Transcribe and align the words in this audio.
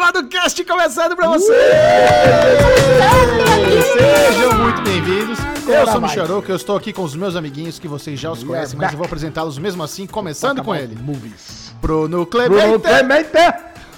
Derivado 0.00 0.28
Cast 0.28 0.64
começando 0.64 1.14
pra 1.14 1.28
vocês! 1.28 1.58
Sejam 3.92 4.58
muito 4.58 4.80
bem-vindos. 4.80 5.38
Eu 5.68 5.86
sou 5.86 5.98
o 5.98 6.00
Micharoco, 6.00 6.50
eu 6.50 6.56
estou 6.56 6.74
aqui 6.74 6.90
com 6.90 7.02
os 7.02 7.14
meus 7.14 7.36
amiguinhos 7.36 7.78
que 7.78 7.86
vocês 7.86 8.18
já 8.18 8.30
os 8.32 8.42
conhecem, 8.42 8.78
mas 8.78 8.92
eu 8.92 8.96
vou 8.96 9.04
apresentá-los 9.04 9.58
mesmo 9.58 9.82
assim, 9.82 10.06
começando 10.06 10.64
com 10.64 10.74
ele. 10.74 10.96
Movies. 10.98 11.74
Bruno 11.82 12.24
Bruno 12.24 12.26
Clemente. 12.26 12.78
Clemente. 12.80 13.28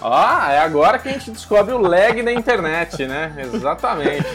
Ah, 0.02 0.48
é 0.50 0.58
agora 0.58 0.98
que 0.98 1.08
a 1.08 1.12
gente 1.12 1.30
descobre 1.30 1.72
o 1.72 1.78
lag 1.78 2.20
da 2.20 2.32
internet, 2.32 3.06
né? 3.06 3.32
Exatamente. 3.54 4.26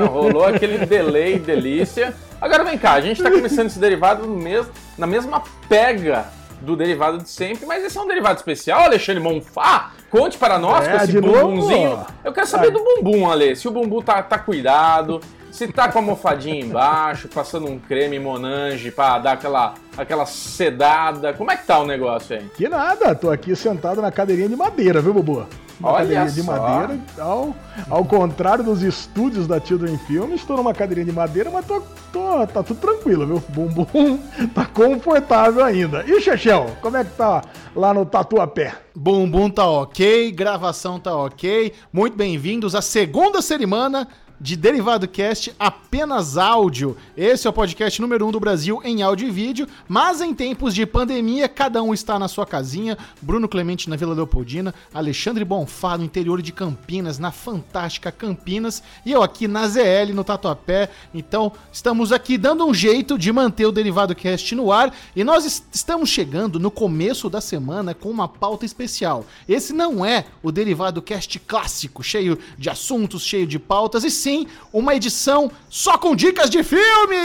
Ah, 0.00 0.06
rolou 0.06 0.44
aquele 0.44 0.84
delay 0.86 1.38
delícia. 1.38 2.12
Agora 2.40 2.64
vem 2.64 2.76
cá, 2.76 2.94
a 2.94 3.00
gente 3.00 3.22
tá 3.22 3.30
começando 3.30 3.68
esse 3.68 3.78
derivado 3.78 4.26
no 4.26 4.36
mes- 4.36 4.66
na 4.98 5.06
mesma 5.06 5.40
pega 5.68 6.26
do 6.60 6.74
derivado 6.76 7.18
de 7.18 7.28
sempre, 7.28 7.66
mas 7.66 7.84
esse 7.84 7.96
é 7.96 8.00
um 8.00 8.06
derivado 8.08 8.36
especial, 8.38 8.82
Alexandre 8.84 9.22
Monfá. 9.22 9.92
Conte 10.10 10.38
para 10.38 10.58
nós 10.58 10.86
É, 10.86 10.90
com 10.90 10.96
esse 10.96 11.12
de 11.12 11.20
novo? 11.20 11.48
bumbumzinho. 11.48 12.06
Eu 12.24 12.32
quero 12.32 12.46
saber 12.46 12.70
do 12.70 12.82
bumbum, 12.82 13.30
Ale. 13.30 13.54
Se 13.56 13.68
o 13.68 13.70
bumbum 13.70 14.00
tá, 14.00 14.22
tá 14.22 14.38
cuidado, 14.38 15.20
se 15.50 15.68
tá 15.68 15.88
com 15.90 15.98
a 15.98 16.02
almofadinha 16.02 16.60
embaixo, 16.64 17.28
passando 17.28 17.66
um 17.66 17.78
creme 17.78 18.18
Monange 18.18 18.90
pra 18.90 19.18
dar 19.18 19.32
aquela, 19.32 19.74
aquela 19.96 20.24
sedada. 20.24 21.32
Como 21.34 21.50
é 21.50 21.56
que 21.56 21.66
tá 21.66 21.78
o 21.80 21.86
negócio 21.86 22.36
aí? 22.36 22.44
Que 22.56 22.68
nada, 22.68 23.14
tô 23.14 23.30
aqui 23.30 23.54
sentado 23.56 24.00
na 24.00 24.10
cadeirinha 24.12 24.48
de 24.48 24.56
madeira, 24.56 25.00
viu, 25.02 25.12
Bubu? 25.12 25.46
Uma 25.78 25.90
Olha 25.90 25.98
cadeirinha 26.02 26.30
de 26.30 26.42
só. 26.42 26.52
madeira. 26.52 27.00
Ao, 27.18 27.54
ao 27.90 28.04
contrário 28.04 28.64
dos 28.64 28.82
estúdios 28.82 29.46
da 29.46 29.60
Children 29.60 29.98
Films, 29.98 30.40
estou 30.40 30.56
numa 30.56 30.72
cadeirinha 30.72 31.06
de 31.06 31.12
madeira, 31.12 31.50
mas 31.50 31.66
tô, 31.66 31.82
tô- 32.12 32.46
tá 32.46 32.62
tudo 32.62 32.80
tranquilo, 32.80 33.26
viu? 33.26 33.42
Bumbum 33.50 34.18
tá 34.54 34.64
confortável 34.64 35.62
ainda. 35.62 36.02
E 36.06 36.20
Chechel, 36.20 36.66
como 36.80 36.96
é 36.96 37.04
que 37.04 37.10
tá 37.10 37.42
lá 37.74 37.92
no 37.92 38.06
Tatuapé? 38.06 38.74
Bumbum 38.94 39.50
tá 39.50 39.66
ok, 39.66 40.32
gravação 40.32 40.98
tá 40.98 41.14
ok. 41.14 41.72
Muito 41.92 42.16
bem-vindos 42.16 42.74
à 42.74 42.80
segunda 42.80 43.42
semana 43.42 44.08
de 44.40 44.56
Derivado 44.56 45.08
Cast, 45.08 45.54
apenas 45.58 46.36
áudio. 46.36 46.96
Esse 47.16 47.46
é 47.46 47.50
o 47.50 47.52
podcast 47.52 48.00
número 48.00 48.26
um 48.26 48.30
do 48.30 48.38
Brasil 48.38 48.80
em 48.84 49.02
áudio 49.02 49.28
e 49.28 49.30
vídeo, 49.30 49.66
mas 49.88 50.20
em 50.20 50.34
tempos 50.34 50.74
de 50.74 50.84
pandemia, 50.84 51.48
cada 51.48 51.82
um 51.82 51.94
está 51.94 52.18
na 52.18 52.28
sua 52.28 52.44
casinha. 52.44 52.98
Bruno 53.22 53.48
Clemente 53.48 53.88
na 53.88 53.96
Vila 53.96 54.14
Leopoldina, 54.14 54.74
Alexandre 54.92 55.44
Bonfá 55.44 55.96
no 55.96 56.04
interior 56.04 56.42
de 56.42 56.52
Campinas, 56.52 57.18
na 57.18 57.32
fantástica 57.32 58.12
Campinas, 58.12 58.82
e 59.04 59.12
eu 59.12 59.22
aqui 59.22 59.48
na 59.48 59.66
ZL, 59.66 60.12
no 60.14 60.22
Tatuapé. 60.24 60.90
Então, 61.14 61.52
estamos 61.72 62.12
aqui 62.12 62.36
dando 62.36 62.66
um 62.66 62.74
jeito 62.74 63.18
de 63.18 63.32
manter 63.32 63.66
o 63.66 63.72
Derivado 63.72 64.14
Cast 64.14 64.54
no 64.54 64.70
ar, 64.70 64.94
e 65.14 65.24
nós 65.24 65.44
es- 65.44 65.64
estamos 65.72 66.10
chegando 66.10 66.60
no 66.60 66.70
começo 66.70 67.30
da 67.30 67.40
semana 67.40 67.94
com 67.94 68.10
uma 68.10 68.28
pauta 68.28 68.66
especial. 68.66 69.24
Esse 69.48 69.72
não 69.72 70.04
é 70.04 70.26
o 70.42 70.52
Derivado 70.52 71.00
Cast 71.00 71.38
clássico, 71.40 72.02
cheio 72.02 72.38
de 72.58 72.68
assuntos, 72.68 73.22
cheio 73.22 73.46
de 73.46 73.58
pautas, 73.58 74.04
e 74.04 74.10
sim 74.26 74.48
uma 74.72 74.92
edição 74.92 75.48
só 75.70 75.96
com 75.96 76.16
dicas 76.16 76.50
de 76.50 76.64
filme! 76.64 77.16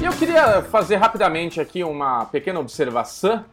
E 0.00 0.04
eu 0.04 0.12
queria 0.14 0.62
fazer 0.62 0.96
rapidamente 0.96 1.60
aqui 1.60 1.84
uma 1.84 2.24
pequena 2.24 2.58
observação. 2.58 3.44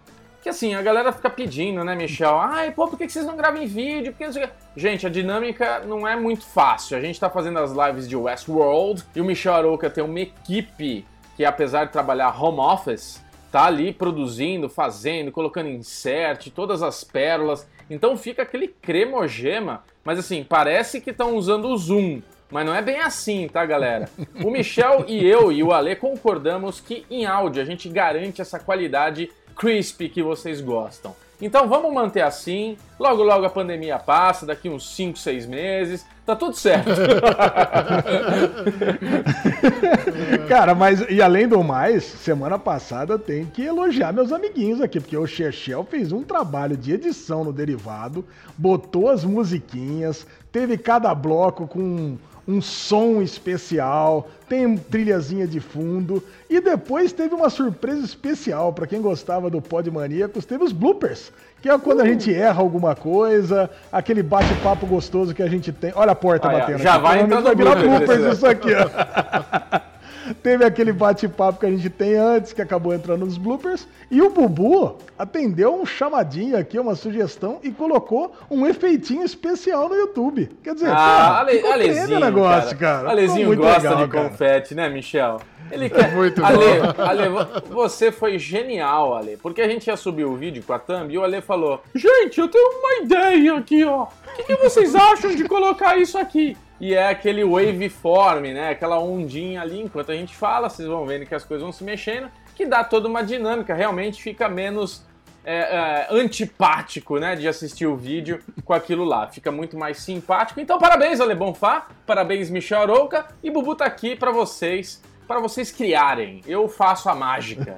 Que 0.42 0.50
assim, 0.50 0.74
a 0.74 0.82
galera 0.82 1.12
fica 1.12 1.30
pedindo, 1.30 1.84
né, 1.84 1.94
Michel? 1.94 2.40
Ai, 2.40 2.72
pô, 2.72 2.88
por 2.88 2.98
que 2.98 3.08
vocês 3.08 3.26
não 3.26 3.36
gravam 3.36 3.62
em 3.62 3.68
vídeo? 3.68 4.14
Por 4.14 4.18
que 4.18 4.26
não 4.26 4.34
sei 4.34 4.46
o 4.46 4.48
quê?" 4.48 4.54
Gente, 4.76 5.06
a 5.06 5.10
dinâmica 5.10 5.82
não 5.82 6.08
é 6.08 6.16
muito 6.16 6.46
fácil. 6.46 6.98
A 6.98 7.02
gente 7.02 7.20
tá 7.20 7.30
fazendo 7.30 7.60
as 7.60 7.72
lives 7.72 8.10
de 8.10 8.16
Westworld 8.16 9.04
e 9.16 9.22
o 9.22 9.26
Michel 9.26 9.54
Arouca 9.54 9.90
tem 9.92 10.04
uma 10.04 10.20
equipe 10.20 11.06
que, 11.36 11.46
apesar 11.46 11.86
de 11.86 11.92
trabalhar 11.92 12.42
home 12.42 12.60
office, 12.60 13.22
tá 13.52 13.66
ali 13.66 13.94
produzindo, 13.94 14.70
fazendo, 14.70 15.32
colocando 15.32 15.70
insert, 15.70 16.50
todas 16.50 16.82
as 16.82 17.04
pérolas. 17.04 17.68
Então 17.90 18.18
fica 18.18 18.42
aquele 18.42 18.68
cremogema, 18.68 19.84
mas 20.04 20.20
assim, 20.20 20.44
parece 20.44 21.00
que 21.02 21.12
estão 21.12 21.36
usando 21.36 21.68
o 21.70 21.78
Zoom. 21.78 22.22
Mas 22.50 22.66
não 22.66 22.74
é 22.74 22.82
bem 22.82 23.00
assim, 23.00 23.48
tá, 23.48 23.66
galera? 23.66 24.10
O 24.44 24.50
Michel 24.50 25.04
e 25.08 25.26
eu 25.26 25.52
e 25.52 25.62
o 25.62 25.74
Ale 25.74 25.96
concordamos 25.96 26.80
que 26.80 27.06
em 27.10 27.26
áudio 27.26 27.62
a 27.62 27.66
gente 27.66 27.90
garante 27.90 28.42
essa 28.42 28.58
qualidade 28.58 29.30
crispy 29.56 30.08
que 30.08 30.24
vocês 30.24 30.62
gostam. 30.62 31.14
Então 31.42 31.68
vamos 31.68 31.94
manter 31.94 32.22
assim. 32.22 32.78
Logo, 33.00 33.22
logo 33.22 33.46
a 33.46 33.50
pandemia 33.50 34.00
passa, 34.00 34.44
daqui 34.46 34.68
uns 34.68 34.90
5, 34.96 35.20
6 35.20 35.46
meses. 35.46 36.04
Tá 36.26 36.36
tudo 36.36 36.58
certo. 36.58 36.90
Cara, 40.50 40.74
mas 40.76 41.06
e 41.10 41.22
além 41.22 41.48
do 41.48 41.64
mais, 41.64 42.04
semana 42.04 42.60
passada 42.60 43.20
tem 43.20 43.46
que 43.46 43.62
elogiar 43.62 44.12
meus 44.12 44.34
amiguinhos 44.34 44.82
aqui, 44.82 45.00
porque 45.00 45.16
o 45.16 45.28
Chechel 45.28 45.86
fez 45.86 46.12
um 46.12 46.24
trabalho 46.24 46.76
de 46.76 46.92
edição 46.92 47.46
no 47.46 47.54
derivado, 47.54 48.26
botou 48.58 49.10
as 49.10 49.24
musiquinhas, 49.24 50.28
teve 50.52 50.78
cada 50.78 51.16
bloco 51.16 51.66
com 51.68 52.18
um 52.48 52.62
som 52.62 53.22
especial, 53.22 54.30
tem 54.48 54.78
trilhazinha 54.78 55.46
de 55.46 55.60
fundo 55.60 56.24
e 56.50 56.62
depois 56.62 57.12
teve 57.12 57.36
uma 57.36 57.50
surpresa 57.50 58.06
especial 58.06 58.72
para 58.72 58.88
quem 58.88 59.02
gostava 59.02 59.50
do 59.50 59.62
Pod 59.62 59.92
Maníacos, 59.92 60.46
teve 60.46 60.64
os 60.64 60.72
bloopers, 60.72 61.32
que 61.62 61.70
é 61.70 61.78
quando 61.78 62.02
a 62.02 62.06
gente 62.06 62.34
erra 62.34 62.62
alguma 62.62 62.96
coisa, 62.96 63.70
aquele 63.92 64.24
bate-papo 64.24 64.86
gostoso 64.86 65.34
que 65.36 65.44
a 65.44 65.48
gente 65.50 65.72
tem. 65.74 65.92
Olha 65.96 66.12
a 66.12 66.16
porta 66.16 66.48
batendo. 66.48 66.78
já 66.80 66.94
aqui, 66.94 67.04
vai 67.04 67.20
entrar 67.20 67.42
vai 67.42 67.56
virar 67.56 67.76
blooper, 67.76 67.98
bloopers 67.98 68.20
esse- 68.22 68.36
isso 68.38 68.48
aqui, 68.48 68.70
ó. 68.74 69.88
Teve 70.44 70.66
aquele 70.66 70.92
bate-papo 70.92 71.60
que 71.60 71.66
a 71.66 71.70
gente 71.70 71.90
tem 71.90 72.16
antes, 72.16 72.54
que 72.54 72.62
acabou 72.62 72.94
entrando 72.94 73.26
nos 73.26 73.38
bloopers. 73.38 73.88
E 74.10 74.22
o 74.22 74.30
Bubu 74.30 74.98
atendeu 75.18 75.74
um 75.76 75.86
chamadinho 75.86 76.58
aqui, 76.58 76.78
uma 76.80 76.96
sugestão, 76.96 77.60
e 77.64 77.72
colocou 77.72 78.32
um 78.50 78.66
efeitinho 78.66 79.24
especial 79.24 79.90
no 79.90 79.96
YouTube. 79.96 80.50
Quer 80.64 80.74
dizer, 80.74 80.90
Ah, 80.92 81.30
pô, 81.30 81.36
Ale, 81.40 81.68
Alezinho, 81.68 82.18
o 82.18 82.20
negócio, 82.20 82.78
cara. 82.78 83.10
Alezinho 83.10 83.50
Ficou 83.52 83.66
gosta 83.66 83.90
muito 83.90 83.98
de 83.98 84.04
legal, 84.16 84.30
confete, 84.30 84.76
né, 84.76 84.90
Michel? 84.90 85.42
Ele 85.70 85.90
quer. 85.90 86.14
Muito 86.16 86.44
Ale. 86.46 86.64
Ale, 86.98 87.28
vo- 87.30 87.48
você 87.70 88.10
foi 88.12 88.40
genial, 88.40 89.14
Ale. 89.16 89.36
Porque 89.38 89.62
a 89.62 89.68
gente 89.68 89.88
ia 89.88 89.98
subir 89.98 90.24
o 90.24 90.34
vídeo 90.36 90.64
com 90.66 90.72
a 90.72 90.80
Thumb 90.80 91.12
e 91.14 91.18
o 91.18 91.24
Ale 91.24 91.42
falou: 91.42 91.82
Gente, 91.94 92.40
eu 92.40 92.48
tenho 92.48 92.70
uma 92.80 93.04
ideia 93.04 93.54
aqui, 93.58 93.84
ó. 93.84 94.04
O 94.04 94.36
que, 94.38 94.44
que 94.44 94.56
vocês 94.56 94.96
acham 94.96 95.36
de 95.36 95.44
colocar 95.46 95.98
isso 95.98 96.18
aqui? 96.18 96.56
E 96.80 96.94
é 96.94 97.10
aquele 97.10 97.44
waveform, 97.44 98.54
né? 98.54 98.70
Aquela 98.70 99.00
ondinha 99.00 99.62
ali. 99.62 99.82
Enquanto 99.82 100.12
a 100.12 100.16
gente 100.16 100.36
fala, 100.36 100.70
vocês 100.70 100.88
vão 100.88 101.06
vendo 101.06 101.26
que 101.26 101.34
as 101.34 101.44
coisas 101.44 101.64
vão 101.64 101.72
se 101.72 101.84
mexendo, 101.84 102.30
que 102.56 102.66
dá 102.66 102.84
toda 102.84 103.08
uma 103.08 103.24
dinâmica. 103.24 103.74
Realmente 103.74 104.22
fica 104.22 104.48
menos 104.48 105.04
é, 105.44 105.56
é, 105.56 106.08
antipático, 106.12 107.18
né, 107.20 107.36
de 107.36 107.48
assistir 107.48 107.88
o 107.88 107.96
vídeo 107.96 108.40
com 108.66 108.74
aquilo 108.74 109.06
lá. 109.06 109.28
Fica 109.28 109.50
muito 109.50 109.78
mais 109.78 109.98
simpático. 110.00 110.60
Então, 110.60 110.78
parabéns, 110.78 111.22
Ale 111.22 111.34
Bonfá, 111.34 111.88
parabéns, 112.06 112.50
Michel 112.50 112.82
Arouca, 112.82 113.26
e 113.42 113.50
Bubu 113.50 113.74
tá 113.74 113.86
aqui 113.86 114.14
pra 114.14 114.30
vocês, 114.30 115.02
para 115.26 115.40
vocês 115.40 115.72
criarem. 115.72 116.42
Eu 116.46 116.68
faço 116.68 117.10
a 117.10 117.16
mágica. 117.16 117.78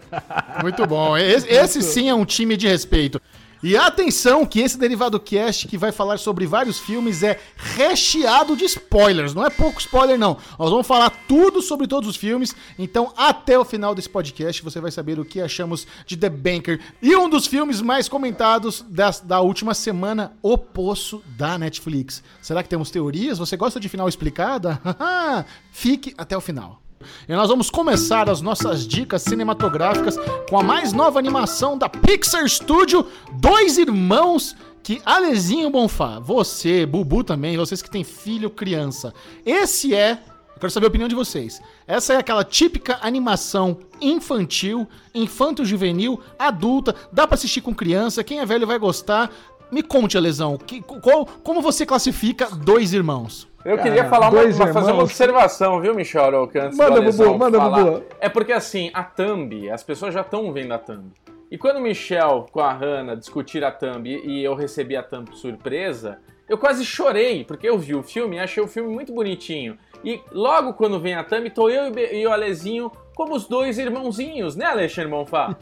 Muito 0.60 0.84
bom. 0.86 1.16
Esse, 1.16 1.48
esse 1.48 1.82
sim 1.82 2.08
é 2.08 2.14
um 2.14 2.24
time 2.24 2.56
de 2.56 2.66
respeito. 2.66 3.22
E 3.66 3.78
atenção 3.78 4.44
que 4.44 4.60
esse 4.60 4.76
Derivado 4.76 5.18
Cast 5.18 5.66
que 5.66 5.78
vai 5.78 5.90
falar 5.90 6.18
sobre 6.18 6.46
vários 6.46 6.78
filmes 6.78 7.22
é 7.22 7.40
recheado 7.56 8.54
de 8.54 8.64
spoilers. 8.66 9.32
Não 9.32 9.42
é 9.42 9.48
pouco 9.48 9.80
spoiler, 9.80 10.18
não. 10.18 10.36
Nós 10.58 10.68
vamos 10.70 10.86
falar 10.86 11.08
tudo 11.26 11.62
sobre 11.62 11.86
todos 11.86 12.06
os 12.10 12.14
filmes. 12.16 12.54
Então, 12.78 13.10
até 13.16 13.58
o 13.58 13.64
final 13.64 13.94
desse 13.94 14.10
podcast, 14.10 14.62
você 14.62 14.82
vai 14.82 14.90
saber 14.90 15.18
o 15.18 15.24
que 15.24 15.40
achamos 15.40 15.86
de 16.06 16.14
The 16.14 16.28
Banker. 16.28 16.78
E 17.00 17.16
um 17.16 17.26
dos 17.26 17.46
filmes 17.46 17.80
mais 17.80 18.06
comentados 18.06 18.84
das- 18.86 19.20
da 19.20 19.40
última 19.40 19.72
semana, 19.72 20.36
O 20.42 20.58
Poço 20.58 21.22
da 21.34 21.56
Netflix. 21.56 22.22
Será 22.42 22.62
que 22.62 22.68
temos 22.68 22.90
teorias? 22.90 23.38
Você 23.38 23.56
gosta 23.56 23.80
de 23.80 23.88
final 23.88 24.06
explicada? 24.10 24.78
Fique 25.72 26.12
até 26.18 26.36
o 26.36 26.40
final. 26.42 26.83
E 27.28 27.32
nós 27.34 27.48
vamos 27.48 27.70
começar 27.70 28.28
as 28.28 28.40
nossas 28.40 28.86
dicas 28.86 29.22
cinematográficas 29.22 30.16
com 30.48 30.58
a 30.58 30.62
mais 30.62 30.92
nova 30.92 31.18
animação 31.18 31.76
da 31.76 31.88
Pixar 31.88 32.48
Studio, 32.48 33.06
Dois 33.32 33.78
Irmãos, 33.78 34.54
que 34.82 35.00
Alezinho 35.04 35.70
Bonfá, 35.70 36.18
você, 36.18 36.84
Bubu 36.84 37.24
também, 37.24 37.56
vocês 37.56 37.80
que 37.80 37.90
têm 37.90 38.04
filho, 38.04 38.50
criança. 38.50 39.14
Esse 39.44 39.94
é, 39.94 40.12
eu 40.54 40.60
quero 40.60 40.70
saber 40.70 40.86
a 40.86 40.88
opinião 40.88 41.08
de 41.08 41.14
vocês. 41.14 41.60
Essa 41.86 42.12
é 42.12 42.16
aquela 42.18 42.44
típica 42.44 42.98
animação 43.00 43.78
infantil, 44.00 44.86
infanto-juvenil, 45.14 46.20
adulta, 46.38 46.94
dá 47.10 47.26
pra 47.26 47.34
assistir 47.34 47.62
com 47.62 47.74
criança, 47.74 48.22
quem 48.22 48.40
é 48.40 48.46
velho 48.46 48.66
vai 48.66 48.78
gostar. 48.78 49.30
Me 49.72 49.82
conte, 49.82 50.16
Alesão, 50.16 50.58
que, 50.58 50.82
qual, 50.82 51.24
como 51.42 51.62
você 51.62 51.86
classifica 51.86 52.46
Dois 52.50 52.92
Irmãos? 52.92 53.48
Eu 53.64 53.76
Cara, 53.76 53.88
queria 53.88 54.04
falar 54.04 54.28
uma, 54.28 54.72
fazer 54.72 54.92
uma 54.92 55.02
observação, 55.02 55.80
viu, 55.80 55.94
Michel 55.94 56.50
antes 56.54 56.76
Manda, 56.76 57.00
Bubu, 57.00 57.38
manda. 57.38 57.58
Bubu. 57.58 58.04
É 58.20 58.28
porque, 58.28 58.52
assim, 58.52 58.90
a 58.92 59.02
thumb, 59.02 59.70
as 59.70 59.82
pessoas 59.82 60.12
já 60.12 60.20
estão 60.20 60.52
vendo 60.52 60.72
a 60.72 60.78
thumb. 60.78 61.10
E 61.50 61.56
quando 61.56 61.76
o 61.76 61.80
Michel 61.80 62.46
com 62.52 62.60
a 62.60 62.72
Hannah 62.72 63.14
discutiram 63.14 63.68
a 63.68 63.70
thumb 63.70 64.06
e 64.06 64.44
eu 64.44 64.54
recebi 64.54 64.96
a 64.96 65.02
thumb 65.02 65.30
surpresa, 65.34 66.18
eu 66.48 66.58
quase 66.58 66.84
chorei, 66.84 67.44
porque 67.44 67.66
eu 67.66 67.78
vi 67.78 67.94
o 67.94 68.02
filme 68.02 68.36
e 68.36 68.40
achei 68.40 68.62
o 68.62 68.68
filme 68.68 68.92
muito 68.92 69.14
bonitinho. 69.14 69.78
E 70.04 70.20
logo 70.30 70.74
quando 70.74 71.00
vem 71.00 71.14
a 71.14 71.24
thumb, 71.24 71.48
tô 71.48 71.70
eu 71.70 71.90
e 71.96 72.26
o 72.26 72.32
Alezinho 72.32 72.90
como 73.14 73.34
os 73.34 73.46
dois 73.46 73.78
irmãozinhos, 73.78 74.56
né, 74.56 74.66
Alexandre 74.66 75.10
Monfá? 75.10 75.56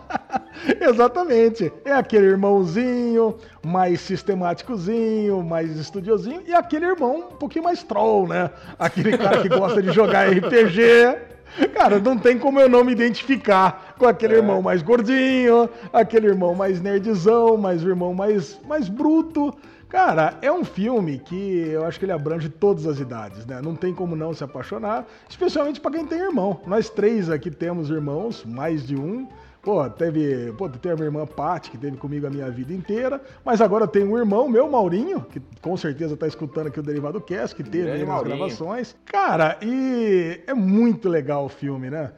Exatamente. 0.80 1.72
É 1.84 1.92
aquele 1.92 2.26
irmãozinho 2.26 3.36
mais 3.64 4.00
sistemáticozinho, 4.00 5.42
mais 5.42 5.76
estudiosinho, 5.76 6.42
e 6.46 6.54
aquele 6.54 6.86
irmão 6.86 7.28
um 7.32 7.36
pouquinho 7.36 7.64
mais 7.64 7.82
troll, 7.82 8.28
né? 8.28 8.50
Aquele 8.78 9.16
cara 9.16 9.42
que 9.42 9.48
gosta 9.48 9.82
de 9.82 9.92
jogar 9.92 10.28
RPG. 10.30 11.32
Cara, 11.72 12.00
não 12.00 12.18
tem 12.18 12.38
como 12.38 12.60
eu 12.60 12.68
não 12.68 12.82
me 12.82 12.92
identificar 12.92 13.94
com 13.98 14.06
aquele 14.06 14.34
é. 14.34 14.36
irmão 14.38 14.60
mais 14.60 14.82
gordinho, 14.82 15.68
aquele 15.92 16.26
irmão 16.26 16.54
mais 16.54 16.80
nerdzão, 16.80 17.56
mais 17.56 17.82
irmão 17.82 18.12
mais, 18.12 18.60
mais 18.66 18.88
bruto. 18.88 19.54
Cara, 19.88 20.38
é 20.42 20.50
um 20.50 20.64
filme 20.64 21.18
que 21.18 21.68
eu 21.68 21.84
acho 21.84 21.98
que 21.98 22.04
ele 22.04 22.12
abrange 22.12 22.48
todas 22.48 22.86
as 22.86 22.98
idades, 22.98 23.46
né? 23.46 23.60
Não 23.62 23.74
tem 23.74 23.94
como 23.94 24.16
não 24.16 24.34
se 24.34 24.42
apaixonar, 24.42 25.06
especialmente 25.28 25.80
para 25.80 25.92
quem 25.92 26.06
tem 26.06 26.18
irmão. 26.18 26.60
Nós 26.66 26.90
três 26.90 27.30
aqui 27.30 27.50
temos 27.50 27.90
irmãos, 27.90 28.44
mais 28.44 28.86
de 28.86 28.96
um. 28.96 29.28
Pô, 29.64 29.88
teve. 29.88 30.52
Pô, 30.58 30.68
tem 30.68 30.92
a 30.92 30.94
minha 30.94 31.06
irmã 31.06 31.26
Paty, 31.26 31.70
que 31.70 31.78
teve 31.78 31.96
comigo 31.96 32.26
a 32.26 32.30
minha 32.30 32.50
vida 32.50 32.72
inteira. 32.72 33.20
Mas 33.42 33.62
agora 33.62 33.88
tem 33.88 34.04
um 34.04 34.16
irmão, 34.16 34.46
meu 34.46 34.68
Maurinho, 34.68 35.22
que 35.22 35.40
com 35.62 35.74
certeza 35.74 36.16
tá 36.16 36.26
escutando 36.26 36.66
aqui 36.66 36.78
o 36.78 36.82
Derivado 36.82 37.20
Cast, 37.20 37.56
que 37.56 37.64
teve 37.64 37.90
aí 37.90 38.04
nas 38.04 38.22
gravações. 38.22 38.94
Cara, 39.06 39.56
e 39.62 40.42
é 40.46 40.52
muito 40.52 41.08
legal 41.08 41.46
o 41.46 41.48
filme, 41.48 41.88
né? 41.88 42.12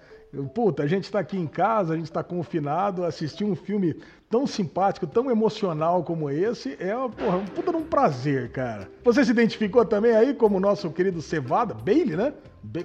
Puta, 0.53 0.83
a 0.83 0.87
gente 0.87 1.11
tá 1.11 1.21
aqui 1.21 1.39
em 1.39 1.47
casa, 1.47 1.95
a 1.95 1.97
gente 1.97 2.11
tá 2.11 2.23
confinado, 2.23 3.05
assistir 3.05 3.45
um 3.45 3.55
filme 3.55 3.97
tão 4.31 4.47
simpático, 4.47 5.07
tão 5.07 5.31
emocional 5.31 6.03
como 6.03 6.29
esse, 6.31 6.77
é 6.81 6.95
porra, 7.17 7.37
um 7.37 7.47
puta 7.47 7.77
um 7.77 7.83
prazer, 7.83 8.51
cara. 8.51 8.91
Você 9.05 9.25
se 9.25 9.31
identificou 9.31 9.85
também 9.85 10.13
aí 10.13 10.35
como 10.35 10.57
o 10.57 10.61
nosso 10.61 10.91
querido 10.91 11.23
Cevada, 11.23 11.75
Bailey, 11.75 12.17
né? 12.17 12.33
Ba 12.63 12.83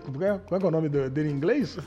qual 0.48 0.62
é, 0.62 0.64
é 0.64 0.68
o 0.68 0.72
nome 0.72 0.90
dele 0.90 1.30
em 1.30 1.34
inglês? 1.34 1.78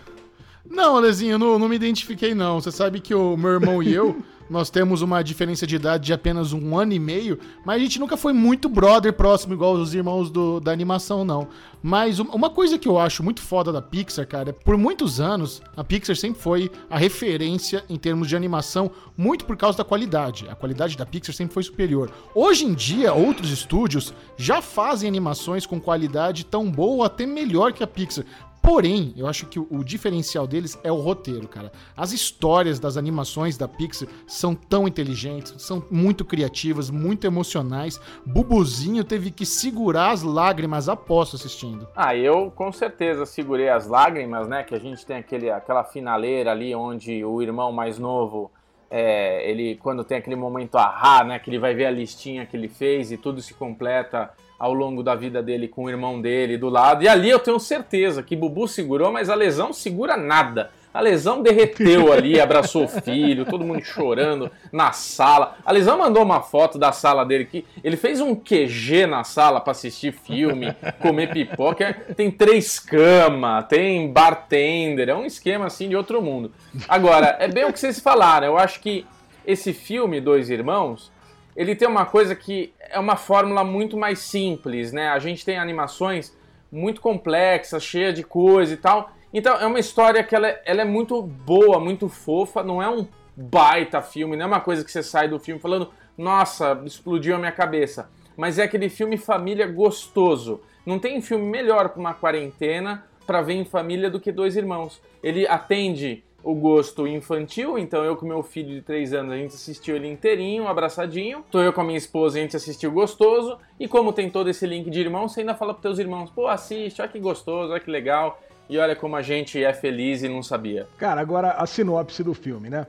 Não, 0.68 0.96
Alezinho, 0.96 1.38
não, 1.38 1.58
não 1.58 1.68
me 1.68 1.76
identifiquei, 1.76 2.34
não. 2.34 2.60
Você 2.60 2.72
sabe 2.72 2.98
que 2.98 3.14
o 3.14 3.36
meu 3.36 3.50
irmão 3.50 3.82
e 3.82 3.92
eu, 3.92 4.16
nós 4.54 4.70
temos 4.70 5.02
uma 5.02 5.20
diferença 5.20 5.66
de 5.66 5.74
idade 5.74 6.06
de 6.06 6.12
apenas 6.12 6.52
um 6.52 6.78
ano 6.78 6.92
e 6.92 6.98
meio, 6.98 7.40
mas 7.66 7.74
a 7.74 7.78
gente 7.80 7.98
nunca 7.98 8.16
foi 8.16 8.32
muito 8.32 8.68
brother 8.68 9.12
próximo, 9.12 9.52
igual 9.52 9.74
os 9.74 9.92
irmãos 9.92 10.30
do, 10.30 10.60
da 10.60 10.70
animação, 10.70 11.24
não. 11.24 11.48
Mas 11.82 12.20
uma 12.20 12.48
coisa 12.48 12.78
que 12.78 12.86
eu 12.86 12.96
acho 12.96 13.22
muito 13.24 13.42
foda 13.42 13.72
da 13.72 13.82
Pixar, 13.82 14.26
cara, 14.28 14.50
é 14.50 14.52
por 14.52 14.78
muitos 14.78 15.20
anos, 15.20 15.60
a 15.76 15.82
Pixar 15.82 16.14
sempre 16.14 16.40
foi 16.40 16.70
a 16.88 16.96
referência 16.96 17.84
em 17.90 17.96
termos 17.96 18.28
de 18.28 18.36
animação, 18.36 18.92
muito 19.16 19.44
por 19.44 19.56
causa 19.56 19.78
da 19.78 19.84
qualidade. 19.84 20.46
A 20.48 20.54
qualidade 20.54 20.96
da 20.96 21.04
Pixar 21.04 21.34
sempre 21.34 21.52
foi 21.52 21.64
superior. 21.64 22.12
Hoje 22.32 22.64
em 22.64 22.74
dia, 22.74 23.12
outros 23.12 23.50
estúdios 23.50 24.14
já 24.36 24.62
fazem 24.62 25.08
animações 25.08 25.66
com 25.66 25.80
qualidade 25.80 26.46
tão 26.46 26.70
boa 26.70 26.94
ou 26.94 27.02
até 27.02 27.26
melhor 27.26 27.72
que 27.72 27.82
a 27.82 27.88
Pixar. 27.88 28.24
Porém, 28.64 29.12
eu 29.14 29.26
acho 29.26 29.44
que 29.44 29.60
o, 29.60 29.84
diferencial 29.84 30.46
deles 30.46 30.78
é 30.82 30.90
o 30.90 30.96
roteiro, 30.96 31.46
cara. 31.46 31.70
As 31.94 32.12
histórias 32.12 32.80
das 32.80 32.96
animações 32.96 33.58
da 33.58 33.68
Pixar 33.68 34.08
são 34.26 34.54
tão 34.54 34.88
inteligentes, 34.88 35.54
são 35.58 35.84
muito 35.90 36.24
criativas, 36.24 36.88
muito 36.88 37.26
emocionais. 37.26 38.00
Bubuzinho 38.24 39.04
teve 39.04 39.30
que 39.30 39.44
segurar 39.44 40.12
as 40.12 40.22
lágrimas 40.22 40.88
após 40.88 41.34
assistindo. 41.34 41.86
Ah, 41.94 42.16
eu 42.16 42.50
com 42.50 42.72
certeza 42.72 43.26
segurei 43.26 43.68
as 43.68 43.86
lágrimas, 43.86 44.48
né? 44.48 44.62
Que 44.62 44.74
a 44.74 44.80
gente 44.80 45.04
tem 45.04 45.18
aquele, 45.18 45.50
aquela 45.50 45.84
finaleira 45.84 46.50
ali 46.50 46.74
onde 46.74 47.22
o 47.22 47.42
irmão 47.42 47.70
mais 47.70 47.98
novo. 47.98 48.50
É, 48.96 49.50
ele 49.50 49.74
quando 49.82 50.04
tem 50.04 50.18
aquele 50.18 50.36
momento 50.36 50.78
ahá, 50.78 51.24
né, 51.24 51.40
que 51.40 51.50
ele 51.50 51.58
vai 51.58 51.74
ver 51.74 51.86
a 51.86 51.90
listinha 51.90 52.46
que 52.46 52.56
ele 52.56 52.68
fez 52.68 53.10
e 53.10 53.16
tudo 53.16 53.42
se 53.42 53.52
completa 53.52 54.30
ao 54.56 54.72
longo 54.72 55.02
da 55.02 55.16
vida 55.16 55.42
dele 55.42 55.66
com 55.66 55.86
o 55.86 55.90
irmão 55.90 56.20
dele 56.20 56.56
do 56.56 56.68
lado. 56.68 57.02
E 57.02 57.08
ali 57.08 57.28
eu 57.28 57.40
tenho 57.40 57.58
certeza 57.58 58.22
que 58.22 58.36
Bubu 58.36 58.68
segurou, 58.68 59.10
mas 59.10 59.28
a 59.28 59.34
lesão 59.34 59.72
segura 59.72 60.16
nada. 60.16 60.70
A 60.94 61.00
lesão 61.00 61.42
derreteu 61.42 62.12
ali, 62.12 62.38
abraçou 62.40 62.84
o 62.84 62.88
filho, 62.88 63.44
todo 63.44 63.64
mundo 63.64 63.82
chorando 63.82 64.48
na 64.70 64.92
sala. 64.92 65.56
A 65.66 65.72
lesão 65.72 65.98
mandou 65.98 66.22
uma 66.22 66.40
foto 66.40 66.78
da 66.78 66.92
sala 66.92 67.26
dele 67.26 67.46
que 67.46 67.66
ele 67.82 67.96
fez 67.96 68.20
um 68.20 68.32
QG 68.32 69.04
na 69.08 69.24
sala 69.24 69.60
para 69.60 69.72
assistir 69.72 70.12
filme, 70.12 70.72
comer 71.00 71.32
pipoca. 71.32 71.92
Tem 72.16 72.30
três 72.30 72.78
camas, 72.78 73.66
tem 73.66 74.12
bartender, 74.12 75.08
é 75.08 75.14
um 75.16 75.26
esquema 75.26 75.66
assim 75.66 75.88
de 75.88 75.96
outro 75.96 76.22
mundo. 76.22 76.52
Agora, 76.88 77.36
é 77.40 77.48
bem 77.48 77.64
o 77.64 77.72
que 77.72 77.80
vocês 77.80 77.98
falaram. 77.98 78.46
Eu 78.46 78.56
acho 78.56 78.78
que 78.80 79.04
esse 79.44 79.72
filme, 79.72 80.20
Dois 80.20 80.48
Irmãos, 80.48 81.12
ele 81.56 81.74
tem 81.74 81.88
uma 81.88 82.06
coisa 82.06 82.36
que 82.36 82.72
é 82.78 83.00
uma 83.00 83.16
fórmula 83.16 83.64
muito 83.64 83.96
mais 83.96 84.20
simples, 84.20 84.92
né? 84.92 85.08
A 85.08 85.18
gente 85.18 85.44
tem 85.44 85.58
animações 85.58 86.32
muito 86.70 87.00
complexas, 87.00 87.82
cheia 87.82 88.12
de 88.12 88.22
coisa 88.22 88.74
e 88.74 88.76
tal. 88.76 89.10
Então 89.34 89.56
é 89.56 89.66
uma 89.66 89.80
história 89.80 90.22
que 90.22 90.32
ela 90.32 90.46
é, 90.46 90.62
ela 90.64 90.82
é 90.82 90.84
muito 90.84 91.20
boa, 91.20 91.80
muito 91.80 92.08
fofa, 92.08 92.62
não 92.62 92.80
é 92.80 92.88
um 92.88 93.04
baita 93.36 94.00
filme, 94.00 94.36
não 94.36 94.44
é 94.44 94.46
uma 94.46 94.60
coisa 94.60 94.84
que 94.84 94.92
você 94.92 95.02
sai 95.02 95.26
do 95.26 95.40
filme 95.40 95.60
falando, 95.60 95.90
nossa, 96.16 96.80
explodiu 96.86 97.34
a 97.34 97.38
minha 97.38 97.50
cabeça. 97.50 98.08
Mas 98.36 98.60
é 98.60 98.62
aquele 98.62 98.88
filme 98.88 99.16
família 99.16 99.66
gostoso. 99.66 100.60
Não 100.86 101.00
tem 101.00 101.20
filme 101.20 101.44
melhor 101.44 101.88
para 101.88 101.98
uma 101.98 102.14
quarentena 102.14 103.04
para 103.26 103.42
ver 103.42 103.54
em 103.54 103.64
família 103.64 104.08
do 104.08 104.20
que 104.20 104.30
Dois 104.30 104.56
Irmãos. 104.56 105.02
Ele 105.20 105.48
atende 105.48 106.22
o 106.40 106.54
gosto 106.54 107.06
infantil, 107.06 107.76
então 107.76 108.04
eu 108.04 108.16
com 108.16 108.26
meu 108.26 108.42
filho 108.42 108.68
de 108.68 108.82
3 108.82 109.14
anos, 109.14 109.32
a 109.32 109.36
gente 109.36 109.54
assistiu 109.54 109.96
ele 109.96 110.06
inteirinho, 110.06 110.68
abraçadinho. 110.68 111.42
Tô 111.50 111.60
eu 111.60 111.72
com 111.72 111.80
a 111.80 111.84
minha 111.84 111.98
esposa, 111.98 112.38
a 112.38 112.40
gente 112.40 112.54
assistiu 112.54 112.92
gostoso. 112.92 113.58
E 113.80 113.88
como 113.88 114.12
tem 114.12 114.30
todo 114.30 114.48
esse 114.48 114.64
link 114.64 114.88
de 114.90 115.00
irmãos, 115.00 115.32
você 115.32 115.40
ainda 115.40 115.54
fala 115.54 115.72
pros 115.72 115.82
teus 115.82 115.98
irmãos, 115.98 116.30
pô, 116.30 116.46
assiste, 116.46 117.00
olha 117.00 117.10
que 117.10 117.18
gostoso, 117.18 117.72
olha 117.72 117.80
que 117.80 117.90
legal. 117.90 118.38
E 118.68 118.78
olha 118.78 118.96
como 118.96 119.16
a 119.16 119.22
gente 119.22 119.62
é 119.62 119.72
feliz 119.72 120.22
e 120.22 120.28
não 120.28 120.42
sabia. 120.42 120.86
Cara, 120.96 121.20
agora 121.20 121.52
a 121.52 121.66
sinopse 121.66 122.22
do 122.22 122.34
filme, 122.34 122.70
né? 122.70 122.86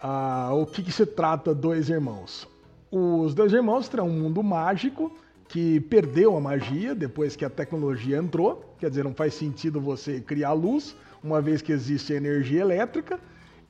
Ah, 0.00 0.50
o 0.52 0.66
que, 0.66 0.82
que 0.82 0.92
se 0.92 1.04
trata 1.04 1.54
Dois 1.54 1.88
Irmãos? 1.88 2.48
Os 2.90 3.34
dois 3.34 3.52
irmãos 3.52 3.88
terão 3.88 4.08
um 4.08 4.12
mundo 4.12 4.42
mágico 4.42 5.12
que 5.48 5.80
perdeu 5.80 6.36
a 6.36 6.40
magia 6.40 6.94
depois 6.94 7.34
que 7.36 7.44
a 7.44 7.50
tecnologia 7.50 8.16
entrou. 8.16 8.74
Quer 8.78 8.90
dizer, 8.90 9.04
não 9.04 9.14
faz 9.14 9.34
sentido 9.34 9.80
você 9.80 10.20
criar 10.20 10.52
luz 10.52 10.96
uma 11.22 11.40
vez 11.40 11.60
que 11.60 11.72
existe 11.72 12.12
energia 12.12 12.60
elétrica. 12.60 13.18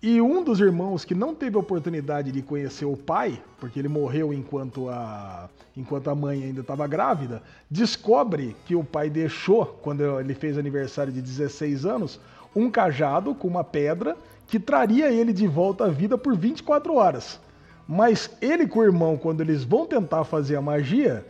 E 0.09 0.21
um 0.21 0.45
dos 0.45 0.61
irmãos 0.61 1.05
que 1.05 1.17
não 1.17 1.35
teve 1.35 1.57
oportunidade 1.57 2.31
de 2.31 2.41
conhecer 2.41 2.85
o 2.85 2.97
pai, 2.97 3.43
porque 3.59 3.81
ele 3.81 3.89
morreu 3.89 4.33
enquanto 4.33 4.89
a, 4.89 5.49
enquanto 5.77 6.09
a 6.09 6.15
mãe 6.15 6.45
ainda 6.45 6.61
estava 6.61 6.87
grávida, 6.87 7.43
descobre 7.69 8.55
que 8.67 8.77
o 8.77 8.85
pai 8.85 9.11
deixou, 9.11 9.67
quando 9.83 10.21
ele 10.21 10.33
fez 10.33 10.57
aniversário 10.57 11.13
de 11.13 11.21
16 11.21 11.85
anos, 11.85 12.21
um 12.55 12.71
cajado 12.71 13.35
com 13.35 13.49
uma 13.49 13.65
pedra 13.65 14.17
que 14.47 14.61
traria 14.61 15.11
ele 15.11 15.33
de 15.33 15.49
volta 15.49 15.87
à 15.87 15.89
vida 15.89 16.17
por 16.17 16.37
24 16.37 16.95
horas. 16.95 17.41
Mas 17.89 18.31
ele 18.41 18.69
com 18.69 18.79
o 18.79 18.85
irmão, 18.85 19.17
quando 19.17 19.41
eles 19.41 19.65
vão 19.65 19.87
tentar 19.87 20.23
fazer 20.23 20.55
a 20.55 20.63
magia, 20.63 21.27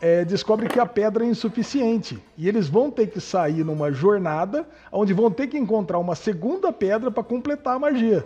é, 0.00 0.24
descobre 0.24 0.68
que 0.68 0.78
a 0.78 0.86
pedra 0.86 1.24
é 1.24 1.28
insuficiente 1.28 2.18
e 2.36 2.48
eles 2.48 2.68
vão 2.68 2.90
ter 2.90 3.08
que 3.08 3.20
sair 3.20 3.64
numa 3.64 3.90
jornada 3.92 4.66
onde 4.92 5.12
vão 5.12 5.30
ter 5.30 5.46
que 5.46 5.58
encontrar 5.58 5.98
uma 5.98 6.14
segunda 6.14 6.72
pedra 6.72 7.10
para 7.10 7.22
completar 7.22 7.76
a 7.76 7.78
magia. 7.78 8.24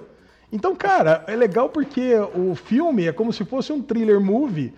Então, 0.52 0.74
cara, 0.74 1.24
é 1.28 1.36
legal 1.36 1.68
porque 1.68 2.14
o 2.34 2.54
filme 2.54 3.06
é 3.06 3.12
como 3.12 3.32
se 3.32 3.44
fosse 3.44 3.72
um 3.72 3.80
thriller 3.80 4.20
movie 4.20 4.74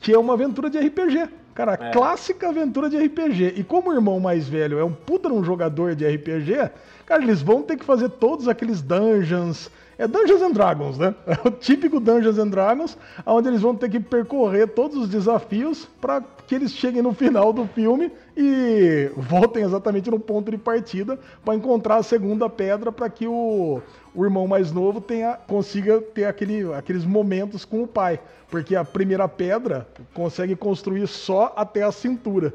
que 0.00 0.12
é 0.12 0.18
uma 0.18 0.34
aventura 0.34 0.70
de 0.70 0.78
RPG. 0.78 1.28
Cara, 1.54 1.74
é. 1.74 1.90
clássica 1.92 2.48
aventura 2.48 2.90
de 2.90 2.98
RPG. 2.98 3.54
E 3.56 3.64
como 3.64 3.90
o 3.90 3.94
irmão 3.94 4.18
mais 4.18 4.48
velho 4.48 4.78
é 4.78 4.84
um 4.84 4.92
puta 4.92 5.28
um 5.28 5.44
jogador 5.44 5.94
de 5.94 6.06
RPG, 6.06 6.70
cara, 7.06 7.22
eles 7.22 7.42
vão 7.42 7.62
ter 7.62 7.76
que 7.76 7.84
fazer 7.84 8.08
todos 8.10 8.48
aqueles 8.48 8.82
dungeons, 8.82 9.70
é 9.98 10.06
Dungeons 10.06 10.42
and 10.42 10.52
Dragons, 10.52 10.98
né? 10.98 11.14
É 11.26 11.48
o 11.48 11.50
típico 11.50 12.00
Dungeons 12.00 12.38
and 12.38 12.48
Dragons, 12.48 12.96
onde 13.24 13.48
eles 13.48 13.60
vão 13.60 13.74
ter 13.74 13.88
que 13.88 14.00
percorrer 14.00 14.68
todos 14.68 14.96
os 14.96 15.08
desafios 15.08 15.88
para 16.00 16.22
que 16.46 16.54
eles 16.54 16.72
cheguem 16.72 17.02
no 17.02 17.14
final 17.14 17.52
do 17.52 17.66
filme 17.66 18.12
e 18.36 19.10
voltem 19.16 19.64
exatamente 19.64 20.10
no 20.10 20.18
ponto 20.18 20.50
de 20.50 20.58
partida 20.58 21.18
para 21.44 21.54
encontrar 21.54 21.96
a 21.96 22.02
segunda 22.02 22.48
pedra 22.48 22.92
para 22.92 23.08
que 23.08 23.26
o, 23.26 23.80
o 24.14 24.24
irmão 24.24 24.46
mais 24.46 24.72
novo 24.72 25.00
tenha, 25.00 25.34
consiga 25.46 26.00
ter 26.00 26.24
aquele, 26.24 26.72
aqueles 26.74 27.04
momentos 27.04 27.64
com 27.64 27.82
o 27.82 27.86
pai. 27.86 28.20
Porque 28.50 28.76
a 28.76 28.84
primeira 28.84 29.28
pedra 29.28 29.88
consegue 30.12 30.54
construir 30.54 31.06
só 31.06 31.52
até 31.56 31.82
a 31.82 31.90
cintura. 31.90 32.52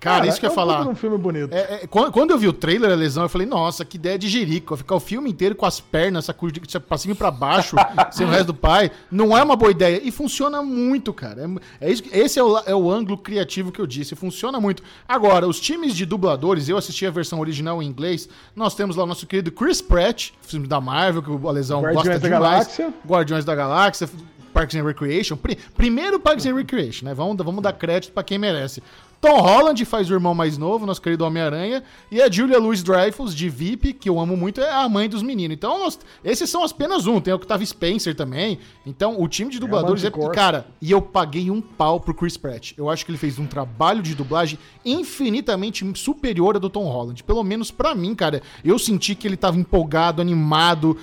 Cara, 0.00 0.26
isso 0.26 0.38
que 0.38 0.46
eu 0.46 0.50
ia 0.50 0.52
é 0.52 0.54
falar. 0.54 0.86
um 0.86 0.94
filme 0.94 1.18
bonito. 1.18 1.52
É, 1.52 1.82
é, 1.82 1.86
quando 1.86 2.30
eu 2.30 2.38
vi 2.38 2.48
o 2.48 2.52
trailer, 2.52 2.90
a 2.90 2.94
lesão, 2.94 3.22
eu 3.22 3.28
falei, 3.28 3.46
nossa, 3.46 3.84
que 3.84 3.96
ideia 3.96 4.18
de 4.18 4.28
jerico. 4.28 4.76
Ficar 4.76 4.94
o 4.94 5.00
filme 5.00 5.30
inteiro 5.30 5.54
com 5.54 5.66
as 5.66 5.80
pernas, 5.80 6.28
essa 6.28 6.80
pra 6.80 6.98
cima 6.98 7.14
e 7.14 7.16
pra 7.16 7.30
baixo, 7.30 7.76
sem 8.12 8.26
o 8.26 8.30
resto 8.30 8.48
do 8.48 8.54
pai. 8.54 8.90
Não 9.10 9.36
é 9.36 9.42
uma 9.42 9.56
boa 9.56 9.70
ideia. 9.70 10.00
E 10.02 10.10
funciona 10.10 10.62
muito, 10.62 11.12
cara. 11.12 11.48
É, 11.80 11.88
é 11.88 11.92
isso, 11.92 12.02
esse 12.12 12.38
é 12.38 12.42
o, 12.42 12.58
é 12.58 12.74
o 12.74 12.90
ângulo 12.90 13.18
criativo 13.18 13.72
que 13.72 13.80
eu 13.80 13.86
disse. 13.86 14.14
Funciona 14.14 14.60
muito. 14.60 14.82
Agora, 15.08 15.46
os 15.46 15.60
times 15.60 15.94
de 15.94 16.04
dubladores, 16.04 16.68
eu 16.68 16.76
assisti 16.76 17.06
a 17.06 17.10
versão 17.10 17.40
original 17.40 17.82
em 17.82 17.86
inglês. 17.86 18.28
Nós 18.54 18.74
temos 18.74 18.96
lá 18.96 19.04
o 19.04 19.06
nosso 19.06 19.26
querido 19.26 19.50
Chris 19.50 19.80
Pratt, 19.80 20.30
filme 20.42 20.66
da 20.66 20.80
Marvel, 20.80 21.22
que 21.22 21.30
o 21.30 21.50
Lesão 21.50 21.80
Guardiões 21.80 22.06
gosta 22.06 22.20
da 22.20 22.28
demais. 22.28 22.42
Galáxia. 22.42 22.94
Guardiões 23.06 23.44
da 23.44 23.54
Galáxia. 23.54 24.08
Parks 24.56 24.74
and 24.74 24.84
Recreation. 24.84 25.36
Primeiro 25.76 26.18
Parks 26.18 26.46
and 26.46 26.54
Recreation, 26.54 27.04
né? 27.04 27.12
Vamos, 27.12 27.36
vamos 27.36 27.62
dar 27.62 27.74
crédito 27.74 28.12
para 28.12 28.22
quem 28.22 28.38
merece. 28.38 28.82
Tom 29.26 29.40
Holland 29.40 29.84
faz 29.84 30.08
o 30.08 30.14
irmão 30.14 30.36
mais 30.36 30.56
novo, 30.56 30.86
nosso 30.86 31.02
querido 31.02 31.24
Homem-Aranha. 31.24 31.82
E 32.12 32.22
a 32.22 32.30
Julia 32.30 32.60
Louis-Dreyfus, 32.60 33.34
de 33.34 33.48
VIP, 33.48 33.92
que 33.92 34.08
eu 34.08 34.20
amo 34.20 34.36
muito, 34.36 34.60
é 34.60 34.70
a 34.70 34.88
mãe 34.88 35.08
dos 35.08 35.20
meninos. 35.20 35.56
Então, 35.56 35.80
nós, 35.80 35.98
esses 36.24 36.48
são 36.48 36.64
apenas 36.64 37.08
um. 37.08 37.20
Tem 37.20 37.32
o 37.32 37.36
Octavio 37.36 37.66
Spencer 37.66 38.14
também. 38.14 38.60
Então, 38.86 39.20
o 39.20 39.26
time 39.26 39.50
de 39.50 39.58
dubladores 39.58 40.04
é... 40.04 40.12
Cara, 40.32 40.68
e 40.80 40.92
eu 40.92 41.02
paguei 41.02 41.50
um 41.50 41.60
pau 41.60 41.98
pro 41.98 42.14
Chris 42.14 42.36
Pratt. 42.36 42.74
Eu 42.78 42.88
acho 42.88 43.04
que 43.04 43.10
ele 43.10 43.18
fez 43.18 43.36
um 43.36 43.46
trabalho 43.46 44.00
de 44.00 44.14
dublagem 44.14 44.60
infinitamente 44.84 45.84
superior 45.96 46.54
a 46.54 46.60
do 46.60 46.70
Tom 46.70 46.84
Holland. 46.84 47.24
Pelo 47.24 47.42
menos 47.42 47.72
para 47.72 47.96
mim, 47.96 48.14
cara. 48.14 48.40
Eu 48.64 48.78
senti 48.78 49.16
que 49.16 49.26
ele 49.26 49.36
tava 49.36 49.58
empolgado, 49.58 50.22
animado. 50.22 50.96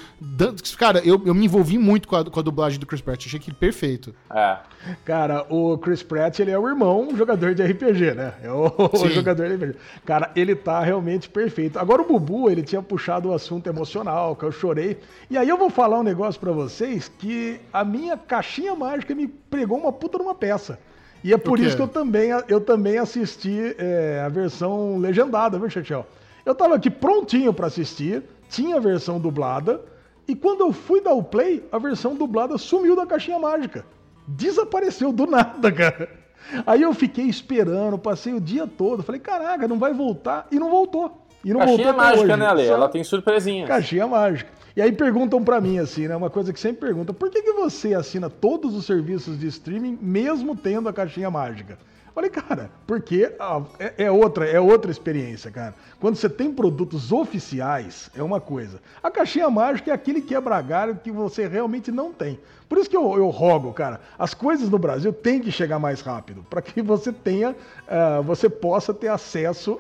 Cara, 0.78 1.00
eu, 1.00 1.22
eu 1.26 1.34
me 1.34 1.44
envolvi 1.44 1.78
muito 1.78 2.08
com 2.08 2.16
a, 2.16 2.24
com 2.24 2.40
a 2.40 2.44
dublagem 2.44 2.80
do 2.80 2.86
Chris 2.86 3.02
Pratt. 3.02 3.26
Achei 3.26 3.40
que 3.40 3.50
ele 3.50 3.58
perfeito. 3.60 4.16
É. 4.34 4.60
Cara, 5.04 5.46
o 5.50 5.78
Chris 5.78 6.02
Pratt, 6.02 6.40
ele 6.40 6.52
é 6.52 6.58
o 6.58 6.68
irmão 6.68 7.10
jogador 7.18 7.54
de 7.54 7.64
RPG, 7.64 8.13
né? 8.14 8.34
É 8.44 8.52
o, 8.52 8.72
o 8.94 9.10
jogador 9.10 9.48
de 9.48 9.56
RPG. 9.56 9.76
Cara, 10.06 10.32
ele 10.36 10.56
tá 10.56 10.80
realmente 10.82 11.30
perfeito. 11.30 11.80
Agora 11.80 12.02
o 12.02 12.08
Bubu, 12.08 12.50
ele 12.50 12.64
tinha 12.64 12.82
puxado 12.82 13.30
o 13.30 13.34
assunto 13.34 13.68
emocional, 13.68 14.36
que 14.36 14.44
eu 14.44 14.52
chorei. 14.52 15.00
E 15.30 15.38
aí 15.38 15.48
eu 15.48 15.58
vou 15.58 15.70
falar 15.70 16.00
um 16.00 16.04
negócio 16.04 16.40
para 16.40 16.52
vocês 16.52 17.12
que 17.20 17.60
a 17.72 17.84
minha 17.84 18.18
caixinha 18.18 18.76
mágica 18.76 19.14
me 19.14 19.28
pregou 19.28 19.78
uma 19.78 19.92
puta 19.92 20.18
numa 20.18 20.36
peça. 20.36 20.80
E 21.24 21.34
é 21.34 21.38
por 21.38 21.58
isso 21.58 21.78
que 21.78 21.82
eu 21.82 21.88
também, 21.88 22.30
eu 22.50 22.60
também 22.60 22.98
assisti 22.98 23.74
é, 23.78 24.22
a 24.26 24.28
versão 24.28 24.98
legendada, 24.98 25.58
viu, 25.58 25.70
Chechel? 25.70 26.06
Eu 26.46 26.54
tava 26.54 26.76
aqui 26.76 26.90
prontinho 26.90 27.54
para 27.54 27.68
assistir, 27.68 28.24
tinha 28.50 28.76
a 28.76 28.80
versão 28.80 29.20
dublada, 29.20 29.80
e 30.28 30.36
quando 30.36 30.62
eu 30.62 30.74
fui 30.74 31.00
dar 31.02 31.14
o 31.14 31.24
play, 31.24 31.66
a 31.72 31.78
versão 31.78 32.16
dublada 32.16 32.58
sumiu 32.58 32.96
da 32.96 33.06
caixinha 33.06 33.40
mágica. 33.40 33.86
Desapareceu 34.28 35.14
do 35.14 35.26
nada, 35.28 35.72
cara. 35.72 36.23
Aí 36.66 36.82
eu 36.82 36.94
fiquei 36.94 37.26
esperando, 37.26 37.98
passei 37.98 38.34
o 38.34 38.42
dia 38.42 38.68
todo, 38.68 39.04
falei, 39.04 39.20
caraca, 39.20 39.68
não 39.68 39.80
vai 39.80 39.94
voltar, 39.94 40.48
e 40.52 40.60
não 40.60 40.70
voltou. 40.70 41.26
E 41.44 41.52
não 41.52 41.60
Caixinha 41.60 41.78
voltou 41.78 42.04
mágica, 42.04 42.24
hoje. 42.24 42.38
né, 42.38 42.46
Ale? 42.46 42.68
Só... 42.68 42.74
Ela 42.74 42.90
tem 42.90 43.04
surpresinha. 43.04 43.68
Caixinha 43.68 44.08
mágica. 44.08 44.50
E 44.76 44.82
aí 44.82 44.92
perguntam 44.92 45.44
para 45.44 45.62
mim, 45.62 45.78
assim, 45.78 46.08
né? 46.08 46.16
Uma 46.16 46.30
coisa 46.30 46.52
que 46.52 46.60
sempre 46.60 46.88
pergunta: 46.88 47.14
por 47.14 47.30
que, 47.30 47.42
que 47.42 47.54
você 47.54 47.94
assina 47.94 48.30
todos 48.30 48.76
os 48.76 48.86
serviços 48.86 49.40
de 49.40 49.48
streaming 49.48 49.98
mesmo 50.02 50.56
tendo 50.56 50.90
a 50.90 50.94
caixinha 50.94 51.30
mágica? 51.30 51.78
Falei, 52.14 52.30
cara, 52.30 52.70
porque 52.86 53.34
é, 53.80 54.06
é, 54.06 54.12
outra, 54.12 54.46
é 54.46 54.60
outra 54.60 54.92
experiência, 54.92 55.50
cara. 55.50 55.74
Quando 56.00 56.16
você 56.16 56.30
tem 56.30 56.54
produtos 56.54 57.12
oficiais, 57.12 58.12
é 58.16 58.22
uma 58.22 58.40
coisa. 58.40 58.80
A 59.02 59.10
caixinha 59.10 59.50
mágica 59.50 59.90
é 59.90 59.94
aquele 59.94 60.22
quebra 60.22 60.62
galho 60.62 61.00
que 61.04 61.12
você 61.12 61.48
realmente 61.48 61.92
não 61.92 62.14
tem. 62.14 62.40
Por 62.70 62.78
isso 62.78 62.90
que 62.90 62.96
eu, 62.96 63.16
eu 63.16 63.30
rogo, 63.30 63.74
cara, 63.74 64.00
as 64.18 64.34
coisas 64.34 64.70
no 64.70 64.78
Brasil 64.78 65.12
têm 65.12 65.40
que 65.40 65.52
chegar 65.52 65.80
mais 65.80 66.02
rápido, 66.02 66.46
para 66.50 66.62
que 66.62 66.82
você 66.84 67.12
tenha, 67.12 67.52
uh, 67.52 68.22
você 68.24 68.48
possa 68.48 68.94
ter 68.94 69.08
acesso 69.08 69.80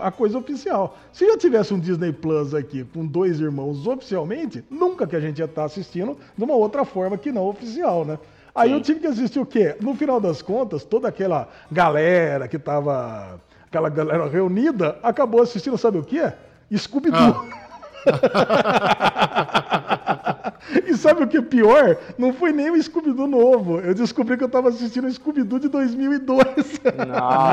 à 0.00 0.10
coisa 0.10 0.38
oficial. 0.38 0.98
Se 1.12 1.26
já 1.26 1.36
tivesse 1.36 1.74
um 1.74 1.78
Disney 1.78 2.12
Plus 2.12 2.54
aqui 2.54 2.84
com 2.84 3.06
dois 3.06 3.38
irmãos 3.38 3.86
oficialmente, 3.86 4.64
nunca 4.70 5.06
que 5.06 5.16
a 5.16 5.20
gente 5.20 5.40
ia 5.40 5.44
estar 5.44 5.64
assistindo 5.64 6.16
de 6.36 6.42
uma 6.42 6.54
outra 6.54 6.86
forma 6.86 7.18
que 7.18 7.30
não 7.30 7.46
oficial, 7.46 8.04
né? 8.04 8.18
Aí 8.56 8.70
Sim. 8.70 8.74
eu 8.74 8.80
tive 8.80 9.00
que 9.00 9.06
assistir 9.06 9.38
o 9.38 9.44
quê? 9.46 9.76
No 9.80 9.94
final 9.94 10.18
das 10.18 10.40
contas, 10.40 10.82
toda 10.82 11.08
aquela 11.08 11.48
galera 11.70 12.48
que 12.48 12.58
tava. 12.58 13.38
Aquela 13.66 13.90
galera 13.90 14.26
reunida 14.28 14.96
acabou 15.02 15.42
assistindo, 15.42 15.76
sabe 15.76 15.98
o 15.98 16.02
quê? 16.02 16.32
Scooby-Doo. 16.74 17.18
Ah. 17.18 17.66
e 20.86 20.96
sabe 20.96 21.24
o 21.24 21.26
que 21.26 21.36
é 21.38 21.42
pior? 21.42 21.96
Não 22.16 22.32
foi 22.32 22.52
nem 22.52 22.70
o 22.70 22.82
Scooby-Doo 22.82 23.26
novo. 23.26 23.80
Eu 23.80 23.92
descobri 23.92 24.36
que 24.36 24.44
eu 24.44 24.48
tava 24.48 24.68
assistindo 24.70 25.06
o 25.06 25.12
Scooby-Doo 25.12 25.58
de 25.58 25.68
2002. 25.68 26.44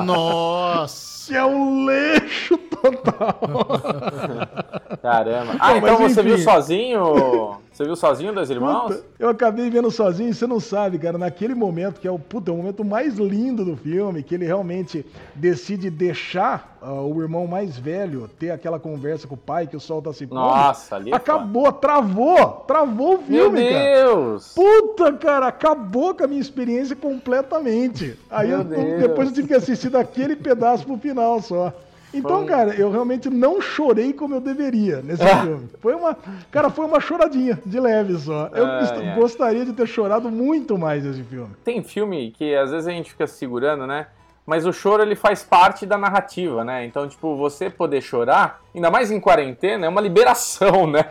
Nossa! 0.06 1.28
Que 1.28 1.36
é 1.38 1.46
um 1.46 1.86
leixo 1.86 2.58
total. 2.58 3.40
Caramba. 5.02 5.56
Ah, 5.60 5.70
Não, 5.72 5.78
então 5.78 5.98
você 5.98 6.20
enfim. 6.22 6.30
viu 6.30 6.38
sozinho 6.38 7.58
você 7.74 7.86
viu 7.86 7.96
sozinho 7.96 8.32
Dois 8.32 8.52
Irmãos? 8.52 8.96
Puta, 8.96 9.06
eu 9.18 9.30
acabei 9.30 9.68
vendo 9.68 9.90
sozinho, 9.90 10.32
você 10.32 10.46
não 10.46 10.60
sabe, 10.60 11.00
cara, 11.00 11.18
naquele 11.18 11.56
momento 11.56 12.00
que 12.00 12.08
é 12.08 12.12
o, 12.12 12.20
puta, 12.20 12.52
o 12.52 12.58
momento 12.58 12.86
mais 12.86 13.16
lindo 13.16 13.66
do 13.66 13.76
filme, 13.76 14.22
que 14.22 14.36
ele 14.36 14.46
realmente 14.46 15.04
decide 15.34 15.90
deixar 15.90 16.78
uh, 16.84 17.02
o 17.02 17.20
irmão 17.20 17.48
mais 17.48 17.76
velho 17.76 18.30
ter 18.38 18.52
aquela 18.52 18.80
conversa 18.80 19.28
com 19.28 19.34
o 19.34 19.38
pai, 19.38 19.66
que 19.66 19.76
o 19.76 19.80
sol 19.80 20.04
tá 20.04 20.14
se 20.14 20.28
pondo. 20.28 20.40
Nossa, 20.40 20.98
ali 20.98 21.12
é 21.12 21.16
Acabou, 21.16 21.72
travou, 21.72 22.64
travou 22.68 23.16
o 23.16 23.24
filme, 23.24 23.60
Meu 23.60 23.72
Deus! 23.72 24.54
Cara. 24.54 24.68
Puta, 24.68 25.14
cara, 25.14 25.48
acabou 25.48 26.14
com 26.14 26.24
a 26.24 26.28
minha 26.28 26.42
experiência 26.42 26.96
completamente. 26.96 28.20
Aí 28.30 28.52
eu, 28.52 28.64
depois 28.64 29.30
eu 29.30 29.34
tive 29.34 29.48
que 29.48 29.56
assistir 29.56 29.90
daquele 29.90 30.36
pedaço 30.36 30.86
pro 30.86 30.96
final 30.98 31.42
só. 31.42 31.74
Então, 32.14 32.46
cara, 32.46 32.76
eu 32.76 32.92
realmente 32.92 33.30
não 33.30 33.60
chorei 33.60 34.14
como 34.14 34.36
eu 34.36 34.40
deveria 34.40 35.02
nesse 35.02 35.24
ah. 35.24 35.42
filme. 35.44 35.70
Foi 35.80 35.96
uma, 35.96 36.18
cara, 36.52 36.70
foi 36.70 36.86
uma 36.86 37.00
choradinha 37.00 37.60
de 37.66 37.80
leve 37.80 38.18
só. 38.18 38.50
Eu 38.54 38.66
ah, 38.66 39.16
gostaria 39.16 39.66
de 39.66 39.74
ter 39.74 39.88
chorado 39.88 40.30
muito 40.30 40.78
mais 40.78 41.04
nesse 41.04 41.24
filme. 41.24 41.50
Tem 41.64 41.82
filme 41.84 42.32
que 42.32 42.56
às 42.56 42.72
vezes 42.72 42.88
a 42.88 42.92
gente 42.92 43.12
fica 43.12 43.26
segurando, 43.26 43.88
né? 43.88 44.08
Mas 44.46 44.66
o 44.66 44.74
choro 44.74 45.02
ele 45.02 45.16
faz 45.16 45.42
parte 45.42 45.86
da 45.86 45.98
narrativa, 45.98 46.64
né? 46.64 46.86
Então, 46.86 47.08
tipo, 47.08 47.36
você 47.36 47.70
poder 47.70 48.02
chorar, 48.02 48.62
ainda 48.76 48.92
mais 48.92 49.10
em 49.10 49.20
quarentena, 49.20 49.86
é 49.86 49.90
uma 49.90 50.02
liberação, 50.02 50.86
né? 50.88 51.06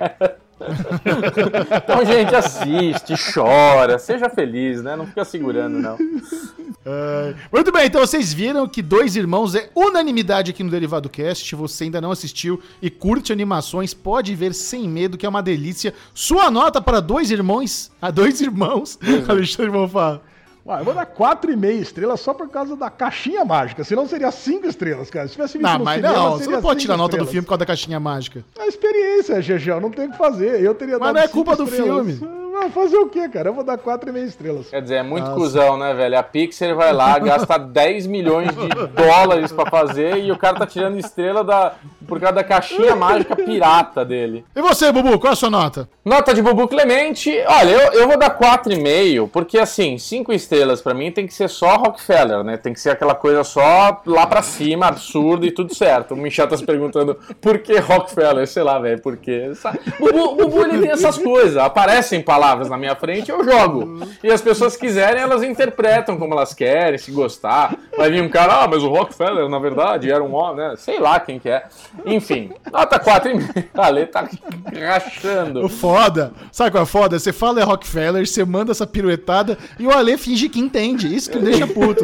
então, 1.76 2.04
gente, 2.04 2.35
assiste, 2.35 3.14
chora, 3.33 3.99
seja 3.99 4.28
feliz, 4.28 4.83
né? 4.83 4.97
Não 4.97 5.07
fica 5.07 5.25
segurando, 5.25 5.78
não. 5.78 5.95
Uh, 5.95 7.37
muito 7.52 7.71
bem, 7.71 7.87
então 7.87 8.00
vocês 8.00 8.33
viram 8.33 8.66
que 8.66 8.83
Dois 8.83 9.14
Irmãos 9.14 9.54
é 9.54 9.71
unanimidade 9.75 10.50
aqui 10.50 10.64
no 10.64 10.71
Derivado 10.71 11.09
Cast. 11.09 11.49
Se 11.49 11.54
você 11.54 11.85
ainda 11.85 12.00
não 12.00 12.11
assistiu 12.11 12.61
e 12.81 12.90
curte 12.90 13.33
animações, 13.33 13.95
pode 13.95 14.35
ver 14.35 14.52
sem 14.54 14.88
medo, 14.88 15.16
que 15.16 15.25
é 15.25 15.28
uma 15.28 15.42
delícia. 15.42 15.95
Sua 16.12 16.50
nota 16.50 16.81
para 16.81 17.00
Dois 17.00 17.31
Irmãos, 17.31 17.90
a 18.00 18.11
Dois 18.11 18.40
Irmãos, 18.40 18.99
Alexandre 19.28 19.71
Bonfá. 19.71 20.21
Ué, 20.64 20.81
eu 20.81 20.85
vou 20.85 20.95
dar 20.95 21.07
4,5 21.07 21.81
estrelas 21.81 22.21
só 22.21 22.33
por 22.33 22.49
causa 22.49 22.76
da 22.76 22.88
caixinha 22.88 23.45
mágica. 23.45 23.83
Senão 23.83 24.07
seria 24.07 24.31
5 24.31 24.66
estrelas, 24.66 25.11
cara. 25.11 25.26
Se 25.26 25.33
tivesse 25.35 25.59
visto 25.59 25.71
não, 25.71 25.85
mas 25.85 25.97
cinema, 25.97 26.14
não, 26.14 26.31
você 26.38 26.50
não 26.50 26.62
pode 26.62 26.81
tirar 26.81 26.95
a 26.95 26.97
nota 26.97 27.16
do 27.16 27.26
filme 27.26 27.42
por 27.42 27.49
causa 27.49 27.61
da 27.61 27.66
caixinha 27.66 27.99
mágica. 27.99 28.45
É 28.57 28.62
a 28.62 28.66
experiência, 28.69 29.42
Gegel, 29.42 29.81
não 29.81 29.90
tem 29.90 30.07
o 30.07 30.12
que 30.12 30.16
fazer. 30.16 30.62
Eu 30.62 30.75
teria 30.75 30.99
mas 30.99 31.09
dado 31.09 31.14
não 31.16 31.23
é 31.23 31.28
culpa 31.28 31.57
do 31.57 31.66
filme. 31.66 32.21
Vai 32.52 32.68
fazer 32.68 32.99
o 32.99 33.09
quê, 33.09 33.30
cara? 33.30 33.49
Eu 33.49 33.54
vou 33.54 33.64
dar 33.64 33.78
4,5 33.78 34.26
estrelas. 34.26 34.68
Quer 34.68 34.82
dizer, 34.82 34.97
é 34.97 35.02
muito 35.02 35.25
Nossa. 35.25 35.40
cuzão, 35.40 35.78
né, 35.78 35.94
velho? 35.94 36.18
A 36.18 36.23
Pixar 36.23 36.75
vai 36.76 36.92
lá, 36.92 37.16
gasta 37.18 37.56
10 37.59 38.06
milhões 38.06 38.50
de 38.54 38.68
dólares 38.88 39.50
pra 39.50 39.71
fazer 39.71 40.18
e 40.18 40.30
o 40.30 40.37
cara 40.37 40.59
tá 40.59 40.66
tirando 40.66 40.99
estrela 40.99 41.42
da, 41.42 41.73
por 42.06 42.21
causa 42.21 42.35
da 42.35 42.44
caixinha 42.44 42.94
mágica 42.94 43.35
pirata 43.35 44.04
dele. 44.04 44.44
E 44.54 44.61
você, 44.61 44.92
Bubu, 44.92 45.18
qual 45.18 45.30
é 45.30 45.32
a 45.32 45.37
sua 45.37 45.49
nota? 45.49 45.88
Nota 46.04 46.35
de 46.35 46.42
Bubu 46.42 46.68
Clemente, 46.68 47.32
olha, 47.47 47.71
eu, 47.71 47.92
eu 48.00 48.09
vou 48.09 48.18
dar 48.18 48.38
4,5, 48.38 49.30
porque 49.30 49.56
assim, 49.56 49.97
5 49.97 50.30
estrelas 50.35 50.82
pra 50.82 50.92
mim 50.92 51.11
tem 51.11 51.26
que 51.26 51.32
ser 51.32 51.49
só 51.49 51.76
Rockefeller, 51.76 52.44
né? 52.44 52.59
Tem 52.59 52.75
que 52.75 52.80
ser 52.80 52.90
aquela 52.90 53.14
coisa 53.14 53.42
só 53.44 54.02
lá 54.04 54.26
pra 54.26 54.42
cima, 54.42 54.88
absurdo 54.88 55.47
e 55.47 55.50
tudo 55.50 55.75
certo. 55.75 56.12
O 56.12 56.16
Michel 56.18 56.49
tá 56.49 56.56
se 56.59 56.66
perguntando 56.66 57.16
por 57.40 57.59
que 57.61 57.78
Rockefeller? 57.78 58.47
Sei 58.47 58.62
lá, 58.62 58.78
velho, 58.78 59.00
por 59.00 59.16
quê? 59.16 59.50
Bubu, 59.99 60.37
Bubu 60.37 60.64
ele 60.64 60.82
tem 60.82 60.90
essas 60.90 61.16
coisas, 61.16 61.56
aparecem 61.56 62.21
palavras 62.21 62.41
palavras 62.42 62.68
na 62.68 62.76
minha 62.76 62.96
frente, 62.96 63.30
eu 63.30 63.44
jogo. 63.44 64.00
E 64.22 64.28
as 64.28 64.42
pessoas 64.42 64.76
quiserem, 64.76 65.22
elas 65.22 65.44
interpretam 65.44 66.18
como 66.18 66.34
elas 66.34 66.52
querem, 66.52 66.99
se 66.99 67.12
gostar. 67.12 67.76
Vai 67.96 68.11
vir 68.11 68.20
um 68.20 68.28
cara, 68.28 68.64
ah, 68.64 68.68
mas 68.68 68.82
o 68.82 68.88
Rockefeller, 68.88 69.49
na 69.49 69.61
verdade, 69.61 70.11
era 70.11 70.22
um 70.22 70.34
homem, 70.34 70.56
né? 70.56 70.75
Sei 70.76 70.99
lá 70.99 71.20
quem 71.20 71.38
que 71.38 71.49
é. 71.49 71.64
Enfim, 72.04 72.50
nota 72.72 72.99
4,5. 72.99 73.66
A 73.78 73.88
Lê 73.88 74.06
tá 74.06 74.28
rachando. 74.75 75.64
O 75.64 75.68
foda, 75.68 76.32
sabe 76.50 76.72
qual 76.72 76.82
é 76.82 76.87
foda? 76.87 77.18
Você 77.18 77.32
fala 77.32 77.61
é 77.61 77.62
Rockefeller, 77.62 78.26
você 78.26 78.44
manda 78.44 78.72
essa 78.72 78.87
piruetada 78.87 79.56
e 79.78 79.87
o 79.87 79.92
Ale 79.92 80.18
finge 80.18 80.49
que 80.49 80.58
entende. 80.58 81.14
Isso 81.14 81.30
que 81.30 81.38
me 81.38 81.44
deixa 81.44 81.66
puto. 81.66 82.02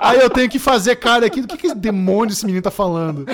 Aí 0.00 0.18
eu 0.18 0.30
tenho 0.30 0.48
que 0.48 0.58
fazer 0.58 0.96
cara 0.96 1.26
aqui, 1.26 1.42
do 1.42 1.48
que, 1.48 1.68
que 1.68 1.74
demônio 1.74 2.32
esse 2.32 2.46
menino 2.46 2.62
tá 2.62 2.70
falando? 2.70 3.26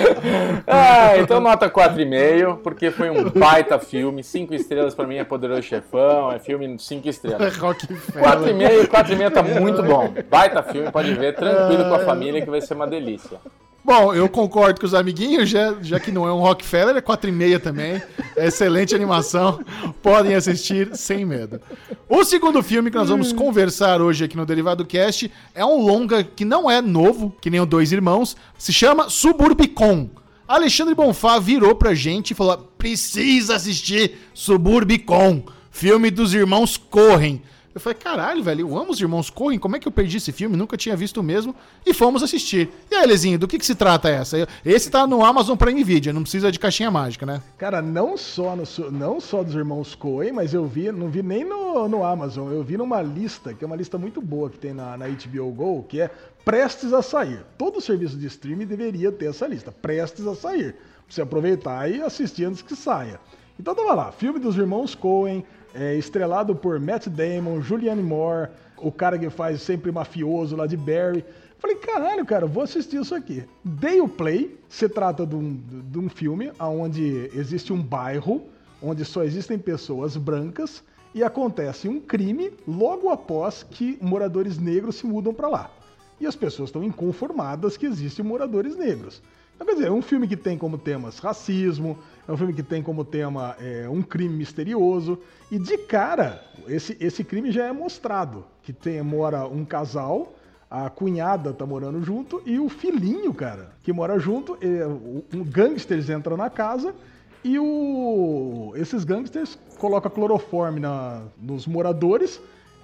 Ah, 0.67 1.17
então 1.17 1.39
nota 1.39 1.69
4,5, 1.69 2.57
porque 2.57 2.91
foi 2.91 3.09
um 3.09 3.29
baita 3.29 3.79
filme. 3.79 4.21
Cinco 4.23 4.53
estrelas 4.53 4.93
pra 4.93 5.07
mim 5.07 5.15
é 5.15 5.23
Poderoso 5.23 5.61
Chefão, 5.63 6.31
é 6.31 6.40
filme 6.41 6.77
5 6.77 7.07
estrelas. 7.07 7.53
4,5, 7.57 8.87
4,5 8.87 9.31
tá 9.31 9.43
muito 9.59 9.83
bom. 9.83 10.13
Baita 10.29 10.63
filme, 10.63 10.91
pode 10.91 11.13
ver, 11.13 11.35
tranquilo 11.35 11.85
com 11.85 11.95
a 11.95 11.99
família 11.99 12.41
que 12.41 12.49
vai 12.49 12.61
ser 12.61 12.73
uma 12.73 12.87
delícia. 12.87 13.39
Bom, 13.83 14.13
eu 14.13 14.29
concordo 14.29 14.79
com 14.79 14.85
os 14.85 14.93
amiguinhos, 14.93 15.49
já, 15.49 15.75
já 15.81 15.99
que 15.99 16.11
não 16.11 16.27
é 16.27 16.31
um 16.31 16.39
Rockefeller, 16.39 16.95
é 16.95 17.01
4,5 17.01 17.59
também. 17.59 18.01
É 18.35 18.45
excelente 18.45 18.93
animação. 18.93 19.59
Podem 20.03 20.35
assistir 20.35 20.95
sem 20.95 21.25
medo. 21.25 21.59
O 22.07 22.23
segundo 22.23 22.61
filme 22.61 22.91
que 22.91 22.97
nós 22.97 23.09
vamos 23.09 23.33
conversar 23.33 23.99
hoje 23.99 24.23
aqui 24.23 24.37
no 24.37 24.45
Derivado 24.45 24.85
Cast 24.85 25.31
é 25.55 25.65
um 25.65 25.81
longa 25.81 26.23
que 26.23 26.45
não 26.45 26.69
é 26.69 26.79
novo, 26.79 27.35
que 27.41 27.49
nem 27.49 27.59
o 27.59 27.65
Dois 27.65 27.91
Irmãos, 27.91 28.37
se 28.55 28.71
chama 28.71 29.09
Suburbicon. 29.09 30.11
Alexandre 30.47 30.93
Bonfá 30.93 31.39
virou 31.39 31.73
pra 31.73 31.95
gente 31.95 32.31
e 32.31 32.35
falou: 32.35 32.57
precisa 32.77 33.55
assistir 33.55 34.17
Suburbicon. 34.33 35.43
Filme 35.71 36.11
dos 36.11 36.33
irmãos 36.33 36.77
Correm. 36.77 37.41
Eu 37.73 37.79
falei, 37.79 37.97
caralho, 37.97 38.43
velho, 38.43 38.67
eu 38.67 38.77
amo 38.77 38.91
os 38.91 38.99
irmãos 38.99 39.29
Coen, 39.29 39.57
como 39.57 39.77
é 39.77 39.79
que 39.79 39.87
eu 39.87 39.91
perdi 39.91 40.17
esse 40.17 40.33
filme? 40.33 40.57
Nunca 40.57 40.75
tinha 40.75 40.93
visto 40.95 41.23
mesmo. 41.23 41.55
E 41.85 41.93
fomos 41.93 42.21
assistir. 42.21 42.69
E 42.91 42.95
aí, 42.95 43.07
Lezinho, 43.07 43.39
do 43.39 43.47
que, 43.47 43.57
que 43.57 43.65
se 43.65 43.73
trata 43.73 44.09
essa? 44.09 44.45
Esse 44.65 44.91
tá 44.91 45.07
no 45.07 45.23
Amazon 45.23 45.55
Prime 45.55 45.81
Video, 45.81 46.13
não 46.13 46.23
precisa 46.23 46.51
de 46.51 46.59
caixinha 46.59 46.91
mágica, 46.91 47.25
né? 47.25 47.41
Cara, 47.57 47.81
não 47.81 48.17
só, 48.17 48.57
no, 48.57 48.63
não 48.91 49.21
só 49.21 49.41
dos 49.41 49.55
irmãos 49.55 49.95
Coen, 49.95 50.33
mas 50.33 50.53
eu 50.53 50.67
vi, 50.67 50.91
não 50.91 51.09
vi 51.09 51.23
nem 51.23 51.45
no, 51.45 51.87
no 51.87 52.03
Amazon, 52.03 52.51
eu 52.51 52.61
vi 52.61 52.75
numa 52.75 53.01
lista, 53.01 53.53
que 53.53 53.63
é 53.63 53.67
uma 53.67 53.77
lista 53.77 53.97
muito 53.97 54.21
boa 54.21 54.49
que 54.49 54.59
tem 54.59 54.73
na, 54.73 54.97
na 54.97 55.07
HBO 55.07 55.51
Go, 55.51 55.85
que 55.87 56.01
é 56.01 56.11
prestes 56.43 56.91
a 56.91 57.01
sair. 57.01 57.45
Todo 57.57 57.79
serviço 57.79 58.17
de 58.17 58.27
streaming 58.27 58.65
deveria 58.65 59.13
ter 59.13 59.29
essa 59.29 59.47
lista, 59.47 59.71
prestes 59.71 60.27
a 60.27 60.35
sair. 60.35 60.73
Pra 60.73 61.15
você 61.15 61.21
aproveitar 61.21 61.89
e 61.89 62.01
assistir 62.01 62.43
antes 62.43 62.61
que 62.61 62.75
saia. 62.75 63.17
Então 63.57 63.75
tava 63.75 63.93
lá, 63.93 64.11
filme 64.11 64.39
dos 64.39 64.57
irmãos 64.57 64.95
Coen, 64.95 65.45
é, 65.73 65.95
estrelado 65.95 66.55
por 66.55 66.79
Matt 66.79 67.07
Damon, 67.07 67.61
Julianne 67.61 68.03
Moore, 68.03 68.49
o 68.77 68.91
cara 68.91 69.17
que 69.17 69.29
faz 69.29 69.61
sempre 69.61 69.91
mafioso 69.91 70.55
lá 70.55 70.67
de 70.67 70.77
Barry. 70.77 71.23
Falei, 71.59 71.77
caralho, 71.77 72.25
cara, 72.25 72.47
vou 72.47 72.63
assistir 72.63 72.99
isso 72.99 73.13
aqui. 73.13 73.43
Dei 73.63 74.01
o 74.01 74.07
play, 74.07 74.57
se 74.67 74.89
trata 74.89 75.25
de 75.25 75.35
um, 75.35 75.61
de 75.91 75.99
um 75.99 76.09
filme 76.09 76.51
onde 76.59 77.29
existe 77.35 77.71
um 77.71 77.81
bairro 77.81 78.41
onde 78.81 79.05
só 79.05 79.23
existem 79.23 79.59
pessoas 79.59 80.17
brancas 80.17 80.83
e 81.13 81.23
acontece 81.23 81.87
um 81.87 81.99
crime 81.99 82.51
logo 82.67 83.09
após 83.09 83.63
que 83.63 83.97
moradores 84.01 84.57
negros 84.57 84.95
se 84.95 85.05
mudam 85.05 85.33
para 85.33 85.47
lá. 85.47 85.71
E 86.19 86.25
as 86.25 86.35
pessoas 86.35 86.69
estão 86.69 86.83
inconformadas 86.83 87.77
que 87.77 87.85
existem 87.85 88.25
moradores 88.25 88.75
negros. 88.75 89.21
Então, 89.55 89.67
quer 89.67 89.73
dizer, 89.73 89.87
é 89.87 89.91
um 89.91 90.01
filme 90.01 90.27
que 90.27 90.37
tem 90.37 90.57
como 90.57 90.77
temas 90.77 91.19
racismo, 91.19 91.97
é 92.27 92.31
um 92.31 92.37
filme 92.37 92.53
que 92.53 92.63
tem 92.63 92.83
como 92.83 93.03
tema 93.03 93.55
é, 93.59 93.87
um 93.89 94.01
crime 94.01 94.35
misterioso. 94.35 95.19
E 95.49 95.57
de 95.57 95.77
cara, 95.77 96.43
esse, 96.67 96.95
esse 96.99 97.23
crime 97.23 97.51
já 97.51 97.65
é 97.65 97.71
mostrado. 97.71 98.45
Que 98.63 98.71
tem, 98.71 99.01
mora 99.01 99.47
um 99.47 99.65
casal, 99.65 100.33
a 100.69 100.89
cunhada 100.89 101.51
tá 101.51 101.65
morando 101.65 102.01
junto, 102.01 102.41
e 102.45 102.57
o 102.57 102.69
filhinho, 102.69 103.33
cara, 103.33 103.71
que 103.83 103.91
mora 103.91 104.17
junto, 104.17 104.57
é, 104.61 104.87
um 105.35 105.43
gangsters 105.43 106.09
entra 106.09 106.37
na 106.37 106.49
casa 106.49 106.95
e 107.43 107.57
o, 107.57 108.71
esses 108.75 109.03
gangsters 109.03 109.57
colocam 109.77 110.11
cloroforme 110.11 110.79
na, 110.79 111.23
nos 111.37 111.65
moradores 111.65 112.39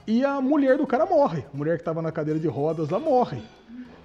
e 0.05 0.25
a 0.25 0.41
mulher 0.41 0.77
do 0.77 0.87
cara 0.87 1.05
morre. 1.05 1.45
A 1.53 1.57
mulher 1.57 1.77
que 1.77 1.81
estava 1.81 2.01
na 2.01 2.11
cadeira 2.11 2.39
de 2.39 2.47
rodas 2.47 2.89
lá 2.89 2.99
morre. 2.99 3.41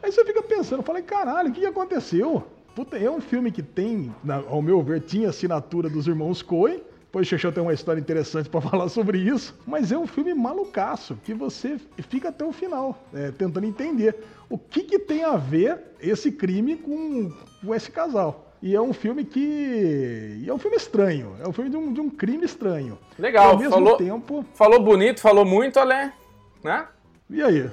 Aí 0.02 0.12
você 0.12 0.24
fica 0.24 0.42
pensando, 0.42 0.82
falei, 0.82 1.02
caralho, 1.02 1.50
o 1.50 1.52
que 1.52 1.64
aconteceu? 1.64 2.44
Puta, 2.74 2.96
é 2.96 3.10
um 3.10 3.20
filme 3.20 3.52
que 3.52 3.62
tem, 3.62 4.14
ao 4.48 4.62
meu 4.62 4.82
ver, 4.82 5.02
tinha 5.02 5.28
assinatura 5.28 5.88
dos 5.90 6.06
irmãos 6.06 6.40
Coen. 6.42 6.80
Depois 7.04 7.26
o 7.26 7.28
Xexão 7.28 7.52
tem 7.52 7.62
uma 7.62 7.74
história 7.74 8.00
interessante 8.00 8.48
para 8.48 8.60
falar 8.62 8.88
sobre 8.88 9.18
isso. 9.18 9.54
Mas 9.66 9.92
é 9.92 9.98
um 9.98 10.06
filme 10.06 10.32
malucaço, 10.32 11.18
que 11.22 11.34
você 11.34 11.78
fica 12.08 12.30
até 12.30 12.44
o 12.44 12.52
final, 12.52 12.98
é, 13.12 13.30
tentando 13.30 13.66
entender 13.66 14.16
o 14.48 14.56
que, 14.56 14.82
que 14.84 14.98
tem 14.98 15.22
a 15.22 15.36
ver 15.36 15.78
esse 16.00 16.32
crime 16.32 16.76
com, 16.76 17.30
com 17.62 17.74
esse 17.74 17.90
casal. 17.90 18.52
E 18.62 18.74
é 18.74 18.80
um 18.80 18.92
filme 18.92 19.24
que. 19.24 20.44
é 20.46 20.54
um 20.54 20.58
filme 20.58 20.76
estranho. 20.76 21.36
É 21.44 21.48
um 21.48 21.52
filme 21.52 21.68
de 21.68 21.76
um, 21.76 21.92
de 21.92 22.00
um 22.00 22.08
crime 22.08 22.44
estranho. 22.44 22.96
Legal, 23.18 23.50
ao 23.50 23.58
mesmo 23.58 23.72
falou, 23.72 23.96
tempo. 23.96 24.44
Falou 24.54 24.80
bonito, 24.80 25.20
falou 25.20 25.44
muito, 25.44 25.80
Alé. 25.80 26.12
Né? 26.62 26.86
E 27.28 27.42
aí? 27.42 27.62
O 27.62 27.72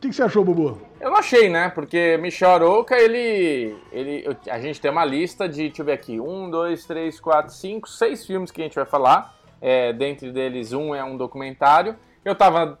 que, 0.00 0.08
que 0.08 0.14
você 0.14 0.22
achou, 0.22 0.42
Bubu? 0.44 0.80
Eu 1.04 1.10
não 1.10 1.18
achei, 1.18 1.50
né? 1.50 1.68
Porque 1.68 2.16
Michel 2.16 2.50
Aroca, 2.50 2.96
ele, 2.96 3.76
ele. 3.92 4.24
A 4.50 4.58
gente 4.58 4.80
tem 4.80 4.90
uma 4.90 5.04
lista 5.04 5.46
de, 5.46 5.66
deixa 5.66 5.82
eu 5.82 5.84
ver 5.84 5.92
aqui, 5.92 6.18
um, 6.18 6.48
dois, 6.48 6.86
três, 6.86 7.20
quatro, 7.20 7.52
cinco, 7.52 7.86
seis 7.86 8.24
filmes 8.26 8.50
que 8.50 8.62
a 8.62 8.64
gente 8.64 8.74
vai 8.74 8.86
falar. 8.86 9.34
É, 9.60 9.92
dentre 9.92 10.32
deles, 10.32 10.72
um 10.72 10.94
é 10.94 11.04
um 11.04 11.18
documentário. 11.18 11.94
Eu 12.24 12.34
tava 12.34 12.78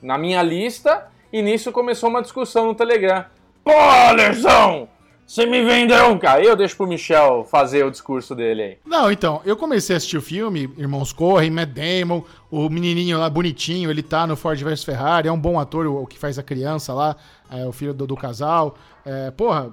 na 0.00 0.16
minha 0.16 0.42
lista 0.42 1.06
e 1.30 1.42
nisso 1.42 1.70
começou 1.70 2.08
uma 2.08 2.22
discussão 2.22 2.66
no 2.66 2.74
Telegram. 2.74 3.26
Pô, 3.62 3.72
Alerzão! 3.72 4.88
Você 5.26 5.44
me 5.44 5.64
vendeu, 5.64 6.16
cara. 6.18 6.42
Eu 6.42 6.54
deixo 6.54 6.76
pro 6.76 6.86
Michel 6.86 7.44
fazer 7.50 7.84
o 7.84 7.90
discurso 7.90 8.32
dele 8.32 8.62
aí. 8.62 8.78
Não, 8.86 9.10
então, 9.10 9.42
eu 9.44 9.56
comecei 9.56 9.94
a 9.94 9.96
assistir 9.96 10.16
o 10.16 10.22
filme, 10.22 10.70
Irmãos 10.78 11.12
Correm, 11.12 11.50
Matt 11.50 11.70
Damon, 11.70 12.22
o 12.48 12.68
menininho 12.68 13.18
lá 13.18 13.28
bonitinho, 13.28 13.90
ele 13.90 14.04
tá 14.04 14.24
no 14.24 14.36
Ford 14.36 14.58
vs 14.62 14.84
Ferrari, 14.84 15.26
é 15.26 15.32
um 15.32 15.38
bom 15.38 15.58
ator, 15.58 15.84
o, 15.86 16.06
que 16.06 16.16
faz 16.16 16.38
a 16.38 16.44
criança 16.44 16.94
lá, 16.94 17.16
é 17.50 17.66
o 17.66 17.72
filho 17.72 17.92
do, 17.92 18.06
do 18.06 18.16
casal. 18.16 18.76
É, 19.04 19.32
porra, 19.32 19.72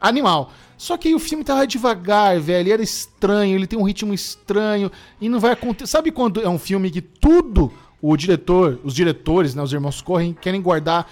animal. 0.00 0.52
Só 0.76 0.96
que 0.96 1.08
aí 1.08 1.14
o 1.14 1.18
filme 1.18 1.42
tava 1.42 1.66
devagar, 1.66 2.38
velho, 2.38 2.72
era 2.72 2.82
estranho, 2.82 3.56
ele 3.56 3.66
tem 3.66 3.78
um 3.78 3.84
ritmo 3.84 4.14
estranho 4.14 4.92
e 5.20 5.28
não 5.28 5.40
vai 5.40 5.52
acontecer. 5.52 5.90
Sabe 5.90 6.12
quando 6.12 6.40
é 6.40 6.48
um 6.48 6.58
filme 6.58 6.90
que 6.90 7.00
tudo 7.00 7.72
o 8.06 8.18
diretor, 8.18 8.78
os 8.84 8.92
diretores, 8.92 9.54
né, 9.54 9.62
os 9.62 9.72
irmãos 9.72 10.02
Correm, 10.02 10.36
querem 10.38 10.60
guardar 10.60 11.10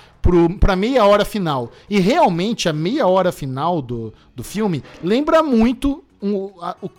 para 0.61 0.77
meia 0.77 1.07
hora 1.07 1.25
final. 1.25 1.73
E 1.89 1.99
realmente 1.99 2.69
a 2.69 2.73
meia 2.73 3.07
hora 3.07 3.33
final 3.33 3.81
do, 3.81 4.13
do 4.37 4.45
filme 4.45 4.85
lembra 5.03 5.43
muito 5.43 6.05
um, 6.21 6.51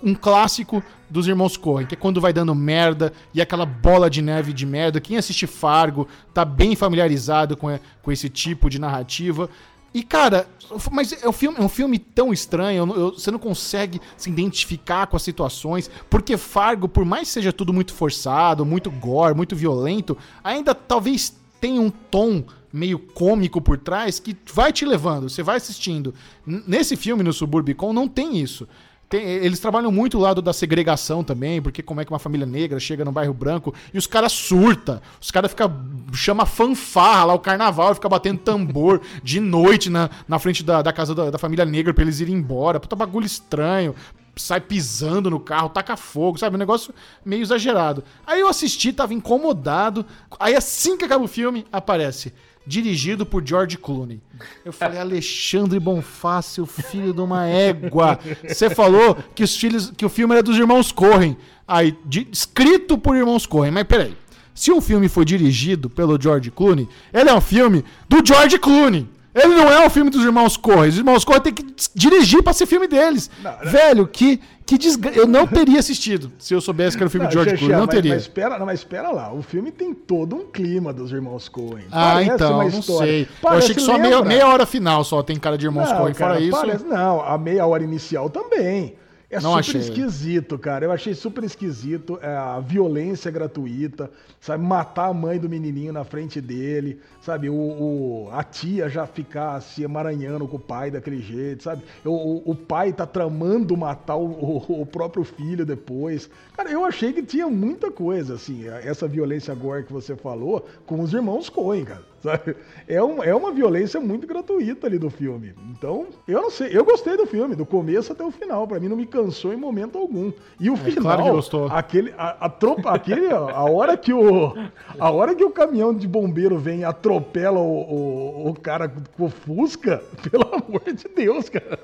um 0.01 0.15
clássico 0.15 0.81
dos 1.07 1.27
irmãos 1.27 1.55
Correm, 1.55 1.85
que 1.85 1.93
é 1.93 1.97
quando 1.97 2.19
vai 2.19 2.33
dando 2.33 2.55
merda 2.55 3.13
e 3.35 3.39
aquela 3.39 3.67
bola 3.67 4.09
de 4.09 4.19
neve 4.19 4.51
de 4.51 4.65
merda. 4.65 4.99
Quem 4.99 5.15
assiste 5.15 5.45
Fargo 5.45 6.07
tá 6.33 6.43
bem 6.43 6.75
familiarizado 6.75 7.55
com, 7.55 7.79
com 8.01 8.11
esse 8.11 8.29
tipo 8.29 8.71
de 8.71 8.79
narrativa. 8.79 9.47
E, 9.93 10.01
cara, 10.01 10.47
mas 10.91 11.11
é 11.11 11.29
um 11.29 11.33
filme, 11.33 11.57
é 11.59 11.61
um 11.61 11.69
filme 11.69 11.99
tão 11.99 12.33
estranho, 12.33 12.87
eu, 12.87 12.95
eu, 12.95 13.11
você 13.11 13.29
não 13.29 13.37
consegue 13.37 14.01
se 14.17 14.29
identificar 14.29 15.05
com 15.07 15.15
as 15.15 15.21
situações, 15.21 15.89
porque 16.09 16.35
Fargo, 16.35 16.87
por 16.87 17.05
mais 17.05 17.27
que 17.27 17.33
seja 17.33 17.53
tudo 17.53 17.71
muito 17.71 17.93
forçado, 17.93 18.65
muito 18.65 18.89
gore, 18.89 19.35
muito 19.35 19.55
violento, 19.55 20.17
ainda 20.43 20.73
talvez 20.73 21.35
tenha 21.61 21.79
um 21.79 21.89
tom 21.89 22.43
meio 22.73 22.97
cômico 22.97 23.61
por 23.61 23.77
trás 23.77 24.19
que 24.19 24.35
vai 24.51 24.73
te 24.73 24.83
levando, 24.83 25.29
você 25.29 25.43
vai 25.43 25.57
assistindo. 25.57 26.13
Nesse 26.45 26.95
filme, 26.95 27.21
no 27.21 27.31
Suburbicon, 27.31 27.93
não 27.93 28.07
tem 28.07 28.39
isso. 28.39 28.67
Tem, 29.13 29.23
eles 29.23 29.59
trabalham 29.59 29.91
muito 29.91 30.17
o 30.17 30.19
lado 30.19 30.41
da 30.41 30.51
segregação 30.51 31.23
também, 31.23 31.61
porque 31.61 31.83
como 31.83 32.01
é 32.01 32.05
que 32.05 32.11
uma 32.11 32.17
família 32.17 32.47
negra 32.47 32.79
chega 32.79 33.05
no 33.05 33.11
bairro 33.11 33.31
branco 33.31 33.71
e 33.93 33.97
os 33.99 34.07
caras 34.07 34.31
surta, 34.31 35.03
os 35.21 35.29
caras 35.29 35.51
fica 35.51 35.71
chama 36.13 36.47
fanfarra 36.47 37.25
lá, 37.25 37.33
o 37.35 37.39
carnaval, 37.39 37.93
fica 37.93 38.09
batendo 38.09 38.39
tambor 38.39 39.01
de 39.21 39.39
noite 39.39 39.87
na, 39.87 40.09
na 40.27 40.39
frente 40.39 40.63
da, 40.63 40.81
da 40.81 40.91
casa 40.91 41.13
da, 41.13 41.29
da 41.29 41.37
família 41.37 41.63
negra 41.63 41.93
pra 41.93 42.03
eles 42.03 42.21
irem 42.21 42.33
embora. 42.33 42.79
Puta 42.79 42.95
bagulho 42.95 43.27
estranho 43.27 43.93
sai 44.35 44.59
pisando 44.59 45.29
no 45.29 45.39
carro, 45.39 45.69
taca 45.69 45.95
fogo, 45.95 46.39
sabe? 46.39 46.55
Um 46.55 46.59
negócio 46.59 46.91
meio 47.23 47.43
exagerado. 47.43 48.03
Aí 48.25 48.39
eu 48.39 48.47
assisti, 48.47 48.91
tava 48.91 49.13
incomodado. 49.13 50.03
Aí 50.39 50.55
assim 50.55 50.97
que 50.97 51.05
acaba 51.05 51.23
o 51.23 51.27
filme, 51.27 51.67
aparece 51.71 52.33
dirigido 52.65 53.25
por 53.25 53.45
George 53.45 53.77
Clooney. 53.77 54.21
Eu 54.63 54.71
falei, 54.73 54.99
Alexandre 54.99 55.79
Bonfácio, 55.79 56.65
filho 56.65 57.13
de 57.13 57.21
uma 57.21 57.45
égua. 57.45 58.19
Você 58.47 58.69
falou 58.69 59.17
que, 59.35 59.43
os 59.43 59.55
filhos, 59.55 59.91
que 59.95 60.05
o 60.05 60.09
filme 60.09 60.33
era 60.33 60.43
dos 60.43 60.57
irmãos 60.57 60.91
Corren. 60.91 61.35
Aí, 61.67 61.97
de, 62.05 62.27
escrito 62.31 62.97
por 62.97 63.15
irmãos 63.15 63.45
Corren. 63.45 63.71
Mas 63.71 63.83
peraí. 63.83 64.15
Se 64.55 64.71
um 64.71 64.79
filme 64.79 65.09
foi 65.09 65.25
dirigido 65.25 65.89
pelo 65.89 66.21
George 66.21 66.51
Clooney, 66.51 66.87
ele 67.11 67.29
é 67.29 67.33
um 67.33 67.41
filme 67.41 67.83
do 68.07 68.23
George 68.25 68.59
Clooney. 68.59 69.09
Ele 69.35 69.55
não 69.55 69.67
é 69.71 69.85
o 69.85 69.89
filme 69.89 70.11
dos 70.11 70.23
irmãos 70.23 70.55
Corre. 70.55 70.89
Os 70.89 70.97
irmãos 70.97 71.25
Corre 71.25 71.39
tem 71.39 71.53
que 71.53 71.65
dirigir 71.95 72.43
para 72.43 72.53
ser 72.53 72.65
filme 72.65 72.87
deles. 72.87 73.31
Não, 73.41 73.51
não. 73.51 73.71
Velho, 73.71 74.07
que, 74.07 74.39
que 74.65 74.77
desgra... 74.77 75.11
Eu 75.11 75.25
não 75.25 75.47
teria 75.47 75.79
assistido 75.79 76.31
se 76.37 76.53
eu 76.53 76.61
soubesse 76.61 76.95
que 76.95 77.01
era 77.01 77.07
o 77.07 77.09
filme 77.09 77.25
não, 77.25 77.29
de 77.29 77.33
George 77.33 77.57
Clooney. 77.57 77.75
Não 77.75 77.85
mas, 77.85 77.95
teria. 77.95 78.13
Mas 78.13 78.21
espera, 78.21 78.59
não, 78.59 78.65
mas 78.65 78.79
espera 78.79 79.09
lá. 79.09 79.33
O 79.33 79.41
filme 79.41 79.71
tem 79.71 79.93
todo 79.93 80.35
um 80.35 80.45
clima 80.51 80.93
dos 80.93 81.11
irmãos 81.11 81.49
Coen. 81.49 81.85
Ah, 81.91 82.13
Parece 82.13 82.31
então, 82.31 82.69
não 82.69 82.81
sei. 82.81 83.27
Parece, 83.41 83.41
eu 83.41 83.49
achei 83.49 83.75
que 83.75 83.81
só 83.81 83.97
meia, 83.97 84.21
meia, 84.21 84.47
hora 84.47 84.65
final 84.65 85.03
só 85.03 85.23
tem 85.23 85.37
cara 85.37 85.57
de 85.57 85.65
irmãos 85.65 85.91
Coen. 85.91 86.13
Fora 86.13 86.39
isso. 86.39 86.51
Parece, 86.51 86.85
não, 86.85 87.21
a 87.21 87.37
meia 87.37 87.65
hora 87.65 87.83
inicial 87.83 88.29
também. 88.29 88.95
É 89.33 89.41
não 89.41 89.51
super 89.51 89.59
achei. 89.59 89.81
esquisito, 89.81 90.57
cara. 90.57 90.85
Eu 90.85 90.91
achei 90.91 91.13
super 91.13 91.43
esquisito 91.43 92.19
é, 92.21 92.27
a 92.27 92.59
violência 92.59 93.31
gratuita, 93.31 94.11
sabe? 94.39 94.63
Matar 94.63 95.07
a 95.07 95.13
mãe 95.13 95.39
do 95.39 95.49
menininho 95.49 95.91
na 95.91 96.03
frente 96.03 96.39
dele, 96.39 96.99
sabe? 97.21 97.49
O, 97.49 97.55
o 97.55 98.29
a 98.31 98.43
tia 98.43 98.87
já 98.89 99.07
ficar 99.07 99.59
se 99.61 99.83
emaranhando 99.83 100.47
com 100.47 100.57
o 100.57 100.59
pai 100.59 100.91
daquele 100.91 101.21
jeito, 101.21 101.63
sabe? 101.63 101.83
O, 102.05 102.51
o 102.51 102.55
pai 102.55 102.93
tá 102.93 103.05
tramando 103.05 103.75
matar 103.75 104.15
o, 104.15 104.81
o, 104.81 104.85
próprio 104.85 105.23
filho 105.23 105.65
depois. 105.65 106.29
Cara, 106.55 106.69
eu 106.69 106.85
achei 106.85 107.11
que 107.11 107.23
tinha 107.23 107.47
muita 107.47 107.91
coisa, 107.91 108.35
assim, 108.35 108.67
essa 108.67 109.07
violência 109.07 109.51
agora 109.51 109.83
que 109.83 109.91
você 109.91 110.15
falou 110.15 110.65
com 110.85 111.01
os 111.01 111.13
irmãos 111.13 111.49
Coen, 111.49 111.85
cara. 111.85 112.12
Sabe? 112.23 112.55
É, 112.87 113.03
um, 113.03 113.21
é 113.21 113.35
uma 113.35 113.51
violência 113.51 113.99
muito 113.99 114.25
gratuita 114.25 114.87
ali 114.87 114.97
do 114.97 115.09
filme. 115.09 115.53
Então, 115.71 116.07
eu 116.25 116.41
não 116.41 116.49
sei. 116.49 116.69
Eu 116.71 116.85
gostei 116.85 117.17
do 117.17 117.25
filme, 117.25 117.53
do 117.53 117.65
começo 117.65 118.13
até 118.13 118.23
o 118.23 118.31
final. 118.31 118.65
Para 118.65 118.79
mim, 118.79 118.87
não 118.87 118.95
me 118.95 119.05
cansou 119.05 119.53
em 119.53 119.57
momento 119.57 119.97
algum. 119.97 120.31
E 120.57 120.69
o 120.69 120.73
é, 120.73 120.77
final, 120.77 121.03
claro 121.03 121.23
que 121.23 121.29
gostou. 121.31 121.67
aquele, 121.67 122.13
a, 122.17 122.45
a 122.45 122.49
tropa, 122.49 122.91
aquele, 122.91 123.29
a 123.29 123.63
hora 123.63 123.97
que 123.97 124.13
o, 124.13 124.53
a 124.97 125.11
hora 125.11 125.35
que 125.35 125.43
o 125.43 125.51
caminhão 125.51 125.93
de 125.93 126.07
bombeiro 126.07 126.57
vem 126.57 126.79
e 126.79 126.85
atropela 126.85 127.59
o, 127.59 128.45
o, 128.45 128.49
o 128.49 128.53
cara 128.53 128.87
com 128.87 129.25
o 129.25 129.29
Fusca, 129.29 130.01
pelo 130.31 130.47
amor 130.55 130.81
de 130.93 131.09
Deus, 131.13 131.49
cara. 131.49 131.77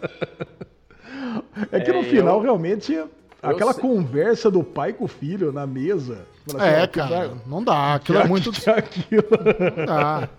É 1.69 1.81
que 1.81 1.91
é, 1.91 1.93
no 1.93 2.03
final, 2.03 2.37
eu... 2.37 2.43
realmente, 2.43 2.97
aquela 3.43 3.73
conversa 3.73 4.49
do 4.49 4.63
pai 4.63 4.93
com 4.93 5.03
o 5.03 5.09
filho 5.09 5.51
na 5.51 5.67
mesa. 5.67 6.25
Assim, 6.57 6.81
é, 6.83 6.87
cara, 6.87 7.31
não 7.45 7.63
dá. 7.63 7.95
Aquilo 7.95 8.19
é 8.19 8.27
muito. 8.27 8.49
Aquilo... 8.49 9.23
Não 9.77 9.85
dá. 9.85 10.29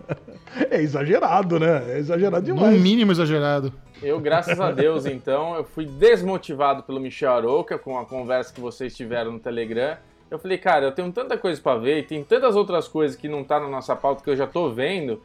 É 0.70 0.80
exagerado, 0.80 1.60
né? 1.60 1.94
É 1.94 1.98
exagerado 1.98 2.44
demais. 2.44 2.74
No 2.74 2.80
mínimo 2.80 3.12
exagerado. 3.12 3.72
Eu, 4.02 4.18
graças 4.18 4.58
a 4.58 4.72
Deus, 4.72 5.06
então, 5.06 5.54
eu 5.54 5.64
fui 5.64 5.84
desmotivado 5.84 6.82
pelo 6.82 6.98
Michel 6.98 7.32
Aroca 7.32 7.78
com 7.78 7.98
a 7.98 8.04
conversa 8.04 8.52
que 8.52 8.60
vocês 8.60 8.96
tiveram 8.96 9.32
no 9.32 9.38
Telegram. 9.38 9.96
Eu 10.30 10.38
falei, 10.38 10.58
cara, 10.58 10.86
eu 10.86 10.92
tenho 10.92 11.12
tanta 11.12 11.36
coisa 11.36 11.60
para 11.60 11.78
ver 11.78 11.98
e 11.98 12.02
tem 12.02 12.24
tantas 12.24 12.56
outras 12.56 12.88
coisas 12.88 13.16
que 13.16 13.28
não 13.28 13.44
tá 13.44 13.60
na 13.60 13.68
nossa 13.68 13.94
pauta 13.94 14.22
que 14.22 14.30
eu 14.30 14.36
já 14.36 14.46
tô 14.46 14.70
vendo. 14.70 15.20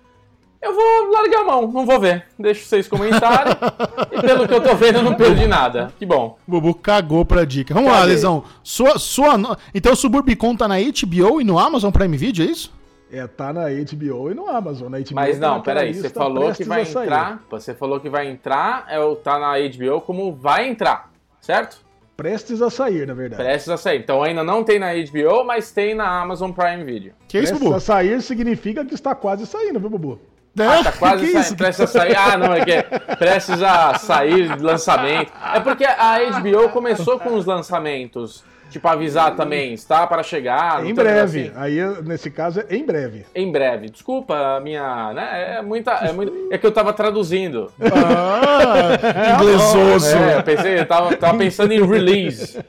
Eu 0.66 0.74
vou 0.74 1.12
largar 1.12 1.42
a 1.42 1.44
mão, 1.44 1.72
não 1.72 1.86
vou 1.86 2.00
ver. 2.00 2.26
Deixo 2.40 2.66
vocês 2.66 2.88
comentarem. 2.88 3.54
e 4.12 4.20
pelo 4.20 4.48
que 4.48 4.54
eu 4.56 4.62
tô 4.62 4.74
vendo, 4.74 4.96
eu 4.96 5.04
não 5.04 5.14
perdi 5.14 5.46
nada. 5.46 5.94
Que 6.00 6.08
bom. 6.08 6.40
Bubu 6.48 6.74
cagou 6.74 7.24
pra 7.24 7.46
dica. 7.46 7.72
Vamos 7.72 7.92
Cadê? 7.92 8.02
lá, 8.02 8.06
Lesão. 8.06 8.44
Sua, 8.64 8.98
sua... 8.98 9.60
Então 9.76 9.94
o 9.94 9.96
Suburbicon 9.96 10.56
tá 10.56 10.68
na 10.68 10.78
HBO 10.80 11.40
e 11.40 11.44
no 11.44 11.60
Amazon 11.60 11.92
Prime 11.92 12.18
Video, 12.18 12.44
é 12.44 12.50
isso? 12.50 12.74
É, 13.12 13.28
tá 13.28 13.54
na 13.54 13.66
HBO 13.66 14.32
e 14.32 14.34
no 14.34 14.50
Amazon. 14.50 14.90
Na 14.90 14.98
HBO 14.98 15.14
Mas 15.14 15.40
não, 15.40 15.62
peraí, 15.62 15.94
você 15.94 16.10
falou 16.10 16.52
que 16.52 16.64
vai 16.64 16.82
entrar. 16.82 17.44
Você 17.52 17.76
falou 17.76 18.00
que 18.00 18.10
vai 18.10 18.28
entrar, 18.28 18.88
é, 18.90 18.98
tá 19.24 19.38
na 19.38 19.54
HBO 19.60 20.02
como 20.02 20.34
vai 20.34 20.68
entrar, 20.68 21.12
certo? 21.42 21.78
Prestes 22.18 22.60
a 22.60 22.72
sair, 22.72 23.06
na 23.06 23.14
verdade. 23.14 23.44
Prestes 23.44 23.70
a 23.70 23.78
sair. 23.78 24.00
Então 24.00 24.24
ainda 24.24 24.44
não 24.44 24.64
tem 24.64 24.80
na 24.80 24.94
HBO, 24.96 25.44
mas 25.46 25.72
tem 25.72 25.94
na 25.94 26.22
Amazon 26.22 26.52
Prime 26.52 26.84
Video. 26.84 27.14
Que 27.28 27.38
isso, 27.38 27.50
Prestes 27.50 27.60
Bubu? 27.60 27.76
a 27.76 27.80
sair 27.80 28.20
significa 28.24 28.84
que 28.84 28.96
está 28.96 29.14
quase 29.14 29.46
saindo, 29.46 29.80
viu, 29.80 29.92
Bubu? 29.92 30.20
Ah, 30.58 30.84
tá 30.84 30.92
quase 30.94 31.32
saindo, 31.32 31.58
prestes 31.58 31.84
a 31.84 31.88
sair. 31.88 32.16
Ah, 32.16 32.38
não, 32.38 32.54
é 32.54 32.64
que 32.64 32.72
é 32.72 32.84
prestes 32.84 33.62
a 33.62 33.98
sair 34.00 34.62
lançamento. 34.62 35.32
É 35.54 35.60
porque 35.60 35.86
a 35.86 36.18
HBO 36.40 36.70
começou 36.70 37.20
com 37.20 37.36
os 37.36 37.46
lançamentos 37.46 38.44
Tipo, 38.76 38.90
avisar 38.90 39.36
também, 39.38 39.74
está 39.74 40.06
para 40.06 40.22
chegar. 40.22 40.86
Em 40.86 40.94
breve. 40.94 41.44
Assim. 41.48 41.52
Aí, 41.56 41.80
nesse 42.04 42.30
caso, 42.30 42.62
é 42.68 42.76
em 42.76 42.86
breve. 42.86 43.26
Em 43.34 43.50
breve. 43.50 43.90
Desculpa, 43.90 44.60
minha. 44.62 45.14
Né, 45.14 45.56
é 45.60 45.62
muita. 45.62 45.92
É, 45.92 46.12
muito, 46.12 46.34
é 46.52 46.58
que 46.58 46.66
eu 46.66 46.74
tava 46.74 46.92
traduzindo. 46.92 47.72
Ah, 47.80 49.36
inglesoso. 49.40 50.14
É, 50.14 50.40
eu 50.40 50.44
pensei, 50.44 50.80
eu 50.80 50.86
tava, 50.86 51.16
tava 51.16 51.38
pensando 51.38 51.72
em 51.72 51.88
release. 51.88 52.60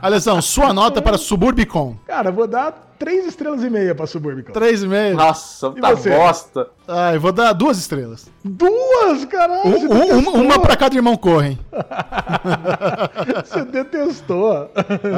Alessão, 0.00 0.40
sua 0.40 0.72
nota 0.72 1.02
para 1.02 1.18
Suburbicon. 1.18 1.96
Cara, 2.06 2.30
vou 2.30 2.46
dar 2.46 2.91
três 3.02 3.26
estrelas 3.26 3.64
e 3.64 3.68
meia 3.68 3.96
pra 3.96 4.06
Suburbicon. 4.06 4.52
Três 4.52 4.84
e 4.84 4.86
meia? 4.86 5.12
Nossa, 5.12 5.72
e 5.76 5.80
tá 5.80 5.90
você? 5.90 6.10
bosta. 6.10 6.68
Ah, 6.86 7.12
eu 7.12 7.20
vou 7.20 7.32
dar 7.32 7.52
duas 7.52 7.76
estrelas. 7.76 8.30
Duas, 8.44 9.24
caralho? 9.24 9.90
Um, 9.90 10.18
uma, 10.18 10.30
uma 10.32 10.58
pra 10.60 10.76
cada 10.76 10.94
irmão 10.94 11.16
correm. 11.16 11.58
você 13.44 13.64
detestou. 13.64 14.70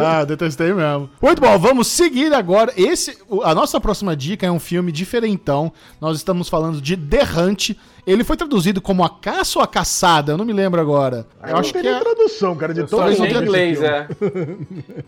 Ah, 0.03 0.25
detestei 0.25 0.73
mesmo. 0.73 1.11
Muito 1.21 1.43
bom, 1.43 1.59
vamos 1.59 1.89
seguir 1.89 2.33
agora. 2.33 2.73
Esse, 2.75 3.19
a 3.43 3.55
nossa 3.55 3.79
próxima 3.79 4.17
dica 4.17 4.47
é 4.47 4.51
um 4.51 4.59
filme 4.59 4.91
diferentão. 4.91 5.71
Nós 6.01 6.17
estamos 6.17 6.49
falando 6.49 6.81
de 6.81 6.97
Derrante. 6.97 7.79
Ele 8.07 8.23
foi 8.23 8.37
traduzido 8.37 8.81
como 8.81 9.03
a 9.03 9.09
caça 9.09 9.59
ou 9.59 9.65
a 9.65 9.67
caçada? 9.67 10.33
Eu 10.33 10.37
não 10.37 10.45
me 10.45 10.53
lembro 10.53 10.81
agora. 10.81 11.27
Ah, 11.41 11.51
eu, 11.51 11.57
acho 11.57 11.73
que 11.73 11.79
é 11.79 12.01
tradução, 12.01 12.55
cara, 12.55 12.75
de 12.75 12.85
todo 12.85 13.11
em 13.11 13.43
inglês, 13.43 13.83
é. 13.83 14.09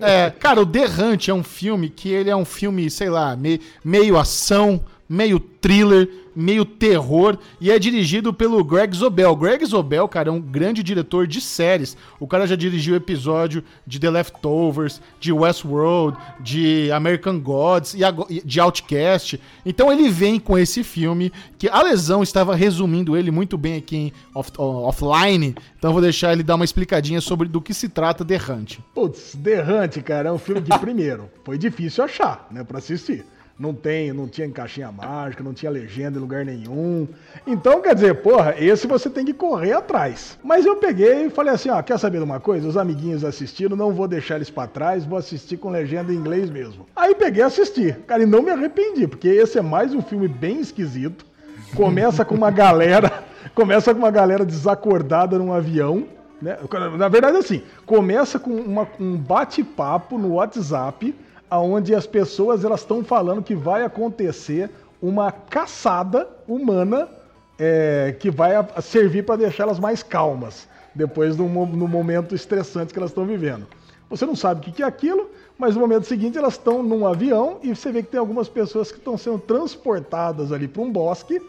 é. 0.01 0.31
Cara, 0.31 0.61
o 0.61 0.65
Derrante 0.65 1.31
é 1.31 1.35
um 1.35 1.45
filme 1.45 1.91
que 1.91 2.09
ele 2.11 2.31
é 2.31 2.37
um 2.37 2.45
filme, 2.45 2.91
sei 2.91 3.11
lá, 3.11 3.37
meio 3.85 4.17
ação, 4.17 4.83
meio 5.09 5.39
thriller, 5.39 6.09
meio 6.37 6.67
terror, 6.67 7.39
e 7.59 7.71
é 7.71 7.79
dirigido 7.79 8.33
pelo 8.33 8.63
Greg 8.63 8.95
Zobel. 8.95 9.35
Greg 9.35 9.65
Zobel, 9.65 10.07
cara, 10.07 10.29
é 10.29 10.33
um 10.33 10.41
grande 10.41 10.83
diretor 10.83 11.27
de 11.27 11.41
séries. 11.41 11.97
O 12.21 12.27
cara 12.27 12.47
já 12.47 12.55
dirigiu 12.55 12.95
episódio 12.95 13.65
de 13.87 13.99
The 13.99 14.11
Leftovers, 14.11 15.01
de 15.19 15.33
Westworld, 15.33 16.19
de 16.41 16.93
American 16.93 17.41
Gods 17.41 17.95
e 17.95 18.43
de 18.45 18.61
Outcast. 18.61 19.41
Então 19.65 19.91
ele 19.91 20.11
vem 20.11 20.39
com 20.39 20.59
esse 20.59 20.85
filme 20.85 21.33
que 21.59 21.69
a 21.69 21.83
Lesão 21.83 22.23
estava 22.23 22.55
resumindo 22.55 23.17
ele 23.17 23.31
muito 23.31 23.57
bem 23.57 23.77
aqui 23.77 23.97
em 23.97 24.13
off 24.35 24.53
offline. 24.59 25.55
Então 25.79 25.93
vou 25.93 26.03
deixar 26.03 26.33
ele 26.33 26.43
dar 26.43 26.57
uma 26.57 26.65
explicadinha 26.65 27.21
sobre 27.21 27.49
do 27.49 27.61
que 27.61 27.73
se 27.73 27.89
trata 27.89 28.25
The 28.25 28.37
Hunt. 28.37 28.79
Putz, 28.95 29.37
The 29.43 29.63
Hunt, 29.63 30.03
cara, 30.03 30.29
é 30.29 30.33
um 30.33 30.39
filme 30.39 30.61
que 30.61 30.77
primeiro 30.79 31.31
foi 31.45 31.57
difícil 31.57 32.05
achar, 32.05 32.47
né, 32.51 32.63
para 32.63 32.79
assistir. 32.79 33.25
Não 33.59 33.73
tem, 33.73 34.13
não 34.13 34.29
tinha 34.29 34.51
caixinha 34.51 34.93
mágica, 34.93 35.43
não 35.43 35.55
tinha 35.55 35.71
legenda 35.71 36.19
em 36.19 36.21
lugar 36.21 36.45
nenhum. 36.45 37.09
Então, 37.47 37.81
quer 37.81 37.95
dizer, 37.95 38.17
porra, 38.17 38.55
esse 38.59 38.87
você 38.87 39.09
tem 39.09 39.25
que 39.25 39.33
correr 39.33 39.73
atrás. 39.73 40.39
Mas 40.45 40.67
eu 40.67 40.77
peguei 40.77 41.25
e 41.25 41.31
falei 41.31 41.55
assim, 41.55 41.71
ó, 41.71 41.81
quer 41.81 41.99
saber 41.99 42.19
de 42.19 42.25
uma 42.25 42.39
coisa? 42.39 42.69
Os 42.69 42.77
amiguinhos 42.77 43.25
assistiram, 43.25 43.75
não 43.75 43.95
vou 43.95 44.07
deixar 44.07 44.37
eles 44.37 44.51
para 44.51 44.69
trás, 44.69 45.07
vou 45.07 45.19
assistir 45.19 45.57
com 45.57 45.71
legenda 45.71 46.13
em 46.13 46.17
inglês 46.17 46.51
mesmo. 46.51 46.87
Aí 46.95 47.15
peguei 47.15 47.43
e 47.43 47.47
assisti. 47.47 47.97
Cara, 48.07 48.23
e 48.23 48.27
não 48.27 48.43
me 48.43 48.51
arrependi, 48.51 49.07
porque 49.09 49.29
esse 49.29 49.59
é 49.59 49.63
mais 49.63 49.95
um 49.95 50.03
filme 50.03 50.29
bem 50.29 50.61
esquisito. 50.61 51.25
Começa 51.75 52.27
com 52.27 52.35
uma 52.35 52.51
galera, 52.51 53.25
começa 53.55 53.95
com 53.95 54.01
uma 54.01 54.11
galera 54.11 54.45
desacordada 54.45 55.39
num 55.39 55.51
avião, 55.51 56.07
né? 56.43 56.59
Na 56.99 57.09
verdade, 57.09 57.39
assim, 57.39 57.63
começa 57.87 58.39
com 58.39 58.51
uma, 58.51 58.87
um 59.01 59.17
bate-papo 59.17 60.19
no 60.19 60.35
WhatsApp 60.35 61.15
aonde 61.51 61.95
as 61.95 62.07
pessoas 62.07 62.65
elas 62.65 62.81
estão 62.81 63.05
falando 63.05 63.43
que 63.43 63.55
vai 63.55 63.85
acontecer 63.85 64.71
uma 65.01 65.31
caçada 65.31 66.29
humana 66.49 67.09
é, 67.59 68.15
que 68.19 68.31
vai 68.31 68.53
servir 68.83 69.25
para 69.25 69.37
deixá-las 69.37 69.79
mais 69.79 70.03
calmas 70.03 70.69
depois 70.95 71.37
do 71.37 71.45
no 71.45 71.89
momento 71.89 72.35
estressante 72.35 72.93
que 72.93 72.99
elas 72.99 73.11
estão 73.11 73.27
vivendo. 73.27 73.67
Você 74.09 74.25
não 74.25 74.37
sabe 74.37 74.61
o 74.61 74.73
que 74.73 74.83
é 74.83 74.87
aquilo, 74.87 75.31
mas 75.59 75.75
no 75.75 75.81
momento 75.81 76.07
seguinte 76.07 76.39
elas 76.39 76.55
estão 76.55 76.83
num 76.83 77.07
avião 77.07 77.59
e 77.63 77.75
você 77.75 77.91
vê 77.91 78.03
que 78.03 78.11
tem 78.11 78.21
algumas 78.21 78.49
pessoas 78.49 78.91
que 78.91 78.99
estão 78.99 79.19
sendo 79.19 79.39
transportadas 79.39 80.53
ali 80.53 80.69
para 80.69 80.83
um 80.83 80.91
bosque 80.91 81.41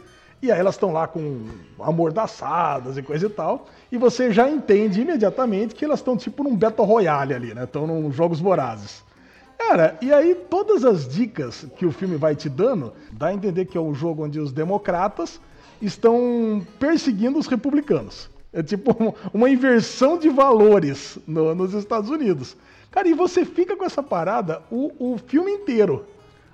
e 0.42 0.52
aí 0.52 0.60
elas 0.60 0.76
estão 0.76 0.92
lá 0.92 1.08
com 1.08 1.46
amordaçadas 1.80 2.98
e 2.98 3.02
coisa 3.02 3.26
e 3.26 3.30
tal, 3.30 3.68
e 3.92 3.98
você 3.98 4.32
já 4.32 4.48
entende 4.48 5.02
imediatamente 5.02 5.74
que 5.74 5.84
elas 5.84 6.00
estão 6.00 6.16
tipo 6.16 6.44
num 6.44 6.56
Battle 6.56 6.86
Royale 6.86 7.34
ali, 7.34 7.54
né? 7.56 7.64
Estão 7.64 7.88
num 7.88 8.12
Jogos 8.12 8.40
Vorazes. 8.40 9.04
Cara, 9.58 9.98
e 10.02 10.14
aí 10.14 10.36
todas 10.36 10.86
as 10.86 11.08
dicas 11.08 11.66
que 11.76 11.86
o 11.86 11.92
filme 11.92 12.16
vai 12.16 12.36
te 12.36 12.48
dando, 12.48 12.94
dá 13.12 13.28
a 13.28 13.34
entender 13.34 13.66
que 13.66 13.78
é 13.78 13.82
um 13.82 13.94
jogo 13.94 14.24
onde 14.24 14.40
os 14.40 14.52
democratas 14.52 15.42
estão 15.82 16.66
perseguindo 16.80 17.38
os 17.40 17.48
republicanos. 17.48 18.30
É 18.54 18.64
tipo 18.64 19.16
uma 19.34 19.50
inversão 19.50 20.18
de 20.18 20.30
valores 20.30 21.18
no, 21.28 21.54
nos 21.54 21.74
Estados 21.74 22.10
Unidos. 22.10 22.56
Cara, 22.92 23.08
e 23.08 23.14
você 23.14 23.44
fica 23.46 23.76
com 23.76 23.84
essa 23.84 24.02
parada 24.02 24.62
o, 24.72 25.14
o 25.14 25.18
filme 25.18 25.52
inteiro. 25.52 26.06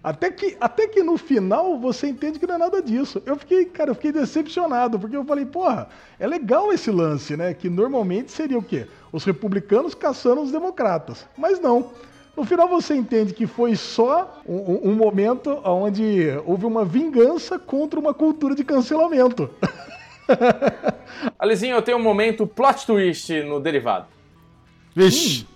Até 0.03 0.29
que, 0.29 0.57
até 0.59 0.85
que 0.85 1.01
no 1.01 1.17
final 1.17 1.79
você 1.79 2.07
entende 2.07 2.37
que 2.37 2.45
não 2.45 2.55
é 2.55 2.57
nada 2.57 2.81
disso. 2.81 3.23
Eu 3.25 3.37
fiquei, 3.37 3.63
cara, 3.63 3.91
eu 3.91 3.95
fiquei 3.95 4.11
decepcionado, 4.11 4.99
porque 4.99 5.15
eu 5.15 5.23
falei, 5.23 5.45
porra, 5.45 5.87
é 6.19 6.27
legal 6.27 6.73
esse 6.73 6.91
lance, 6.91 7.37
né? 7.37 7.53
Que 7.53 7.69
normalmente 7.69 8.29
seria 8.29 8.57
o 8.57 8.63
quê? 8.63 8.85
Os 9.13 9.23
republicanos 9.23 9.95
caçando 9.95 10.41
os 10.41 10.51
democratas. 10.51 11.25
Mas 11.37 11.57
não. 11.61 11.91
No 12.35 12.43
final 12.43 12.67
você 12.67 12.95
entende 12.95 13.33
que 13.33 13.45
foi 13.45 13.75
só 13.75 14.41
um, 14.45 14.89
um 14.89 14.95
momento 14.95 15.61
onde 15.63 16.29
houve 16.45 16.65
uma 16.65 16.83
vingança 16.83 17.59
contra 17.59 17.99
uma 17.99 18.13
cultura 18.13 18.55
de 18.55 18.63
cancelamento. 18.63 19.49
Alizinho, 21.37 21.75
eu 21.75 21.81
tenho 21.81 21.97
um 21.97 22.01
momento 22.03 22.47
plot 22.47 22.85
twist 22.87 23.43
no 23.43 23.59
derivado. 23.59 24.07
Vixe. 24.95 25.47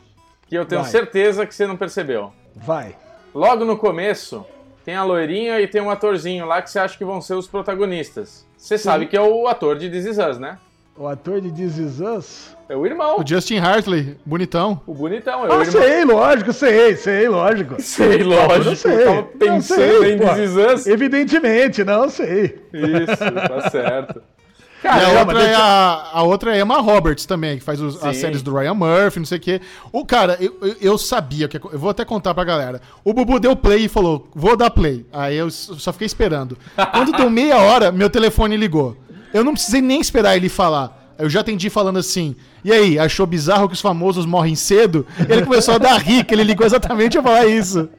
Que 0.47 0.55
eu 0.55 0.65
tenho 0.65 0.81
Vai. 0.81 0.91
certeza 0.91 1.45
que 1.45 1.53
você 1.53 1.65
não 1.65 1.75
percebeu. 1.75 2.31
Vai. 2.55 2.95
Logo 3.33 3.65
no 3.65 3.77
começo, 3.77 4.45
tem 4.85 4.95
a 4.95 5.03
loirinha 5.03 5.59
e 5.59 5.67
tem 5.67 5.81
um 5.81 5.89
atorzinho 5.89 6.45
lá 6.45 6.61
que 6.61 6.69
você 6.69 6.79
acha 6.79 6.97
que 6.97 7.03
vão 7.03 7.21
ser 7.21 7.33
os 7.33 7.47
protagonistas. 7.47 8.47
Você 8.55 8.77
Sim. 8.77 8.83
sabe 8.83 9.07
que 9.07 9.17
é 9.17 9.21
o 9.21 9.47
ator 9.47 9.77
de 9.77 9.89
This 9.89 10.05
Is 10.05 10.17
Us, 10.17 10.37
né? 10.39 10.59
O 10.97 11.07
ator 11.07 11.39
de 11.39 11.51
This 11.51 11.77
Is 11.77 11.99
Us? 11.99 12.57
É 12.67 12.75
o 12.75 12.83
irmão. 12.83 13.19
O 13.19 13.27
Justin 13.27 13.59
Hartley, 13.59 14.17
bonitão. 14.25 14.81
O 14.87 14.95
bonitão, 14.95 15.45
é 15.45 15.47
o 15.47 15.51
ah, 15.51 15.63
irmão. 15.63 15.71
sei, 15.71 16.03
lógico, 16.03 16.53
sei, 16.53 16.95
sei, 16.95 17.29
lógico. 17.29 17.75
Sei, 17.81 18.23
lógico. 18.23 18.69
Eu 18.69 18.75
sei. 18.75 19.05
tava 19.05 19.23
pensando 19.23 19.79
não, 19.79 20.01
sei, 20.01 20.13
em 20.13 20.17
This 20.17 20.37
Is 20.37 20.73
Us. 20.73 20.87
Evidentemente, 20.87 21.83
não 21.83 22.09
sei. 22.09 22.59
Isso, 22.73 23.47
tá 23.47 23.69
certo. 23.69 24.21
Cara, 24.81 25.03
e 25.03 25.17
a, 25.17 25.19
outra 25.19 25.43
é 25.43 25.55
a, 25.55 26.09
a 26.13 26.23
outra 26.23 26.55
é 26.55 26.61
Emma 26.61 26.79
Roberts 26.79 27.25
também, 27.25 27.57
que 27.57 27.63
faz 27.63 27.81
os, 27.81 28.03
as 28.03 28.17
séries 28.17 28.43
do 28.43 28.53
Ryan 28.55 28.75
Murphy, 28.75 29.19
não 29.19 29.25
sei 29.25 29.37
o 29.37 29.41
quê. 29.41 29.61
O 29.91 30.05
cara, 30.05 30.37
eu, 30.39 30.55
eu 30.79 30.97
sabia 30.97 31.47
que. 31.47 31.57
Eu 31.57 31.79
vou 31.79 31.89
até 31.89 32.05
contar 32.05 32.33
pra 32.33 32.43
galera. 32.43 32.79
O 33.03 33.11
Bubu 33.11 33.39
deu 33.39 33.55
play 33.55 33.85
e 33.85 33.89
falou: 33.89 34.27
vou 34.35 34.55
dar 34.55 34.69
play. 34.69 35.05
Aí 35.11 35.35
eu 35.35 35.49
só 35.49 35.91
fiquei 35.91 36.05
esperando. 36.05 36.57
Quando 36.91 37.11
deu 37.11 37.29
meia 37.29 37.57
hora, 37.57 37.91
meu 37.91 38.09
telefone 38.09 38.55
ligou. 38.55 38.95
Eu 39.33 39.43
não 39.43 39.53
precisei 39.53 39.81
nem 39.81 39.99
esperar 39.99 40.35
ele 40.35 40.49
falar. 40.49 41.07
Eu 41.17 41.29
já 41.29 41.39
atendi 41.39 41.69
falando 41.69 41.97
assim. 41.97 42.35
E 42.63 42.71
aí, 42.71 42.99
achou 42.99 43.25
bizarro 43.25 43.67
que 43.67 43.73
os 43.73 43.81
famosos 43.81 44.25
morrem 44.25 44.55
cedo? 44.55 45.07
Ele 45.27 45.43
começou 45.43 45.75
a 45.75 45.77
dar 45.77 45.97
rica, 45.97 46.33
ele 46.33 46.43
ligou 46.43 46.65
exatamente 46.65 47.17
a 47.17 47.23
falar 47.23 47.45
isso. 47.47 47.89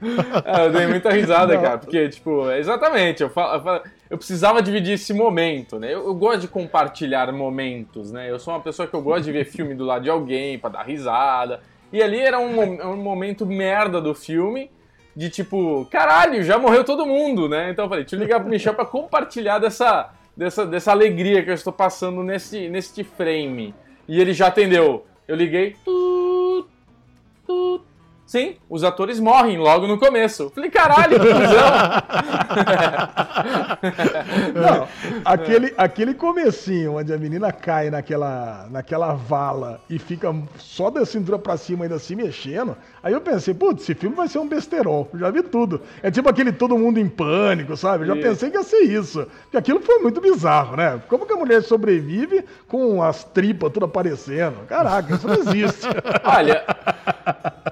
É, 0.44 0.66
eu 0.66 0.72
dei 0.72 0.86
muita 0.86 1.10
risada, 1.10 1.54
Não. 1.54 1.62
cara, 1.62 1.78
porque, 1.78 2.08
tipo, 2.08 2.50
exatamente, 2.52 3.22
eu, 3.22 3.30
falo, 3.30 3.54
eu, 3.56 3.62
falo, 3.62 3.82
eu 4.10 4.18
precisava 4.18 4.62
dividir 4.62 4.94
esse 4.94 5.12
momento, 5.12 5.78
né? 5.78 5.92
Eu, 5.92 6.06
eu, 6.06 6.14
gosto 6.14 6.42
de 6.42 6.48
compartilhar 6.48 7.32
momentos, 7.32 8.12
né? 8.12 8.30
Eu 8.30 8.38
sou 8.38 8.54
uma 8.54 8.60
pessoa 8.60 8.86
que 8.86 8.94
eu 8.94 9.02
gosto 9.02 9.24
de 9.24 9.32
ver 9.32 9.44
filme 9.46 9.74
do 9.74 9.84
lado 9.84 10.02
de 10.02 10.10
alguém 10.10 10.58
para 10.58 10.70
dar 10.70 10.82
risada. 10.82 11.60
E 11.92 12.02
ali 12.02 12.20
era 12.20 12.38
um, 12.38 12.92
um 12.92 12.96
momento 12.96 13.46
merda 13.46 14.00
do 14.00 14.14
filme, 14.14 14.70
de 15.16 15.30
tipo, 15.30 15.86
caralho, 15.90 16.42
já 16.44 16.58
morreu 16.58 16.84
todo 16.84 17.06
mundo, 17.06 17.48
né? 17.48 17.70
Então 17.70 17.86
eu 17.86 17.88
falei, 17.88 18.04
deixa 18.04 18.16
eu 18.16 18.20
ligar 18.20 18.40
pro 18.40 18.50
Michel 18.50 18.74
pra 18.74 18.84
compartilhar 18.84 19.58
dessa, 19.58 20.10
dessa, 20.38 20.64
dessa 20.64 20.92
alegria 20.92 21.42
que 21.42 21.50
eu 21.50 21.54
estou 21.54 21.72
passando 21.72 22.22
nesse, 22.22 22.68
nesse 22.68 23.02
frame. 23.02 23.74
E 24.06 24.20
ele 24.20 24.32
já 24.32 24.46
atendeu. 24.46 25.04
Eu 25.26 25.34
liguei. 25.34 25.74
Tut, 25.84 26.68
tut, 27.44 27.84
Sim, 28.28 28.56
os 28.68 28.84
atores 28.84 29.18
morrem 29.18 29.56
logo 29.56 29.86
no 29.86 29.98
começo. 29.98 30.52
Falei, 30.54 30.68
caralho, 30.68 31.16
Não, 34.54 34.86
aquele, 35.24 35.72
aquele 35.78 36.12
comecinho 36.12 36.98
onde 36.98 37.10
a 37.10 37.16
menina 37.16 37.50
cai 37.50 37.88
naquela, 37.88 38.66
naquela 38.70 39.14
vala 39.14 39.80
e 39.88 39.98
fica 39.98 40.30
só 40.58 40.90
da 40.90 41.06
cintura 41.06 41.38
pra 41.38 41.56
cima 41.56 41.86
ainda 41.86 41.98
se 41.98 42.14
mexendo, 42.14 42.76
aí 43.02 43.14
eu 43.14 43.20
pensei, 43.22 43.54
putz, 43.54 43.84
esse 43.84 43.94
filme 43.94 44.14
vai 44.14 44.28
ser 44.28 44.40
um 44.40 44.48
besterol, 44.48 45.08
já 45.14 45.30
vi 45.30 45.42
tudo. 45.42 45.80
É 46.02 46.10
tipo 46.10 46.28
aquele 46.28 46.52
Todo 46.52 46.76
Mundo 46.76 47.00
em 47.00 47.08
Pânico, 47.08 47.78
sabe? 47.78 48.04
Eu 48.04 48.08
já 48.08 48.14
isso. 48.14 48.28
pensei 48.28 48.50
que 48.50 48.58
ia 48.58 48.62
ser 48.62 48.82
isso. 48.82 49.26
Porque 49.44 49.56
aquilo 49.56 49.80
foi 49.80 50.00
muito 50.00 50.20
bizarro, 50.20 50.76
né? 50.76 51.00
Como 51.08 51.24
que 51.24 51.32
a 51.32 51.36
mulher 51.36 51.62
sobrevive 51.62 52.44
com 52.66 53.02
as 53.02 53.24
tripas 53.24 53.72
tudo 53.72 53.86
aparecendo? 53.86 54.66
Caraca, 54.66 55.14
isso 55.14 55.26
não 55.26 55.36
existe. 55.36 55.86
Olha, 56.24 56.62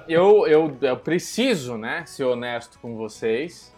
eu, 0.07 0.47
eu, 0.47 0.77
eu 0.81 0.97
preciso, 0.97 1.77
né, 1.77 2.03
ser 2.05 2.23
honesto 2.23 2.79
com 2.79 2.95
vocês. 2.95 3.75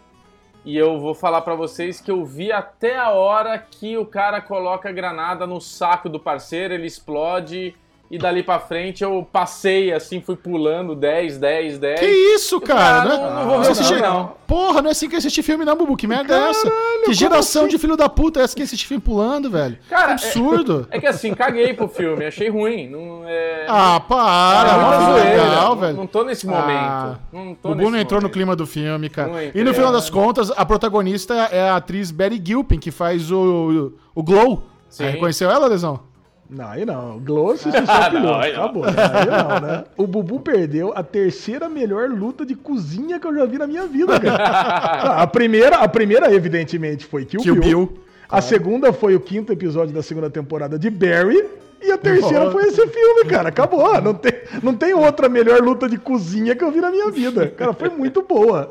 E 0.64 0.76
eu 0.76 1.00
vou 1.00 1.14
falar 1.14 1.40
para 1.40 1.54
vocês 1.54 2.00
que 2.00 2.10
eu 2.10 2.24
vi 2.24 2.52
até 2.52 2.96
a 2.96 3.10
hora 3.10 3.58
que 3.58 3.96
o 3.96 4.04
cara 4.04 4.40
coloca 4.42 4.90
a 4.90 4.92
granada 4.92 5.46
no 5.46 5.60
saco 5.60 6.08
do 6.08 6.20
parceiro, 6.20 6.74
ele 6.74 6.86
explode 6.86 7.74
e 8.10 8.18
dali 8.18 8.42
pra 8.42 8.58
frente 8.58 9.04
eu 9.04 9.24
passei 9.30 9.92
assim, 9.92 10.20
fui 10.20 10.34
pulando 10.34 10.96
10, 10.96 11.38
10, 11.38 11.78
10. 11.78 12.00
Que 12.00 12.06
isso, 12.06 12.60
cara? 12.60 13.08
Não, 13.08 13.22
não, 13.22 13.34
não 13.34 13.62
vou 13.62 13.70
assistir, 13.70 14.02
não. 14.02 14.32
Porra, 14.48 14.82
não 14.82 14.88
é 14.88 14.90
assim 14.90 15.08
que 15.08 15.14
assistir 15.14 15.44
filme 15.44 15.64
não, 15.64 15.76
Bubu. 15.76 15.96
Que 15.96 16.08
merda 16.08 16.34
Caralho, 16.34 16.48
é 16.48 16.50
essa? 16.50 16.72
Que 17.04 17.12
geração 17.12 17.62
assim? 17.62 17.70
de 17.70 17.78
filho 17.78 17.96
da 17.96 18.08
puta 18.08 18.40
é 18.40 18.42
essa 18.42 18.56
que 18.56 18.62
assiste 18.62 18.84
filme 18.84 19.00
pulando, 19.00 19.48
velho? 19.48 19.78
Cara, 19.88 20.16
que 20.16 20.24
absurdo. 20.26 20.88
É, 20.90 20.96
é, 20.98 21.00
que 21.00 21.06
assim, 21.06 21.32
caguei 21.34 21.72
pro 21.72 21.86
filme, 21.86 22.26
achei 22.26 22.48
ruim. 22.48 22.88
Não, 22.88 23.22
é... 23.28 23.66
Ah, 23.68 24.00
para. 24.00 24.70
É 24.70 25.04
zoeira, 25.04 25.44
legal, 25.44 25.76
velho. 25.76 25.96
Não 25.96 26.06
tô 26.08 26.24
nesse 26.24 26.48
momento. 26.48 26.68
Ah, 26.68 27.18
não 27.32 27.54
tô 27.54 27.68
Bubu 27.68 27.90
não 27.90 27.98
entrou 27.98 28.20
momento. 28.20 28.22
no 28.22 28.30
clima 28.30 28.56
do 28.56 28.66
filme, 28.66 29.08
cara. 29.08 29.52
E 29.54 29.62
no 29.62 29.72
final 29.72 29.92
das 29.92 30.10
contas, 30.10 30.50
a 30.50 30.66
protagonista 30.66 31.34
é 31.52 31.68
a 31.70 31.76
atriz 31.76 32.10
Betty 32.10 32.42
Gilpin, 32.44 32.80
que 32.80 32.90
faz 32.90 33.30
o, 33.30 33.92
o 34.12 34.22
Glow. 34.24 34.64
Sim. 34.88 35.04
Reconheceu 35.04 35.48
ela, 35.48 35.68
Lesão? 35.68 36.09
Não, 36.50 36.68
aí 36.68 36.84
não. 36.84 37.22
Assistiu 37.52 37.72
só 37.86 37.92
ah, 37.92 38.10
piloto. 38.10 38.46
Acabou. 38.46 38.82
Não. 38.82 38.90
Aí 38.90 39.26
não, 39.26 39.60
né? 39.60 39.84
O 39.96 40.06
Bubu 40.06 40.40
perdeu 40.40 40.92
a 40.94 41.02
terceira 41.02 41.68
melhor 41.68 42.10
luta 42.10 42.44
de 42.44 42.54
cozinha 42.54 43.20
que 43.20 43.26
eu 43.26 43.34
já 43.34 43.46
vi 43.46 43.58
na 43.58 43.66
minha 43.66 43.86
vida, 43.86 44.18
cara. 44.18 45.22
a, 45.22 45.26
primeira, 45.26 45.76
a 45.76 45.88
primeira, 45.88 46.32
evidentemente, 46.34 47.06
foi 47.06 47.24
Kill, 47.24 47.40
Kill 47.40 47.54
Bill. 47.54 47.62
Bill. 47.62 47.98
A 48.28 48.40
segunda 48.40 48.92
foi 48.92 49.14
o 49.14 49.20
quinto 49.20 49.52
episódio 49.52 49.94
da 49.94 50.02
segunda 50.02 50.30
temporada 50.30 50.78
de 50.78 50.90
Barry. 50.90 51.44
E 51.82 51.90
a 51.90 51.96
terceira 51.96 52.50
foi 52.50 52.64
esse 52.64 52.86
filme, 52.86 53.24
cara. 53.28 53.48
Acabou. 53.48 54.00
Não 54.00 54.14
tem, 54.14 54.32
não 54.62 54.74
tem 54.74 54.92
outra 54.94 55.28
melhor 55.28 55.60
luta 55.60 55.88
de 55.88 55.96
cozinha 55.96 56.54
que 56.54 56.62
eu 56.62 56.70
vi 56.70 56.80
na 56.80 56.90
minha 56.90 57.10
vida. 57.10 57.48
Cara, 57.48 57.72
foi 57.72 57.88
muito 57.88 58.22
boa. 58.22 58.68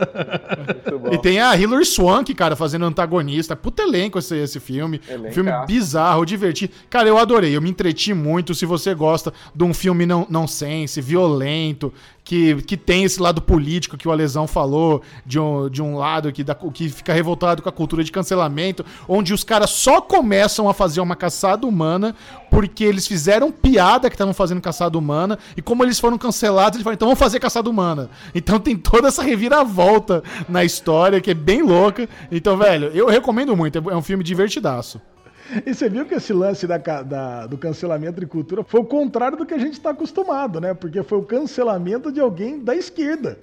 Muito 0.92 1.16
e 1.16 1.18
tem 1.22 1.40
a 1.40 1.56
Hilary 1.56 1.86
Swank, 1.86 2.34
cara, 2.34 2.56
fazendo 2.56 2.86
antagonista. 2.86 3.56
Puta 3.56 3.84
elenco 3.84 4.20
esse, 4.20 4.38
esse 4.38 4.60
filme. 4.60 5.02
Um 5.28 5.32
filme 5.32 5.52
bizarro, 5.66 6.26
divertido. 6.26 6.74
Cara, 6.90 7.08
eu 7.10 7.18
adorei. 7.18 7.56
Eu 7.56 7.62
me 7.62 7.70
entreti 7.70 8.14
muito. 8.14 8.54
Se 8.54 8.66
você 8.66 8.94
gosta 8.94 9.34
de 9.56 9.64
um 9.64 9.74
filme 9.74 10.06
não, 10.06 10.28
não 10.30 10.48
sense, 10.48 11.02
violento, 11.02 11.92
que, 12.30 12.62
que 12.62 12.78
tem 12.78 13.06
esse 13.06 13.20
lado 13.20 13.42
político 13.42 13.98
que 13.98 14.08
o 14.08 14.12
Alesão 14.12 14.46
falou, 14.46 15.02
de 15.26 15.40
um, 15.40 15.68
de 15.68 15.82
um 15.82 15.98
lado 15.98 16.32
que, 16.32 16.44
da, 16.44 16.54
que 16.54 16.88
fica 16.88 17.12
revoltado 17.12 17.64
com 17.64 17.68
a 17.68 17.72
cultura 17.72 18.04
de 18.04 18.12
cancelamento, 18.12 18.86
onde 19.08 19.34
os 19.34 19.44
caras 19.44 19.72
só 19.72 20.00
começam 20.00 20.70
a 20.70 20.74
fazer 20.76 21.02
uma 21.02 21.16
caçada 21.16 21.66
humana 21.66 22.16
porque 22.52 22.84
eles 22.84 23.08
fizeram 23.08 23.52
piada 23.52 24.12
que 24.12 24.14
estavam 24.14 24.32
fazendo 24.32 24.62
caçada 24.62 24.96
humana, 24.96 25.40
e 25.58 25.62
como 25.64 25.84
eles 25.84 26.00
foram 26.00 26.20
cancelados, 26.20 26.76
eles 26.76 26.84
falaram, 26.84 26.98
então 26.98 27.08
vamos 27.08 27.20
fazer 27.20 27.40
caçada 27.40 27.68
humana. 27.68 28.12
Então 28.36 28.60
tem 28.60 28.78
toda 28.78 29.08
essa 29.08 29.24
reviravolta 29.24 30.22
na 30.48 30.64
história 30.64 31.20
que 31.20 31.32
é 31.32 31.34
bem 31.34 31.64
louca. 31.64 32.08
Então, 32.32 32.56
velho, 32.58 32.92
eu 32.94 33.08
recomendo 33.08 33.58
muito, 33.58 33.76
é 33.90 33.96
um 33.96 34.04
filme 34.04 34.24
divertidaço. 34.24 35.02
E 35.66 35.74
você 35.74 35.90
viu 35.90 36.06
que 36.06 36.16
esse 36.16 36.32
lance 36.34 36.68
da, 36.68 36.78
da, 36.78 37.48
do 37.48 37.58
cancelamento 37.58 38.20
de 38.20 38.28
cultura 38.28 38.64
foi 38.64 38.82
o 38.82 38.86
contrário 38.86 39.38
do 39.38 39.46
que 39.46 39.54
a 39.54 39.58
gente 39.58 39.74
está 39.74 39.92
acostumado, 39.92 40.62
né? 40.62 40.74
Porque 40.74 41.02
foi 41.04 41.18
o 41.18 41.24
cancelamento 41.24 42.12
de 42.12 42.20
alguém 42.20 42.60
da 42.60 42.76
esquerda. 42.76 43.38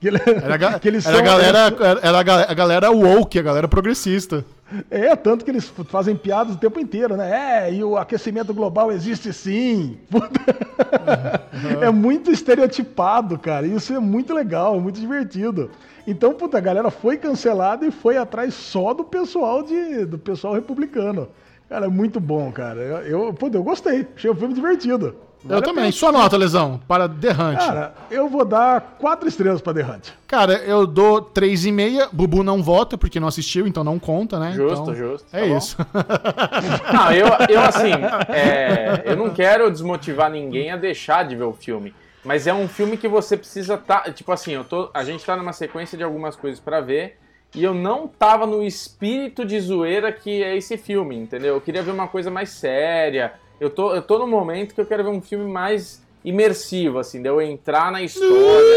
Que, 0.00 0.08
era, 0.08 0.78
que 0.80 0.88
eles 0.88 1.06
era, 1.06 1.16
são, 1.16 1.24
a 1.24 1.26
galera, 1.26 1.76
era 2.02 2.50
a 2.50 2.54
galera 2.54 2.90
woke, 2.90 3.38
a 3.38 3.42
galera 3.42 3.68
progressista. 3.68 4.44
É, 4.90 5.14
tanto 5.14 5.44
que 5.44 5.50
eles 5.50 5.72
fazem 5.88 6.16
piadas 6.16 6.56
o 6.56 6.58
tempo 6.58 6.80
inteiro, 6.80 7.16
né? 7.16 7.68
É, 7.68 7.72
e 7.72 7.84
o 7.84 7.96
aquecimento 7.96 8.52
global 8.52 8.90
existe 8.90 9.32
sim. 9.32 9.98
Uhum. 10.12 10.20
É 11.80 11.90
muito 11.90 12.30
estereotipado, 12.30 13.38
cara. 13.38 13.66
Isso 13.66 13.92
é 13.94 13.98
muito 13.98 14.34
legal, 14.34 14.78
muito 14.78 15.00
divertido. 15.00 15.70
Então, 16.06 16.34
puta, 16.34 16.58
a 16.58 16.60
galera 16.60 16.90
foi 16.90 17.16
cancelada 17.16 17.86
e 17.86 17.90
foi 17.90 18.16
atrás 18.16 18.54
só 18.54 18.92
do 18.92 19.02
pessoal 19.04 19.62
de, 19.62 20.04
do 20.04 20.18
pessoal 20.18 20.54
republicano. 20.54 21.28
Cara, 21.68 21.86
é 21.86 21.88
muito 21.88 22.20
bom, 22.20 22.50
cara. 22.52 22.80
Eu, 22.80 23.26
eu, 23.26 23.34
pô, 23.34 23.48
eu 23.52 23.62
gostei. 23.62 24.06
Achei 24.14 24.30
o 24.30 24.34
filme 24.34 24.54
divertido. 24.54 25.16
Vale 25.44 25.60
eu 25.60 25.62
também. 25.62 25.92
Sua 25.92 26.10
nota, 26.10 26.36
Lesão, 26.36 26.80
para 26.88 27.08
The 27.08 27.30
Hunt. 27.30 27.58
Cara, 27.58 27.94
eu 28.10 28.28
vou 28.28 28.44
dar 28.44 28.96
quatro 28.98 29.28
estrelas 29.28 29.60
para 29.60 29.74
The 29.74 29.82
Hunt. 29.82 30.08
Cara, 30.26 30.54
eu 30.54 30.86
dou 30.86 31.20
três 31.20 31.64
e 31.64 31.72
meia. 31.72 32.08
Bubu 32.12 32.42
não 32.42 32.62
vota 32.62 32.98
porque 32.98 33.20
não 33.20 33.28
assistiu, 33.28 33.66
então 33.66 33.84
não 33.84 33.98
conta, 33.98 34.38
né? 34.38 34.52
Justo, 34.52 34.82
então, 34.82 34.94
justo. 34.94 35.26
É 35.32 35.40
tá 35.40 35.46
isso. 35.46 35.76
não, 36.92 37.12
eu, 37.12 37.26
eu 37.48 37.60
assim, 37.60 37.92
é, 38.28 39.02
eu 39.04 39.16
não 39.16 39.30
quero 39.30 39.70
desmotivar 39.70 40.30
ninguém 40.30 40.70
a 40.70 40.76
deixar 40.76 41.24
de 41.24 41.36
ver 41.36 41.44
o 41.44 41.52
filme. 41.52 41.94
Mas 42.24 42.46
é 42.48 42.52
um 42.52 42.66
filme 42.66 42.96
que 42.96 43.06
você 43.06 43.36
precisa 43.36 43.78
tá, 43.78 44.00
tipo 44.12 44.32
assim, 44.32 44.52
eu 44.52 44.64
tô, 44.64 44.90
a 44.92 45.04
gente 45.04 45.24
tá 45.24 45.36
numa 45.36 45.52
sequência 45.52 45.96
de 45.96 46.02
algumas 46.02 46.34
coisas 46.34 46.58
para 46.58 46.80
ver 46.80 47.18
e 47.56 47.64
eu 47.64 47.72
não 47.72 48.06
tava 48.06 48.46
no 48.46 48.62
espírito 48.62 49.42
de 49.42 49.58
zoeira 49.58 50.12
que 50.12 50.44
é 50.44 50.54
esse 50.54 50.76
filme, 50.76 51.16
entendeu? 51.16 51.54
Eu 51.54 51.60
queria 51.60 51.82
ver 51.82 51.90
uma 51.90 52.06
coisa 52.06 52.30
mais 52.30 52.50
séria. 52.50 53.32
Eu 53.58 53.70
tô, 53.70 53.94
eu 53.94 54.02
tô 54.02 54.18
no 54.18 54.26
momento 54.26 54.74
que 54.74 54.80
eu 54.80 54.84
quero 54.84 55.02
ver 55.02 55.08
um 55.08 55.22
filme 55.22 55.50
mais 55.50 56.04
imersivo, 56.22 56.98
assim, 56.98 57.22
de 57.22 57.28
eu 57.28 57.40
entrar 57.40 57.90
na 57.90 58.02
história. 58.02 58.76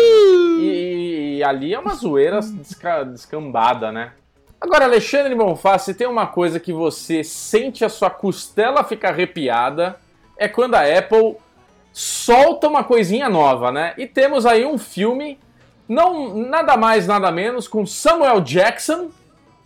e, 0.61 1.39
e, 1.39 1.43
ali 1.43 1.73
é 1.73 1.79
uma 1.79 1.93
zoeira 1.93 2.39
desca, 2.39 3.03
descambada, 3.03 3.91
né? 3.91 4.13
Agora, 4.61 4.85
Alexandre 4.85 5.35
Bonfá, 5.35 5.77
se 5.77 5.93
tem 5.93 6.07
uma 6.07 6.27
coisa 6.27 6.57
que 6.57 6.71
você 6.71 7.21
sente 7.21 7.83
a 7.83 7.89
sua 7.89 8.09
costela 8.09 8.83
ficar 8.83 9.09
arrepiada, 9.09 9.99
é 10.37 10.47
quando 10.47 10.75
a 10.75 10.83
Apple 10.83 11.35
solta 11.91 12.67
uma 12.67 12.83
coisinha 12.83 13.27
nova, 13.27 13.73
né? 13.73 13.93
E 13.97 14.07
temos 14.07 14.45
aí 14.45 14.65
um 14.65 14.77
filme 14.77 15.37
não 15.89 16.38
nada 16.38 16.78
mais, 16.78 17.08
nada 17.08 17.32
menos, 17.32 17.67
com 17.67 17.86
Samuel 17.86 18.39
Jackson 18.41 19.10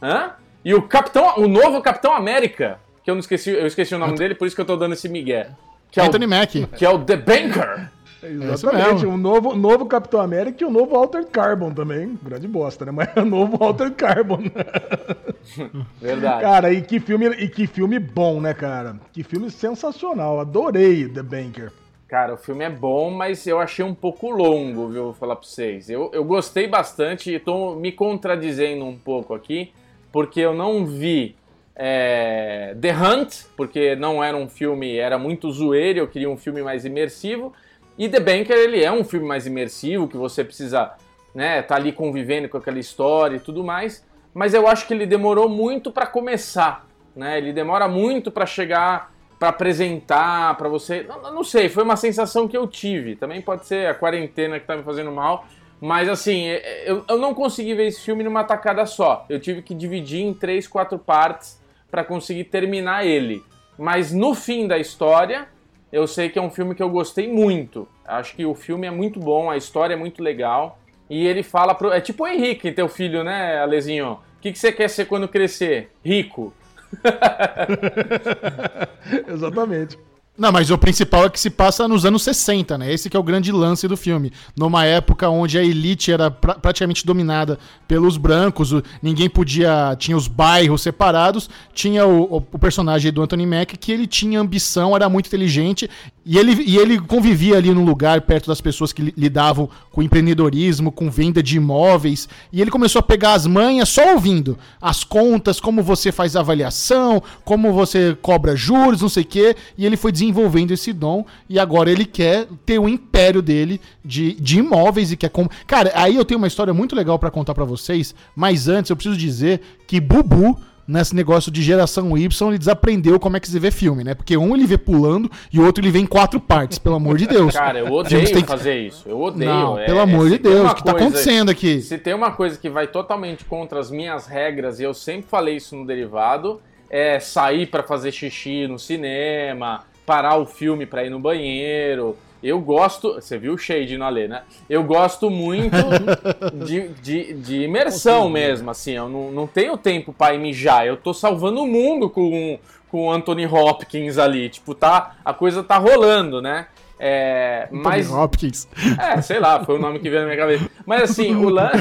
né? 0.02 0.32
e 0.64 0.74
o 0.74 0.82
Capitão, 0.82 1.38
o 1.38 1.48
novo 1.48 1.82
Capitão 1.82 2.14
América, 2.14 2.80
que 3.04 3.12
eu 3.12 3.16
não 3.16 3.20
esqueci, 3.20 3.52
eu 3.52 3.68
esqueci 3.68 3.94
o 3.94 4.00
nome 4.00 4.18
dele, 4.18 4.34
por 4.34 4.48
isso 4.48 4.56
que 4.56 4.62
eu 4.62 4.66
tô 4.66 4.78
dando 4.78 4.94
esse 4.94 5.10
migué. 5.10 5.52
Que 5.92 6.00
é 6.00 6.06
Anthony 6.06 6.26
o, 6.26 6.30
Mack. 6.30 6.68
Que 6.76 6.86
é 6.86 6.90
o 6.90 6.98
The 6.98 7.18
Banker. 7.18 7.92
Exatamente, 8.24 9.06
o 9.06 9.18
novo, 9.18 9.54
novo 9.54 9.86
Capitão 9.86 10.22
América 10.22 10.64
e 10.64 10.66
o 10.66 10.72
novo 10.72 10.96
Altered 10.96 11.30
Carbon 11.30 11.74
também. 11.74 12.18
Grande 12.24 12.48
bosta, 12.48 12.86
né? 12.86 12.92
Mas 12.92 13.10
é 13.16 13.20
o 13.20 13.26
novo 13.26 13.62
Altered 13.62 13.96
Carbon. 13.96 14.44
Verdade. 16.02 16.42
Cara, 16.42 16.72
e 16.72 16.82
que 16.82 17.02
filme, 17.02 17.28
e 17.28 17.50
que 17.50 17.68
filme 17.68 18.00
bom, 18.00 18.40
né, 18.40 18.54
cara? 18.54 18.96
Que 19.12 19.24
filme 19.24 19.52
sensacional. 19.52 20.40
Adorei 20.40 21.10
The 21.10 21.22
Banker. 21.22 21.72
Cara, 22.14 22.36
o 22.36 22.38
filme 22.38 22.64
é 22.64 22.70
bom, 22.70 23.10
mas 23.10 23.48
eu 23.48 23.60
achei 23.60 23.84
um 23.84 23.96
pouco 23.96 24.30
longo, 24.30 24.88
viu? 24.88 25.06
Vou 25.06 25.14
falar 25.16 25.36
pra 25.36 25.48
vocês. 25.48 25.90
Eu, 25.90 26.12
eu 26.14 26.24
gostei 26.24 26.68
bastante 26.68 27.34
e 27.34 27.40
tô 27.40 27.74
me 27.74 27.92
contradizendo 27.92 28.86
um 28.86 28.96
pouco 28.96 29.34
aqui, 29.34 29.74
porque 30.12 30.40
eu 30.40 30.54
não 30.54 30.86
vi 30.86 31.36
é, 31.76 32.78
The 32.80 32.96
Hunt, 32.96 33.46
porque 33.58 33.96
não 33.96 34.24
era 34.24 34.38
um 34.38 34.48
filme, 34.48 34.96
era 34.96 35.18
muito 35.18 35.50
zoeiro, 35.52 35.98
eu 35.98 36.08
queria 36.08 36.30
um 36.30 36.38
filme 36.38 36.62
mais 36.62 36.86
imersivo. 36.86 37.52
E 37.98 38.08
The 38.08 38.20
Banker, 38.20 38.58
ele 38.58 38.84
é 38.84 38.92
um 38.92 39.04
filme 39.04 39.26
mais 39.26 39.48
imersivo, 39.48 40.08
que 40.08 40.16
você 40.16 40.44
precisa, 40.44 40.92
né, 41.34 41.64
tá 41.64 41.78
ali 41.78 41.92
convivendo 41.92 42.48
com 42.48 42.60
aquela 42.60 42.78
história 42.78 43.38
e 43.38 43.40
tudo 43.40 43.64
mais. 43.64 44.06
Mas 44.36 44.54
eu 44.54 44.68
acho 44.68 44.86
que 44.86 44.94
ele 44.94 45.08
demorou 45.08 45.50
muito 45.50 45.92
para 45.92 46.06
começar, 46.06 46.86
né? 47.16 47.40
Ele 47.40 47.52
demora 47.52 47.88
muito 47.88 48.30
para 48.30 48.46
chegar 48.46 49.13
para 49.40 49.50
apresentar 49.50 50.56
para 50.58 50.70
você. 50.70 51.04
Não, 51.04 51.34
não, 51.34 51.44
sei, 51.44 51.70
foi 51.70 51.84
uma 51.84 51.96
sensação 51.96 52.48
que 52.48 52.56
eu 52.56 52.68
tive. 52.68 53.16
Também 53.16 53.42
pode 53.42 53.66
ser 53.66 53.88
a 53.88 53.94
quarentena 53.94 54.60
que 54.60 54.66
tá 54.66 54.76
me 54.76 54.84
fazendo 54.84 55.12
mal. 55.12 55.46
Mas 55.82 56.08
assim, 56.08 56.46
é, 56.46 56.56
é, 56.56 56.92
eu, 56.92 57.04
eu 57.10 57.18
não 57.18 57.34
consegui 57.34 57.74
ver 57.74 57.88
esse 57.88 58.02
filme 58.02 58.24
numa 58.24 58.44
tacada 58.44 58.86
só. 58.86 59.26
Eu 59.30 59.40
tive 59.40 59.62
que 59.62 59.74
dividir 59.74 60.22
em 60.22 60.34
três, 60.34 60.68
quatro 60.68 60.98
partes 60.98 61.62
para 61.92 62.04
conseguir 62.04 62.46
terminar 62.46 63.06
ele. 63.06 63.44
Mas 63.78 64.14
no 64.14 64.34
fim 64.34 64.68
da 64.68 64.78
história, 64.78 65.48
eu 65.92 66.08
sei 66.08 66.30
que 66.30 66.40
é 66.40 66.42
um 66.42 66.50
filme 66.50 66.74
que 66.74 66.82
eu 66.82 66.90
gostei 66.90 67.28
muito. 67.28 67.88
Acho 68.06 68.36
que 68.36 68.46
o 68.46 68.56
filme 68.56 68.88
é 68.88 68.92
muito 68.92 69.20
bom, 69.20 69.50
a 69.50 69.58
história 69.58 69.94
é 69.94 69.98
muito 69.98 70.24
legal. 70.24 70.80
E 71.10 71.28
ele 71.28 71.44
fala 71.44 71.76
pro. 71.76 71.92
É 71.92 72.00
tipo 72.00 72.24
o 72.24 72.28
Henrique, 72.28 72.72
teu 72.72 72.88
filho, 72.88 73.24
né, 73.24 73.60
Alezinho? 73.60 74.14
O 74.38 74.42
que, 74.42 74.52
que 74.52 74.60
você 74.60 74.72
quer 74.72 74.90
ser 74.90 75.06
quando 75.06 75.28
crescer? 75.28 75.92
Rico. 76.04 76.54
Exatamente. 79.28 79.98
Não, 80.36 80.52
mas 80.52 80.72
o 80.72 80.78
principal 80.80 81.26
é 81.26 81.30
que 81.30 81.40
se 81.40 81.52
passa 81.52 81.88
nos 81.88 82.06
anos 82.06 82.24
60, 82.24 82.76
né? 82.76 82.92
Esse 82.92 83.08
que 83.08 83.16
é 83.16 83.20
o 83.20 83.24
grande 83.24 83.52
lance 83.52 83.88
do 83.88 83.96
filme. 83.96 84.32
Numa 84.58 84.84
época 84.84 85.30
onde 85.30 85.60
a 85.60 85.64
elite 85.64 86.12
era 86.12 86.32
pra 86.32 86.56
praticamente 86.56 87.06
dominada 87.06 87.60
pelos 87.88 88.18
brancos, 88.18 88.72
o, 88.72 88.82
ninguém 89.00 89.30
podia. 89.30 89.96
Tinha 90.00 90.18
os 90.18 90.28
bairros 90.28 90.82
separados, 90.82 91.48
tinha 91.72 92.08
o, 92.08 92.24
o, 92.24 92.38
o, 92.38 92.58
personagem 92.58 93.12
do 93.12 93.22
Anthony 93.22 93.46
Mack 93.46 93.78
que 93.78 93.92
ele 93.92 94.08
tinha 94.08 94.40
ambição, 94.40 94.96
era 94.96 95.08
muito 95.08 95.28
inteligente 95.28 95.88
e 96.26 96.38
ele, 96.38 96.64
e 96.66 96.78
ele 96.78 97.00
convivia 97.00 97.58
ali 97.58 97.74
num 97.74 97.84
lugar 97.84 98.22
perto 98.22 98.48
das 98.48 98.62
pessoas 98.62 98.94
que 98.94 99.14
lidavam 99.18 99.70
com 99.92 100.02
empreendedorismo, 100.02 100.92
com 100.92 101.12
venda 101.12 101.44
de 101.44 101.58
imóveis. 101.58 102.30
E 102.52 102.62
ele 102.62 102.72
começou 102.72 103.00
a 103.00 103.04
pegar 103.04 103.34
as 103.34 103.46
manhas 103.46 103.90
só 103.90 104.14
ouvindo 104.14 104.58
as 104.82 105.04
contas, 105.04 105.60
como 105.60 105.84
você 105.84 106.12
faz 106.12 106.38
avaliação, 106.38 107.22
como 107.44 107.74
você 107.74 108.18
cobra 108.22 108.56
juros, 108.56 109.02
não 109.02 109.10
sei 109.10 109.24
o 109.24 109.26
quê. 109.26 109.56
E 109.78 109.86
ele 109.86 109.98
foi 109.98 110.14
desenvolvendo 110.24 110.72
esse 110.72 110.94
dom. 110.94 111.26
E 111.50 111.60
agora 111.60 111.92
ele 111.92 112.06
quer 112.06 112.48
ter 112.66 112.80
o 112.80 112.88
império 112.88 113.42
dele 113.42 113.80
de, 114.04 114.34
de 114.34 114.60
imóveis 114.60 115.12
e 115.12 115.18
quer. 115.18 115.30
Com... 115.30 115.48
Cara, 115.68 115.92
aí 115.96 116.16
eu 116.16 116.26
tenho 116.26 116.38
uma 116.38 116.48
história 116.48 116.74
muito 116.74 116.96
legal 116.96 117.20
para 117.20 117.30
contar 117.32 117.54
para 117.54 117.66
vocês. 117.66 118.16
Mas 118.36 118.68
antes 118.68 118.90
eu 118.90 118.96
preciso 118.96 119.18
dizer 119.18 119.62
que 119.88 120.00
Bubu 120.00 120.58
nesse 120.86 121.16
negócio 121.16 121.50
de 121.50 121.62
geração 121.62 122.18
Y, 122.18 122.50
ele 122.50 122.58
desaprendeu 122.58 123.18
como 123.18 123.38
é 123.38 123.40
que 123.40 123.48
se 123.48 123.58
vê 123.58 123.72
filme, 123.72 124.04
né? 124.04 124.14
Porque 124.14 124.36
um 124.36 124.54
ele 124.54 124.66
vê 124.66 124.78
pulando 124.78 125.32
e 125.52 125.58
o 125.58 125.66
outro 125.66 125.82
ele 125.82 125.90
vê 125.90 126.00
em 126.00 126.06
quatro 126.06 126.42
partes, 126.42 126.78
pelo 126.78 126.96
amor 126.96 127.18
de 127.18 127.26
Deus. 127.26 127.54
Cara, 127.56 127.80
eu 127.80 127.92
odeio 127.92 128.26
que... 128.26 128.46
fazer 128.46 128.80
isso. 128.80 129.08
Eu 129.08 129.22
odeio. 129.22 129.50
Não, 129.50 129.80
é, 129.80 129.86
pelo 129.86 130.02
amor 130.02 130.30
de 130.30 130.38
Deus, 130.38 130.72
o 130.72 130.76
que 130.76 130.84
tá 130.84 130.92
acontecendo 130.92 131.50
aqui? 131.50 131.82
Se 131.82 131.98
tem 131.98 132.14
uma 132.14 132.32
coisa 132.32 132.58
que 132.58 132.70
vai 132.70 132.88
totalmente 132.88 133.46
contra 133.46 133.80
as 133.80 133.90
minhas 133.90 134.28
regras, 134.28 134.80
e 134.80 134.84
eu 134.84 134.94
sempre 134.94 135.30
falei 135.30 135.56
isso 135.56 135.74
no 135.74 135.86
derivado, 135.88 136.62
é 136.90 137.20
sair 137.20 137.66
para 137.68 137.82
fazer 137.82 138.12
xixi 138.12 138.68
no 138.68 138.78
cinema, 138.78 139.86
parar 140.06 140.38
o 140.38 140.46
filme 140.46 140.86
para 140.86 141.04
ir 141.04 141.10
no 141.10 141.20
banheiro, 141.20 142.18
eu 142.44 142.60
gosto. 142.60 143.14
Você 143.14 143.38
viu 143.38 143.54
o 143.54 143.58
shade 143.58 143.98
no 143.98 144.04
Alê, 144.04 144.28
né? 144.28 144.44
Eu 144.70 144.84
gosto 144.84 145.30
muito 145.30 145.76
de, 146.66 146.90
de, 146.90 147.34
de 147.34 147.62
imersão 147.62 148.30
mesmo, 148.30 148.70
assim. 148.70 148.92
Eu 148.92 149.08
não, 149.08 149.32
não 149.32 149.48
tenho 149.48 149.78
tempo 149.78 150.12
pra 150.12 150.38
mijar. 150.38 150.86
Eu 150.86 150.98
tô 150.98 151.14
salvando 151.14 151.62
o 151.62 151.68
mundo 151.68 152.10
com, 152.10 152.60
com 152.90 153.08
o 153.08 153.12
Anthony 153.12 153.48
Hopkins 153.48 154.18
ali. 154.18 154.50
Tipo, 154.50 154.76
tá, 154.76 155.16
a 155.24 155.34
coisa 155.34 155.64
tá 155.64 155.78
rolando, 155.78 156.42
né? 156.42 156.68
É, 157.06 157.68
mas, 157.70 158.10
Hopkins. 158.10 158.66
É, 158.98 159.22
sei 159.22 159.38
lá, 159.38 159.62
foi 159.66 159.76
o 159.76 159.78
nome 159.78 160.00
que 160.00 160.10
veio 160.10 160.22
na 160.22 160.28
minha 160.28 160.38
cabeça. 160.38 160.70
Mas 160.86 161.02
assim, 161.02 161.36
o 161.36 161.50
lance, 161.50 161.78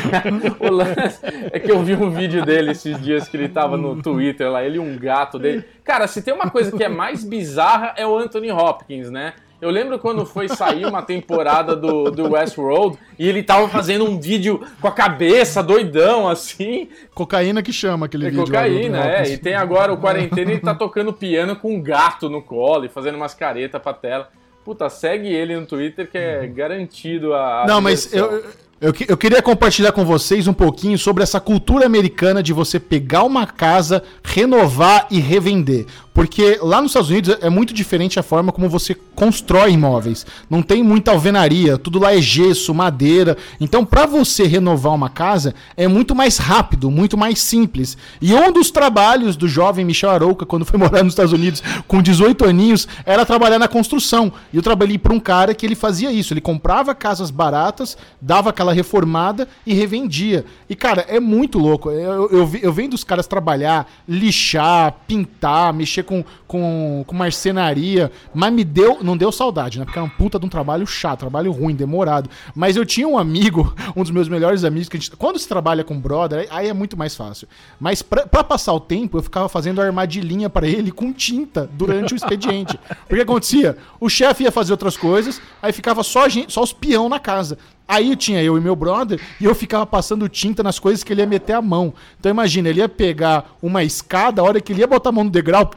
o 0.58 0.68
lance 0.68 1.20
é 1.52 1.60
que 1.60 1.70
eu 1.70 1.80
vi 1.80 1.94
um 1.94 2.10
vídeo 2.10 2.44
dele 2.44 2.72
esses 2.72 3.00
dias 3.00 3.28
que 3.28 3.36
ele 3.36 3.48
tava 3.48 3.76
no 3.76 4.02
Twitter 4.02 4.50
lá, 4.50 4.64
ele 4.64 4.78
e 4.78 4.80
um 4.80 4.98
gato 4.98 5.38
dele. 5.38 5.64
Cara, 5.84 6.08
se 6.08 6.22
tem 6.22 6.34
uma 6.34 6.50
coisa 6.50 6.76
que 6.76 6.82
é 6.82 6.88
mais 6.88 7.22
bizarra 7.22 7.94
é 7.96 8.04
o 8.04 8.18
Anthony 8.18 8.50
Hopkins, 8.50 9.12
né? 9.12 9.34
Eu 9.60 9.70
lembro 9.70 9.96
quando 9.96 10.26
foi 10.26 10.48
sair 10.48 10.84
uma 10.86 11.02
temporada 11.02 11.76
do, 11.76 12.10
do 12.10 12.32
Westworld 12.32 12.98
e 13.16 13.28
ele 13.28 13.44
tava 13.44 13.68
fazendo 13.68 14.04
um 14.04 14.18
vídeo 14.18 14.60
com 14.80 14.88
a 14.88 14.92
cabeça 14.92 15.62
doidão, 15.62 16.28
assim. 16.28 16.88
Cocaína 17.14 17.62
que 17.62 17.72
chama 17.72 18.06
aquele 18.06 18.26
é 18.26 18.30
vídeo. 18.30 18.44
Cocaína, 18.44 19.08
é. 19.08 19.28
E 19.28 19.38
tem 19.38 19.54
agora 19.54 19.92
o 19.92 19.98
quarentena 19.98 20.50
e 20.50 20.54
ele 20.54 20.60
tá 20.60 20.74
tocando 20.74 21.12
piano 21.12 21.54
com 21.54 21.76
um 21.76 21.80
gato 21.80 22.28
no 22.28 22.42
colo 22.42 22.86
e 22.86 22.88
fazendo 22.88 23.14
umas 23.14 23.34
caretas 23.34 23.80
pra 23.80 23.92
tela. 23.92 24.41
Puta, 24.64 24.88
segue 24.88 25.28
ele 25.28 25.58
no 25.58 25.66
Twitter 25.66 26.08
que 26.08 26.16
é 26.16 26.46
garantido 26.46 27.34
a. 27.34 27.64
Não, 27.66 27.80
mas 27.80 28.12
eu, 28.12 28.44
eu, 28.80 28.92
eu, 29.08 29.16
queria 29.16 29.40
compartilhar 29.40 29.92
com 29.92 30.04
vocês 30.04 30.46
um 30.48 30.52
pouquinho 30.52 30.98
sobre 30.98 31.22
essa 31.22 31.40
cultura 31.40 31.86
americana 31.86 32.42
de 32.42 32.52
você 32.52 32.80
pegar 32.80 33.22
uma 33.22 33.46
casa, 33.46 34.02
renovar 34.24 35.06
e 35.10 35.20
revender. 35.20 35.86
Porque 36.14 36.58
lá 36.60 36.80
nos 36.80 36.90
Estados 36.90 37.08
Unidos 37.08 37.36
é 37.40 37.48
muito 37.48 37.72
diferente 37.72 38.18
a 38.18 38.22
forma 38.22 38.52
como 38.52 38.68
você 38.68 38.94
constrói 39.14 39.72
imóveis. 39.72 40.26
Não 40.48 40.60
tem 40.60 40.82
muita 40.82 41.10
alvenaria, 41.10 41.78
tudo 41.78 41.98
lá 41.98 42.14
é 42.14 42.20
gesso, 42.20 42.74
madeira. 42.74 43.36
Então, 43.58 43.84
para 43.84 44.04
você 44.04 44.44
renovar 44.44 44.92
uma 44.94 45.08
casa, 45.08 45.54
é 45.74 45.88
muito 45.88 46.14
mais 46.14 46.36
rápido, 46.36 46.90
muito 46.90 47.16
mais 47.16 47.38
simples. 47.40 47.96
E 48.20 48.34
um 48.34 48.52
dos 48.52 48.70
trabalhos 48.70 49.36
do 49.36 49.48
jovem 49.48 49.86
Michel 49.86 50.10
Arouca, 50.10 50.44
quando 50.44 50.66
foi 50.66 50.76
morar 50.78 51.02
nos 51.02 51.12
Estados 51.12 51.32
Unidos 51.32 51.62
com 51.88 52.02
18 52.02 52.44
aninhos, 52.44 52.86
era 53.06 53.24
trabalhar 53.24 53.58
na 53.58 53.68
construção. 53.68 54.30
E 54.52 54.56
eu 54.56 54.62
trabalhei 54.62 54.98
para 54.98 55.14
um 55.14 55.20
cara 55.20 55.54
que 55.54 55.64
ele 55.64 55.74
fazia 55.74 56.12
isso. 56.12 56.34
Ele 56.34 56.42
comprava 56.42 56.94
casas 56.94 57.30
baratas, 57.30 57.96
dava 58.20 58.50
aquela 58.50 58.74
reformada 58.74 59.48
e 59.66 59.72
revendia. 59.72 60.44
E, 60.68 60.76
cara, 60.76 61.06
é 61.08 61.18
muito 61.18 61.58
louco. 61.58 61.90
Eu, 61.90 62.28
eu, 62.30 62.50
eu 62.60 62.72
vendo 62.72 62.92
os 62.92 63.04
caras 63.04 63.26
trabalhar, 63.26 63.90
lixar, 64.06 64.94
pintar, 65.06 65.72
mexer 65.72 66.01
mexer 66.02 66.04
com, 66.04 66.24
com, 66.46 67.04
com 67.06 67.16
marcenaria, 67.16 68.10
mas 68.34 68.52
me 68.52 68.64
deu, 68.64 68.98
não 69.02 69.16
deu 69.16 69.30
saudade, 69.32 69.78
né? 69.78 69.84
Porque 69.84 69.98
era 69.98 70.04
um 70.04 70.10
puta 70.10 70.38
de 70.38 70.44
um 70.44 70.48
trabalho 70.48 70.86
chato, 70.86 71.20
trabalho 71.20 71.52
ruim, 71.52 71.74
demorado. 71.74 72.28
Mas 72.54 72.76
eu 72.76 72.84
tinha 72.84 73.06
um 73.06 73.16
amigo, 73.16 73.74
um 73.96 74.02
dos 74.02 74.10
meus 74.10 74.28
melhores 74.28 74.64
amigos, 74.64 74.88
que 74.88 74.96
a 74.96 75.00
gente, 75.00 75.16
quando 75.16 75.38
se 75.38 75.48
trabalha 75.48 75.84
com 75.84 75.98
brother, 75.98 76.46
aí 76.50 76.68
é 76.68 76.72
muito 76.72 76.96
mais 76.96 77.14
fácil. 77.14 77.48
Mas 77.80 78.02
pra, 78.02 78.26
pra 78.26 78.44
passar 78.44 78.72
o 78.72 78.80
tempo, 78.80 79.18
eu 79.18 79.22
ficava 79.22 79.48
fazendo 79.48 79.80
armadilhinha 79.80 80.50
para 80.50 80.66
ele 80.66 80.90
com 80.90 81.12
tinta 81.12 81.68
durante 81.72 82.12
o 82.12 82.16
expediente. 82.16 82.78
Porque 83.08 83.22
acontecia? 83.22 83.76
O 84.00 84.08
chefe 84.08 84.44
ia 84.44 84.52
fazer 84.52 84.72
outras 84.72 84.96
coisas, 84.96 85.40
aí 85.62 85.72
ficava 85.72 86.02
só, 86.02 86.28
gente, 86.28 86.52
só 86.52 86.62
os 86.62 86.72
peão 86.72 87.08
na 87.08 87.18
casa. 87.18 87.58
Aí 87.86 88.16
tinha 88.16 88.42
eu 88.42 88.56
e 88.56 88.60
meu 88.60 88.74
brother 88.74 89.20
e 89.40 89.44
eu 89.44 89.54
ficava 89.54 89.84
passando 89.84 90.28
tinta 90.28 90.62
nas 90.62 90.78
coisas 90.78 91.02
que 91.04 91.12
ele 91.12 91.20
ia 91.20 91.26
meter 91.26 91.54
a 91.54 91.62
mão. 91.62 91.92
Então 92.18 92.30
imagina, 92.30 92.68
ele 92.68 92.80
ia 92.80 92.88
pegar 92.88 93.56
uma 93.62 93.82
escada, 93.84 94.40
a 94.40 94.44
hora 94.44 94.60
que 94.60 94.72
ele 94.72 94.80
ia 94.80 94.86
botar 94.86 95.10
a 95.10 95.12
mão 95.12 95.24
no 95.24 95.30
degrau, 95.30 95.70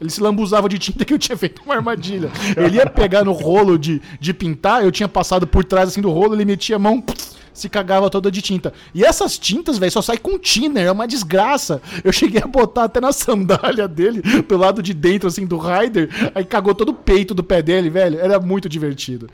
ele 0.00 0.10
se 0.10 0.20
lambuzava 0.20 0.68
de 0.68 0.78
tinta 0.78 1.04
que 1.04 1.14
eu 1.14 1.18
tinha 1.18 1.36
feito 1.36 1.62
uma 1.64 1.74
armadilha. 1.74 2.30
Ele 2.56 2.76
ia 2.76 2.86
pegar 2.86 3.24
no 3.24 3.32
rolo 3.32 3.78
de, 3.78 4.02
de 4.18 4.34
pintar, 4.34 4.82
eu 4.82 4.90
tinha 4.90 5.08
passado 5.08 5.46
por 5.46 5.64
trás 5.64 5.90
assim 5.90 6.00
do 6.00 6.10
rolo, 6.10 6.34
ele 6.34 6.44
metia 6.44 6.76
a 6.76 6.78
mão, 6.78 7.04
se 7.52 7.68
cagava 7.68 8.08
toda 8.10 8.30
de 8.30 8.40
tinta. 8.42 8.72
E 8.94 9.04
essas 9.04 9.38
tintas, 9.38 9.78
velho, 9.78 9.92
só 9.92 10.02
sai 10.02 10.18
com 10.18 10.38
thinner, 10.38 10.86
é 10.86 10.92
uma 10.92 11.06
desgraça. 11.06 11.80
Eu 12.02 12.12
cheguei 12.12 12.40
a 12.42 12.46
botar 12.46 12.84
até 12.84 13.00
na 13.00 13.12
sandália 13.12 13.86
dele, 13.86 14.22
do 14.22 14.56
lado 14.56 14.82
de 14.82 14.94
dentro, 14.94 15.28
assim, 15.28 15.46
do 15.46 15.58
Rider, 15.58 16.08
aí 16.34 16.44
cagou 16.44 16.74
todo 16.74 16.90
o 16.90 16.94
peito 16.94 17.34
do 17.34 17.42
pé 17.42 17.62
dele, 17.62 17.90
velho. 17.90 18.18
Era 18.18 18.38
muito 18.40 18.68
divertido. 18.68 19.28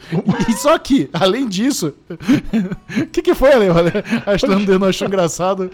E, 0.49 0.53
só 0.53 0.77
que, 0.79 1.09
além 1.13 1.49
disso, 1.49 1.95
o 2.11 3.07
que, 3.11 3.23
que 3.23 3.35
foi, 3.35 3.53
Ale? 3.53 3.69
Acho 4.27 4.47
que 4.47 4.79
não 4.79 4.89
achou 4.89 5.07
engraçado 5.07 5.71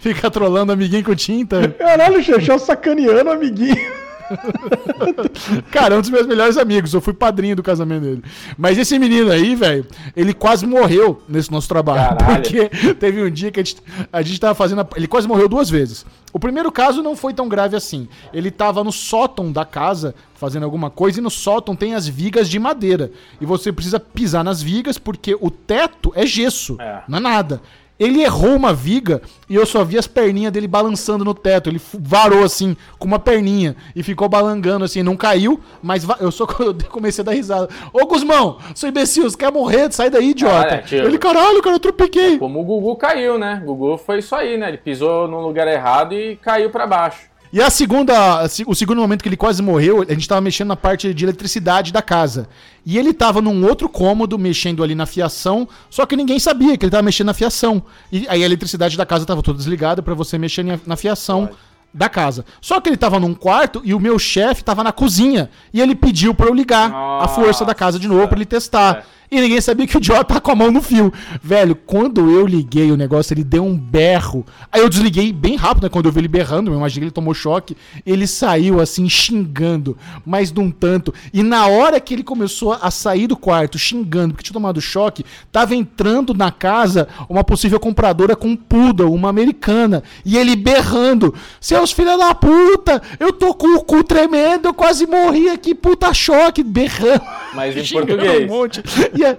ficar 0.00 0.30
trolando 0.30 0.72
amiguinho 0.72 1.04
com 1.04 1.14
tinta. 1.14 1.68
Caralho, 1.68 2.22
Xexão 2.22 2.58
sacaneando 2.58 3.30
amiguinho. 3.30 4.04
Cara, 5.70 5.94
é 5.94 5.98
um 5.98 6.00
dos 6.00 6.10
meus 6.10 6.26
melhores 6.26 6.56
amigos. 6.56 6.92
Eu 6.92 7.00
fui 7.00 7.12
padrinho 7.12 7.56
do 7.56 7.62
casamento 7.62 8.02
dele. 8.02 8.24
Mas 8.56 8.78
esse 8.78 8.98
menino 8.98 9.30
aí, 9.30 9.54
velho, 9.54 9.86
ele 10.16 10.32
quase 10.32 10.66
morreu 10.66 11.22
nesse 11.28 11.50
nosso 11.50 11.68
trabalho. 11.68 12.16
Caralho. 12.16 12.42
Porque 12.42 12.94
teve 12.94 13.22
um 13.22 13.30
dia 13.30 13.50
que 13.50 13.60
a 13.60 13.62
gente, 13.62 13.82
a 14.12 14.22
gente 14.22 14.40
tava 14.40 14.54
fazendo. 14.54 14.80
A, 14.80 14.88
ele 14.96 15.06
quase 15.06 15.28
morreu 15.28 15.48
duas 15.48 15.68
vezes. 15.70 16.04
O 16.32 16.38
primeiro 16.38 16.70
caso 16.72 17.02
não 17.02 17.16
foi 17.16 17.32
tão 17.32 17.48
grave 17.48 17.76
assim. 17.76 18.08
Ele 18.32 18.50
tava 18.50 18.82
no 18.82 18.90
sótão 18.90 19.52
da 19.52 19.64
casa 19.64 20.14
fazendo 20.34 20.64
alguma 20.64 20.90
coisa 20.90 21.20
e 21.20 21.22
no 21.22 21.30
sótão 21.30 21.76
tem 21.76 21.94
as 21.94 22.08
vigas 22.08 22.48
de 22.48 22.58
madeira. 22.58 23.12
E 23.40 23.46
você 23.46 23.72
precisa 23.72 24.00
pisar 24.00 24.42
nas 24.42 24.60
vigas 24.60 24.98
porque 24.98 25.36
o 25.40 25.50
teto 25.50 26.12
é 26.14 26.26
gesso, 26.26 26.76
é. 26.80 27.02
não 27.08 27.18
é 27.18 27.20
nada. 27.20 27.62
Ele 27.98 28.22
errou 28.22 28.56
uma 28.56 28.72
viga 28.72 29.22
e 29.48 29.54
eu 29.54 29.64
só 29.64 29.84
vi 29.84 29.96
as 29.96 30.06
perninhas 30.06 30.52
dele 30.52 30.66
balançando 30.66 31.24
no 31.24 31.32
teto. 31.32 31.70
Ele 31.70 31.80
varou 31.92 32.42
assim, 32.42 32.76
com 32.98 33.06
uma 33.06 33.18
perninha, 33.18 33.76
e 33.94 34.02
ficou 34.02 34.28
balangando 34.28 34.84
assim. 34.84 35.02
Não 35.02 35.16
caiu, 35.16 35.60
mas 35.82 36.06
eu 36.20 36.32
só 36.32 36.46
comecei 36.90 37.22
a 37.22 37.24
dar 37.24 37.32
risada. 37.32 37.68
Ô 37.92 38.04
Guzmão, 38.06 38.58
seu 38.74 38.88
imbecil, 38.88 39.30
você 39.30 39.36
quer 39.36 39.52
morrer? 39.52 39.92
Sai 39.92 40.10
daí, 40.10 40.30
idiota. 40.30 40.82
Ah, 40.84 40.94
é, 40.94 40.98
Ele, 40.98 41.18
caralho, 41.18 41.62
cara, 41.62 41.76
eu 41.76 41.80
tropequei. 41.80 42.38
Como 42.38 42.60
o 42.60 42.64
Gugu 42.64 42.96
caiu, 42.96 43.38
né? 43.38 43.62
O 43.64 43.74
Gugu 43.74 43.98
foi 43.98 44.18
isso 44.18 44.34
aí, 44.34 44.56
né? 44.56 44.68
Ele 44.68 44.78
pisou 44.78 45.28
no 45.28 45.40
lugar 45.40 45.68
errado 45.68 46.14
e 46.14 46.36
caiu 46.36 46.70
para 46.70 46.86
baixo. 46.86 47.33
E 47.54 47.62
a 47.62 47.70
segunda, 47.70 48.44
o 48.66 48.74
segundo 48.74 49.00
momento 49.00 49.22
que 49.22 49.28
ele 49.28 49.36
quase 49.36 49.62
morreu, 49.62 50.02
a 50.02 50.12
gente 50.12 50.26
tava 50.26 50.40
mexendo 50.40 50.66
na 50.66 50.76
parte 50.76 51.14
de 51.14 51.24
eletricidade 51.24 51.92
da 51.92 52.02
casa. 52.02 52.48
E 52.84 52.98
ele 52.98 53.14
tava 53.14 53.40
num 53.40 53.64
outro 53.64 53.88
cômodo, 53.88 54.36
mexendo 54.36 54.82
ali 54.82 54.92
na 54.92 55.06
fiação, 55.06 55.68
só 55.88 56.04
que 56.04 56.16
ninguém 56.16 56.40
sabia 56.40 56.76
que 56.76 56.84
ele 56.84 56.90
tava 56.90 57.04
mexendo 57.04 57.28
na 57.28 57.32
fiação. 57.32 57.80
E 58.10 58.26
aí 58.28 58.42
a 58.42 58.44
eletricidade 58.44 58.96
da 58.96 59.06
casa 59.06 59.24
tava 59.24 59.40
toda 59.40 59.56
desligada 59.56 60.02
para 60.02 60.14
você 60.14 60.36
mexer 60.36 60.64
na 60.84 60.96
fiação 60.96 61.48
da 61.94 62.08
casa. 62.08 62.44
Só 62.60 62.80
que 62.80 62.88
ele 62.88 62.96
tava 62.96 63.20
num 63.20 63.32
quarto 63.32 63.80
e 63.84 63.94
o 63.94 64.00
meu 64.00 64.18
chefe 64.18 64.64
tava 64.64 64.82
na 64.82 64.90
cozinha. 64.90 65.48
E 65.72 65.80
ele 65.80 65.94
pediu 65.94 66.34
para 66.34 66.48
eu 66.48 66.54
ligar 66.54 66.90
Nossa. 66.90 67.24
a 67.24 67.28
força 67.28 67.64
da 67.64 67.72
casa 67.72 68.00
de 68.00 68.08
novo 68.08 68.26
para 68.26 68.36
ele 68.36 68.46
testar. 68.46 68.96
É. 68.96 69.02
e 69.34 69.40
ninguém 69.40 69.60
sabia 69.60 69.86
que 69.86 69.96
o 69.96 69.98
idiota 69.98 70.34
tá 70.34 70.40
com 70.40 70.52
a 70.52 70.54
mão 70.54 70.70
no 70.70 70.80
fio. 70.80 71.12
Velho, 71.42 71.74
quando 71.74 72.30
eu 72.30 72.46
liguei 72.46 72.92
o 72.92 72.96
negócio, 72.96 73.34
ele 73.34 73.42
deu 73.42 73.64
um 73.64 73.76
berro. 73.76 74.46
Aí 74.70 74.80
eu 74.80 74.88
desliguei 74.88 75.32
bem 75.32 75.56
rápido, 75.56 75.84
né? 75.84 75.88
Quando 75.88 76.06
eu 76.06 76.12
vi 76.12 76.20
ele 76.20 76.28
berrando, 76.28 76.70
eu 76.70 76.76
imaginei 76.76 77.00
que 77.00 77.04
ele 77.06 77.10
tomou 77.10 77.34
choque. 77.34 77.76
Ele 78.06 78.26
saiu 78.26 78.80
assim, 78.80 79.08
xingando, 79.08 79.98
mas 80.24 80.52
de 80.52 80.60
um 80.60 80.70
tanto. 80.70 81.12
E 81.32 81.42
na 81.42 81.66
hora 81.66 82.00
que 82.00 82.14
ele 82.14 82.22
começou 82.22 82.72
a 82.72 82.90
sair 82.90 83.26
do 83.26 83.36
quarto, 83.36 83.78
xingando, 83.78 84.34
porque 84.34 84.44
tinha 84.44 84.54
tomado 84.54 84.80
choque, 84.80 85.24
tava 85.50 85.74
entrando 85.74 86.32
na 86.32 86.52
casa 86.52 87.08
uma 87.28 87.42
possível 87.42 87.80
compradora 87.80 88.36
com 88.36 88.48
um 88.48 88.56
poodle, 88.56 89.12
uma 89.12 89.28
americana. 89.28 90.02
E 90.24 90.38
ele 90.38 90.54
berrando: 90.54 91.34
Seus 91.60 91.90
filhos 91.90 92.18
da 92.18 92.34
puta, 92.34 93.02
eu 93.18 93.32
tô 93.32 93.52
com 93.52 93.76
o 93.76 93.82
cu 93.82 94.04
tremendo, 94.04 94.68
eu 94.68 94.74
quase 94.74 95.06
morri 95.06 95.48
aqui, 95.48 95.74
puta 95.74 96.14
choque, 96.14 96.62
berrando. 96.62 97.22
Mas 97.52 97.76
em 97.76 97.84
português. 97.92 98.50
Um 98.50 98.54
monte. 98.54 98.82
E 99.16 99.23
a, 99.24 99.36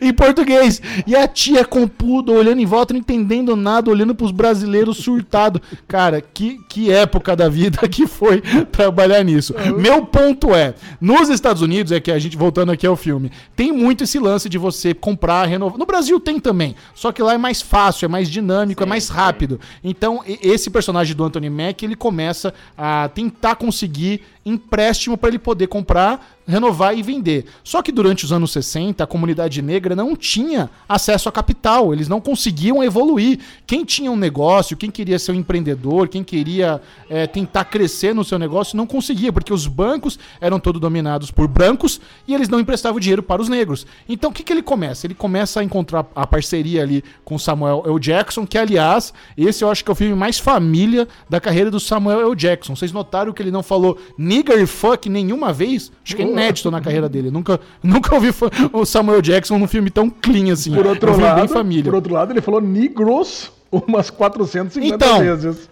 em 0.00 0.12
português. 0.12 0.80
E 1.06 1.16
a 1.16 1.26
tia 1.26 1.64
com 1.64 1.86
pudo 1.86 2.32
olhando 2.32 2.60
em 2.60 2.66
volta, 2.66 2.94
não 2.94 3.00
entendendo 3.00 3.56
nada, 3.56 3.90
olhando 3.90 4.14
pros 4.14 4.30
brasileiros 4.30 4.98
surtado. 4.98 5.60
Cara, 5.86 6.20
que, 6.20 6.58
que 6.68 6.90
época 6.90 7.34
da 7.34 7.48
vida 7.48 7.86
que 7.88 8.06
foi 8.06 8.40
trabalhar 8.70 9.22
nisso. 9.24 9.54
Meu 9.76 10.06
ponto 10.06 10.54
é, 10.54 10.74
nos 11.00 11.28
Estados 11.28 11.62
Unidos, 11.62 11.92
é 11.92 12.00
que 12.00 12.10
a 12.10 12.18
gente, 12.18 12.36
voltando 12.36 12.72
aqui 12.72 12.86
ao 12.86 12.96
filme, 12.96 13.30
tem 13.56 13.72
muito 13.72 14.04
esse 14.04 14.18
lance 14.18 14.48
de 14.48 14.58
você 14.58 14.94
comprar, 14.94 15.46
renovar. 15.46 15.78
No 15.78 15.86
Brasil 15.86 16.18
tem 16.20 16.38
também, 16.38 16.74
só 16.94 17.12
que 17.12 17.22
lá 17.22 17.34
é 17.34 17.38
mais 17.38 17.60
fácil, 17.60 18.06
é 18.06 18.08
mais 18.08 18.30
dinâmico, 18.30 18.82
é 18.82 18.84
sim, 18.84 18.88
é 18.88 18.90
mais 18.90 19.08
rápido. 19.08 19.60
Sim. 19.60 19.80
Então, 19.84 20.22
esse 20.26 20.70
personagem 20.70 21.14
do 21.14 21.24
Anthony 21.24 21.50
Mack, 21.50 21.82
ele 21.82 21.96
começa 21.96 22.54
a 22.76 23.08
tentar 23.08 23.56
conseguir 23.56 24.22
empréstimo 24.44 25.16
para 25.16 25.30
ele 25.30 25.38
poder 25.38 25.66
comprar, 25.68 26.33
renovar 26.46 26.96
e 26.96 27.02
vender. 27.02 27.46
Só 27.62 27.82
que 27.82 27.90
durante 27.90 28.24
os 28.24 28.32
anos 28.32 28.52
60, 28.52 29.02
a 29.02 29.06
comunidade 29.06 29.60
negra 29.62 29.96
não 29.96 30.14
tinha 30.14 30.70
acesso 30.88 31.28
a 31.28 31.32
capital, 31.32 31.92
eles 31.92 32.08
não 32.08 32.20
conseguiam 32.20 32.82
evoluir. 32.82 33.38
Quem 33.66 33.84
tinha 33.84 34.10
um 34.10 34.16
negócio, 34.16 34.76
quem 34.76 34.90
queria 34.90 35.18
ser 35.18 35.32
um 35.32 35.36
empreendedor, 35.36 36.08
quem 36.08 36.22
queria 36.22 36.80
é, 37.08 37.26
tentar 37.26 37.64
crescer 37.64 38.14
no 38.14 38.24
seu 38.24 38.38
negócio, 38.38 38.76
não 38.76 38.86
conseguia, 38.86 39.32
porque 39.32 39.52
os 39.52 39.66
bancos 39.66 40.18
eram 40.40 40.60
todos 40.60 40.80
dominados 40.80 41.30
por 41.30 41.48
brancos 41.48 42.00
e 42.26 42.34
eles 42.34 42.48
não 42.48 42.60
emprestavam 42.60 43.00
dinheiro 43.00 43.22
para 43.22 43.40
os 43.40 43.48
negros. 43.48 43.86
Então 44.08 44.30
o 44.30 44.32
que, 44.32 44.42
que 44.42 44.52
ele 44.52 44.62
começa? 44.62 45.06
Ele 45.06 45.14
começa 45.14 45.60
a 45.60 45.64
encontrar 45.64 46.06
a 46.14 46.26
parceria 46.26 46.82
ali 46.82 47.02
com 47.24 47.38
Samuel 47.38 47.82
L. 47.86 47.98
Jackson, 47.98 48.46
que 48.46 48.58
aliás, 48.58 49.12
esse 49.36 49.64
eu 49.64 49.70
acho 49.70 49.84
que 49.84 49.90
é 49.90 49.92
o 49.92 49.96
filme 49.96 50.14
mais 50.14 50.38
família 50.38 51.08
da 51.28 51.40
carreira 51.40 51.70
do 51.70 51.80
Samuel 51.80 52.20
L. 52.20 52.36
Jackson. 52.36 52.76
Vocês 52.76 52.92
notaram 52.92 53.32
que 53.32 53.42
ele 53.42 53.50
não 53.50 53.62
falou 53.62 53.98
nigger 54.18 54.66
fuck 54.66 55.08
nenhuma 55.08 55.52
vez? 55.52 55.90
Acho 56.04 56.16
que 56.16 56.22
é 56.22 56.33
inédito 56.34 56.70
na 56.70 56.80
carreira 56.80 57.08
dele. 57.08 57.30
Nunca, 57.30 57.60
nunca 57.82 58.14
ouvi 58.14 58.30
o 58.72 58.84
Samuel 58.84 59.22
Jackson 59.22 59.58
num 59.58 59.68
filme 59.68 59.90
tão 59.90 60.10
clean 60.10 60.52
assim. 60.52 60.74
Por 60.74 60.86
outro, 60.86 61.18
lado, 61.18 61.48
por 61.84 61.94
outro 61.94 62.14
lado, 62.14 62.32
ele 62.32 62.40
falou 62.40 62.60
negros 62.60 63.50
umas 63.70 64.10
450 64.10 64.94
então, 64.94 65.18
vezes. 65.20 65.68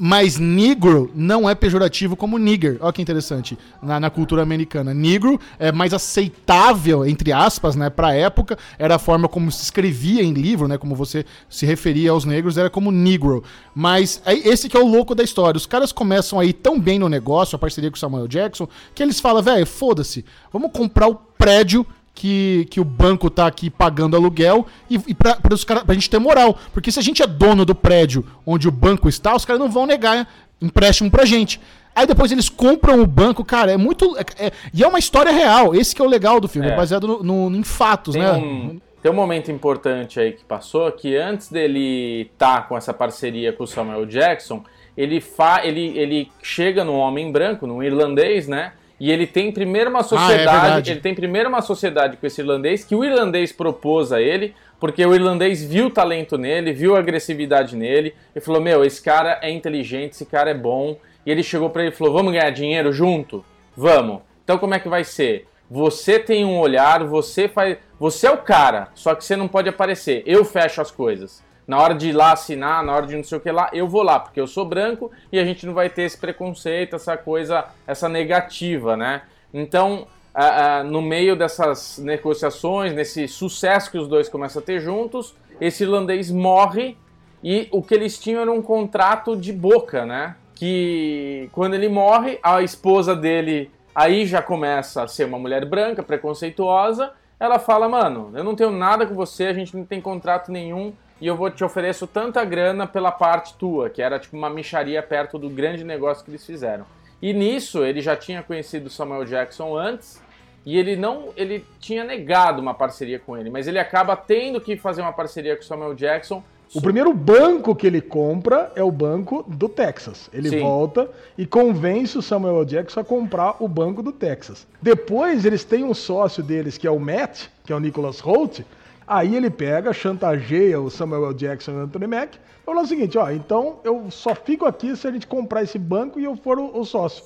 Mas 0.00 0.38
negro 0.38 1.10
não 1.12 1.50
é 1.50 1.56
pejorativo 1.56 2.14
como 2.14 2.38
nigger. 2.38 2.78
Olha 2.80 2.92
que 2.92 3.02
interessante. 3.02 3.58
Na, 3.82 3.98
na, 3.98 4.08
cultura 4.08 4.42
americana. 4.42 4.94
Negro 4.94 5.40
é 5.58 5.72
mais 5.72 5.92
aceitável, 5.92 7.04
entre 7.04 7.32
aspas, 7.32 7.74
né? 7.74 7.90
Pra 7.90 8.14
época. 8.14 8.56
Era 8.78 8.94
a 8.94 8.98
forma 8.98 9.28
como 9.28 9.50
se 9.50 9.64
escrevia 9.64 10.22
em 10.22 10.32
livro, 10.32 10.68
né? 10.68 10.78
Como 10.78 10.94
você 10.94 11.24
se 11.50 11.66
referia 11.66 12.12
aos 12.12 12.24
negros, 12.24 12.56
era 12.56 12.70
como 12.70 12.92
negro. 12.92 13.42
Mas 13.74 14.22
é 14.24 14.34
esse 14.34 14.68
que 14.68 14.76
é 14.76 14.80
o 14.80 14.86
louco 14.86 15.16
da 15.16 15.24
história. 15.24 15.58
Os 15.58 15.66
caras 15.66 15.90
começam 15.90 16.38
a 16.38 16.44
ir 16.44 16.52
tão 16.52 16.78
bem 16.78 17.00
no 17.00 17.08
negócio, 17.08 17.56
a 17.56 17.58
parceria 17.58 17.90
com 17.90 17.96
o 17.96 17.98
Samuel 17.98 18.28
Jackson, 18.28 18.68
que 18.94 19.02
eles 19.02 19.18
falam, 19.18 19.42
velho, 19.42 19.66
foda-se. 19.66 20.24
Vamos 20.52 20.70
comprar 20.72 21.08
o 21.08 21.16
prédio 21.16 21.84
que, 22.14 22.66
que 22.70 22.80
o 22.80 22.84
banco 22.84 23.30
tá 23.30 23.46
aqui 23.46 23.70
pagando 23.70 24.16
aluguel 24.16 24.66
e, 24.90 25.00
e 25.06 25.14
pra, 25.14 25.38
os 25.52 25.64
cara, 25.64 25.84
pra 25.84 25.94
gente 25.94 26.10
ter 26.10 26.18
moral. 26.18 26.58
Porque 26.72 26.90
se 26.90 26.98
a 26.98 27.02
gente 27.02 27.22
é 27.22 27.26
dono 27.26 27.64
do 27.64 27.74
prédio 27.74 28.24
onde 28.44 28.66
o 28.66 28.72
banco 28.72 29.08
está, 29.08 29.34
os 29.34 29.44
caras 29.44 29.60
não 29.60 29.70
vão 29.70 29.86
negar 29.86 30.28
empréstimo 30.60 31.10
pra 31.10 31.24
gente. 31.24 31.60
Aí 31.94 32.06
depois 32.06 32.30
eles 32.30 32.48
compram 32.48 33.02
o 33.02 33.06
banco, 33.06 33.44
cara, 33.44 33.72
é 33.72 33.76
muito. 33.76 34.16
É, 34.16 34.46
é, 34.46 34.52
e 34.72 34.84
é 34.84 34.86
uma 34.86 35.00
história 35.00 35.32
real. 35.32 35.74
Esse 35.74 35.94
que 35.94 36.00
é 36.00 36.04
o 36.04 36.08
legal 36.08 36.40
do 36.40 36.48
filme, 36.48 36.68
é, 36.68 36.72
é 36.72 36.76
baseado 36.76 37.06
no, 37.06 37.50
no, 37.50 37.56
em 37.56 37.64
fatos, 37.64 38.14
tem 38.14 38.22
né? 38.22 38.32
Um, 38.32 38.80
tem 39.02 39.10
um 39.10 39.14
momento 39.14 39.50
importante 39.50 40.20
aí 40.20 40.32
que 40.32 40.44
passou, 40.44 40.90
que 40.92 41.16
antes 41.16 41.50
dele 41.50 42.30
estar 42.32 42.62
tá 42.62 42.62
com 42.62 42.76
essa 42.76 42.92
parceria 42.94 43.52
com 43.52 43.64
o 43.64 43.66
Samuel 43.66 44.06
Jackson, 44.06 44.62
ele, 44.96 45.20
fa, 45.20 45.60
ele, 45.64 45.96
ele 45.98 46.30
chega 46.42 46.84
num 46.84 46.96
homem 46.96 47.30
branco, 47.30 47.66
num 47.66 47.82
irlandês, 47.82 48.48
né? 48.48 48.72
E 49.00 49.12
ele 49.12 49.26
tem 49.26 49.52
primeiro 49.52 49.90
uma 49.90 50.02
sociedade, 50.02 50.48
ah, 50.48 50.82
é 50.84 50.90
ele 50.92 51.00
tem 51.00 51.14
primeiro 51.14 51.48
uma 51.48 51.62
sociedade 51.62 52.16
com 52.16 52.26
esse 52.26 52.40
irlandês 52.40 52.84
que 52.84 52.94
o 52.94 53.04
irlandês 53.04 53.52
propôs 53.52 54.12
a 54.12 54.20
ele, 54.20 54.54
porque 54.80 55.04
o 55.04 55.14
irlandês 55.14 55.62
viu 55.62 55.86
o 55.86 55.90
talento 55.90 56.36
nele, 56.36 56.72
viu 56.72 56.96
a 56.96 56.98
agressividade 56.98 57.76
nele 57.76 58.14
e 58.34 58.40
falou: 58.40 58.60
"Meu, 58.60 58.84
esse 58.84 59.00
cara 59.00 59.38
é 59.40 59.50
inteligente, 59.50 60.12
esse 60.12 60.26
cara 60.26 60.50
é 60.50 60.54
bom". 60.54 60.96
E 61.24 61.30
ele 61.30 61.42
chegou 61.42 61.70
para 61.70 61.82
ele 61.82 61.92
e 61.92 61.94
falou: 61.94 62.12
"Vamos 62.12 62.32
ganhar 62.32 62.50
dinheiro 62.50 62.92
junto? 62.92 63.44
Vamos. 63.76 64.22
Então 64.42 64.58
como 64.58 64.74
é 64.74 64.80
que 64.80 64.88
vai 64.88 65.04
ser? 65.04 65.46
Você 65.70 66.18
tem 66.18 66.44
um 66.44 66.58
olhar, 66.58 67.04
você 67.04 67.46
faz, 67.46 67.76
você 68.00 68.26
é 68.26 68.30
o 68.30 68.38
cara, 68.38 68.88
só 68.94 69.14
que 69.14 69.24
você 69.24 69.36
não 69.36 69.46
pode 69.46 69.68
aparecer. 69.68 70.22
Eu 70.26 70.44
fecho 70.44 70.80
as 70.80 70.90
coisas 70.90 71.46
na 71.68 71.78
hora 71.78 71.94
de 71.94 72.08
ir 72.08 72.12
lá 72.12 72.32
assinar, 72.32 72.82
na 72.82 72.94
hora 72.94 73.06
de 73.06 73.14
não 73.14 73.22
sei 73.22 73.36
o 73.36 73.40
que 73.42 73.52
lá, 73.52 73.68
eu 73.74 73.86
vou 73.86 74.02
lá, 74.02 74.18
porque 74.18 74.40
eu 74.40 74.46
sou 74.46 74.64
branco 74.64 75.12
e 75.30 75.38
a 75.38 75.44
gente 75.44 75.66
não 75.66 75.74
vai 75.74 75.90
ter 75.90 76.04
esse 76.04 76.16
preconceito, 76.16 76.96
essa 76.96 77.14
coisa, 77.14 77.66
essa 77.86 78.08
negativa, 78.08 78.96
né? 78.96 79.20
Então, 79.52 80.06
uh, 80.34 80.80
uh, 80.80 80.84
no 80.84 81.02
meio 81.02 81.36
dessas 81.36 81.98
negociações, 81.98 82.94
nesse 82.94 83.28
sucesso 83.28 83.90
que 83.90 83.98
os 83.98 84.08
dois 84.08 84.30
começam 84.30 84.62
a 84.62 84.64
ter 84.64 84.80
juntos, 84.80 85.36
esse 85.60 85.84
irlandês 85.84 86.30
morre 86.30 86.96
e 87.44 87.68
o 87.70 87.82
que 87.82 87.94
eles 87.94 88.18
tinham 88.18 88.40
era 88.40 88.50
um 88.50 88.62
contrato 88.62 89.36
de 89.36 89.52
boca, 89.52 90.06
né? 90.06 90.36
Que 90.54 91.50
quando 91.52 91.74
ele 91.74 91.88
morre, 91.90 92.38
a 92.42 92.62
esposa 92.62 93.14
dele 93.14 93.70
aí 93.94 94.24
já 94.24 94.40
começa 94.40 95.02
a 95.02 95.08
ser 95.08 95.24
uma 95.24 95.38
mulher 95.38 95.66
branca, 95.66 96.02
preconceituosa. 96.02 97.12
Ela 97.38 97.58
fala: 97.58 97.88
Mano, 97.88 98.32
eu 98.34 98.42
não 98.42 98.56
tenho 98.56 98.70
nada 98.70 99.06
com 99.06 99.14
você, 99.14 99.44
a 99.44 99.52
gente 99.52 99.76
não 99.76 99.84
tem 99.84 100.00
contrato 100.00 100.50
nenhum 100.50 100.94
e 101.20 101.26
eu 101.26 101.36
vou 101.36 101.50
te 101.50 101.64
ofereço 101.64 102.06
tanta 102.06 102.44
grana 102.44 102.86
pela 102.86 103.10
parte 103.10 103.54
tua, 103.54 103.90
que 103.90 104.00
era 104.00 104.18
tipo 104.18 104.36
uma 104.36 104.48
micharia 104.48 105.02
perto 105.02 105.38
do 105.38 105.48
grande 105.48 105.84
negócio 105.84 106.24
que 106.24 106.30
eles 106.30 106.46
fizeram. 106.46 106.84
E 107.20 107.32
nisso 107.32 107.84
ele 107.84 108.00
já 108.00 108.16
tinha 108.16 108.42
conhecido 108.42 108.88
Samuel 108.88 109.24
Jackson 109.24 109.76
antes 109.76 110.22
e 110.64 110.76
ele 110.78 110.96
não, 110.96 111.30
ele 111.36 111.64
tinha 111.80 112.04
negado 112.04 112.60
uma 112.60 112.74
parceria 112.74 113.18
com 113.18 113.36
ele, 113.36 113.50
mas 113.50 113.66
ele 113.66 113.78
acaba 113.78 114.14
tendo 114.16 114.60
que 114.60 114.76
fazer 114.76 115.00
uma 115.00 115.12
parceria 115.12 115.56
com 115.56 115.62
Samuel 115.62 115.94
Jackson. 115.94 116.42
O 116.74 116.82
primeiro 116.82 117.14
banco 117.14 117.74
que 117.74 117.86
ele 117.86 118.02
compra 118.02 118.70
é 118.76 118.82
o 118.82 118.92
banco 118.92 119.42
do 119.48 119.70
Texas. 119.70 120.28
Ele 120.30 120.50
Sim. 120.50 120.60
volta 120.60 121.10
e 121.38 121.46
convence 121.46 122.18
o 122.18 122.20
Samuel 122.20 122.62
Jackson 122.66 123.00
a 123.00 123.04
comprar 123.04 123.56
o 123.58 123.66
banco 123.66 124.02
do 124.02 124.12
Texas. 124.12 124.66
Depois 124.80 125.46
eles 125.46 125.64
têm 125.64 125.82
um 125.82 125.94
sócio 125.94 126.42
deles 126.42 126.76
que 126.76 126.86
é 126.86 126.90
o 126.90 127.00
Matt, 127.00 127.46
que 127.64 127.72
é 127.72 127.76
o 127.76 127.80
Nicholas 127.80 128.20
Holt, 128.20 128.60
Aí 129.08 129.34
ele 129.34 129.48
pega, 129.48 129.90
chantageia 129.90 130.78
o 130.78 130.90
Samuel 130.90 131.28
L. 131.28 131.34
Jackson 131.34 131.70
e 131.70 131.74
o 131.76 131.78
Anthony 131.78 132.06
Mack, 132.06 132.38
fala 132.62 132.82
o 132.82 132.86
seguinte, 132.86 133.16
ó, 133.16 133.30
então 133.30 133.80
eu 133.82 134.10
só 134.10 134.34
fico 134.34 134.66
aqui 134.66 134.94
se 134.94 135.08
a 135.08 135.10
gente 135.10 135.26
comprar 135.26 135.62
esse 135.62 135.78
banco 135.78 136.20
e 136.20 136.24
eu 136.24 136.36
for 136.36 136.58
o, 136.58 136.78
o 136.78 136.84
sócio. 136.84 137.24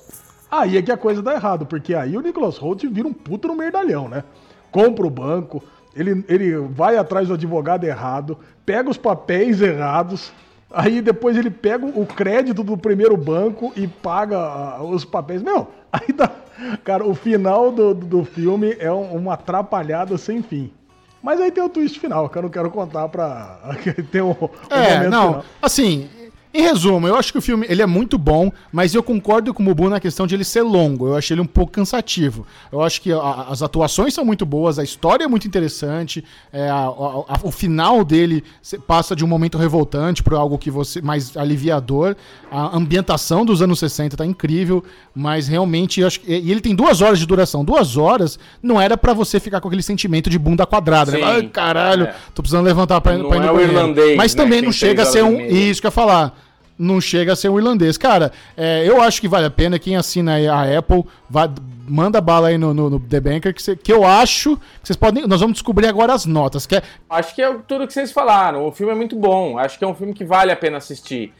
Aí 0.49 0.77
é 0.77 0.81
que 0.81 0.93
a 0.93 0.97
coisa 0.97 1.21
dá 1.21 1.33
errado, 1.33 1.65
porque 1.65 1.93
aí 1.93 2.15
o 2.15 2.21
Nicholas 2.21 2.57
Holt 2.57 2.85
vira 2.85 3.05
um 3.05 3.11
puto 3.11 3.49
no 3.49 3.55
merdalhão, 3.55 4.07
né? 4.07 4.23
Compra 4.71 5.05
o 5.05 5.09
banco, 5.09 5.61
ele, 5.93 6.23
ele 6.29 6.55
vai 6.55 6.95
atrás 6.95 7.27
do 7.27 7.33
advogado 7.33 7.83
errado, 7.83 8.37
pega 8.65 8.89
os 8.89 8.97
papéis 8.97 9.61
errados, 9.61 10.31
aí 10.71 11.01
depois 11.01 11.35
ele 11.35 11.51
pega 11.51 11.85
o 11.85 12.05
crédito 12.05 12.63
do 12.63 12.77
primeiro 12.77 13.17
banco 13.17 13.73
e 13.75 13.89
paga 13.89 14.79
uh, 14.79 14.89
os 14.89 15.03
papéis. 15.03 15.41
Meu, 15.41 15.67
aí 15.91 16.13
dá. 16.13 16.31
Cara, 16.81 17.05
o 17.05 17.13
final 17.13 17.73
do, 17.73 17.93
do 17.93 18.23
filme 18.23 18.73
é 18.79 18.91
um, 18.91 19.15
uma 19.17 19.33
atrapalhada 19.33 20.17
sem 20.17 20.41
fim. 20.41 20.71
Mas 21.23 21.39
aí 21.39 21.49
tem 21.51 21.63
o 21.63 21.69
twist 21.69 21.97
final, 22.01 22.27
que 22.27 22.37
eu 22.37 22.41
não 22.41 22.49
quero 22.49 22.69
contar 22.69 23.07
pra. 23.07 23.57
ter 24.11 24.21
um, 24.21 24.31
um 24.31 24.49
é, 24.69 25.07
não. 25.07 25.27
Final. 25.27 25.45
Assim, 25.61 26.09
em 26.53 26.61
resumo, 26.61 27.07
eu 27.07 27.15
acho 27.15 27.31
que 27.31 27.39
o 27.39 27.41
filme 27.41 27.65
ele 27.67 27.81
é 27.81 27.85
muito 27.87 28.15
bom, 28.15 28.51
mas 28.71 28.93
eu 28.93 29.01
concordo 29.01 29.51
com 29.55 29.63
o 29.63 29.65
Mubu 29.65 29.89
na 29.89 29.99
questão 29.99 30.27
de 30.27 30.35
ele 30.35 30.43
ser 30.43 30.61
longo. 30.61 31.07
Eu 31.07 31.15
achei 31.15 31.33
ele 31.33 31.41
um 31.41 31.47
pouco 31.47 31.71
cansativo. 31.71 32.45
Eu 32.71 32.81
acho 32.81 33.01
que 33.01 33.11
a, 33.11 33.47
as 33.49 33.63
atuações 33.63 34.13
são 34.13 34.23
muito 34.23 34.45
boas, 34.45 34.77
a 34.77 34.83
história 34.83 35.23
é 35.23 35.27
muito 35.27 35.47
interessante, 35.47 36.23
é, 36.51 36.69
a, 36.69 36.75
a, 36.75 37.39
o 37.41 37.49
final 37.49 38.03
dele 38.03 38.43
passa 38.85 39.15
de 39.15 39.25
um 39.25 39.27
momento 39.27 39.57
revoltante 39.57 40.21
para 40.21 40.37
algo 40.37 40.59
que 40.59 40.69
você 40.69 41.01
mais 41.01 41.35
aliviador. 41.35 42.15
A 42.51 42.77
ambientação 42.77 43.43
dos 43.43 43.63
anos 43.63 43.79
60 43.79 44.15
tá 44.15 44.25
incrível, 44.25 44.83
mas 45.15 45.47
realmente 45.47 46.01
eu 46.01 46.07
acho 46.07 46.19
que, 46.19 46.31
e 46.31 46.51
ele 46.51 46.61
tem 46.61 46.75
duas 46.75 47.01
horas 47.01 47.17
de 47.17 47.25
duração. 47.25 47.65
Duas 47.65 47.97
horas 47.97 48.37
não 48.61 48.79
era 48.79 48.95
para 48.95 49.13
você 49.13 49.39
ficar 49.39 49.59
com 49.59 49.69
aquele 49.69 49.81
sentimento 49.81 50.29
de 50.29 50.37
bunda 50.37 50.67
quadrada. 50.67 51.13
Né? 51.13 51.23
Ai, 51.23 51.43
caralho, 51.47 52.03
é. 52.03 52.15
tô 52.35 52.43
precisando 52.43 52.65
levantar 52.65 53.01
para 53.01 53.15
ir 53.15 53.23
no 53.23 53.33
é 53.33 53.63
irlandês, 53.63 54.15
Mas 54.15 54.35
né, 54.35 54.43
também 54.43 54.61
não 54.61 54.71
chega 54.71 55.01
a 55.01 55.05
ser 55.07 55.23
um. 55.23 55.41
Isso 55.47 55.81
que 55.81 55.87
eu 55.87 55.89
ia 55.89 55.91
falar 55.91 56.42
não 56.83 57.01
chega 57.01 57.33
a 57.33 57.35
ser 57.35 57.49
um 57.49 57.57
irlandês. 57.57 57.97
Cara, 57.97 58.31
é, 58.55 58.87
eu 58.87 59.01
acho 59.01 59.19
que 59.21 59.27
vale 59.27 59.45
a 59.45 59.51
pena. 59.51 59.79
Quem 59.79 59.95
assina 59.95 60.35
a 60.35 60.77
Apple 60.77 61.05
vai, 61.29 61.49
manda 61.87 62.21
bala 62.21 62.49
aí 62.49 62.57
no, 62.57 62.73
no, 62.73 62.89
no 62.89 62.99
The 62.99 63.19
Banker, 63.19 63.53
que, 63.53 63.61
cê, 63.61 63.75
que 63.75 63.91
eu 63.91 64.05
acho 64.05 64.57
que 64.57 64.87
vocês 64.87 64.97
podem. 64.97 65.25
Nós 65.27 65.41
vamos 65.41 65.53
descobrir 65.53 65.87
agora 65.87 66.13
as 66.13 66.25
notas. 66.25 66.65
Que 66.65 66.77
é... 66.77 66.83
Acho 67.09 67.33
que 67.33 67.41
é 67.41 67.53
tudo 67.67 67.87
que 67.87 67.93
vocês 67.93 68.11
falaram. 68.11 68.67
O 68.67 68.71
filme 68.71 68.93
é 68.93 68.95
muito 68.95 69.15
bom. 69.15 69.57
Acho 69.57 69.77
que 69.77 69.85
é 69.85 69.87
um 69.87 69.95
filme 69.95 70.13
que 70.13 70.25
vale 70.25 70.51
a 70.51 70.55
pena 70.55 70.77
assistir. 70.77 71.33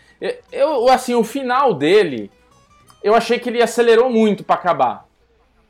Eu, 0.51 0.87
assim, 0.89 1.13
o 1.13 1.23
final 1.23 1.73
dele, 1.73 2.31
eu 3.03 3.13
achei 3.13 3.37
que 3.37 3.49
ele 3.49 3.61
acelerou 3.61 4.09
muito 4.09 4.43
para 4.43 4.55
acabar. 4.55 5.05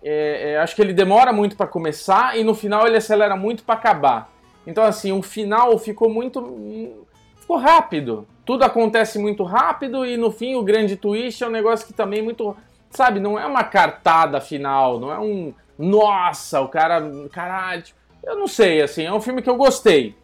É, 0.03 0.51
é, 0.51 0.57
acho 0.57 0.76
que 0.76 0.82
ele 0.82 0.93
demora 0.93 1.32
muito 1.32 1.55
para 1.55 1.65
começar 1.65 2.38
e 2.38 2.43
no 2.43 2.53
final 2.53 2.86
ele 2.86 2.97
acelera 2.97 3.36
muito 3.36 3.63
para 3.63 3.76
acabar. 3.76 4.32
Então, 4.67 4.84
assim, 4.84 5.11
o 5.11 5.21
final 5.21 5.78
ficou 5.80 6.09
muito. 6.09 7.05
ficou 7.39 7.57
rápido. 7.57 8.28
Tudo 8.46 8.64
acontece 8.64 9.18
muito 9.18 9.44
rápido 9.44 10.06
e 10.06 10.18
no 10.18 10.32
fim 10.32 10.56
o 10.56 10.64
grande 10.64 10.96
twist 10.96 11.44
é 11.44 11.48
um 11.48 11.52
negócio 11.52 11.88
que 11.88 11.94
também 11.94 12.20
é 12.20 12.24
muito. 12.24 12.56
Sabe, 12.89 13.20
não 13.20 13.39
é 13.39 13.46
uma 13.46 13.64
cartada 13.64 14.39
final, 14.41 15.00
não 15.00 15.12
é 15.12 15.20
um. 15.20 15.54
Nossa, 15.78 16.62
o 16.62 16.68
cara. 16.68 17.02
Caralho. 17.32 17.84
Eu 18.24 18.38
não 18.38 18.48
sei, 18.48 18.82
assim, 18.82 19.04
é 19.04 19.14
um 19.14 19.22
filme 19.22 19.41
que 19.41 19.50
eu 19.50 19.56
gostei. 19.56 20.16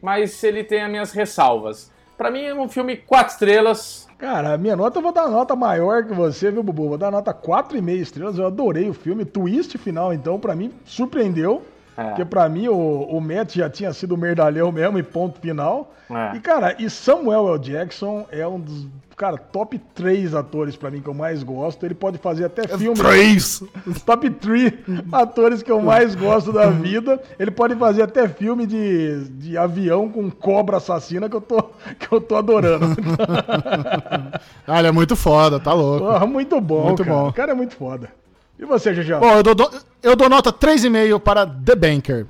Mas 0.00 0.42
ele 0.44 0.62
tem 0.62 0.82
as 0.82 0.90
minhas 0.90 1.12
ressalvas. 1.12 1.90
Para 2.16 2.30
mim 2.30 2.42
é 2.42 2.54
um 2.54 2.68
filme 2.68 2.96
quatro 2.96 3.32
estrelas. 3.32 4.08
Cara, 4.18 4.54
a 4.54 4.58
minha 4.58 4.74
nota 4.74 4.98
eu 4.98 5.02
vou 5.02 5.12
dar 5.12 5.28
nota 5.28 5.54
maior 5.54 6.04
que 6.04 6.12
você, 6.12 6.50
viu, 6.50 6.62
Bubu? 6.62 6.88
Vou 6.88 6.98
dar 6.98 7.10
nota 7.10 7.32
4,5 7.32 8.00
estrelas. 8.00 8.38
Eu 8.38 8.46
adorei 8.46 8.88
o 8.88 8.94
filme. 8.94 9.24
Twist 9.24 9.78
final, 9.78 10.12
então, 10.12 10.38
para 10.38 10.56
mim, 10.56 10.72
surpreendeu. 10.84 11.62
É. 11.98 12.04
Porque 12.04 12.24
pra 12.24 12.48
mim 12.48 12.68
o, 12.68 12.76
o 12.76 13.20
Matt 13.20 13.56
já 13.56 13.68
tinha 13.68 13.92
sido 13.92 14.16
merdalhão 14.16 14.70
mesmo 14.70 15.00
e 15.00 15.02
ponto 15.02 15.40
final. 15.40 15.92
É. 16.08 16.36
E, 16.36 16.40
cara, 16.40 16.76
e 16.78 16.88
Samuel 16.88 17.48
L. 17.48 17.58
Jackson 17.58 18.24
é 18.30 18.46
um 18.46 18.60
dos, 18.60 18.86
cara, 19.16 19.36
top 19.36 19.76
3 19.96 20.32
atores 20.32 20.76
pra 20.76 20.92
mim 20.92 21.00
que 21.00 21.08
eu 21.08 21.12
mais 21.12 21.42
gosto. 21.42 21.84
Ele 21.84 21.94
pode 21.94 22.16
fazer 22.18 22.44
até 22.44 22.72
é 22.72 22.78
filme. 22.78 22.96
Três! 22.96 23.64
Top 24.06 24.30
3 24.30 24.74
atores 25.10 25.60
que 25.60 25.72
eu 25.72 25.82
mais 25.82 26.14
gosto 26.14 26.52
da 26.52 26.70
vida. 26.70 27.20
Ele 27.36 27.50
pode 27.50 27.74
fazer 27.74 28.02
até 28.02 28.28
filme 28.28 28.64
de, 28.64 29.24
de 29.30 29.58
avião 29.58 30.08
com 30.08 30.30
cobra 30.30 30.76
assassina 30.76 31.28
que 31.28 31.34
eu 31.34 31.40
tô, 31.40 31.60
que 31.98 32.12
eu 32.12 32.20
tô 32.20 32.36
adorando. 32.36 32.86
ah, 34.64 34.78
ele 34.78 34.88
é 34.88 34.92
muito 34.92 35.16
foda, 35.16 35.58
tá 35.58 35.72
louco. 35.72 36.06
Oh, 36.06 36.26
muito 36.28 36.60
bom, 36.60 36.84
muito 36.84 37.04
cara. 37.04 37.16
bom. 37.16 37.28
O 37.28 37.32
cara 37.32 37.50
é 37.50 37.54
muito 37.56 37.74
foda. 37.74 38.08
E 38.56 38.64
você, 38.64 38.94
Gigi? 38.94 39.14
Bom, 39.14 39.34
eu 39.34 39.42
dou, 39.42 39.70
eu 40.02 40.16
dou 40.16 40.28
nota 40.28 40.52
3,5 40.52 41.20
para 41.20 41.46
The 41.46 41.74
Banker. 41.74 42.26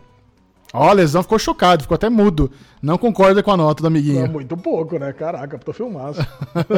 Ó, 0.73 0.91
a 0.91 0.93
lesão 0.93 1.23
ficou 1.23 1.39
chocado, 1.39 1.83
ficou 1.83 1.95
até 1.95 2.11
mudo. 2.11 2.51
Não 2.83 2.99
concorda 2.99 3.43
com 3.43 3.51
a 3.51 3.57
nota 3.57 3.83
do 3.83 3.87
amiguinho. 3.87 4.25
É 4.25 4.29
muito 4.29 4.57
pouco, 4.57 4.99
né? 4.99 5.13
Caraca, 5.13 5.59
tô 5.59 5.73
filmaço. 5.73 6.21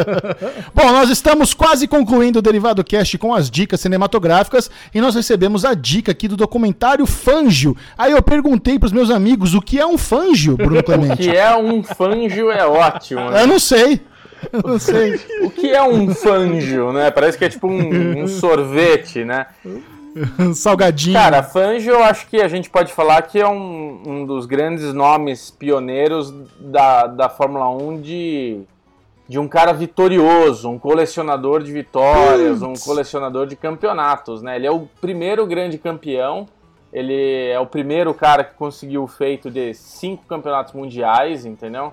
Bom, 0.72 0.93
nós 0.93 1.11
estamos 1.11 1.53
quase 1.53 1.88
concluindo 1.88 2.38
o 2.38 2.43
Derivado 2.43 2.84
Cast 2.84 3.18
com 3.18 3.34
as 3.34 3.51
dicas 3.51 3.80
cinematográficas 3.80 4.70
e 4.95 5.01
nós 5.01 5.14
recebemos 5.14 5.64
a 5.64 5.74
dica 5.74 6.12
aqui 6.12 6.28
do 6.28 6.36
documentário 6.36 7.05
Fangio. 7.05 7.76
Aí 7.99 8.12
eu 8.12 8.22
perguntei 8.22 8.78
pros 8.78 8.93
meus 8.93 9.11
amigos 9.11 9.55
o 9.55 9.61
que 9.61 9.78
é 9.78 9.86
um 9.86 9.99
fangio, 9.99 10.57
Bruno 10.57 10.82
Clemente. 10.84 11.14
o 11.14 11.16
que 11.16 11.36
é 11.36 11.55
um 11.57 11.82
fangio 11.82 12.51
é 12.51 12.64
ótimo. 12.64 13.28
Né? 13.28 13.43
Eu 13.43 13.47
não 13.49 13.59
sei. 13.59 14.01
Eu 14.53 14.62
não 14.62 14.78
sei. 14.78 15.20
o 15.43 15.51
que 15.51 15.68
é 15.68 15.82
um 15.82 16.14
fangio, 16.14 16.93
né? 16.93 17.11
Parece 17.11 17.36
que 17.36 17.45
é 17.45 17.49
tipo 17.49 17.66
um, 17.66 18.22
um 18.22 18.26
sorvete, 18.28 19.24
né? 19.24 19.47
Salgadinho. 20.55 21.15
Cara, 21.15 21.43
Fangio 21.43 21.95
eu 21.95 22.05
acho 22.05 22.27
que 22.27 22.41
a 22.41 22.49
gente 22.49 22.69
pode 22.69 22.93
falar 22.93 23.23
que 23.23 23.39
é 23.39 23.47
um, 23.47 24.03
um 24.07 24.27
dos 24.27 24.47
grandes 24.47 24.93
nomes 24.93 25.51
pioneiros 25.51 26.33
da, 26.61 27.07
da 27.07 27.29
Fórmula 27.29 27.69
1 27.69 28.01
de, 28.01 28.61
de 29.29 29.39
um 29.39 29.47
cara 29.47 29.73
vitorioso, 29.73 30.69
um 30.69 30.79
colecionador 30.79 31.63
de 31.63 31.73
vitórias, 31.73 32.63
um 32.63 32.75
colecionador 32.75 33.47
de 33.47 33.57
campeonatos, 33.57 34.43
né? 34.43 34.57
Ele 34.57 34.67
é 34.67 34.71
o 34.71 34.89
primeiro 35.01 35.47
grande 35.47 35.79
campeão, 35.79 36.47
ele 36.93 37.49
é 37.49 37.59
o 37.61 37.67
primeiro 37.67 38.13
cara 38.13 38.43
que 38.43 38.55
conseguiu 38.55 39.05
o 39.05 39.09
feito 39.09 39.51
de 39.51 39.73
cinco 39.75 40.25
campeonatos 40.27 40.75
mundiais, 40.75 41.45
entendeu? 41.45 41.93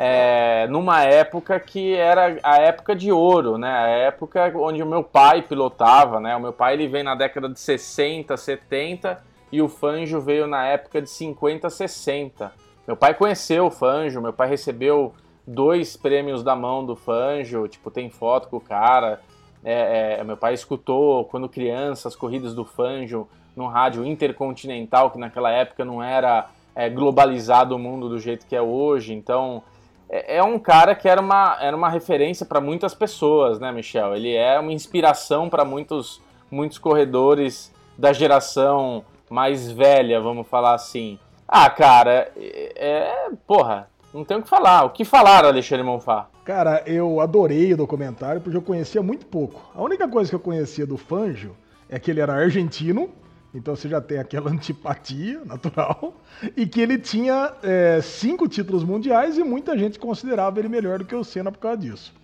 É, 0.00 0.68
numa 0.68 1.02
época 1.02 1.58
que 1.58 1.92
era 1.92 2.38
a 2.44 2.58
época 2.58 2.94
de 2.94 3.10
ouro, 3.10 3.58
né? 3.58 3.68
A 3.68 3.88
época 3.88 4.52
onde 4.54 4.80
o 4.80 4.86
meu 4.86 5.02
pai 5.02 5.42
pilotava, 5.42 6.20
né? 6.20 6.36
O 6.36 6.40
meu 6.40 6.52
pai 6.52 6.74
ele 6.74 6.86
vem 6.86 7.02
na 7.02 7.16
década 7.16 7.48
de 7.48 7.58
60, 7.58 8.36
70 8.36 9.20
e 9.50 9.60
o 9.60 9.68
Fanjo 9.68 10.20
veio 10.20 10.46
na 10.46 10.64
época 10.66 11.02
de 11.02 11.10
50, 11.10 11.68
60. 11.68 12.52
Meu 12.86 12.96
pai 12.96 13.12
conheceu 13.12 13.66
o 13.66 13.70
Fanjo, 13.72 14.20
meu 14.20 14.32
pai 14.32 14.48
recebeu 14.48 15.12
dois 15.44 15.96
prêmios 15.96 16.44
da 16.44 16.54
mão 16.54 16.86
do 16.86 16.94
Fanjo, 16.94 17.66
tipo, 17.66 17.90
tem 17.90 18.08
foto 18.08 18.46
com 18.46 18.58
o 18.58 18.60
cara. 18.60 19.20
É, 19.64 20.18
é, 20.20 20.24
meu 20.24 20.36
pai 20.36 20.54
escutou 20.54 21.24
quando 21.24 21.48
criança 21.48 22.06
as 22.06 22.14
corridas 22.14 22.54
do 22.54 22.64
Fanjo 22.64 23.26
no 23.56 23.66
rádio 23.66 24.06
intercontinental, 24.06 25.10
que 25.10 25.18
naquela 25.18 25.50
época 25.50 25.84
não 25.84 26.00
era 26.00 26.48
é, 26.72 26.88
globalizado 26.88 27.74
o 27.74 27.78
mundo 27.80 28.08
do 28.08 28.20
jeito 28.20 28.46
que 28.46 28.54
é 28.54 28.62
hoje, 28.62 29.12
então 29.12 29.64
é, 30.08 30.36
é 30.36 30.42
um 30.42 30.58
cara 30.58 30.94
que 30.94 31.08
era 31.08 31.20
uma, 31.20 31.56
era 31.60 31.76
uma 31.76 31.88
referência 31.88 32.46
para 32.46 32.60
muitas 32.60 32.94
pessoas, 32.94 33.58
né, 33.58 33.70
Michel? 33.70 34.14
Ele 34.16 34.34
é 34.34 34.58
uma 34.58 34.72
inspiração 34.72 35.48
para 35.48 35.64
muitos, 35.64 36.20
muitos 36.50 36.78
corredores 36.78 37.72
da 37.96 38.12
geração 38.12 39.04
mais 39.28 39.70
velha, 39.70 40.20
vamos 40.20 40.46
falar 40.46 40.74
assim. 40.74 41.18
Ah, 41.46 41.68
cara, 41.68 42.30
é. 42.36 42.72
é 42.76 43.30
porra, 43.46 43.88
não 44.12 44.24
tem 44.24 44.38
o 44.38 44.42
que 44.42 44.48
falar. 44.48 44.84
O 44.84 44.90
que 44.90 45.04
falar, 45.04 45.44
Alexandre 45.44 45.84
Monfá? 45.84 46.28
Cara, 46.44 46.82
eu 46.86 47.20
adorei 47.20 47.74
o 47.74 47.76
documentário 47.76 48.40
porque 48.40 48.56
eu 48.56 48.62
conhecia 48.62 49.02
muito 49.02 49.26
pouco. 49.26 49.60
A 49.74 49.82
única 49.82 50.08
coisa 50.08 50.30
que 50.30 50.36
eu 50.36 50.40
conhecia 50.40 50.86
do 50.86 50.96
Fanjo 50.96 51.54
é 51.90 51.98
que 51.98 52.10
ele 52.10 52.20
era 52.20 52.34
argentino 52.34 53.10
então 53.54 53.74
você 53.74 53.88
já 53.88 54.00
tem 54.00 54.18
aquela 54.18 54.50
antipatia 54.52 55.40
natural. 55.44 56.14
E 56.56 56.66
que 56.66 56.80
ele 56.80 56.98
tinha 56.98 57.52
é, 57.62 58.00
cinco 58.02 58.48
títulos 58.48 58.84
mundiais 58.84 59.38
e 59.38 59.44
muita 59.44 59.76
gente 59.76 59.98
considerava 59.98 60.58
ele 60.58 60.68
melhor 60.68 60.98
do 60.98 61.04
que 61.04 61.14
o 61.14 61.24
Senna 61.24 61.50
por 61.50 61.58
causa 61.58 61.78
disso. 61.78 62.18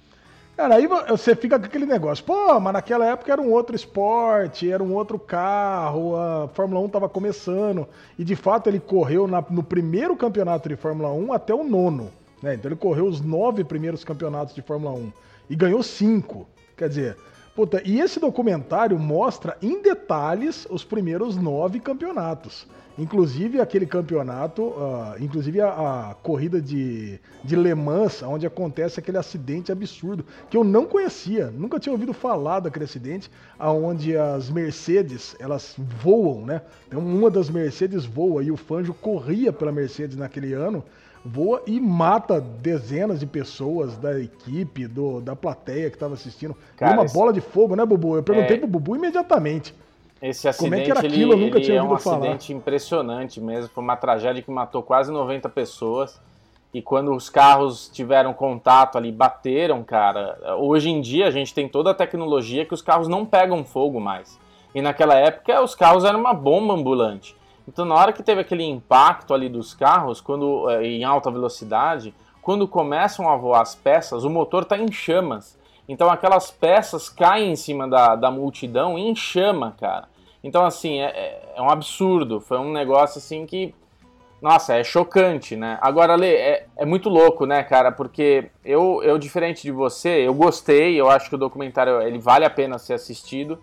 Cara, 0.56 0.76
aí 0.76 0.86
você 0.86 1.34
fica 1.34 1.58
com 1.58 1.64
aquele 1.64 1.84
negócio, 1.84 2.24
pô, 2.24 2.60
mas 2.60 2.72
naquela 2.72 3.04
época 3.04 3.32
era 3.32 3.42
um 3.42 3.50
outro 3.50 3.74
esporte, 3.74 4.70
era 4.70 4.80
um 4.80 4.94
outro 4.94 5.18
carro, 5.18 6.14
a 6.14 6.48
Fórmula 6.54 6.80
1 6.80 6.86
estava 6.86 7.08
começando. 7.08 7.88
E 8.16 8.22
de 8.22 8.36
fato 8.36 8.68
ele 8.68 8.78
correu 8.78 9.26
na, 9.26 9.44
no 9.50 9.64
primeiro 9.64 10.14
campeonato 10.14 10.68
de 10.68 10.76
Fórmula 10.76 11.12
1 11.12 11.32
até 11.32 11.52
o 11.52 11.64
nono. 11.64 12.08
Né? 12.40 12.54
Então 12.54 12.68
ele 12.68 12.76
correu 12.76 13.06
os 13.06 13.20
nove 13.20 13.64
primeiros 13.64 14.04
campeonatos 14.04 14.54
de 14.54 14.62
Fórmula 14.62 14.94
1 14.94 15.12
e 15.50 15.56
ganhou 15.56 15.82
cinco. 15.82 16.46
Quer 16.76 16.88
dizer, 16.88 17.16
Puta, 17.55 17.80
e 17.84 18.00
esse 18.00 18.18
documentário 18.18 18.98
mostra 18.98 19.57
em 19.62 19.80
detalhes 19.80 20.66
os 20.68 20.82
primeiros 20.82 21.36
nove 21.36 21.78
campeonatos. 21.78 22.66
Inclusive 22.98 23.61
aquele 23.61 23.86
campeonato, 23.86 24.62
uh, 24.62 25.14
inclusive 25.20 25.61
a, 25.61 25.68
a, 26.11 26.14
corrida 26.14 26.61
de, 26.61 27.20
de 27.44 27.55
Le 27.55 27.72
Mans, 27.74 28.22
onde 28.22 28.44
acontece 28.44 28.98
aquele 28.98 29.18
acidente 29.18 29.70
absurdo, 29.70 30.24
que 30.50 30.57
eu 30.57 30.64
não 30.64 30.84
conhecia, 30.84 31.48
nunca 31.48 31.78
tinha 31.78 31.92
ouvido 31.92 32.12
falar 32.12 32.59
daquele 32.59 32.86
acidente, 32.86 33.30
onde 33.59 34.16
as 34.16 34.50
Mercedes, 34.50 35.36
elas 35.38 35.76
voam, 35.78 36.44
né? 36.44 36.61
Então 36.88 37.00
uma 37.00 37.30
das 37.30 37.48
Mercedes 37.48 38.05
voa 38.05 38.42
e 38.42 38.50
o 38.50 38.57
Fanjo 38.57 38.94
corria 38.94 39.52
pela 39.52 39.70
Mercedes 39.70 40.16
naquele 40.16 40.52
ano, 40.55 40.84
voa 41.24 41.62
e 41.66 41.80
mata 41.80 42.40
dezenas 42.40 43.18
de 43.18 43.26
pessoas 43.26 43.96
da 43.96 44.20
equipe, 44.20 44.86
do, 44.86 45.20
da 45.20 45.34
plateia 45.34 45.88
que 45.88 45.96
estava 45.96 46.14
assistindo. 46.14 46.54
Cara, 46.76 46.92
uma 46.94 47.04
esse... 47.04 47.14
bola 47.14 47.32
de 47.32 47.40
fogo, 47.40 47.74
né, 47.74 47.84
Bubu? 47.86 48.16
Eu 48.16 48.22
perguntei 48.22 48.56
é... 48.56 48.60
pro 48.60 48.68
Bubu 48.68 48.96
imediatamente. 48.96 49.74
Esse 50.20 50.48
acidente 50.48 50.70
Como 50.70 50.80
é 50.80 50.84
que 50.84 50.90
era 50.90 51.00
aquilo? 51.00 51.32
Ele, 51.32 51.42
eu 51.42 51.46
nunca 51.46 51.60
tinha 51.60 51.78
é 51.78 51.82
ouvido 51.82 52.00
falar. 52.00 52.16
É 52.16 52.18
um 52.18 52.22
acidente 52.22 52.52
impressionante 52.52 53.40
mesmo. 53.40 53.70
Foi 53.74 53.82
uma 53.82 53.96
tragédia 53.96 54.42
que 54.42 54.50
matou 54.50 54.82
quase 54.82 55.10
90 55.10 55.48
pessoas. 55.48 56.20
E 56.72 56.82
quando 56.82 57.14
os 57.14 57.30
carros 57.30 57.88
tiveram 57.88 58.32
contato 58.34 58.98
ali, 58.98 59.12
bateram, 59.12 59.82
cara. 59.84 60.36
Hoje 60.58 60.90
em 60.90 61.00
dia 61.00 61.28
a 61.28 61.30
gente 61.30 61.54
tem 61.54 61.68
toda 61.68 61.90
a 61.90 61.94
tecnologia 61.94 62.66
que 62.66 62.74
os 62.74 62.82
carros 62.82 63.06
não 63.06 63.24
pegam 63.24 63.64
fogo 63.64 64.00
mais. 64.00 64.38
E 64.74 64.82
naquela 64.82 65.14
época 65.14 65.62
os 65.62 65.74
carros 65.74 66.04
eram 66.04 66.18
uma 66.18 66.34
bomba 66.34 66.74
ambulante. 66.74 67.36
Então, 67.66 67.84
na 67.84 67.94
hora 67.94 68.12
que 68.12 68.22
teve 68.22 68.40
aquele 68.40 68.64
impacto 68.64 69.32
ali 69.32 69.48
dos 69.48 69.74
carros, 69.74 70.20
quando 70.20 70.68
eh, 70.70 70.84
em 70.84 71.04
alta 71.04 71.30
velocidade, 71.30 72.14
quando 72.42 72.68
começam 72.68 73.28
a 73.28 73.36
voar 73.36 73.62
as 73.62 73.74
peças, 73.74 74.24
o 74.24 74.30
motor 74.30 74.64
está 74.64 74.76
em 74.76 74.92
chamas. 74.92 75.58
Então, 75.88 76.10
aquelas 76.10 76.50
peças 76.50 77.08
caem 77.08 77.52
em 77.52 77.56
cima 77.56 77.88
da, 77.88 78.16
da 78.16 78.30
multidão 78.30 78.98
em 78.98 79.14
chama, 79.14 79.74
cara. 79.78 80.08
Então, 80.42 80.64
assim, 80.64 81.00
é, 81.00 81.06
é, 81.06 81.52
é 81.56 81.62
um 81.62 81.70
absurdo. 81.70 82.40
Foi 82.40 82.58
um 82.58 82.72
negócio 82.72 83.18
assim 83.18 83.46
que 83.46 83.74
nossa, 84.44 84.74
é 84.74 84.84
chocante, 84.84 85.56
né? 85.56 85.78
Agora, 85.80 86.14
Lê, 86.14 86.34
é, 86.34 86.66
é, 86.76 86.84
muito 86.84 87.08
louco, 87.08 87.46
né, 87.46 87.62
cara? 87.62 87.90
Porque 87.90 88.50
eu, 88.62 89.02
eu, 89.02 89.16
diferente 89.16 89.62
de 89.62 89.72
você, 89.72 90.28
eu 90.28 90.34
gostei, 90.34 91.00
eu 91.00 91.08
acho 91.08 91.30
que 91.30 91.34
o 91.34 91.38
documentário 91.38 92.02
ele 92.02 92.18
vale 92.18 92.44
a 92.44 92.50
pena 92.50 92.76
ser 92.76 92.92
assistido 92.92 93.58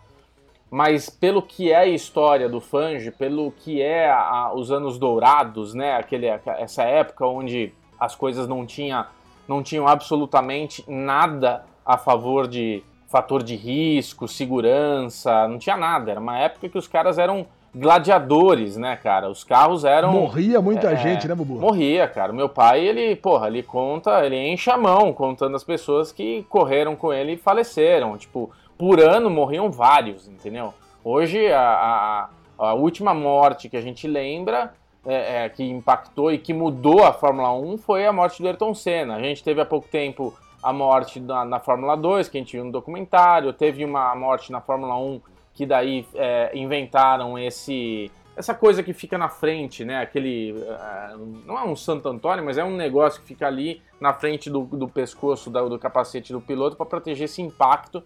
mas 0.72 1.10
pelo 1.10 1.42
que 1.42 1.70
é 1.70 1.76
a 1.76 1.86
história 1.86 2.48
do 2.48 2.62
Fange, 2.62 3.12
pelo 3.12 3.52
que 3.52 3.82
é 3.82 4.10
a, 4.10 4.54
os 4.56 4.72
anos 4.72 4.98
dourados, 4.98 5.74
né, 5.74 5.98
aquele, 5.98 6.28
essa 6.28 6.84
época 6.84 7.28
onde 7.28 7.74
as 8.00 8.16
coisas 8.16 8.48
não, 8.48 8.66
tinha, 8.66 9.08
não 9.46 9.62
tinham 9.62 9.86
absolutamente 9.86 10.82
nada 10.88 11.66
a 11.86 11.98
favor 11.98 12.48
de 12.48 12.82
fator 13.10 13.44
de 13.44 13.56
risco, 13.58 14.30
segurança, 14.30 15.46
não 15.50 15.60
tinha 15.60 15.76
nada. 15.76 16.10
Era 16.10 16.20
uma 16.22 16.40
época 16.40 16.70
que 16.70 16.78
os 16.78 16.88
caras 16.88 17.18
eram 17.18 17.46
gladiadores, 17.76 18.78
né, 18.78 18.96
cara? 18.96 19.30
Os 19.30 19.44
carros 19.44 19.84
eram. 19.84 20.14
Morria 20.14 20.62
muita 20.62 20.92
é, 20.92 20.96
gente, 20.96 21.28
né, 21.28 21.36
Bubu? 21.36 21.60
Morria, 21.60 22.08
cara. 22.08 22.32
Meu 22.32 22.48
pai, 22.48 22.80
ele, 22.80 23.16
porra, 23.18 23.48
ele 23.48 23.62
conta, 23.62 24.26
ele 24.26 24.38
enche 24.38 24.72
a 24.72 24.78
mão 24.78 25.12
contando 25.12 25.56
as 25.56 25.64
pessoas 25.64 26.14
que 26.14 26.46
correram 26.50 26.96
com 26.96 27.12
ele 27.12 27.34
e 27.34 27.38
faleceram. 27.38 28.18
Tipo, 28.18 28.50
por 28.82 29.00
ano 29.00 29.30
morriam 29.30 29.70
vários, 29.70 30.28
entendeu? 30.28 30.74
Hoje, 31.04 31.52
a, 31.52 31.62
a, 31.62 32.30
a 32.58 32.74
última 32.74 33.14
morte 33.14 33.70
que 33.70 33.78
a 33.78 33.82
gente 33.82 34.08
lembra, 34.08 34.74
é, 35.06 35.46
é, 35.46 35.50
que 35.50 35.64
impactou 35.64 36.32
e 36.32 36.40
que 36.40 36.52
mudou 36.52 37.04
a 37.04 37.14
Fórmula 37.14 37.54
1, 37.54 37.78
foi 37.78 38.08
a 38.08 38.12
morte 38.12 38.42
do 38.42 38.48
Ayrton 38.48 38.74
Senna. 38.74 39.18
A 39.18 39.22
gente 39.22 39.44
teve 39.44 39.62
há 39.62 39.66
pouco 39.68 39.88
tempo 39.88 40.34
a 40.64 40.74
morte 40.74 41.20
na, 41.20 41.46
na 41.46 41.60
Fórmula 41.60 41.96
2, 41.96 42.28
que 42.28 42.40
a 42.40 42.42
gente 42.42 42.54
viu 42.54 42.66
no 42.66 42.72
documentário, 42.72 43.54
teve 43.54 43.86
uma 43.86 44.16
morte 44.16 44.52
na 44.52 44.60
Fórmula 44.60 44.98
1 44.98 45.22
que 45.54 45.64
daí 45.64 46.04
é, 46.16 46.50
inventaram 46.58 47.38
esse 47.38 48.10
essa 48.36 48.56
coisa 48.56 48.82
que 48.82 48.94
fica 48.94 49.16
na 49.16 49.30
frente, 49.30 49.86
né? 49.86 50.02
Aquele. 50.02 50.54
Uh, 50.54 51.44
não 51.46 51.60
é 51.60 51.64
um 51.64 51.76
Santo 51.76 52.08
Antônio, 52.10 52.44
mas 52.44 52.58
é 52.58 52.64
um 52.64 52.76
negócio 52.76 53.22
que 53.22 53.28
fica 53.28 53.46
ali 53.46 53.82
na 54.00 54.14
frente 54.14 54.50
do, 54.50 54.62
do 54.62 54.88
pescoço 54.88 55.52
do, 55.52 55.70
do 55.70 55.78
capacete 55.78 56.34
do 56.34 56.42
piloto 56.42 56.76
para 56.76 56.86
proteger 56.86 57.26
esse 57.26 57.42
impacto. 57.42 58.02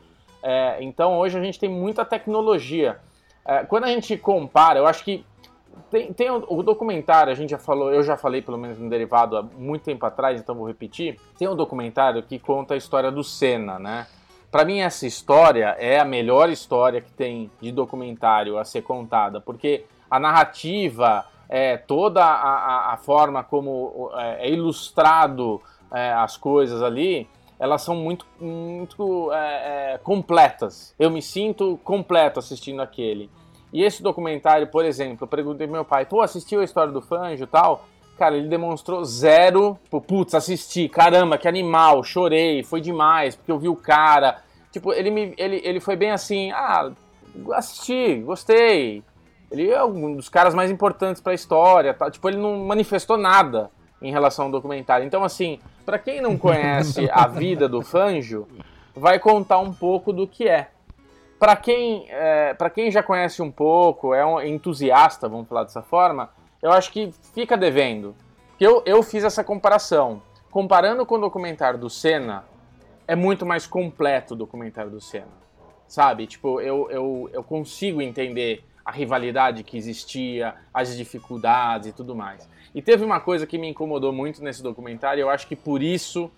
É, 0.47 0.77
então 0.79 1.17
hoje 1.17 1.39
a 1.39 1.41
gente 1.41 1.59
tem 1.59 1.67
muita 1.67 2.05
tecnologia. 2.05 2.99
É, 3.43 3.63
quando 3.63 3.85
a 3.85 3.87
gente 3.87 4.15
compara, 4.15 4.77
eu 4.77 4.85
acho 4.85 5.03
que 5.03 5.25
tem, 5.89 6.13
tem 6.13 6.29
o, 6.29 6.45
o, 6.47 6.61
documentário, 6.61 7.33
a 7.33 7.35
gente 7.35 7.49
já 7.49 7.57
falou, 7.57 7.91
eu 7.91 8.03
já 8.03 8.15
falei 8.15 8.43
pelo 8.43 8.55
menos 8.55 8.77
no 8.77 8.87
derivado 8.87 9.35
há 9.37 9.41
muito 9.41 9.81
tempo 9.81 10.05
atrás, 10.05 10.39
então 10.39 10.53
vou 10.53 10.67
repetir. 10.67 11.19
Tem 11.35 11.47
um 11.47 11.55
documentário 11.55 12.21
que 12.21 12.37
conta 12.37 12.75
a 12.75 12.77
história 12.77 13.11
do 13.11 13.23
Senna, 13.23 13.79
né? 13.79 14.05
Para 14.51 14.63
mim, 14.63 14.81
essa 14.81 15.07
história 15.07 15.75
é 15.79 15.99
a 15.99 16.05
melhor 16.05 16.51
história 16.51 17.01
que 17.01 17.11
tem 17.11 17.49
de 17.59 17.71
documentário 17.71 18.59
a 18.59 18.63
ser 18.63 18.83
contada, 18.83 19.41
porque 19.41 19.85
a 20.09 20.19
narrativa, 20.19 21.25
é, 21.49 21.75
toda 21.75 22.23
a, 22.23 22.93
a, 22.93 22.97
forma 22.97 23.43
como 23.43 24.11
é, 24.13 24.47
é 24.47 24.51
ilustrado 24.51 25.59
é, 25.91 26.13
as 26.13 26.37
coisas 26.37 26.83
ali, 26.83 27.27
elas 27.59 27.81
são 27.81 27.95
muito, 27.95 28.25
muito 28.39 29.31
é, 29.33 29.93
é, 29.93 29.97
completas. 29.97 30.93
Eu 30.99 31.09
me 31.09 31.21
sinto 31.21 31.79
completo 31.83 32.39
assistindo 32.39 32.81
aquele. 32.81 33.29
E 33.71 33.83
esse 33.83 34.01
documentário, 34.01 34.67
por 34.67 34.85
exemplo, 34.85 35.23
eu 35.23 35.27
perguntei 35.27 35.67
pro 35.67 35.75
meu 35.75 35.85
pai, 35.85 36.05
pô, 36.05 36.21
assistiu 36.21 36.61
a 36.61 36.63
história 36.63 36.91
do 36.91 37.01
Fanjo 37.01 37.43
e 37.43 37.47
tal? 37.47 37.85
Cara, 38.17 38.37
ele 38.37 38.47
demonstrou 38.47 39.03
zero. 39.03 39.77
Putz, 39.89 40.33
assisti, 40.33 40.87
caramba, 40.87 41.37
que 41.37 41.47
animal, 41.47 42.03
chorei, 42.03 42.63
foi 42.63 42.79
demais, 42.79 43.35
porque 43.35 43.51
eu 43.51 43.59
vi 43.59 43.67
o 43.67 43.75
cara, 43.75 44.43
Tipo, 44.75 44.91
ele, 44.91 45.09
me, 45.09 45.33
ele, 45.37 45.61
ele 45.63 45.79
foi 45.79 45.95
bem 45.95 46.11
assim, 46.11 46.51
ah, 46.51 46.91
assisti, 47.53 48.15
gostei. 48.15 49.01
Ele 49.49 49.71
é 49.71 49.81
um 49.85 50.17
dos 50.17 50.27
caras 50.27 50.53
mais 50.53 50.69
importantes 50.69 51.21
para 51.21 51.31
a 51.31 51.35
história, 51.35 51.93
tá? 51.93 52.11
Tipo, 52.11 52.27
ele 52.27 52.35
não 52.35 52.65
manifestou 52.65 53.15
nada 53.15 53.71
em 54.01 54.11
relação 54.11 54.45
ao 54.45 54.51
documentário. 54.51 55.05
Então, 55.05 55.23
assim, 55.23 55.59
para 55.85 55.97
quem 55.97 56.21
não 56.21 56.37
conhece 56.37 57.09
a 57.11 57.27
vida 57.27 57.67
do 57.67 57.81
Fanjo, 57.81 58.47
vai 58.95 59.19
contar 59.19 59.59
um 59.59 59.73
pouco 59.73 60.13
do 60.13 60.27
que 60.27 60.47
é. 60.47 60.69
Para 61.37 61.55
quem, 61.55 62.05
é, 62.09 62.53
para 62.53 62.69
quem 62.69 62.89
já 62.89 63.03
conhece 63.03 63.41
um 63.41 63.51
pouco, 63.51 64.13
é 64.13 64.25
um 64.25 64.41
entusiasta, 64.41 65.27
vamos 65.27 65.47
falar 65.47 65.63
dessa 65.63 65.81
forma, 65.81 66.29
eu 66.61 66.71
acho 66.71 66.91
que 66.91 67.11
fica 67.33 67.57
devendo. 67.57 68.15
Porque 68.49 68.65
eu, 68.65 68.81
eu 68.85 69.03
fiz 69.03 69.23
essa 69.23 69.43
comparação. 69.43 70.21
Comparando 70.49 71.05
com 71.05 71.15
o 71.15 71.19
documentário 71.19 71.77
do 71.77 71.89
Senna, 71.89 72.45
é 73.05 73.15
muito 73.15 73.45
mais 73.45 73.67
completo 73.67 74.33
o 74.33 74.37
documentário 74.37 74.89
do 74.89 75.01
Senna. 75.01 75.45
Sabe? 75.87 76.25
Tipo, 76.25 76.61
eu, 76.61 76.89
eu, 76.89 77.29
eu 77.33 77.43
consigo 77.43 78.01
entender 78.01 78.63
a 78.85 78.91
rivalidade 78.91 79.63
que 79.63 79.77
existia, 79.77 80.53
as 80.73 80.95
dificuldades 80.95 81.89
e 81.89 81.91
tudo 81.91 82.15
mais. 82.15 82.47
E 82.73 82.81
teve 82.81 83.03
uma 83.03 83.19
coisa 83.19 83.47
que 83.47 83.57
me 83.57 83.67
incomodou 83.67 84.13
muito 84.13 84.43
nesse 84.43 84.61
documentário, 84.61 85.21
eu 85.21 85.29
acho 85.29 85.47
que 85.47 85.55
por 85.55 85.81
isso 85.81 86.29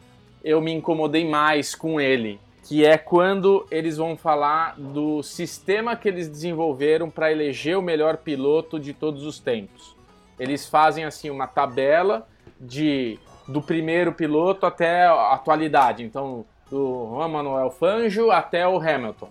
eu 0.44 0.62
me 0.62 0.72
incomodei 0.72 1.28
mais 1.28 1.76
com 1.76 2.00
ele, 2.00 2.40
que 2.64 2.86
é 2.86 2.98
quando 2.98 3.68
eles 3.70 3.98
vão 3.98 4.16
falar 4.16 4.76
do 4.78 5.22
sistema 5.22 5.96
que 5.96 6.08
eles 6.08 6.30
desenvolveram 6.30 7.10
para 7.10 7.32
eleger 7.32 7.78
o 7.78 7.82
melhor 7.82 8.18
piloto 8.18 8.80
de 8.80 8.94
todos 8.94 9.24
os 9.24 9.40
tempos. 9.40 9.96
Eles 10.40 10.68
fazem 10.68 11.04
assim 11.04 11.30
uma 11.30 11.48
tabela 11.48 12.28
de 12.60 13.20
do 13.48 13.62
primeiro 13.62 14.12
piloto 14.12 14.66
até 14.66 15.06
a 15.06 15.34
atualidade. 15.34 16.04
Então, 16.04 16.46
do 16.70 17.08
Juan 17.10 17.30
Manuel 17.30 17.72
Fangio 17.72 18.30
até 18.30 18.68
o 18.68 18.78
Hamilton. 18.78 19.30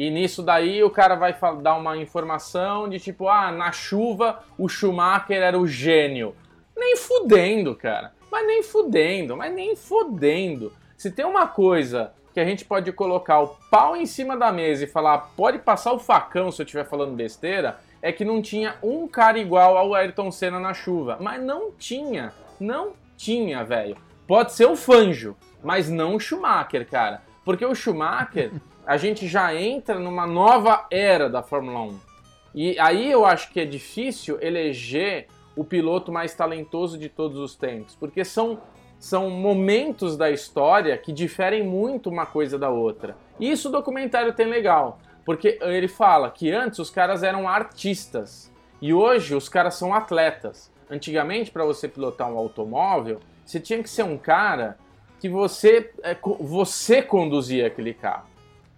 E 0.00 0.08
nisso 0.08 0.42
daí 0.42 0.82
o 0.82 0.88
cara 0.88 1.14
vai 1.14 1.36
dar 1.60 1.76
uma 1.76 1.94
informação 1.94 2.88
de 2.88 2.98
tipo, 2.98 3.28
ah, 3.28 3.52
na 3.52 3.70
chuva 3.70 4.42
o 4.56 4.66
Schumacher 4.66 5.42
era 5.42 5.58
o 5.58 5.66
gênio. 5.66 6.34
Nem 6.74 6.96
fudendo, 6.96 7.74
cara. 7.74 8.14
Mas 8.32 8.46
nem 8.46 8.62
fudendo, 8.62 9.36
mas 9.36 9.52
nem 9.52 9.76
fudendo. 9.76 10.72
Se 10.96 11.10
tem 11.10 11.26
uma 11.26 11.46
coisa 11.46 12.14
que 12.32 12.40
a 12.40 12.46
gente 12.46 12.64
pode 12.64 12.90
colocar 12.92 13.40
o 13.40 13.48
pau 13.70 13.94
em 13.94 14.06
cima 14.06 14.38
da 14.38 14.50
mesa 14.50 14.84
e 14.84 14.86
falar, 14.86 15.18
pode 15.36 15.58
passar 15.58 15.92
o 15.92 15.98
facão 15.98 16.50
se 16.50 16.62
eu 16.62 16.64
estiver 16.64 16.86
falando 16.86 17.14
besteira, 17.14 17.78
é 18.00 18.10
que 18.10 18.24
não 18.24 18.40
tinha 18.40 18.76
um 18.82 19.06
cara 19.06 19.38
igual 19.38 19.76
ao 19.76 19.94
Ayrton 19.94 20.32
Senna 20.32 20.58
na 20.58 20.72
chuva. 20.72 21.18
Mas 21.20 21.42
não 21.42 21.72
tinha, 21.72 22.32
não 22.58 22.94
tinha, 23.18 23.62
velho. 23.64 23.98
Pode 24.26 24.52
ser 24.54 24.64
o 24.64 24.76
Fanjo, 24.76 25.36
mas 25.62 25.90
não 25.90 26.14
o 26.14 26.18
Schumacher, 26.18 26.88
cara. 26.88 27.20
Porque 27.44 27.66
o 27.66 27.74
Schumacher, 27.74 28.50
a 28.86 28.96
gente 28.96 29.26
já 29.28 29.54
entra 29.54 29.98
numa 29.98 30.26
nova 30.26 30.86
era 30.90 31.28
da 31.28 31.42
Fórmula 31.42 31.82
1. 31.82 32.00
E 32.54 32.78
aí 32.78 33.10
eu 33.10 33.24
acho 33.24 33.52
que 33.52 33.60
é 33.60 33.64
difícil 33.64 34.38
eleger 34.40 35.28
o 35.54 35.64
piloto 35.64 36.10
mais 36.10 36.34
talentoso 36.34 36.98
de 36.98 37.08
todos 37.08 37.38
os 37.38 37.54
tempos, 37.54 37.94
porque 37.94 38.24
são, 38.24 38.60
são 38.98 39.30
momentos 39.30 40.16
da 40.16 40.30
história 40.30 40.96
que 40.96 41.12
diferem 41.12 41.62
muito 41.62 42.08
uma 42.08 42.26
coisa 42.26 42.58
da 42.58 42.70
outra. 42.70 43.16
E 43.38 43.50
isso 43.50 43.68
o 43.68 43.72
documentário 43.72 44.32
tem 44.32 44.46
legal, 44.46 44.98
porque 45.24 45.58
ele 45.60 45.88
fala 45.88 46.30
que 46.30 46.50
antes 46.50 46.78
os 46.78 46.90
caras 46.90 47.22
eram 47.22 47.48
artistas 47.48 48.50
e 48.80 48.92
hoje 48.94 49.34
os 49.34 49.48
caras 49.48 49.74
são 49.74 49.94
atletas. 49.94 50.72
Antigamente, 50.90 51.50
para 51.50 51.64
você 51.64 51.86
pilotar 51.86 52.32
um 52.32 52.38
automóvel, 52.38 53.20
você 53.44 53.60
tinha 53.60 53.82
que 53.82 53.90
ser 53.90 54.02
um 54.02 54.16
cara 54.18 54.76
que 55.20 55.28
você, 55.28 55.92
é, 56.02 56.16
você 56.40 57.02
conduzia 57.02 57.66
aquele 57.66 57.92
carro. 57.92 58.29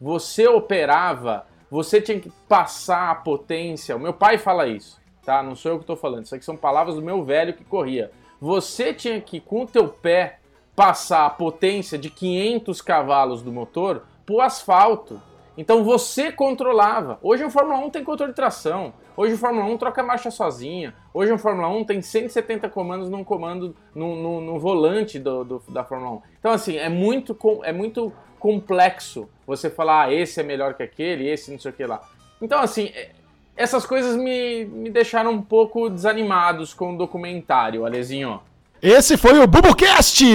Você 0.02 0.48
operava, 0.48 1.46
você 1.70 2.00
tinha 2.00 2.18
que 2.18 2.28
passar 2.48 3.12
a 3.12 3.14
potência. 3.14 3.94
O 3.94 4.00
meu 4.00 4.12
pai 4.12 4.36
fala 4.36 4.66
isso, 4.66 5.00
tá? 5.24 5.44
Não 5.44 5.54
sou 5.54 5.70
eu 5.70 5.78
que 5.78 5.84
estou 5.84 5.94
falando. 5.94 6.24
Isso 6.24 6.34
aqui 6.34 6.44
são 6.44 6.56
palavras 6.56 6.96
do 6.96 7.02
meu 7.02 7.22
velho 7.22 7.54
que 7.54 7.62
corria. 7.62 8.10
Você 8.40 8.92
tinha 8.92 9.20
que, 9.20 9.38
com 9.38 9.62
o 9.62 9.66
teu 9.66 9.86
pé, 9.86 10.40
passar 10.74 11.24
a 11.24 11.30
potência 11.30 11.96
de 11.96 12.10
500 12.10 12.82
cavalos 12.82 13.42
do 13.42 13.52
motor 13.52 14.02
pro 14.26 14.40
asfalto. 14.40 15.22
Então 15.56 15.84
você 15.84 16.32
controlava. 16.32 17.20
Hoje 17.22 17.44
o 17.44 17.50
Fórmula 17.50 17.78
1 17.78 17.90
tem 17.90 18.02
controle 18.02 18.32
de 18.32 18.36
tração. 18.36 18.92
Hoje 19.16 19.34
o 19.34 19.38
Fórmula 19.38 19.66
1 19.66 19.78
troca 19.78 20.02
marcha 20.02 20.32
sozinha. 20.32 20.94
Hoje 21.14 21.30
o 21.30 21.38
Fórmula 21.38 21.68
1 21.68 21.84
tem 21.84 22.02
170 22.02 22.68
comandos 22.70 23.08
num 23.08 23.22
comando, 23.22 23.76
no, 23.94 24.16
no, 24.16 24.40
no 24.40 24.58
volante 24.58 25.20
do, 25.20 25.44
do, 25.44 25.62
da 25.68 25.84
Fórmula 25.84 26.16
1. 26.16 26.22
Então, 26.40 26.50
assim, 26.50 26.76
é 26.76 26.88
muito, 26.88 27.38
é 27.62 27.72
muito 27.72 28.12
complexo 28.42 29.28
você 29.46 29.70
falar, 29.70 30.06
ah, 30.06 30.12
esse 30.12 30.40
é 30.40 30.42
melhor 30.42 30.74
que 30.74 30.82
aquele, 30.82 31.30
esse 31.30 31.52
não 31.52 31.60
sei 31.60 31.70
o 31.70 31.74
que 31.74 31.86
lá. 31.86 32.02
Então, 32.40 32.58
assim, 32.60 32.90
é, 32.92 33.10
essas 33.56 33.86
coisas 33.86 34.16
me, 34.16 34.64
me 34.64 34.90
deixaram 34.90 35.30
um 35.30 35.40
pouco 35.40 35.88
desanimados 35.88 36.74
com 36.74 36.92
o 36.92 36.98
documentário, 36.98 37.86
Alezinho. 37.86 38.40
Esse 38.82 39.16
foi 39.16 39.38
o 39.38 39.46
BuboCast! 39.46 40.24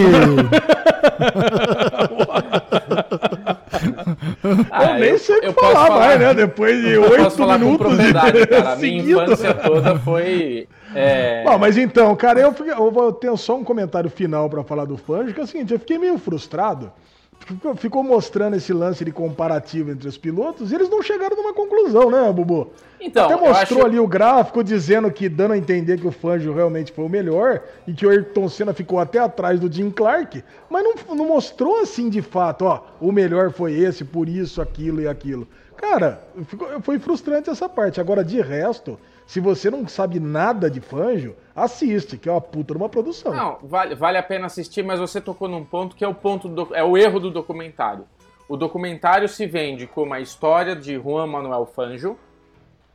ah, 4.72 4.92
eu 4.92 5.00
nem 5.02 5.18
sei 5.18 5.40
o 5.40 5.42
que 5.42 5.52
falar, 5.52 5.88
falar 5.88 6.00
mais, 6.00 6.20
né? 6.22 6.34
Depois 6.34 6.82
de 6.82 6.98
oito 6.98 7.46
minutos 7.46 7.98
de 7.98 8.14
cara. 8.14 8.78
Minha 8.80 9.04
infância 9.04 9.54
toda 9.54 10.00
foi. 10.00 10.70
É... 10.96 11.44
Bom, 11.44 11.58
mas 11.58 11.78
então, 11.78 12.16
cara, 12.16 12.40
eu, 12.40 12.56
eu 12.70 13.12
tenho 13.12 13.36
só 13.36 13.58
um 13.58 13.66
comentário 13.66 14.10
final 14.10 14.50
para 14.50 14.64
falar 14.64 14.86
do 14.86 14.96
Fanjo, 14.96 15.34
que 15.34 15.42
é 15.42 15.44
o 15.44 15.48
seguinte, 15.48 15.74
eu 15.74 15.80
fiquei 15.80 15.98
meio 15.98 16.18
frustrado 16.18 16.90
ficou 17.78 18.04
mostrando 18.04 18.56
esse 18.56 18.74
lance 18.74 19.06
de 19.06 19.12
comparativo 19.12 19.92
entre 19.92 20.08
os 20.08 20.18
pilotos 20.18 20.72
e 20.72 20.76
eles 20.76 20.90
não 20.90 21.02
chegaram 21.02 21.36
numa 21.36 21.54
conclusão, 21.54 22.12
né, 22.12 22.32
Bubu? 22.32 22.72
Então, 23.00 23.26
Até 23.26 23.36
mostrou 23.36 23.80
acho... 23.80 23.88
ali 23.88 24.00
o 24.00 24.08
gráfico 24.08 24.64
dizendo 24.64 25.10
que, 25.12 25.30
dando 25.30 25.54
a 25.54 25.58
entender 25.58 26.00
que 26.00 26.08
o 26.08 26.12
Fangio 26.12 26.54
realmente 26.54 26.92
foi 26.92 27.06
o 27.06 27.10
melhor 27.10 27.62
e 27.86 27.94
que 27.94 28.06
o 28.06 28.10
Ayrton 28.10 28.50
Senna 28.50 28.74
ficou 28.74 29.00
até 29.00 29.20
atrás 29.20 29.60
do 29.60 29.72
Jim 29.72 29.92
Clark, 29.92 30.44
mas 30.70 30.84
não, 30.84 31.16
não 31.16 31.28
mostrou 31.28 31.82
assim 31.82 32.10
de 32.10 32.22
fato, 32.22 32.66
ó, 32.66 32.82
o 33.00 33.12
melhor 33.12 33.52
foi 33.52 33.74
esse, 33.74 34.04
por 34.04 34.28
isso, 34.28 34.62
aquilo 34.62 35.00
e 35.02 35.08
aquilo. 35.08 35.48
Cara, 35.78 36.24
ficou, 36.48 36.82
foi 36.82 36.98
frustrante 36.98 37.50
essa 37.50 37.70
parte. 37.70 38.02
Agora, 38.02 38.24
de 38.24 38.42
resto, 38.42 39.00
se 39.28 39.42
você 39.42 39.70
não 39.70 39.86
sabe 39.90 40.22
nada 40.22 40.72
de 40.72 40.80
Fanjo, 40.80 41.36
assiste, 41.54 42.18
que 42.18 42.30
é 42.30 42.32
uma 42.32 42.40
puta 42.40 42.74
uma 42.74 42.88
produção. 42.88 43.34
Não, 43.34 43.58
vale, 43.62 43.94
vale 43.94 44.18
a 44.18 44.24
pena 44.24 44.46
assistir, 44.46 44.84
mas 44.84 45.02
você 45.02 45.20
tocou 45.20 45.50
num 45.50 45.66
ponto 45.66 45.98
que 45.98 46.06
é 46.06 46.08
o 46.08 46.16
ponto 46.16 46.48
do, 46.48 46.74
é 46.74 46.82
o 46.82 46.98
erro 46.98 47.20
do 47.20 47.30
documentário. 47.30 48.06
o 48.48 48.56
documentário 48.56 49.28
se 49.28 49.46
vende 49.46 49.86
como 49.86 50.14
a 50.14 50.22
história 50.22 50.74
de 50.74 50.96
Juan 50.96 51.28
Manuel 51.28 51.66
Fangio, 51.66 52.18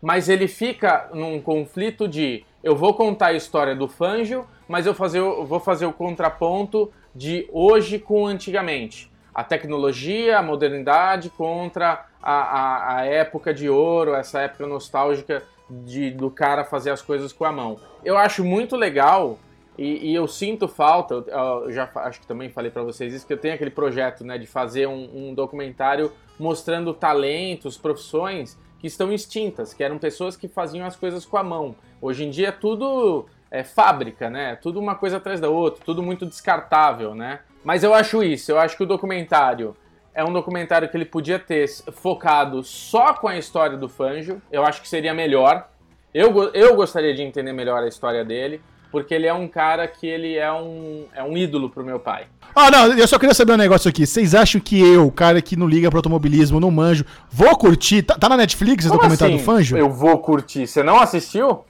mas 0.01 0.30
ele 0.30 0.49
fica 0.49 1.11
num 1.12 1.39
conflito 1.39 2.09
de 2.09 2.47
eu 2.64 2.74
vou 2.74 2.95
contar 2.95 3.26
a 3.26 3.33
história 3.35 3.76
do 3.76 3.87
Fangio, 3.87 4.47
mas 4.66 4.87
eu, 4.87 4.95
fazer, 4.95 5.18
eu 5.18 5.45
vou 5.45 5.61
fazer 5.61 5.85
o 5.85 5.93
contraponto 5.93 6.91
de 7.14 7.47
hoje 7.53 7.99
com 7.99 8.26
antigamente. 8.26 9.12
A 9.35 9.45
tecnologia, 9.45 10.39
a 10.39 10.43
modernidade 10.43 11.28
contra 11.28 12.07
a, 12.22 12.33
a, 12.33 12.97
a 12.97 13.05
época 13.05 13.53
de 13.53 13.68
ouro, 13.68 14.14
essa 14.14 14.41
época 14.41 14.66
nostálgica 14.66 15.43
de, 15.85 16.11
do 16.11 16.31
cara 16.31 16.64
fazer 16.64 16.91
as 16.91 17.01
coisas 17.01 17.33
com 17.33 17.45
a 17.45 17.53
mão. 17.53 17.79
Eu 18.05 18.16
acho 18.16 18.45
muito 18.45 18.77
legal 18.77 19.39
e, 19.77 20.11
e 20.11 20.14
eu 20.14 20.29
sinto 20.29 20.68
falta, 20.68 21.14
eu, 21.14 21.25
eu, 21.27 21.73
já 21.73 21.91
acho 21.95 22.20
que 22.20 22.27
também 22.27 22.51
falei 22.51 22.70
para 22.70 22.83
vocês 22.83 23.14
isso, 23.14 23.27
que 23.27 23.33
eu 23.33 23.39
tenho 23.39 23.55
aquele 23.55 23.70
projeto 23.70 24.25
né, 24.25 24.37
de 24.37 24.47
fazer 24.47 24.87
um, 24.87 25.31
um 25.31 25.35
documentário 25.35 26.12
mostrando 26.39 26.93
talentos, 26.93 27.79
profissões 27.79 28.59
que 28.79 28.87
estão 28.87 29.12
extintas, 29.12 29.73
que 29.73 29.83
eram 29.83 29.99
pessoas 29.99 30.37
que 30.37 30.49
faziam 30.49 30.87
as 30.87 30.97
coisas 30.97 31.25
com 31.25 31.37
a 31.37 31.43
mão. 31.43 31.75
Hoje 32.01 32.25
em 32.25 32.31
dia 32.31 32.49
é 32.49 32.53
tudo 32.53 33.27
é, 33.51 33.62
fábrica, 33.62 34.29
né? 34.29 34.57
Tudo 34.57 34.81
uma 34.81 34.97
coisa 34.97 35.18
atrás 35.18 35.41
da 35.41 35.49
outra, 35.49 35.85
tudo 35.85 36.03
muito 36.03 36.27
descartável, 36.27 37.14
né? 37.14 37.41
Mas 37.62 37.85
eu 37.85 37.95
acho 37.95 38.23
isso, 38.25 38.51
eu 38.51 38.59
acho 38.59 38.77
que 38.77 38.83
o 38.83 38.87
documentário 38.87 39.77
é 40.14 40.24
um 40.24 40.32
documentário 40.32 40.88
que 40.88 40.96
ele 40.96 41.04
podia 41.04 41.38
ter 41.38 41.66
focado 41.92 42.62
só 42.62 43.14
com 43.14 43.28
a 43.28 43.38
história 43.38 43.76
do 43.76 43.88
Fangio. 43.88 44.40
Eu 44.50 44.64
acho 44.64 44.82
que 44.82 44.88
seria 44.88 45.14
melhor. 45.14 45.68
Eu, 46.12 46.52
eu 46.52 46.76
gostaria 46.76 47.14
de 47.14 47.22
entender 47.22 47.52
melhor 47.52 47.82
a 47.82 47.88
história 47.88 48.22
dele, 48.22 48.60
porque 48.90 49.14
ele 49.14 49.26
é 49.26 49.32
um 49.32 49.48
cara 49.48 49.88
que 49.88 50.06
ele 50.06 50.36
é 50.36 50.52
um, 50.52 51.06
é 51.14 51.22
um 51.22 51.36
ídolo 51.36 51.70
pro 51.70 51.82
meu 51.82 51.98
pai. 51.98 52.26
Ah, 52.54 52.70
não, 52.70 52.92
eu 52.92 53.08
só 53.08 53.18
queria 53.18 53.34
saber 53.34 53.54
um 53.54 53.56
negócio 53.56 53.88
aqui. 53.88 54.06
Vocês 54.06 54.34
acham 54.34 54.60
que 54.60 54.78
eu, 54.78 55.10
cara 55.10 55.40
que 55.40 55.56
não 55.56 55.66
liga 55.66 55.88
pro 55.88 55.98
automobilismo, 55.98 56.60
não 56.60 56.70
manjo, 56.70 57.06
vou 57.30 57.56
curtir? 57.56 58.02
Tá, 58.02 58.18
tá 58.18 58.28
na 58.28 58.36
Netflix 58.36 58.84
esse 58.84 58.88
Como 58.88 59.00
documentário 59.00 59.34
assim? 59.36 59.42
do 59.42 59.46
Fangio? 59.46 59.78
Eu 59.78 59.88
vou 59.88 60.18
curtir. 60.18 60.66
Você 60.66 60.82
não 60.82 61.00
assistiu? 61.00 61.64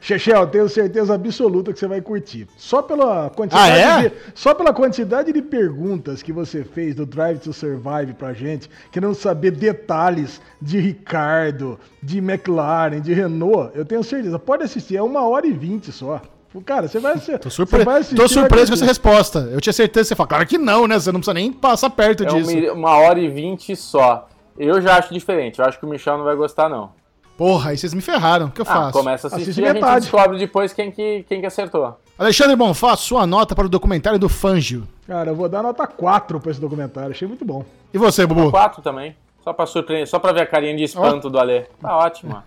Chechel, 0.00 0.46
tenho 0.46 0.68
certeza 0.68 1.14
absoluta 1.14 1.72
que 1.72 1.78
você 1.78 1.86
vai 1.86 2.00
curtir. 2.00 2.46
Só 2.56 2.82
pela 2.82 3.30
quantidade, 3.30 3.72
ah, 3.72 4.02
é? 4.04 4.08
de, 4.08 4.14
só 4.34 4.54
pela 4.54 4.72
quantidade 4.72 5.32
de 5.32 5.42
perguntas 5.42 6.22
que 6.22 6.32
você 6.32 6.64
fez 6.64 6.94
do 6.94 7.06
Drive 7.06 7.38
to 7.38 7.52
Survive 7.52 8.14
pra 8.18 8.32
gente, 8.32 8.68
querendo 8.90 9.14
saber 9.14 9.52
detalhes 9.52 10.40
de 10.60 10.78
Ricardo, 10.78 11.78
de 12.02 12.18
McLaren, 12.18 13.00
de 13.00 13.12
Renault, 13.12 13.70
eu 13.74 13.84
tenho 13.84 14.02
certeza. 14.02 14.38
Pode 14.38 14.64
assistir, 14.64 14.96
é 14.96 15.02
uma 15.02 15.26
hora 15.28 15.46
e 15.46 15.52
vinte 15.52 15.92
só. 15.92 16.20
Cara, 16.64 16.88
você 16.88 16.98
vai, 16.98 17.18
ser, 17.18 17.38
Tô, 17.38 17.50
surpre... 17.50 17.84
vai 17.84 18.00
assistir. 18.00 18.16
Tô 18.16 18.26
surpreso 18.26 18.68
com 18.68 18.74
essa 18.74 18.84
resposta. 18.84 19.50
Eu 19.52 19.60
tinha 19.60 19.72
certeza 19.72 20.04
que 20.04 20.08
você 20.08 20.16
fala, 20.16 20.28
claro 20.28 20.46
que 20.46 20.56
não, 20.56 20.86
né? 20.86 20.98
Você 20.98 21.12
não 21.12 21.20
precisa 21.20 21.34
nem 21.34 21.52
passar 21.52 21.90
perto 21.90 22.24
é 22.24 22.26
disso. 22.26 22.72
Uma 22.72 22.96
hora 22.96 23.20
e 23.20 23.28
vinte 23.28 23.76
só. 23.76 24.28
Eu 24.58 24.80
já 24.80 24.96
acho 24.96 25.12
diferente. 25.12 25.60
Eu 25.60 25.66
acho 25.66 25.78
que 25.78 25.84
o 25.84 25.88
Michel 25.88 26.16
não 26.16 26.24
vai 26.24 26.34
gostar, 26.34 26.68
não. 26.68 26.90
Porra, 27.38 27.70
aí 27.70 27.78
vocês 27.78 27.94
me 27.94 28.02
ferraram. 28.02 28.46
O 28.46 28.50
que 28.50 28.60
eu 28.60 28.66
ah, 28.68 28.74
faço? 28.74 28.98
Começa 28.98 29.28
a 29.28 29.36
assistir 29.36 29.62
e 29.62 29.64
a 29.64 29.72
gente 29.72 30.00
descobre 30.00 30.36
depois 30.38 30.72
quem 30.72 30.90
que, 30.90 31.24
quem 31.28 31.40
que 31.40 31.46
acertou. 31.46 31.96
Alexandre 32.18 32.56
Bonfá, 32.56 32.96
sua 32.96 33.28
nota 33.28 33.54
para 33.54 33.64
o 33.64 33.68
documentário 33.68 34.18
do 34.18 34.28
Fangio. 34.28 34.88
Cara, 35.06 35.30
eu 35.30 35.36
vou 35.36 35.48
dar 35.48 35.62
nota 35.62 35.86
4 35.86 36.40
para 36.40 36.50
esse 36.50 36.60
documentário. 36.60 37.12
Achei 37.12 37.28
muito 37.28 37.44
bom. 37.44 37.64
E 37.94 37.98
você, 37.98 38.26
Bubu? 38.26 38.50
4 38.50 38.82
também. 38.82 39.14
Só 39.44 39.52
pra 39.52 39.66
surpreender, 39.66 40.08
só 40.08 40.18
pra 40.18 40.32
ver 40.32 40.40
a 40.40 40.46
carinha 40.46 40.76
de 40.76 40.82
espanto 40.82 41.28
oh. 41.28 41.30
do 41.30 41.38
Alê. 41.38 41.60
Tá 41.80 41.96
ótimo. 41.96 42.42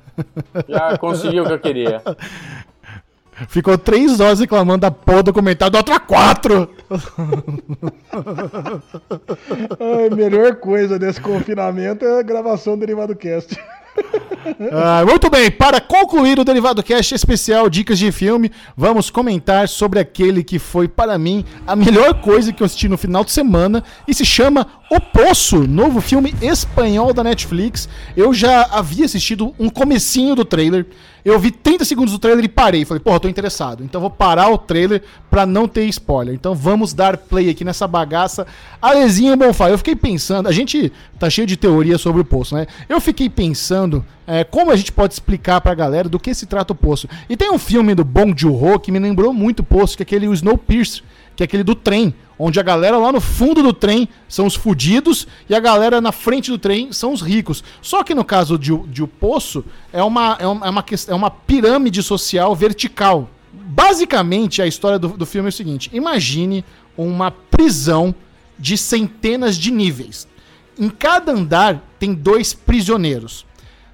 Já 0.68 0.98
conseguiu 1.00 1.44
o 1.44 1.48
que 1.48 1.54
eu 1.54 1.60
queria. 1.60 2.04
Ficou 3.48 3.78
três 3.78 4.20
horas 4.20 4.42
reclamando 4.42 4.82
da 4.82 4.92
porra 4.92 5.24
do 5.24 5.28
documentário, 5.28 5.72
do 5.72 5.78
outra 5.78 6.02
quatro! 6.02 6.70
Ai, 9.80 10.10
melhor 10.10 10.58
coisa 10.58 11.00
desse 11.00 11.22
confinamento 11.22 12.04
é 12.04 12.20
a 12.20 12.22
gravação 12.22 12.74
do 12.74 12.82
Derivado 12.82 13.16
Cast. 13.16 13.58
Ah, 14.72 15.04
muito 15.06 15.30
bem, 15.30 15.50
para 15.52 15.80
concluir 15.80 16.40
o 16.40 16.44
Derivado 16.44 16.84
Cast 16.84 17.14
especial 17.14 17.70
Dicas 17.70 17.98
de 18.00 18.12
Filme, 18.12 18.52
vamos 18.76 19.10
comentar 19.10 19.68
sobre 19.68 20.00
aquele 20.00 20.44
que 20.44 20.60
foi, 20.60 20.88
para 20.88 21.18
mim, 21.18 21.46
a 21.66 21.76
melhor 21.76 22.16
coisa 22.22 22.52
que 22.52 22.62
eu 22.62 22.66
assisti 22.66 22.88
no 22.88 22.98
final 22.98 23.24
de 23.24 23.32
semana 23.32 23.84
e 24.08 24.14
se 24.14 24.26
chama 24.26 24.68
O 24.94 25.00
Poço, 25.00 25.66
novo 25.66 26.02
filme 26.02 26.36
espanhol 26.42 27.14
da 27.14 27.24
Netflix. 27.24 27.88
Eu 28.14 28.34
já 28.34 28.64
havia 28.64 29.06
assistido 29.06 29.56
um 29.58 29.70
comecinho 29.70 30.36
do 30.36 30.44
trailer, 30.44 30.86
eu 31.24 31.40
vi 31.40 31.50
30 31.50 31.86
segundos 31.86 32.12
do 32.12 32.20
trailer 32.20 32.44
e 32.44 32.50
parei. 32.50 32.84
Falei, 32.84 33.00
porra, 33.00 33.22
tô 33.22 33.30
interessado. 33.30 33.86
Então 33.86 34.02
vou 34.02 34.10
parar 34.10 34.50
o 34.50 34.58
trailer 34.58 35.02
pra 35.30 35.46
não 35.46 35.66
ter 35.66 35.86
spoiler. 35.86 36.36
Então 36.36 36.54
vamos 36.54 36.94
dar 36.94 37.16
play 37.16 37.50
aqui 37.50 37.64
nessa 37.64 37.88
bagaça. 37.88 38.46
Alezinho 38.82 39.38
Bonfá, 39.38 39.70
eu 39.70 39.78
fiquei 39.78 39.96
pensando, 39.96 40.50
a 40.50 40.52
gente 40.52 40.92
tá 41.18 41.30
cheio 41.30 41.48
de 41.48 41.56
teoria 41.56 41.98
sobre 41.98 42.22
o 42.22 42.26
poço, 42.26 42.54
né? 42.56 42.68
Eu 42.90 43.00
fiquei 43.00 43.30
pensando 43.30 44.04
é, 44.28 44.44
como 44.44 44.72
a 44.72 44.76
gente 44.76 44.92
pode 44.92 45.14
explicar 45.14 45.62
pra 45.62 45.74
galera 45.74 46.10
do 46.10 46.20
que 46.20 46.34
se 46.34 46.46
trata 46.46 46.74
o 46.74 46.76
poço. 46.76 47.08
E 47.30 47.38
tem 47.38 47.50
um 47.50 47.60
filme 47.60 47.96
do 47.96 48.04
Bong 48.04 48.34
Joon-ho 48.36 48.78
que 48.78 48.92
me 48.92 49.00
lembrou 49.00 49.32
muito 49.32 49.60
o 49.60 49.64
poço, 49.64 49.96
que 49.96 50.04
é 50.04 50.06
aquele 50.06 50.26
Snowpiercer, 50.26 51.02
é 51.44 51.46
aquele 51.46 51.64
do 51.64 51.76
trem, 51.76 52.14
onde 52.38 52.60
a 52.60 52.64
galera 52.64 52.98
lá 52.98 53.12
no 53.12 53.22
fundo 53.22 53.62
do 53.62 53.74
trem 53.74 54.10
são 54.28 54.46
os 54.46 54.56
fudidos 54.56 55.28
e 55.50 55.54
a 55.54 55.60
galera 55.60 56.02
na 56.02 56.12
frente 56.12 56.50
do 56.50 56.58
trem 56.58 56.92
são 56.92 57.14
os 57.14 57.22
ricos. 57.22 57.64
Só 57.82 58.04
que 58.04 58.16
no 58.16 58.26
caso 58.26 58.58
de, 58.58 58.76
de 58.88 59.04
O 59.04 59.08
Poço, 59.08 59.64
é 59.94 60.02
uma, 60.02 60.38
é 60.40 60.48
uma, 60.48 60.66
é 60.66 60.70
uma, 60.70 60.86
é 61.08 61.14
uma 61.14 61.32
pirâmide 61.32 62.02
social 62.02 62.56
vertical. 62.56 63.30
Basicamente, 63.54 64.62
a 64.62 64.68
história 64.68 64.98
do, 64.98 65.10
do 65.10 65.26
filme 65.26 65.48
é 65.48 65.50
o 65.50 65.54
seguinte: 65.54 65.90
imagine 65.94 66.66
uma 66.98 67.32
prisão 67.32 68.14
de 68.58 68.78
centenas 68.78 69.58
de 69.58 69.72
níveis. 69.72 70.28
Em 70.80 70.90
cada 70.90 71.32
andar 71.32 71.82
tem 72.00 72.14
dois 72.14 72.54
prisioneiros. 72.54 73.46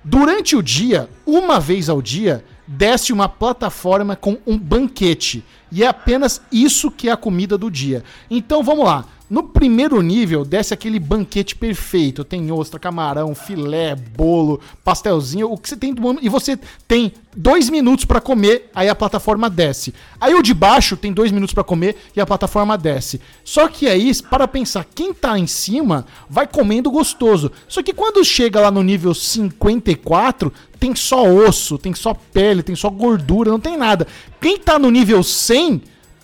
Durante 0.03 0.55
o 0.55 0.63
dia, 0.63 1.09
uma 1.25 1.59
vez 1.59 1.89
ao 1.89 2.01
dia, 2.01 2.45
desce 2.67 3.11
uma 3.11 3.27
plataforma 3.27 4.15
com 4.15 4.37
um 4.45 4.57
banquete. 4.57 5.43
E 5.71 5.83
é 5.83 5.87
apenas 5.87 6.41
isso 6.51 6.89
que 6.89 7.09
é 7.09 7.11
a 7.11 7.17
comida 7.17 7.57
do 7.57 7.69
dia. 7.69 8.03
Então 8.29 8.63
vamos 8.63 8.85
lá. 8.85 9.05
No 9.29 9.43
primeiro 9.43 10.01
nível, 10.01 10.45
desce 10.45 10.73
aquele 10.73 10.99
banquete 10.99 11.53
perfeito. 11.53 12.23
Tem 12.23 12.49
ostra, 12.49 12.79
camarão, 12.79 13.35
filé, 13.35 13.93
bolo, 13.93 14.61
pastelzinho, 14.85 15.51
o 15.51 15.57
que 15.57 15.67
você 15.67 15.75
tem 15.75 15.93
do 15.93 16.01
mundo. 16.01 16.19
E 16.23 16.29
você 16.29 16.57
tem 16.87 17.11
dois 17.35 17.69
minutos 17.69 18.05
para 18.05 18.21
comer, 18.21 18.69
aí 18.73 18.87
a 18.87 18.95
plataforma 18.95 19.49
desce. 19.49 19.93
Aí 20.19 20.33
o 20.33 20.41
de 20.41 20.53
baixo 20.53 20.95
tem 20.95 21.11
dois 21.11 21.29
minutos 21.29 21.53
para 21.53 21.63
comer 21.63 21.97
e 22.15 22.21
a 22.21 22.25
plataforma 22.25 22.77
desce. 22.77 23.19
Só 23.43 23.67
que 23.67 23.87
aí, 23.87 24.09
para 24.23 24.47
pensar, 24.47 24.85
quem 24.95 25.13
tá 25.13 25.37
em 25.37 25.45
cima 25.47 26.05
vai 26.29 26.47
comendo 26.47 26.89
gostoso. 26.89 27.51
Só 27.67 27.83
que 27.83 27.93
quando 27.93 28.23
chega 28.23 28.61
lá 28.61 28.71
no 28.71 28.81
nível 28.81 29.13
54, 29.13 30.53
tem 30.79 30.95
só 30.95 31.29
osso, 31.29 31.77
tem 31.77 31.93
só 31.93 32.13
pele, 32.13 32.63
tem 32.63 32.77
só 32.77 32.89
gordura, 32.89 33.51
não 33.51 33.59
tem 33.59 33.75
nada. 33.75 34.07
Quem 34.39 34.57
tá 34.57 34.79
no 34.79 34.89
nível 34.89 35.21
100 35.21 35.81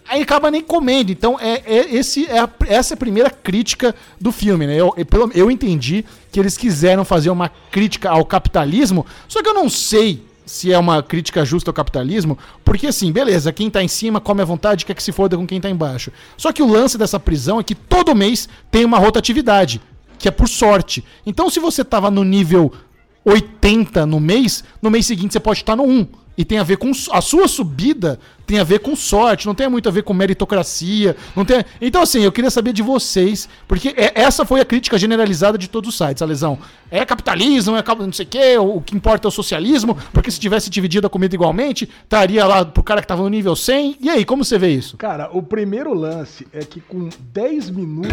aí 0.07 0.21
acaba 0.21 0.51
nem 0.51 0.61
comendo. 0.61 1.11
Então, 1.11 1.39
é, 1.39 1.61
é, 1.65 1.95
esse 1.95 2.25
é 2.25 2.39
a, 2.39 2.49
essa 2.67 2.93
é 2.93 2.95
a 2.95 2.97
primeira 2.97 3.29
crítica 3.29 3.95
do 4.19 4.31
filme, 4.31 4.67
né? 4.67 4.75
Eu, 4.75 4.93
eu, 4.97 5.31
eu 5.33 5.51
entendi 5.51 6.05
que 6.31 6.39
eles 6.39 6.57
quiseram 6.57 7.05
fazer 7.05 7.29
uma 7.29 7.49
crítica 7.71 8.09
ao 8.09 8.25
capitalismo, 8.25 9.05
só 9.27 9.41
que 9.41 9.49
eu 9.49 9.53
não 9.53 9.69
sei 9.69 10.23
se 10.45 10.71
é 10.71 10.77
uma 10.77 11.01
crítica 11.01 11.45
justa 11.45 11.69
ao 11.69 11.73
capitalismo, 11.73 12.37
porque 12.65 12.87
assim, 12.87 13.11
beleza, 13.11 13.53
quem 13.53 13.69
tá 13.69 13.81
em 13.81 13.87
cima 13.87 14.19
come 14.19 14.41
à 14.41 14.45
vontade, 14.45 14.85
quer 14.85 14.93
que 14.93 15.03
se 15.03 15.11
foda 15.11 15.37
com 15.37 15.47
quem 15.47 15.61
tá 15.61 15.69
embaixo. 15.69 16.11
Só 16.37 16.51
que 16.51 16.61
o 16.61 16.67
lance 16.67 16.97
dessa 16.97 17.19
prisão 17.19 17.59
é 17.59 17.63
que 17.63 17.75
todo 17.75 18.15
mês 18.15 18.49
tem 18.69 18.83
uma 18.83 18.99
rotatividade, 18.99 19.81
que 20.19 20.27
é 20.27 20.31
por 20.31 20.49
sorte. 20.49 21.03
Então, 21.25 21.49
se 21.49 21.59
você 21.59 21.83
tava 21.83 22.11
no 22.11 22.23
nível 22.23 22.71
80 23.25 24.05
no 24.05 24.19
mês, 24.19 24.63
no 24.81 24.89
mês 24.89 25.05
seguinte 25.05 25.33
você 25.33 25.39
pode 25.39 25.59
estar 25.59 25.75
no 25.75 25.83
1. 25.83 26.07
E 26.37 26.43
tem 26.43 26.57
a 26.57 26.63
ver 26.63 26.77
com. 26.77 26.91
A 27.11 27.21
sua 27.21 27.47
subida 27.47 28.19
tem 28.45 28.59
a 28.59 28.63
ver 28.63 28.79
com 28.79 28.95
sorte, 28.95 29.45
não 29.45 29.55
tem 29.55 29.69
muito 29.69 29.87
a 29.87 29.91
ver 29.91 30.03
com 30.03 30.13
meritocracia. 30.13 31.15
Não 31.35 31.45
tem... 31.45 31.63
Então, 31.81 32.01
assim, 32.01 32.21
eu 32.21 32.31
queria 32.31 32.51
saber 32.51 32.73
de 32.73 32.81
vocês, 32.81 33.47
porque 33.67 33.93
é, 33.95 34.11
essa 34.15 34.45
foi 34.45 34.59
a 34.59 34.65
crítica 34.65 34.97
generalizada 34.97 35.57
de 35.57 35.69
todos 35.69 35.89
os 35.89 35.97
sites, 35.97 36.21
a 36.21 36.25
lesão. 36.25 36.59
É 36.91 37.05
capitalismo, 37.05 37.77
é 37.77 37.83
não 37.99 38.11
sei 38.11 38.25
o 38.25 38.29
quê, 38.29 38.57
o 38.57 38.81
que 38.81 38.95
importa 38.95 39.27
é 39.27 39.29
o 39.29 39.31
socialismo, 39.31 39.97
porque 40.11 40.29
se 40.29 40.39
tivesse 40.39 40.69
dividido 40.69 41.07
a 41.07 41.09
comida 41.09 41.33
igualmente, 41.33 41.89
estaria 42.03 42.45
lá 42.45 42.65
pro 42.65 42.83
cara 42.83 43.01
que 43.01 43.07
tava 43.07 43.23
no 43.23 43.29
nível 43.29 43.55
100. 43.55 43.97
E 44.01 44.09
aí, 44.09 44.25
como 44.25 44.43
você 44.43 44.57
vê 44.57 44.69
isso? 44.69 44.97
Cara, 44.97 45.29
o 45.31 45.41
primeiro 45.41 45.93
lance 45.93 46.47
é 46.51 46.59
que 46.59 46.81
com 46.81 47.09
10 47.33 47.69
minutos 47.69 48.11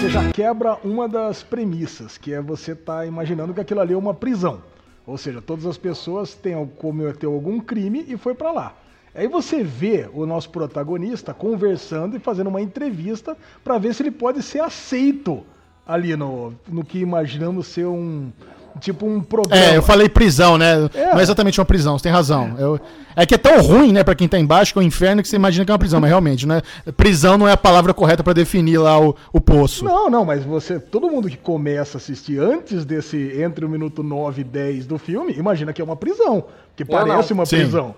você 0.00 0.08
já 0.08 0.30
quebra 0.30 0.78
uma 0.82 1.08
das 1.08 1.42
premissas, 1.42 2.16
que 2.16 2.32
é 2.32 2.40
você 2.40 2.74
tá 2.74 3.04
imaginando 3.04 3.52
que 3.52 3.60
aquilo 3.60 3.80
ali 3.80 3.92
é 3.92 3.96
uma 3.96 4.14
prisão. 4.14 4.62
Ou 5.10 5.18
seja, 5.18 5.42
todas 5.42 5.66
as 5.66 5.76
pessoas 5.76 6.34
têm, 6.34 6.66
cometeu 6.78 7.32
algum 7.32 7.58
crime 7.58 8.04
e 8.06 8.16
foi 8.16 8.34
para 8.34 8.52
lá. 8.52 8.76
Aí 9.12 9.26
você 9.26 9.62
vê 9.64 10.08
o 10.14 10.24
nosso 10.24 10.50
protagonista 10.50 11.34
conversando 11.34 12.16
e 12.16 12.20
fazendo 12.20 12.46
uma 12.46 12.62
entrevista 12.62 13.36
para 13.64 13.76
ver 13.76 13.92
se 13.92 14.02
ele 14.02 14.12
pode 14.12 14.40
ser 14.40 14.60
aceito 14.60 15.44
ali 15.84 16.14
no, 16.14 16.54
no 16.68 16.84
que 16.84 17.00
imaginamos 17.00 17.66
ser 17.66 17.86
um, 17.86 18.30
tipo 18.78 19.06
um 19.06 19.20
programa. 19.20 19.62
É, 19.62 19.76
eu 19.76 19.82
falei 19.82 20.08
prisão, 20.08 20.56
né? 20.56 20.88
É. 20.94 21.12
Não 21.12 21.18
é 21.18 21.22
exatamente 21.22 21.58
uma 21.58 21.64
prisão, 21.64 21.98
você 21.98 22.04
tem 22.04 22.12
razão. 22.12 22.54
Eu, 22.58 22.80
é 23.16 23.26
que 23.26 23.34
é 23.34 23.38
tão 23.38 23.60
ruim, 23.60 23.92
né, 23.92 24.04
pra 24.04 24.14
quem 24.14 24.28
tá 24.28 24.38
embaixo, 24.38 24.72
que 24.72 24.78
é 24.78 24.82
o 24.82 24.84
inferno, 24.84 25.20
que 25.20 25.28
você 25.28 25.36
imagina 25.36 25.64
que 25.64 25.70
é 25.70 25.74
uma 25.74 25.78
prisão, 25.78 26.00
mas 26.00 26.08
realmente, 26.08 26.46
né? 26.46 26.62
Prisão 26.96 27.36
não 27.36 27.48
é 27.48 27.52
a 27.52 27.56
palavra 27.56 27.92
correta 27.92 28.22
para 28.22 28.32
definir 28.32 28.78
lá 28.78 29.00
o, 29.00 29.16
o 29.32 29.40
poço. 29.40 29.84
Não, 29.84 30.08
não, 30.08 30.24
mas 30.24 30.44
você, 30.44 30.78
todo 30.78 31.10
mundo 31.10 31.28
que 31.28 31.36
começa 31.36 31.96
a 31.96 31.98
assistir 31.98 32.38
antes 32.38 32.84
desse, 32.84 33.42
entre 33.42 33.64
o 33.64 33.68
minuto 33.68 34.02
9 34.02 34.42
e 34.42 34.44
10 34.44 34.86
do 34.86 34.98
filme, 34.98 35.32
imagina 35.32 35.72
que 35.72 35.80
é 35.80 35.84
uma 35.84 35.96
prisão. 35.96 36.44
Que 36.76 36.84
parece 36.84 37.32
uma 37.32 37.44
Sim. 37.44 37.56
prisão. 37.56 37.94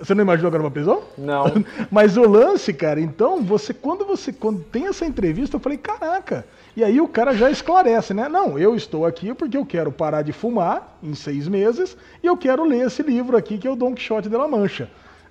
Você 0.00 0.14
não 0.14 0.22
imaginou 0.22 0.50
que 0.50 0.56
era 0.56 0.64
uma 0.64 0.70
prisão? 0.70 1.02
Não. 1.16 1.44
Mas 1.90 2.16
o 2.16 2.26
lance, 2.26 2.72
cara, 2.72 3.00
então, 3.00 3.42
você 3.42 3.74
quando 3.74 4.06
você 4.06 4.32
quando 4.32 4.60
tem 4.60 4.86
essa 4.86 5.04
entrevista, 5.04 5.56
eu 5.56 5.60
falei, 5.60 5.76
caraca. 5.76 6.44
E 6.76 6.84
aí 6.84 7.00
o 7.00 7.08
cara 7.08 7.34
já 7.34 7.50
esclarece, 7.50 8.14
né? 8.14 8.28
Não, 8.28 8.58
eu 8.58 8.74
estou 8.74 9.04
aqui 9.04 9.34
porque 9.34 9.56
eu 9.56 9.66
quero 9.66 9.90
parar 9.90 10.22
de 10.22 10.32
fumar 10.32 10.98
em 11.02 11.14
seis 11.14 11.48
meses 11.48 11.96
e 12.22 12.26
eu 12.26 12.36
quero 12.36 12.64
ler 12.64 12.86
esse 12.86 13.02
livro 13.02 13.36
aqui 13.36 13.58
que 13.58 13.66
é 13.66 13.70
o 13.70 13.76
Don 13.76 13.94
Quixote 13.94 14.28
de 14.28 14.36
la 14.36 14.46
Mancha. 14.46 14.88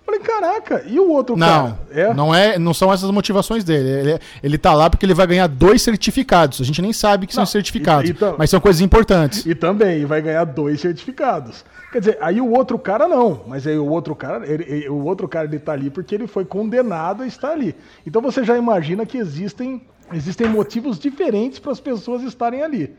Falei, 0.10 0.22
caraca, 0.22 0.84
e 0.88 1.00
o 1.00 1.08
outro 1.08 1.38
não, 1.38 1.48
cara? 1.48 1.80
É? 1.92 2.14
Não, 2.16 2.34
é, 2.34 2.58
não 2.58 2.74
são 2.74 2.92
essas 2.92 3.12
motivações 3.12 3.64
dele. 3.64 3.90
Ele, 3.90 4.20
ele 4.42 4.58
tá 4.58 4.74
lá 4.74 4.90
porque 4.90 5.06
ele 5.06 5.14
vai 5.14 5.28
ganhar 5.28 5.48
dois 5.48 5.84
certificados. 5.84 6.60
A 6.60 6.64
gente 6.64 6.82
nem 6.82 6.92
sabe 6.92 7.28
que 7.28 7.36
não, 7.36 7.46
são 7.46 7.52
certificados, 7.52 8.10
e, 8.10 8.14
e 8.14 8.18
mas 8.38 8.50
são 8.50 8.60
coisas 8.60 8.82
importantes. 8.82 9.46
E 9.46 9.54
também 9.54 10.06
vai 10.06 10.20
ganhar 10.20 10.46
dois 10.46 10.82
certificados. 10.82 11.64
Quer 11.92 12.00
dizer, 12.00 12.18
aí 12.22 12.42
o 12.42 12.52
outro 12.52 12.78
cara 12.80 13.08
não, 13.08 13.42
mas 13.48 13.66
aí 13.66 13.78
o 13.78 13.88
outro 13.88 14.16
cara, 14.16 14.48
ele, 14.48 14.88
o 14.90 15.06
outro 15.06 15.28
cara 15.28 15.48
ele 15.48 15.60
tá 15.60 15.74
ali 15.74 15.90
porque 15.90 16.14
ele 16.14 16.28
foi 16.28 16.46
condenado 16.46 17.24
a 17.24 17.28
estar 17.28 17.52
ali. 17.52 17.76
Então 18.06 18.22
você 18.22 18.44
já 18.44 18.58
imagina 18.58 19.06
que 19.06 19.18
existem, 19.18 19.82
existem 20.14 20.48
motivos 20.48 21.00
diferentes 21.00 21.60
para 21.60 21.72
as 21.72 21.80
pessoas 21.80 22.24
estarem 22.24 22.62
ali. 22.64 22.96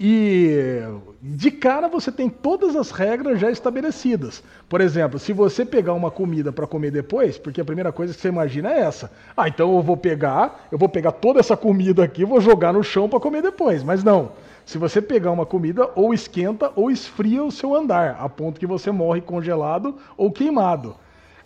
E 0.00 0.80
de 1.20 1.50
cara 1.50 1.88
você 1.88 2.12
tem 2.12 2.28
todas 2.28 2.76
as 2.76 2.92
regras 2.92 3.40
já 3.40 3.50
estabelecidas. 3.50 4.44
Por 4.68 4.80
exemplo, 4.80 5.18
se 5.18 5.32
você 5.32 5.64
pegar 5.64 5.92
uma 5.92 6.10
comida 6.10 6.52
para 6.52 6.68
comer 6.68 6.92
depois, 6.92 7.36
porque 7.36 7.60
a 7.60 7.64
primeira 7.64 7.90
coisa 7.90 8.14
que 8.14 8.20
você 8.20 8.28
imagina 8.28 8.72
é 8.72 8.80
essa. 8.80 9.10
Ah, 9.36 9.48
então 9.48 9.74
eu 9.74 9.82
vou 9.82 9.96
pegar, 9.96 10.68
eu 10.70 10.78
vou 10.78 10.88
pegar 10.88 11.12
toda 11.12 11.40
essa 11.40 11.56
comida 11.56 12.04
aqui, 12.04 12.24
vou 12.24 12.40
jogar 12.40 12.72
no 12.72 12.84
chão 12.84 13.08
para 13.08 13.18
comer 13.18 13.42
depois. 13.42 13.82
Mas 13.82 14.04
não. 14.04 14.32
Se 14.64 14.78
você 14.78 15.02
pegar 15.02 15.32
uma 15.32 15.46
comida, 15.46 15.90
ou 15.96 16.14
esquenta 16.14 16.70
ou 16.76 16.90
esfria 16.90 17.42
o 17.42 17.50
seu 17.50 17.74
andar, 17.74 18.18
a 18.20 18.28
ponto 18.28 18.60
que 18.60 18.66
você 18.66 18.92
morre 18.92 19.20
congelado 19.20 19.96
ou 20.16 20.30
queimado. 20.30 20.94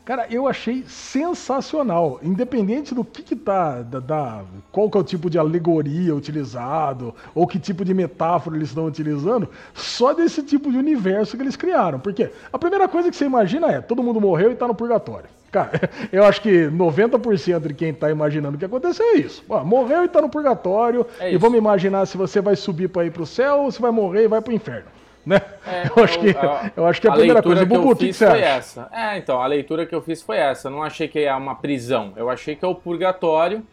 Cara, 0.05 0.27
eu 0.31 0.49
achei 0.49 0.85
sensacional. 0.87 2.19
Independente 2.23 2.93
do 2.93 3.05
que, 3.05 3.23
que 3.23 3.37
tá, 3.37 3.83
da, 3.83 4.01
da, 4.01 4.45
qual 4.73 4.91
que 4.91 4.99
é 4.99 5.01
o 5.01 5.05
tipo 5.05 5.31
de 5.31 5.39
alegoria 5.39 6.15
utilizado, 6.15 7.15
ou 7.35 7.47
que 7.47 7.59
tipo 7.59 7.85
de 7.85 7.95
metáfora 7.95 8.57
eles 8.57 8.71
estão 8.71 8.87
utilizando, 8.87 9.49
só 9.73 10.13
desse 10.13 10.43
tipo 10.43 10.73
de 10.73 10.77
universo 10.77 11.37
que 11.37 11.43
eles 11.43 11.55
criaram. 11.55 12.01
Porque 12.01 12.31
a 12.53 12.59
primeira 12.59 12.89
coisa 12.89 13.11
que 13.11 13.17
você 13.17 13.27
imagina 13.27 13.71
é, 13.71 13.81
todo 13.81 14.03
mundo 14.03 14.21
morreu 14.21 14.51
e 14.51 14.55
está 14.55 14.67
no 14.67 14.75
purgatório. 14.75 15.29
Cara, 15.53 15.71
eu 16.11 16.25
acho 16.25 16.41
que 16.41 16.67
90% 16.67 17.69
de 17.69 17.75
quem 17.75 17.91
está 17.91 18.11
imaginando 18.11 18.57
o 18.57 18.59
que 18.59 18.65
aconteceu 18.65 19.07
é 19.07 19.19
isso. 19.19 19.45
morreu 19.65 20.03
e 20.03 20.07
está 20.07 20.21
no 20.21 20.29
purgatório, 20.29 21.07
é 21.21 21.33
e 21.33 21.37
vamos 21.37 21.59
imaginar 21.59 22.07
se 22.07 22.17
você 22.17 22.41
vai 22.41 22.57
subir 22.57 22.89
para 22.89 23.05
ir 23.05 23.13
para 23.13 23.23
o 23.23 23.27
céu 23.27 23.61
ou 23.61 23.71
se 23.71 23.81
vai 23.81 23.93
morrer 23.93 24.25
e 24.25 24.29
vai 24.29 24.41
para 24.41 24.51
o 24.51 24.55
inferno. 24.55 24.91
Né? 25.25 25.41
É, 25.67 25.89
eu, 25.89 26.03
acho 26.03 26.19
que, 26.19 26.31
a, 26.31 26.73
eu 26.77 26.87
acho 26.87 27.01
que 27.01 27.09
a, 27.09 27.11
a 27.11 27.15
primeira 27.15 27.43
coisa 27.43 27.65
que 27.65 27.75
eu 27.75 27.97
fiz 27.97 28.19
foi 28.19 28.41
essa. 28.41 28.89
É, 28.93 29.19
então, 29.19 29.41
a 29.41 29.47
leitura 29.47 29.87
que 29.87 29.95
eu 29.95 30.03
fiz 30.03 30.21
foi 30.21 30.37
essa. 30.37 30.69
Eu 30.69 30.73
não 30.73 30.83
achei 30.83 31.07
que 31.07 31.21
é 31.21 31.35
uma 31.35 31.55
prisão. 31.55 32.13
Eu 32.17 32.29
achei 32.29 32.57
que 32.57 32.65
é 32.65 32.69
o 32.69 32.75
purgatório 32.75 33.65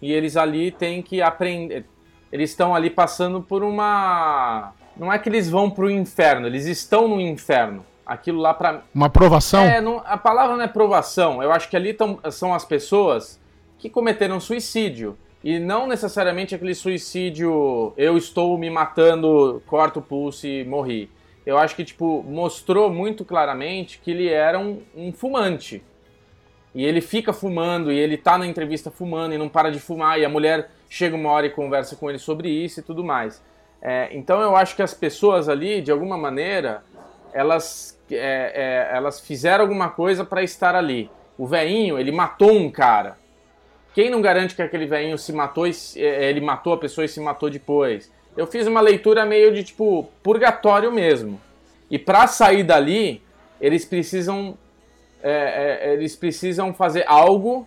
e 0.00 0.12
eles 0.12 0.36
ali 0.36 0.70
têm 0.70 1.02
que 1.02 1.20
aprender. 1.20 1.84
Eles 2.32 2.50
estão 2.50 2.74
ali 2.74 2.90
passando 2.90 3.42
por 3.42 3.62
uma. 3.62 4.72
Não 4.96 5.12
é 5.12 5.18
que 5.18 5.28
eles 5.28 5.50
vão 5.50 5.70
para 5.70 5.84
o 5.84 5.90
inferno, 5.90 6.46
eles 6.46 6.66
estão 6.66 7.06
no 7.06 7.20
inferno 7.20 7.84
aquilo 8.06 8.40
lá 8.40 8.52
para 8.54 8.82
uma 8.94 9.08
provação. 9.08 9.64
É, 9.64 9.80
não, 9.80 10.02
a 10.04 10.16
palavra 10.16 10.56
não 10.56 10.62
é 10.62 10.68
provação. 10.68 11.42
Eu 11.42 11.52
acho 11.52 11.68
que 11.68 11.76
ali 11.76 11.94
tão, 11.94 12.18
são 12.30 12.54
as 12.54 12.64
pessoas 12.64 13.40
que 13.78 13.88
cometeram 13.88 14.38
suicídio 14.40 15.16
e 15.44 15.58
não 15.58 15.86
necessariamente 15.86 16.54
aquele 16.54 16.74
suicídio 16.74 17.92
eu 17.98 18.16
estou 18.16 18.56
me 18.56 18.70
matando, 18.70 19.62
corto 19.66 19.98
o 19.98 20.02
pulso 20.02 20.46
e 20.46 20.64
morri. 20.64 21.10
Eu 21.44 21.58
acho 21.58 21.76
que 21.76 21.84
tipo 21.84 22.22
mostrou 22.22 22.90
muito 22.90 23.26
claramente 23.26 24.00
que 24.02 24.10
ele 24.10 24.26
era 24.26 24.58
um, 24.58 24.80
um 24.96 25.12
fumante. 25.12 25.84
E 26.74 26.82
ele 26.82 27.02
fica 27.02 27.30
fumando 27.30 27.92
e 27.92 27.98
ele 27.98 28.16
tá 28.16 28.38
na 28.38 28.46
entrevista 28.46 28.90
fumando 28.90 29.34
e 29.34 29.38
não 29.38 29.46
para 29.50 29.70
de 29.70 29.78
fumar 29.78 30.18
e 30.18 30.24
a 30.24 30.30
mulher 30.30 30.70
chega 30.88 31.14
uma 31.14 31.30
hora 31.30 31.46
e 31.46 31.50
conversa 31.50 31.94
com 31.94 32.08
ele 32.08 32.18
sobre 32.18 32.48
isso 32.48 32.80
e 32.80 32.82
tudo 32.82 33.04
mais. 33.04 33.44
É, 33.82 34.08
então 34.12 34.40
eu 34.40 34.56
acho 34.56 34.74
que 34.74 34.82
as 34.82 34.94
pessoas 34.94 35.46
ali, 35.46 35.82
de 35.82 35.92
alguma 35.92 36.16
maneira, 36.16 36.82
elas 37.34 38.00
é, 38.10 38.88
é, 38.90 38.96
elas 38.96 39.20
fizeram 39.20 39.64
alguma 39.64 39.90
coisa 39.90 40.24
para 40.24 40.42
estar 40.42 40.74
ali. 40.74 41.10
O 41.36 41.46
veinho, 41.46 41.98
ele 41.98 42.10
matou 42.10 42.50
um 42.50 42.70
cara. 42.70 43.18
Quem 43.94 44.10
não 44.10 44.20
garante 44.20 44.54
que 44.54 44.62
aquele 44.62 44.86
veinho 44.86 45.16
se 45.16 45.32
matou, 45.32 45.66
e, 45.66 45.72
é, 45.96 46.28
ele 46.28 46.40
matou 46.40 46.74
a 46.74 46.78
pessoa 46.78 47.04
e 47.04 47.08
se 47.08 47.20
matou 47.20 47.48
depois? 47.48 48.12
Eu 48.36 48.46
fiz 48.46 48.66
uma 48.66 48.80
leitura 48.80 49.24
meio 49.24 49.54
de 49.54 49.62
tipo 49.62 50.10
purgatório 50.22 50.92
mesmo. 50.92 51.40
E 51.90 51.98
para 51.98 52.26
sair 52.26 52.64
dali, 52.64 53.22
eles 53.60 53.84
precisam 53.84 54.58
é, 55.22 55.86
é, 55.88 55.92
eles 55.94 56.14
precisam 56.14 56.74
fazer 56.74 57.04
algo 57.06 57.66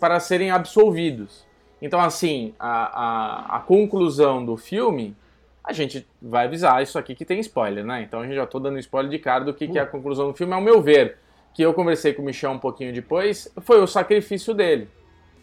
para 0.00 0.18
serem 0.18 0.50
absolvidos. 0.50 1.46
Então, 1.80 2.00
assim, 2.00 2.54
a, 2.58 3.52
a, 3.52 3.56
a 3.58 3.60
conclusão 3.60 4.44
do 4.44 4.56
filme 4.56 5.14
a 5.62 5.72
gente 5.74 6.06
vai 6.20 6.46
avisar 6.46 6.82
isso 6.82 6.98
aqui 6.98 7.14
que 7.14 7.26
tem 7.26 7.38
spoiler, 7.40 7.84
né? 7.84 8.00
Então 8.00 8.20
a 8.20 8.24
gente 8.24 8.34
já 8.34 8.46
tô 8.46 8.58
dando 8.58 8.78
spoiler 8.78 9.10
de 9.10 9.18
cara 9.18 9.44
do 9.44 9.52
que, 9.52 9.68
que 9.68 9.78
é 9.78 9.82
a 9.82 9.86
conclusão 9.86 10.28
do 10.28 10.34
filme, 10.34 10.54
ao 10.54 10.62
meu 10.62 10.80
ver. 10.80 11.18
Que 11.52 11.62
eu 11.62 11.74
conversei 11.74 12.14
com 12.14 12.22
o 12.22 12.24
Michel 12.24 12.52
um 12.52 12.58
pouquinho 12.58 12.92
depois, 12.92 13.52
foi 13.60 13.80
o 13.80 13.86
sacrifício 13.86 14.54
dele, 14.54 14.88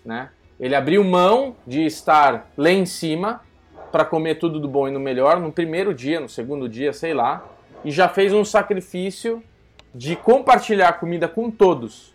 né? 0.05 0.29
Ele 0.59 0.75
abriu 0.75 1.03
mão 1.03 1.55
de 1.65 1.85
estar 1.85 2.49
lá 2.55 2.69
em 2.69 2.85
cima 2.85 3.41
para 3.91 4.05
comer 4.05 4.35
tudo 4.35 4.59
do 4.59 4.67
bom 4.67 4.87
e 4.87 4.91
no 4.91 4.99
melhor 4.99 5.39
no 5.39 5.51
primeiro 5.51 5.93
dia, 5.93 6.19
no 6.19 6.29
segundo 6.29 6.69
dia, 6.69 6.93
sei 6.93 7.13
lá, 7.13 7.43
e 7.83 7.91
já 7.91 8.07
fez 8.07 8.33
um 8.33 8.45
sacrifício 8.45 9.43
de 9.93 10.15
compartilhar 10.15 10.89
a 10.89 10.93
comida 10.93 11.27
com 11.27 11.49
todos. 11.49 12.13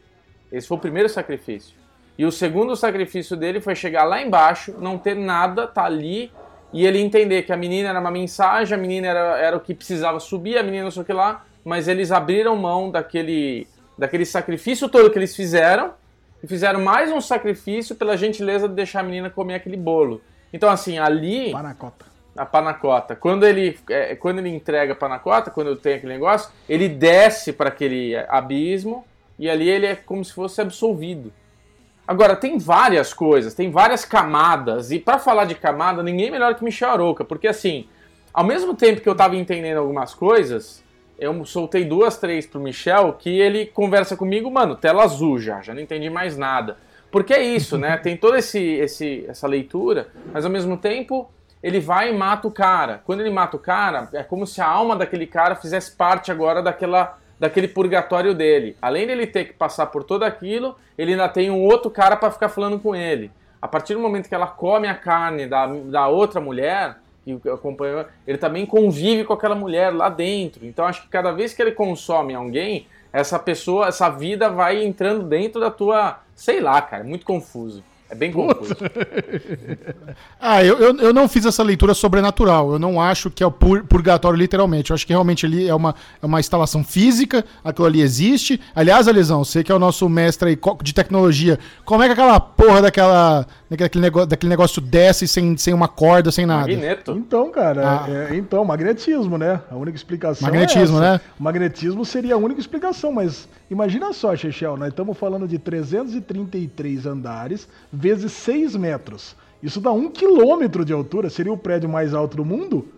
Esse 0.52 0.66
foi 0.66 0.76
o 0.76 0.80
primeiro 0.80 1.08
sacrifício. 1.08 1.74
E 2.18 2.24
o 2.24 2.32
segundo 2.32 2.76
sacrifício 2.76 3.36
dele 3.36 3.60
foi 3.60 3.74
chegar 3.74 4.04
lá 4.04 4.20
embaixo, 4.20 4.74
não 4.78 4.98
ter 4.98 5.16
nada, 5.16 5.66
tá 5.66 5.84
ali 5.84 6.30
e 6.72 6.86
ele 6.86 7.00
entender 7.00 7.42
que 7.42 7.52
a 7.52 7.56
menina 7.56 7.88
era 7.88 8.00
uma 8.00 8.10
mensagem, 8.10 8.74
a 8.74 8.80
menina 8.80 9.08
era, 9.08 9.38
era 9.38 9.56
o 9.56 9.60
que 9.60 9.74
precisava 9.74 10.20
subir, 10.20 10.56
a 10.56 10.62
menina 10.62 10.84
não 10.84 10.90
sei 10.90 11.02
o 11.02 11.04
que 11.04 11.12
lá, 11.12 11.44
mas 11.64 11.88
eles 11.88 12.12
abriram 12.12 12.54
mão 12.56 12.90
daquele, 12.90 13.66
daquele 13.98 14.24
sacrifício 14.24 14.88
todo 14.88 15.10
que 15.10 15.18
eles 15.18 15.34
fizeram 15.34 15.94
e 16.42 16.46
fizeram 16.46 16.80
mais 16.80 17.10
um 17.12 17.20
sacrifício 17.20 17.94
pela 17.94 18.16
gentileza 18.16 18.68
de 18.68 18.74
deixar 18.74 19.00
a 19.00 19.02
menina 19.02 19.30
comer 19.30 19.54
aquele 19.54 19.76
bolo. 19.76 20.20
Então, 20.52 20.70
assim, 20.70 20.98
ali. 20.98 21.52
Panacota. 21.52 22.06
A 22.36 22.46
panacota. 22.46 23.16
Quando 23.16 23.46
ele, 23.46 23.78
é, 23.88 24.14
quando 24.14 24.38
ele 24.38 24.48
entrega 24.48 24.92
a 24.92 24.96
panacota, 24.96 25.50
quando 25.50 25.76
tem 25.76 25.94
aquele 25.94 26.12
negócio, 26.12 26.50
ele 26.68 26.88
desce 26.88 27.52
para 27.52 27.68
aquele 27.68 28.16
abismo 28.28 29.04
e 29.38 29.48
ali 29.50 29.68
ele 29.68 29.86
é 29.86 29.94
como 29.94 30.24
se 30.24 30.32
fosse 30.32 30.60
absolvido. 30.60 31.32
Agora, 32.06 32.34
tem 32.34 32.58
várias 32.58 33.14
coisas, 33.14 33.54
tem 33.54 33.70
várias 33.70 34.04
camadas, 34.04 34.90
e 34.90 34.98
para 34.98 35.18
falar 35.18 35.44
de 35.44 35.54
camada, 35.54 36.02
ninguém 36.02 36.26
é 36.26 36.30
melhor 36.30 36.56
que 36.56 36.64
Michel 36.64 36.90
Aroca, 36.90 37.24
porque 37.24 37.46
assim, 37.46 37.86
ao 38.34 38.42
mesmo 38.42 38.74
tempo 38.74 39.00
que 39.00 39.08
eu 39.08 39.14
tava 39.14 39.36
entendendo 39.36 39.78
algumas 39.78 40.12
coisas, 40.12 40.82
eu 41.20 41.44
soltei 41.44 41.84
duas, 41.84 42.16
três 42.16 42.46
pro 42.46 42.58
Michel, 42.58 43.12
que 43.12 43.28
ele 43.38 43.66
conversa 43.66 44.16
comigo, 44.16 44.50
mano, 44.50 44.74
tela 44.74 45.04
azul 45.04 45.38
já, 45.38 45.60
já 45.60 45.74
não 45.74 45.82
entendi 45.82 46.08
mais 46.08 46.36
nada. 46.36 46.78
Porque 47.10 47.34
é 47.34 47.42
isso, 47.42 47.76
né? 47.76 47.98
Tem 48.02 48.16
toda 48.16 48.38
esse, 48.38 48.58
esse, 48.58 49.26
essa 49.28 49.46
leitura, 49.46 50.08
mas 50.32 50.44
ao 50.44 50.50
mesmo 50.50 50.76
tempo 50.76 51.30
ele 51.62 51.78
vai 51.78 52.10
e 52.10 52.16
mata 52.16 52.48
o 52.48 52.50
cara. 52.50 53.02
Quando 53.04 53.20
ele 53.20 53.30
mata 53.30 53.56
o 53.56 53.60
cara, 53.60 54.08
é 54.14 54.22
como 54.22 54.46
se 54.46 54.62
a 54.62 54.66
alma 54.66 54.96
daquele 54.96 55.26
cara 55.26 55.54
fizesse 55.54 55.92
parte 55.94 56.32
agora 56.32 56.62
daquela 56.62 57.18
daquele 57.38 57.66
purgatório 57.68 58.34
dele. 58.34 58.76
Além 58.82 59.06
dele 59.06 59.26
ter 59.26 59.46
que 59.46 59.54
passar 59.54 59.86
por 59.86 60.04
tudo 60.04 60.24
aquilo, 60.24 60.76
ele 60.98 61.12
ainda 61.12 61.26
tem 61.26 61.50
um 61.50 61.64
outro 61.64 61.90
cara 61.90 62.14
para 62.14 62.30
ficar 62.30 62.50
falando 62.50 62.78
com 62.78 62.94
ele. 62.94 63.30
A 63.62 63.66
partir 63.66 63.94
do 63.94 64.00
momento 64.00 64.28
que 64.28 64.34
ela 64.34 64.46
come 64.46 64.86
a 64.86 64.94
carne 64.94 65.46
da, 65.46 65.66
da 65.66 66.06
outra 66.06 66.38
mulher, 66.38 66.96
que 67.24 67.48
acompanhou, 67.48 68.04
ele 68.26 68.38
também 68.38 68.64
convive 68.66 69.24
com 69.24 69.32
aquela 69.32 69.54
mulher 69.54 69.90
lá 69.94 70.08
dentro. 70.08 70.66
Então 70.66 70.84
acho 70.84 71.02
que 71.02 71.08
cada 71.08 71.32
vez 71.32 71.52
que 71.52 71.60
ele 71.60 71.72
consome 71.72 72.34
alguém, 72.34 72.86
essa 73.12 73.38
pessoa, 73.38 73.88
essa 73.88 74.08
vida 74.08 74.48
vai 74.48 74.84
entrando 74.84 75.24
dentro 75.24 75.60
da 75.60 75.70
tua, 75.70 76.20
sei 76.34 76.60
lá, 76.60 76.80
cara, 76.80 77.02
é 77.02 77.06
muito 77.06 77.26
confuso. 77.26 77.82
É 78.10 78.14
bem 78.14 78.32
confuso. 78.32 78.74
ah, 80.40 80.64
eu, 80.64 80.76
eu, 80.78 80.96
eu, 80.96 81.14
não 81.14 81.28
fiz 81.28 81.46
essa 81.46 81.62
leitura 81.62 81.94
sobrenatural. 81.94 82.72
Eu 82.72 82.78
não 82.78 83.00
acho 83.00 83.30
que 83.30 83.40
é 83.40 83.46
o 83.46 83.52
pur, 83.52 83.84
purgatório 83.84 84.36
literalmente. 84.36 84.90
Eu 84.90 84.94
acho 84.94 85.06
que 85.06 85.12
realmente 85.12 85.46
ali 85.46 85.68
é 85.68 85.74
uma, 85.74 85.94
é 86.20 86.26
uma 86.26 86.40
instalação 86.40 86.82
física, 86.82 87.44
aquilo 87.62 87.86
ali 87.86 88.00
existe. 88.00 88.60
Aliás, 88.74 89.06
Alisão, 89.06 89.44
você 89.44 89.62
que 89.62 89.70
é 89.70 89.74
o 89.74 89.78
nosso 89.78 90.08
mestre 90.08 90.48
aí 90.50 90.58
de 90.82 90.92
tecnologia, 90.92 91.56
como 91.84 92.02
é 92.02 92.06
que 92.06 92.12
aquela 92.14 92.40
porra 92.40 92.82
daquela 92.82 93.46
daquele 93.76 94.02
negócio, 94.02 94.26
daquele 94.28 94.50
negócio 94.50 94.80
desce 94.82 95.28
sem, 95.28 95.56
sem 95.56 95.72
uma 95.72 95.86
corda, 95.86 96.30
sem 96.32 96.44
nada? 96.44 96.62
Magneto. 96.68 97.12
Então, 97.12 97.50
cara, 97.50 98.04
Ah. 98.04 98.06
é- 98.30 98.36
então, 98.36 98.64
magnetismo, 98.64 99.38
né? 99.38 99.60
A 99.70 99.76
única 99.76 99.96
explicação 99.96 100.48
Magnetismo, 100.48 100.98
é 100.98 101.00
essa. 101.06 101.12
né? 101.12 101.20
Magnetismo 101.38 102.04
seria 102.04 102.34
a 102.34 102.38
única 102.38 102.60
explicação, 102.60 103.12
mas 103.12 103.48
imagina 103.70 104.12
só, 104.12 104.34
Chechel, 104.34 104.76
nós 104.76 104.88
estamos 104.88 105.16
falando 105.16 105.46
de 105.46 105.58
333 105.58 107.06
andares 107.06 107.68
vezes 107.92 108.32
6 108.32 108.74
metros. 108.76 109.36
Isso 109.62 109.80
dá 109.80 109.92
um 109.92 110.08
quilômetro 110.10 110.84
de 110.84 110.92
altura, 110.92 111.28
seria 111.30 111.52
o 111.52 111.56
prédio 111.58 111.88
mais 111.88 112.14
alto 112.14 112.36
do 112.38 112.44
mundo? 112.44 112.88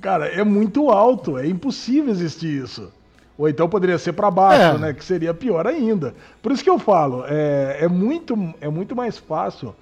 Cara, 0.00 0.26
é 0.26 0.44
muito 0.44 0.90
alto, 0.90 1.38
é 1.38 1.46
impossível 1.46 2.10
existir 2.10 2.62
isso. 2.62 2.92
Ou 3.38 3.48
então 3.48 3.68
poderia 3.68 3.98
ser 3.98 4.12
para 4.12 4.30
baixo, 4.30 4.76
É. 4.76 4.78
né? 4.78 4.92
Que 4.94 5.04
seria 5.04 5.34
pior 5.34 5.66
ainda. 5.66 6.14
Por 6.42 6.52
isso 6.52 6.62
que 6.64 6.70
eu 6.70 6.78
falo, 6.78 7.24
é, 7.26 7.78
é, 7.80 7.88
muito, 7.88 8.34
é 8.60 8.68
muito 8.68 8.94
mais 8.96 9.18
fácil 9.18 9.74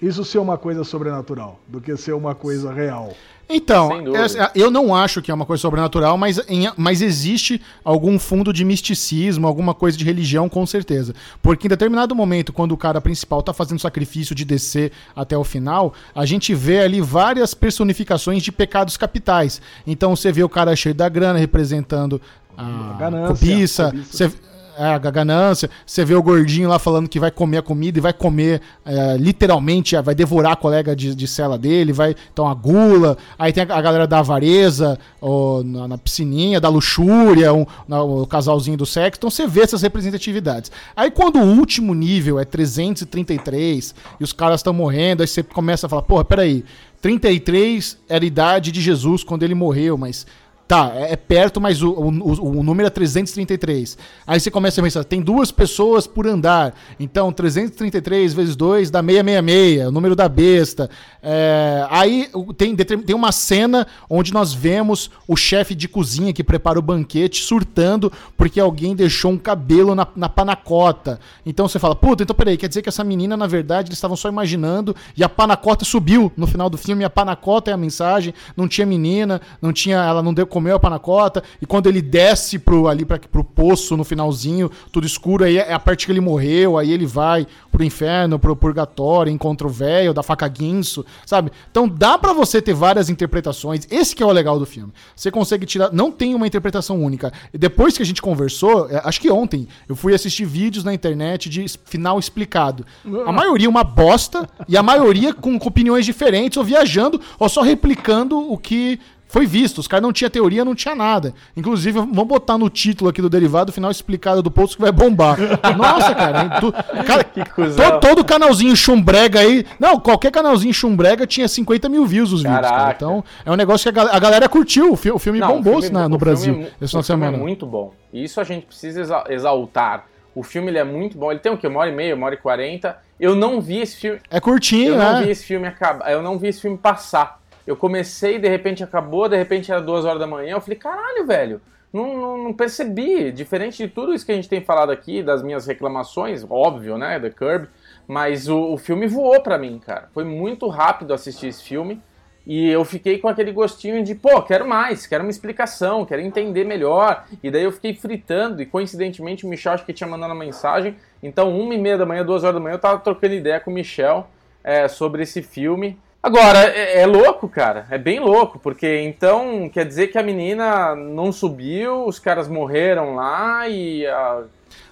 isso 0.00 0.24
ser 0.24 0.38
uma 0.38 0.58
coisa 0.58 0.84
sobrenatural 0.84 1.58
do 1.66 1.80
que 1.80 1.96
ser 1.96 2.12
uma 2.12 2.34
coisa 2.34 2.72
real. 2.72 3.12
Então, 3.48 4.14
essa- 4.16 4.50
eu 4.56 4.72
não 4.72 4.92
acho 4.92 5.22
que 5.22 5.30
é 5.30 5.34
uma 5.34 5.46
coisa 5.46 5.60
sobrenatural, 5.60 6.18
mas, 6.18 6.40
em- 6.48 6.68
mas 6.76 7.00
existe 7.00 7.62
algum 7.84 8.18
fundo 8.18 8.52
de 8.52 8.64
misticismo, 8.64 9.46
alguma 9.46 9.72
coisa 9.72 9.96
de 9.96 10.04
religião, 10.04 10.48
com 10.48 10.66
certeza. 10.66 11.14
Porque 11.40 11.68
em 11.68 11.70
determinado 11.70 12.12
momento, 12.12 12.52
quando 12.52 12.72
o 12.72 12.76
cara 12.76 13.00
principal 13.00 13.40
tá 13.44 13.52
fazendo 13.52 13.78
sacrifício 13.78 14.34
de 14.34 14.44
descer 14.44 14.90
até 15.14 15.38
o 15.38 15.44
final, 15.44 15.94
a 16.12 16.26
gente 16.26 16.52
vê 16.54 16.80
ali 16.80 17.00
várias 17.00 17.54
personificações 17.54 18.42
de 18.42 18.50
pecados 18.50 18.96
capitais. 18.96 19.60
Então 19.86 20.16
você 20.16 20.32
vê 20.32 20.42
o 20.42 20.48
cara 20.48 20.74
cheio 20.74 20.94
da 20.94 21.08
grana 21.08 21.38
representando 21.38 22.20
a, 22.58 22.94
A 22.94 22.98
ganância, 22.98 23.28
cobiça, 23.46 23.86
a 23.86 23.90
cobiça. 23.92 24.28
você 24.28 24.32
é, 24.78 24.84
a 24.94 24.98
ganância. 24.98 25.68
Você 25.84 26.04
vê 26.04 26.14
o 26.14 26.22
gordinho 26.22 26.68
lá 26.68 26.78
falando 26.78 27.08
que 27.08 27.18
vai 27.20 27.30
comer 27.30 27.58
a 27.58 27.62
comida 27.62 27.98
e 27.98 28.00
vai 28.00 28.12
comer 28.12 28.60
é, 28.84 29.16
literalmente, 29.16 29.96
vai 30.02 30.14
devorar 30.14 30.52
a 30.52 30.56
colega 30.56 30.94
de, 30.94 31.14
de 31.14 31.26
cela 31.26 31.56
dele, 31.58 31.92
vai. 31.92 32.14
Então 32.32 32.46
a 32.48 32.54
gula. 32.54 33.16
Aí 33.38 33.52
tem 33.52 33.64
a, 33.68 33.74
a 33.76 33.80
galera 33.82 34.06
da 34.06 34.18
avareza, 34.20 34.98
ó, 35.20 35.62
na, 35.64 35.88
na 35.88 35.98
piscininha, 35.98 36.60
da 36.60 36.68
luxúria, 36.68 37.52
um- 37.52 37.66
na- 37.88 38.02
o 38.02 38.26
casalzinho 38.26 38.76
do 38.76 38.86
sexo. 38.86 39.18
Então 39.18 39.30
você 39.30 39.46
vê 39.46 39.62
essas 39.62 39.82
representatividades. 39.82 40.70
Aí 40.94 41.10
quando 41.10 41.38
o 41.38 41.56
último 41.58 41.94
nível 41.94 42.38
é 42.38 42.44
333 42.44 43.94
e 44.20 44.24
os 44.24 44.32
caras 44.32 44.60
estão 44.60 44.72
morrendo, 44.72 45.22
aí 45.22 45.26
você 45.26 45.42
começa 45.42 45.86
a 45.86 45.90
falar: 45.90 46.02
porra, 46.02 46.24
peraí. 46.24 46.64
33 47.00 47.98
era 48.08 48.24
a 48.24 48.26
idade 48.26 48.72
de 48.72 48.80
Jesus 48.80 49.22
quando 49.22 49.42
ele 49.42 49.54
morreu, 49.54 49.96
mas 49.96 50.26
Tá, 50.68 50.90
é, 50.96 51.12
é 51.12 51.16
perto, 51.16 51.60
mas 51.60 51.80
o, 51.80 51.90
o, 51.90 52.58
o- 52.58 52.62
número 52.64 52.88
é 52.88 52.90
333. 52.90 53.96
Aí 54.26 54.40
você 54.40 54.50
começa 54.50 54.80
a 54.80 54.84
pensar, 54.84 55.04
tem 55.04 55.22
duas 55.22 55.52
pessoas 55.52 56.08
por 56.08 56.26
andar. 56.26 56.74
Então, 56.98 57.32
333 57.32 58.34
vezes 58.34 58.56
2 58.56 58.90
dá 58.90 59.00
666, 59.00 59.86
o 59.86 59.92
número 59.92 60.16
da 60.16 60.28
besta. 60.28 60.90
É, 61.22 61.86
aí 61.88 62.28
tem, 62.56 62.74
tem 62.74 63.14
uma 63.14 63.30
cena 63.30 63.86
onde 64.10 64.32
nós 64.32 64.52
vemos 64.52 65.08
o 65.28 65.36
chefe 65.36 65.72
de 65.74 65.86
cozinha 65.86 66.32
que 66.32 66.42
prepara 66.42 66.78
o 66.78 66.82
banquete 66.82 67.42
surtando 67.42 68.12
porque 68.36 68.58
alguém 68.58 68.94
deixou 68.96 69.30
um 69.32 69.38
cabelo 69.38 69.94
na, 69.94 70.06
na 70.16 70.28
panacota. 70.28 71.20
Então 71.44 71.68
você 71.68 71.78
fala, 71.78 71.94
puta, 71.94 72.24
então 72.24 72.34
peraí, 72.34 72.56
quer 72.56 72.68
dizer 72.68 72.82
que 72.82 72.88
essa 72.88 73.04
menina, 73.04 73.36
na 73.36 73.46
verdade, 73.46 73.88
eles 73.88 73.98
estavam 73.98 74.16
só 74.16 74.28
imaginando 74.28 74.96
e 75.16 75.22
a 75.22 75.28
panacota 75.28 75.84
subiu 75.84 76.32
no 76.36 76.46
final 76.46 76.68
do 76.68 76.76
filme. 76.76 77.04
A 77.04 77.10
panacota 77.10 77.70
é 77.70 77.74
a 77.74 77.76
mensagem, 77.76 78.34
não 78.56 78.66
tinha 78.66 78.84
menina, 78.86 79.40
não 79.62 79.72
tinha, 79.72 79.98
ela 79.98 80.22
não 80.22 80.34
deu, 80.34 80.46
comeu 80.56 80.76
a 80.76 80.80
panacota. 80.80 81.42
E 81.60 81.66
quando 81.66 81.86
ele 81.86 82.00
desce 82.00 82.58
pro, 82.58 82.88
ali 82.88 83.04
pra, 83.04 83.18
pro 83.18 83.44
poço 83.44 83.94
no 83.94 84.04
finalzinho, 84.04 84.70
tudo 84.90 85.06
escuro, 85.06 85.44
aí 85.44 85.58
é 85.58 85.74
a 85.74 85.78
parte 85.78 86.06
que 86.06 86.12
ele 86.12 86.20
morreu, 86.20 86.78
aí 86.78 86.90
ele 86.90 87.04
vai 87.04 87.46
pro 87.70 87.84
inferno, 87.84 88.38
pro 88.38 88.56
purgatório, 88.56 89.30
encontra 89.30 89.66
o 89.66 89.70
velho 89.70 90.14
da 90.14 90.22
faca 90.22 90.48
guinso, 90.48 91.04
sabe? 91.26 91.52
Então 91.70 91.86
dá 91.86 92.16
pra 92.16 92.32
você 92.32 92.62
ter 92.62 92.72
várias 92.72 93.10
interpretações. 93.10 93.86
Esse 93.90 94.16
que 94.16 94.22
é 94.22 94.26
o 94.26 94.32
legal 94.32 94.58
do 94.58 94.64
filme. 94.64 94.94
Você 95.14 95.30
consegue 95.30 95.66
tirar, 95.66 95.92
não 95.92 96.10
tem 96.10 96.34
uma 96.34 96.46
interpretação 96.46 97.02
única. 97.02 97.30
Depois 97.52 97.94
que 97.94 98.02
a 98.02 98.06
gente 98.06 98.22
conversou, 98.22 98.88
é, 98.88 99.02
acho 99.04 99.20
que 99.20 99.30
ontem, 99.30 99.68
eu 99.86 99.94
fui 99.94 100.14
assistir 100.14 100.46
vídeos 100.46 100.84
na 100.84 100.94
internet 100.94 101.50
de 101.50 101.66
final 101.84 102.18
explicado. 102.18 102.86
A 103.26 103.32
maioria 103.32 103.68
uma 103.68 103.84
bosta 103.84 104.48
e 104.66 104.74
a 104.74 104.82
maioria 104.82 105.34
com 105.34 105.56
opiniões 105.56 106.06
diferentes, 106.06 106.56
ou 106.56 106.64
viajando, 106.64 107.20
ou 107.38 107.46
só 107.46 107.60
replicando 107.60 108.38
o 108.50 108.56
que 108.56 108.98
foi 109.36 109.46
visto. 109.46 109.78
Os 109.78 109.86
caras 109.86 110.02
não 110.02 110.12
tinha 110.12 110.30
teoria, 110.30 110.64
não 110.64 110.74
tinha 110.74 110.94
nada. 110.94 111.34
Inclusive, 111.54 111.98
vamos 111.98 112.24
botar 112.26 112.56
no 112.56 112.70
título 112.70 113.10
aqui 113.10 113.20
do 113.20 113.28
derivado, 113.28 113.70
final 113.70 113.90
explicado 113.90 114.42
do 114.42 114.50
post 114.50 114.76
que 114.76 114.82
vai 114.82 114.90
bombar. 114.90 115.36
Nossa, 115.76 116.14
cara. 116.14 116.60
Tu- 116.60 116.72
cara 117.04 117.24
to- 117.24 118.00
todo 118.00 118.24
canalzinho 118.24 118.74
chumbrega 118.74 119.40
aí. 119.40 119.66
Não, 119.78 120.00
qualquer 120.00 120.30
canalzinho 120.32 120.72
chumbrega 120.72 121.26
tinha 121.26 121.46
50 121.46 121.88
mil 121.88 122.06
views 122.06 122.32
os 122.32 122.42
vídeos. 122.42 122.60
Cara. 122.60 122.92
Então, 122.96 123.22
é 123.44 123.50
um 123.50 123.56
negócio 123.56 123.92
que 123.92 123.98
a, 123.98 124.02
a 124.16 124.18
galera 124.18 124.48
curtiu. 124.48 124.92
O, 124.92 124.96
fi- 124.96 125.10
o 125.10 125.18
filme 125.18 125.38
Não, 125.38 125.48
bombou 125.48 125.76
o 125.78 125.82
filme- 125.82 125.98
na- 125.98 126.08
no 126.08 126.16
Brasil 126.16 126.54
filme 126.54 126.68
é 126.68 126.84
esse 126.84 126.88
final 126.90 127.00
o 127.00 127.02
de 127.02 127.06
filme 127.06 127.22
semana. 127.24 127.36
é 127.36 127.40
muito 127.40 127.66
bom. 127.66 127.92
E 128.12 128.24
isso 128.24 128.40
a 128.40 128.44
gente 128.44 128.64
precisa 128.66 129.00
exa- 129.02 129.24
exaltar. 129.28 130.06
O 130.34 130.42
filme 130.42 130.68
ele 130.68 130.78
é 130.78 130.84
muito 130.84 131.16
bom. 131.18 131.30
Ele 131.30 131.40
tem 131.40 131.50
o 131.52 131.56
quê? 131.56 131.66
Uma 131.66 131.80
hora 131.80 131.90
e 131.90 131.94
meia, 131.94 132.14
uma 132.14 132.26
hora 132.26 132.34
e 132.34 132.38
quarenta. 132.38 132.98
Eu 133.18 133.34
não 133.34 133.60
vi 133.60 133.78
esse 133.80 133.96
filme. 133.96 134.18
É 134.30 134.38
curtinho, 134.40 134.94
Eu 134.94 134.98
não 134.98 135.18
vi 135.20 135.24
né? 135.26 135.30
esse 135.30 135.44
filme 135.44 135.66
acabar. 135.66 136.10
Eu 136.10 136.22
não 136.22 136.38
vi 136.38 136.48
esse 136.48 136.60
filme 136.60 136.76
passar. 136.76 137.40
Eu 137.66 137.76
comecei, 137.76 138.38
de 138.38 138.48
repente 138.48 138.84
acabou, 138.84 139.28
de 139.28 139.36
repente 139.36 139.72
era 139.72 139.80
duas 139.80 140.04
horas 140.04 140.20
da 140.20 140.26
manhã. 140.26 140.52
Eu 140.52 140.60
falei, 140.60 140.78
caralho, 140.78 141.26
velho. 141.26 141.60
Não, 141.92 142.16
não, 142.16 142.38
não 142.44 142.52
percebi. 142.52 143.32
Diferente 143.32 143.78
de 143.78 143.88
tudo 143.88 144.12
isso 144.12 144.24
que 144.24 144.32
a 144.32 144.34
gente 144.34 144.48
tem 144.48 144.60
falado 144.60 144.90
aqui, 144.90 145.22
das 145.22 145.42
minhas 145.42 145.66
reclamações, 145.66 146.44
óbvio, 146.48 146.98
né? 146.98 147.18
The 147.18 147.30
Curb. 147.30 147.68
Mas 148.06 148.48
o, 148.48 148.72
o 148.72 148.76
filme 148.76 149.06
voou 149.06 149.40
pra 149.40 149.58
mim, 149.58 149.78
cara. 149.78 150.08
Foi 150.12 150.24
muito 150.24 150.68
rápido 150.68 151.12
assistir 151.12 151.48
esse 151.48 151.62
filme. 151.62 152.00
E 152.46 152.68
eu 152.68 152.84
fiquei 152.84 153.18
com 153.18 153.26
aquele 153.26 153.50
gostinho 153.50 154.04
de, 154.04 154.14
pô, 154.14 154.40
quero 154.40 154.68
mais, 154.68 155.04
quero 155.04 155.24
uma 155.24 155.30
explicação, 155.30 156.04
quero 156.04 156.22
entender 156.22 156.64
melhor. 156.64 157.24
E 157.42 157.50
daí 157.50 157.64
eu 157.64 157.72
fiquei 157.72 157.92
fritando, 157.92 158.62
e 158.62 158.66
coincidentemente 158.66 159.44
o 159.44 159.48
Michel 159.48 159.72
acho 159.72 159.84
que 159.84 159.92
tinha 159.92 160.08
mandado 160.08 160.30
uma 160.30 160.44
mensagem. 160.44 160.94
Então, 161.20 161.58
uma 161.58 161.74
e 161.74 161.78
meia 161.78 161.98
da 161.98 162.06
manhã, 162.06 162.24
duas 162.24 162.44
horas 162.44 162.54
da 162.54 162.60
manhã, 162.60 162.74
eu 162.74 162.78
tava 162.78 163.00
trocando 163.00 163.34
ideia 163.34 163.58
com 163.58 163.72
o 163.72 163.74
Michel 163.74 164.28
é, 164.62 164.86
sobre 164.86 165.24
esse 165.24 165.42
filme. 165.42 165.98
Agora, 166.26 166.58
é, 166.58 167.00
é 167.02 167.06
louco, 167.06 167.48
cara. 167.48 167.86
É 167.90 167.96
bem 167.98 168.18
louco, 168.20 168.58
porque 168.58 169.00
então 169.02 169.68
quer 169.68 169.84
dizer 169.86 170.08
que 170.08 170.18
a 170.18 170.22
menina 170.22 170.94
não 170.96 171.30
subiu, 171.32 172.04
os 172.06 172.18
caras 172.18 172.48
morreram 172.48 173.14
lá 173.14 173.68
e 173.68 174.04
a- 174.06 174.42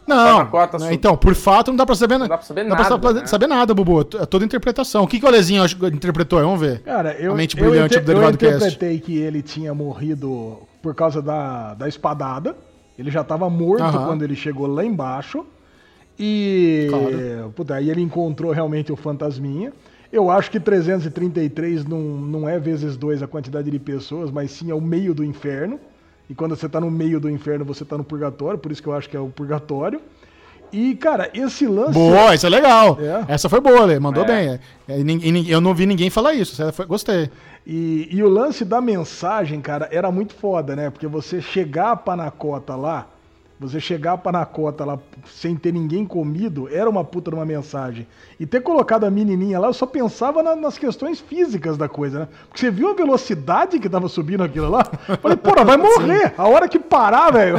Não, 0.06 0.44
né, 0.44 0.68
sub- 0.78 0.92
então, 0.92 1.16
por 1.16 1.34
fato, 1.34 1.68
não 1.72 1.76
dá 1.76 1.86
pra 1.86 1.94
saber, 1.94 2.18
não 2.18 2.28
dá 2.28 2.36
pra 2.38 2.46
saber 2.46 2.62
não 2.62 2.76
nada. 2.76 2.88
dá 2.88 2.98
pra 2.98 3.12
né? 3.14 3.26
saber 3.26 3.46
nada, 3.46 3.74
Bubu. 3.74 4.00
É 4.20 4.26
toda 4.26 4.44
interpretação. 4.44 5.02
O 5.04 5.06
que, 5.08 5.18
que 5.18 5.24
o 5.24 5.28
Alezinho 5.28 5.64
interpretou? 5.92 6.40
Vamos 6.40 6.60
ver. 6.60 6.80
Cara, 6.80 7.14
eu, 7.18 7.32
A 7.32 7.34
mente 7.34 7.58
eu, 7.58 7.64
brilhante 7.68 7.94
inter- 7.94 8.04
do 8.04 8.12
eu 8.12 8.14
Derivado 8.14 8.38
Cast. 8.38 8.56
interpretei 8.56 9.00
que 9.00 9.18
ele 9.18 9.42
tinha 9.42 9.74
morrido 9.74 10.58
por 10.82 10.94
causa 10.94 11.20
da, 11.22 11.74
da 11.74 11.88
espadada. 11.88 12.54
Ele 12.98 13.10
já 13.10 13.22
estava 13.22 13.50
morto 13.50 13.82
Aham. 13.82 14.06
quando 14.06 14.22
ele 14.22 14.36
chegou 14.36 14.66
lá 14.66 14.84
embaixo. 14.84 15.44
E 16.18 16.86
Claro. 16.90 17.52
puta, 17.56 17.74
aí 17.74 17.90
ele 17.90 18.00
encontrou 18.00 18.52
realmente 18.52 18.92
o 18.92 18.96
fantasminha. 18.96 19.72
Eu 20.14 20.30
acho 20.30 20.48
que 20.50 20.60
333 20.60 21.84
não, 21.84 21.98
não 22.00 22.48
é 22.48 22.58
vezes 22.58 22.96
dois 22.96 23.22
a 23.22 23.26
quantidade 23.26 23.70
de 23.70 23.78
pessoas, 23.80 24.30
mas 24.30 24.52
sim 24.52 24.70
é 24.70 24.74
o 24.74 24.80
meio 24.80 25.12
do 25.12 25.24
inferno. 25.24 25.80
E 26.30 26.34
quando 26.34 26.54
você 26.56 26.68
tá 26.68 26.80
no 26.80 26.90
meio 26.90 27.18
do 27.18 27.28
inferno, 27.28 27.64
você 27.64 27.84
tá 27.84 27.98
no 27.98 28.04
purgatório, 28.04 28.58
por 28.58 28.70
isso 28.70 28.80
que 28.82 28.88
eu 28.88 28.92
acho 28.94 29.10
que 29.10 29.16
é 29.16 29.20
o 29.20 29.28
purgatório. 29.28 30.00
E, 30.72 30.94
cara, 30.94 31.30
esse 31.34 31.66
lance. 31.66 31.92
Boa, 31.92 32.34
isso 32.34 32.46
é 32.46 32.48
legal. 32.48 32.98
É. 33.00 33.32
Essa 33.34 33.48
foi 33.48 33.60
boa, 33.60 33.84
Lê. 33.84 33.98
Mandou 33.98 34.24
É. 34.24 34.26
bem. 34.26 34.60
É, 34.88 35.52
eu 35.52 35.60
não 35.60 35.74
vi 35.74 35.84
ninguém 35.86 36.10
falar 36.10 36.32
isso. 36.34 36.60
Gostei. 36.88 37.30
E, 37.66 38.08
e 38.10 38.22
o 38.22 38.28
lance 38.28 38.64
da 38.64 38.80
mensagem, 38.80 39.60
cara, 39.60 39.88
era 39.92 40.10
muito 40.10 40.34
foda, 40.34 40.74
né? 40.76 40.90
Porque 40.90 41.06
você 41.06 41.40
chegar 41.40 41.92
a 41.92 41.96
Panacota 41.96 42.74
lá, 42.74 43.08
você 43.58 43.78
chegar 43.80 44.12
a 44.14 44.18
Panacota 44.18 44.84
lá 44.84 44.98
sem 45.26 45.54
ter 45.54 45.72
ninguém 45.72 46.04
comido, 46.04 46.68
era 46.70 46.90
uma 46.90 47.04
puta 47.04 47.30
de 47.30 47.36
uma 47.36 47.44
mensagem. 47.46 48.06
E 48.38 48.44
ter 48.44 48.60
colocado 48.60 49.04
a 49.04 49.10
menininha 49.10 49.58
lá, 49.60 49.68
eu 49.68 49.72
só 49.72 49.86
pensava 49.86 50.42
na- 50.42 50.56
nas 50.56 50.76
questões 50.76 51.20
físicas 51.20 51.78
da 51.78 51.88
coisa, 51.88 52.20
né? 52.20 52.28
Porque 52.48 52.60
você 52.60 52.70
viu 52.70 52.90
a 52.90 52.94
velocidade 52.94 53.78
que 53.78 53.88
tava 53.88 54.08
subindo 54.08 54.42
aquilo 54.42 54.68
lá? 54.68 54.84
Falei, 55.22 55.36
porra, 55.36 55.64
vai 55.64 55.76
morrer. 55.78 56.34
A 56.36 56.48
hora 56.48 56.68
que 56.68 56.78
parar, 56.80 57.30
velho, 57.32 57.58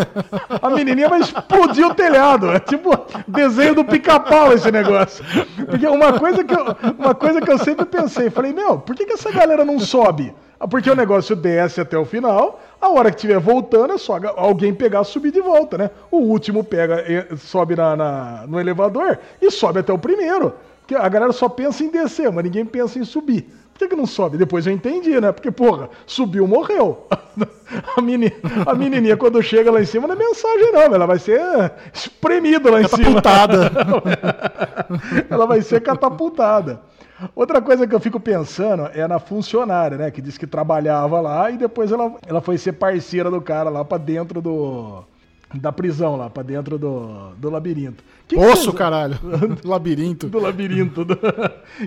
a 0.62 0.70
menininha 0.70 1.08
vai 1.10 1.22
explodir 1.22 1.88
o 1.88 1.96
telhado. 1.96 2.52
É 2.52 2.60
tipo 2.60 2.91
desenho 3.28 3.74
do 3.74 3.86
pica-pau 3.86 4.52
esse 4.54 4.70
negócio. 4.72 5.24
Porque 5.66 5.88
uma 5.88 6.20
coisa 6.20 6.43
que 6.43 6.54
eu, 6.54 6.66
uma 7.00 7.16
coisa 7.16 7.39
que 7.41 7.50
eu 7.52 7.58
sempre 7.58 7.86
pensei, 7.86 8.30
falei, 8.30 8.52
meu, 8.54 8.78
por 8.80 8.96
que, 8.96 9.06
que 9.06 9.14
essa 9.14 9.32
galera 9.32 9.64
não 9.64 9.80
sobe? 9.80 10.34
Ah, 10.60 10.68
Porque 10.68 10.89
o 10.89 10.96
negócio 10.96 11.36
desce 11.36 11.82
até 11.82 11.98
o 11.98 12.06
final, 12.06 12.62
a 12.86 12.90
hora 12.90 13.10
que 13.10 13.18
estiver 13.18 13.40
voltando 13.40 13.94
é 13.94 13.98
só 13.98 14.20
alguém 14.36 14.74
pegar 14.74 15.02
e 15.02 15.06
subir 15.06 15.32
de 15.32 15.42
volta, 15.42 15.78
né? 15.78 15.90
O 16.12 16.18
último 16.18 16.64
pega, 16.64 17.04
sobe 17.38 17.76
na, 17.76 17.96
na- 17.96 18.44
no 18.48 18.60
elevador 18.60 19.18
e 19.42 19.50
sobe 19.52 19.80
até 19.80 19.92
o 19.92 19.98
primeiro. 19.98 20.54
Porque 20.82 20.96
a 20.96 21.10
galera 21.10 21.34
só 21.34 21.50
pensa 21.50 21.84
em 21.84 21.90
descer, 21.90 22.32
mas 22.32 22.44
ninguém 22.44 22.64
pensa 22.66 23.00
em 23.00 23.04
subir. 23.04 23.50
Por 23.74 23.80
que, 23.80 23.88
que 23.90 23.96
não 23.96 24.06
sobe? 24.06 24.38
Depois 24.38 24.66
eu 24.66 24.72
entendi, 24.72 25.20
né? 25.20 25.32
Porque, 25.34 25.52
porra, 25.52 25.90
subiu, 26.06 26.48
morreu. 26.48 27.06
A, 27.98 28.02
meni, 28.02 28.32
a 28.66 28.74
menininha, 28.76 29.18
quando 29.18 29.42
chega 29.42 29.72
lá 29.72 29.82
em 29.82 29.86
cima, 29.86 30.08
não 30.08 30.14
é 30.14 30.18
mensagem, 30.20 30.72
não. 30.72 30.82
Ela 30.84 31.08
vai 31.08 31.18
ser 31.18 31.42
espremida 31.92 32.70
lá 32.72 32.82
em 32.82 32.88
cima. 32.88 33.22
Catapultada. 33.22 33.72
ela 35.30 35.46
vai 35.48 35.62
ser 35.62 35.82
catapultada. 35.82 36.80
Outra 37.34 37.61
coisa 37.61 37.88
que 37.88 37.95
eu 37.95 37.99
fico 37.99 38.20
pensando 38.20 38.89
é 38.93 39.07
na 39.07 39.20
funcionária, 39.20 39.97
né? 39.97 40.11
Que 40.11 40.22
disse 40.22 40.39
que 40.39 40.47
trabalhava 40.47 41.22
lá 41.22 41.49
e 41.49 41.57
depois 41.57 41.91
ela, 41.91 42.16
ela 42.28 42.41
foi 42.41 42.57
ser 42.57 42.74
parceira 42.74 43.32
do 43.32 43.41
cara 43.41 43.70
lá 43.70 43.86
pra 43.86 43.97
dentro 43.97 44.41
do. 44.41 45.03
Da 45.53 45.72
prisão 45.72 46.18
lá, 46.18 46.30
pra 46.30 46.43
dentro 46.43 46.78
do, 46.78 47.30
do 47.36 47.49
labirinto. 47.49 48.03
Que 48.28 48.36
Osso, 48.36 48.63
vocês... 48.63 48.76
caralho. 48.76 49.18
do 49.61 49.70
labirinto. 49.70 50.28
do 50.28 50.39
labirinto. 50.39 51.01
O 51.01 51.05
do... 51.05 51.16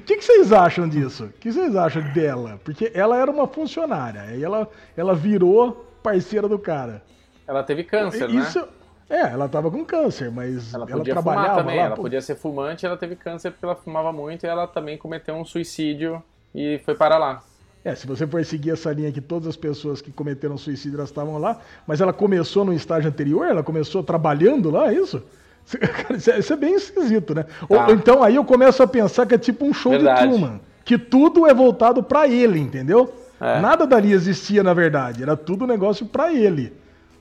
que, 0.06 0.16
que 0.16 0.22
vocês 0.22 0.52
acham 0.52 0.88
disso? 0.88 1.24
O 1.24 1.32
que 1.32 1.52
vocês 1.52 1.76
acham 1.76 2.02
dela? 2.14 2.58
Porque 2.64 2.90
ela 2.94 3.18
era 3.18 3.30
uma 3.30 3.46
funcionária. 3.46 4.22
Aí 4.22 4.42
ela, 4.42 4.68
ela 4.96 5.14
virou 5.14 5.84
parceira 6.02 6.48
do 6.48 6.58
cara. 6.58 7.02
Ela 7.46 7.62
teve 7.62 7.84
câncer, 7.84 8.30
Isso... 8.30 8.60
né? 8.60 8.68
É, 9.10 9.20
ela 9.20 9.48
tava 9.48 9.70
com 9.70 9.84
câncer, 9.84 10.30
mas 10.30 10.74
ela, 10.74 10.86
ela 10.88 11.04
trabalhava 11.04 11.62
também. 11.62 11.76
Lá, 11.76 11.84
ela 11.84 11.96
pô... 11.96 12.02
podia 12.02 12.20
ser 12.20 12.34
fumante, 12.34 12.84
ela 12.84 12.96
teve 12.96 13.16
câncer 13.16 13.50
porque 13.50 13.64
ela 13.64 13.74
fumava 13.74 14.12
muito 14.12 14.44
e 14.44 14.46
ela 14.46 14.66
também 14.66 14.98
cometeu 14.98 15.34
um 15.34 15.44
suicídio 15.44 16.22
e 16.54 16.78
foi 16.84 16.94
para 16.94 17.16
lá. 17.16 17.42
É, 17.84 17.94
se 17.94 18.06
você 18.06 18.26
for 18.26 18.44
seguir 18.44 18.72
essa 18.72 18.92
linha 18.92 19.10
que 19.10 19.20
todas 19.20 19.48
as 19.48 19.56
pessoas 19.56 20.02
que 20.02 20.10
cometeram 20.10 20.58
suicídio 20.58 20.98
elas 20.98 21.08
estavam 21.08 21.38
lá, 21.38 21.58
mas 21.86 22.00
ela 22.00 22.12
começou 22.12 22.64
no 22.64 22.72
estágio 22.74 23.08
anterior, 23.08 23.46
ela 23.46 23.62
começou 23.62 24.02
trabalhando 24.02 24.70
lá, 24.70 24.92
é 24.92 24.96
isso? 24.96 25.22
Isso 26.38 26.52
é 26.52 26.56
bem 26.56 26.74
esquisito, 26.74 27.34
né? 27.34 27.42
Tá. 27.42 27.66
Ou, 27.68 27.94
então 27.94 28.22
aí 28.22 28.36
eu 28.36 28.44
começo 28.44 28.82
a 28.82 28.86
pensar 28.86 29.26
que 29.26 29.34
é 29.34 29.38
tipo 29.38 29.66
um 29.66 29.74
show 29.74 29.92
Verdade. 29.92 30.22
de 30.22 30.28
Truman, 30.28 30.60
que 30.82 30.96
tudo 30.96 31.46
é 31.46 31.52
voltado 31.52 32.02
para 32.02 32.26
ele, 32.26 32.58
entendeu? 32.58 33.12
É. 33.38 33.60
Nada 33.60 33.86
dali 33.86 34.12
existia 34.12 34.62
na 34.62 34.72
verdade, 34.72 35.22
era 35.22 35.36
tudo 35.36 35.66
negócio 35.66 36.06
para 36.06 36.32
ele. 36.32 36.72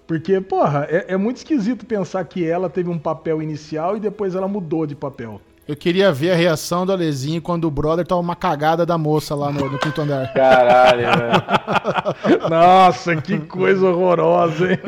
Porque, 0.08 0.40
porra, 0.40 0.88
é, 0.90 1.06
é, 1.10 1.18
muito 1.18 1.38
esquisito 1.38 1.86
pensar 1.86 2.24
que 2.24 2.48
ela 2.48 2.70
teve 2.70 2.90
um 2.90 2.98
papel 2.98 3.42
inicial 3.42 3.98
e 3.98 4.00
depois 4.00 4.36
ela 4.36 4.48
mudou 4.48 4.88
de 4.88 4.96
papel. 4.96 5.42
Eu 5.68 5.76
queria 5.76 6.14
ver 6.14 6.32
a 6.32 6.36
reação 6.36 6.86
do 6.86 6.94
Alezinho 6.94 7.42
quando 7.42 7.66
o 7.66 7.72
brother 7.72 8.08
tava 8.08 8.22
uma 8.22 8.38
cagada 8.38 8.86
da 8.86 8.98
moça 8.98 9.36
lá 9.36 9.52
no, 9.52 9.70
no 9.70 9.78
quinto 9.78 10.00
andar. 10.00 10.32
Caralho, 10.32 11.02
velho. 11.02 12.40
Nossa, 12.50 13.18
que 13.18 13.38
coisa 13.38 13.86
horrorosa, 13.86 14.72
hein? 14.72 14.80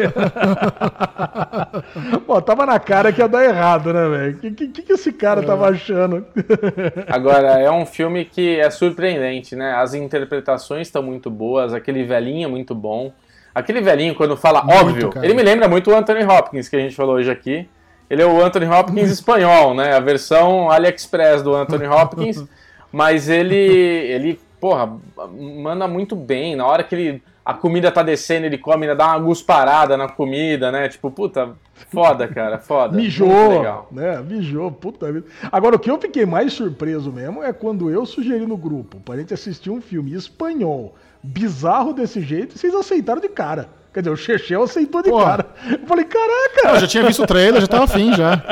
Pô, 2.25 2.41
tava 2.41 2.65
na 2.65 2.79
cara 2.79 3.11
que 3.11 3.19
ia 3.19 3.27
dar 3.27 3.43
errado, 3.43 3.91
né, 3.91 4.07
velho? 4.07 4.37
O 4.37 4.39
que, 4.39 4.67
que, 4.69 4.81
que, 4.83 4.93
esse 4.93 5.11
cara 5.11 5.41
é. 5.41 5.45
tava 5.45 5.67
achando? 5.67 6.25
Agora, 7.11 7.59
é 7.59 7.69
um 7.69 7.85
filme 7.85 8.23
que 8.23 8.57
é 8.57 8.69
surpreendente, 8.69 9.57
né? 9.57 9.73
As 9.73 9.93
interpretações 9.93 10.87
estão 10.87 11.03
muito 11.03 11.29
boas, 11.29 11.73
aquele 11.73 12.05
velhinho 12.05 12.47
é 12.47 12.49
muito 12.49 12.73
bom. 12.73 13.11
Aquele 13.59 13.81
velhinho, 13.81 14.15
quando 14.15 14.35
fala 14.35 14.63
muito, 14.63 14.79
óbvio, 14.79 15.09
cara. 15.09 15.25
ele 15.25 15.33
me 15.33 15.43
lembra 15.43 15.67
muito 15.67 15.91
o 15.91 15.95
Anthony 15.95 16.23
Hopkins, 16.23 16.67
que 16.67 16.75
a 16.75 16.79
gente 16.79 16.95
falou 16.95 17.15
hoje 17.15 17.29
aqui. 17.29 17.67
Ele 18.09 18.21
é 18.21 18.25
o 18.25 18.43
Anthony 18.43 18.65
Hopkins 18.65 19.11
espanhol, 19.11 19.73
né? 19.73 19.93
A 19.93 19.99
versão 19.99 20.71
AliExpress 20.71 21.43
do 21.43 21.55
Anthony 21.55 21.85
Hopkins. 21.87 22.43
mas 22.91 23.29
ele, 23.29 23.55
ele, 23.55 24.39
porra, 24.59 24.91
manda 25.31 25.87
muito 25.87 26.15
bem. 26.15 26.55
Na 26.55 26.65
hora 26.65 26.83
que 26.83 26.95
ele, 26.95 27.23
a 27.45 27.53
comida 27.53 27.91
tá 27.91 28.01
descendo, 28.01 28.45
ele 28.45 28.57
come, 28.57 28.85
ainda 28.85 28.95
dá 28.95 29.07
uma 29.07 29.19
gusparada 29.19 29.95
na 29.95 30.09
comida, 30.09 30.71
né? 30.71 30.89
Tipo, 30.89 31.11
puta, 31.11 31.51
foda, 31.91 32.27
cara, 32.27 32.57
foda. 32.57 32.95
Mijou, 32.95 33.87
né? 33.91 34.21
Mijou, 34.25 34.71
puta 34.71 35.11
vida. 35.11 35.27
Agora, 35.51 35.75
o 35.75 35.79
que 35.79 35.91
eu 35.91 35.99
fiquei 35.99 36.25
mais 36.25 36.53
surpreso 36.53 37.11
mesmo 37.11 37.43
é 37.43 37.53
quando 37.53 37.91
eu 37.91 38.05
sugeri 38.05 38.45
no 38.45 38.57
grupo 38.57 38.99
pra 39.01 39.17
gente 39.17 39.33
assistir 39.33 39.69
um 39.69 39.81
filme 39.81 40.13
espanhol 40.13 40.95
bizarro 41.21 41.93
desse 41.93 42.21
jeito 42.21 42.57
vocês 42.57 42.73
aceitaram 42.73 43.21
de 43.21 43.29
cara. 43.29 43.69
Quer 43.93 44.01
dizer, 44.01 44.11
o 44.11 44.17
Chechel 44.17 44.63
aceitou 44.63 45.01
de 45.01 45.11
cara. 45.11 45.47
Eu 45.69 45.87
falei, 45.87 46.05
caraca! 46.05 46.75
Eu 46.75 46.79
já 46.79 46.87
tinha 46.87 47.03
visto 47.03 47.23
o 47.23 47.27
trailer, 47.27 47.59
já 47.59 47.67
tava 47.67 47.85
afim 47.85 48.13
já. 48.13 48.37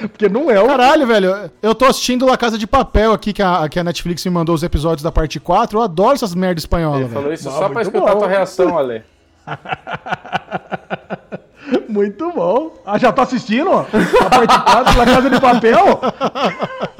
Porque 0.00 0.28
não 0.28 0.48
é 0.48 0.62
o. 0.62 0.66
Caralho, 0.66 1.06
velho. 1.06 1.50
Eu 1.60 1.74
tô 1.74 1.84
assistindo 1.84 2.24
La 2.24 2.36
Casa 2.36 2.56
de 2.56 2.66
Papel 2.66 3.12
aqui, 3.12 3.32
que 3.32 3.42
a, 3.42 3.68
que 3.68 3.80
a 3.80 3.84
Netflix 3.84 4.24
me 4.24 4.30
mandou 4.30 4.54
os 4.54 4.62
episódios 4.62 5.02
da 5.02 5.10
parte 5.10 5.40
4. 5.40 5.76
Eu 5.76 5.82
adoro 5.82 6.14
essas 6.14 6.36
merdas 6.36 6.62
espanholas. 6.62 7.00
Ele 7.00 7.08
falou 7.08 7.32
isso 7.32 7.50
só 7.50 7.68
pra 7.68 7.82
escutar 7.82 8.12
bom. 8.12 8.12
a 8.12 8.16
tua 8.16 8.28
reação, 8.28 8.78
Ale. 8.78 9.02
muito 11.88 12.30
bom. 12.30 12.74
Ah, 12.86 12.96
já 12.96 13.12
tá 13.12 13.22
assistindo? 13.22 13.70
A 13.72 14.30
parte 14.30 14.60
4 14.60 14.98
La 14.98 15.04
Casa 15.04 15.30
de 15.30 15.40
Papel? 15.40 16.00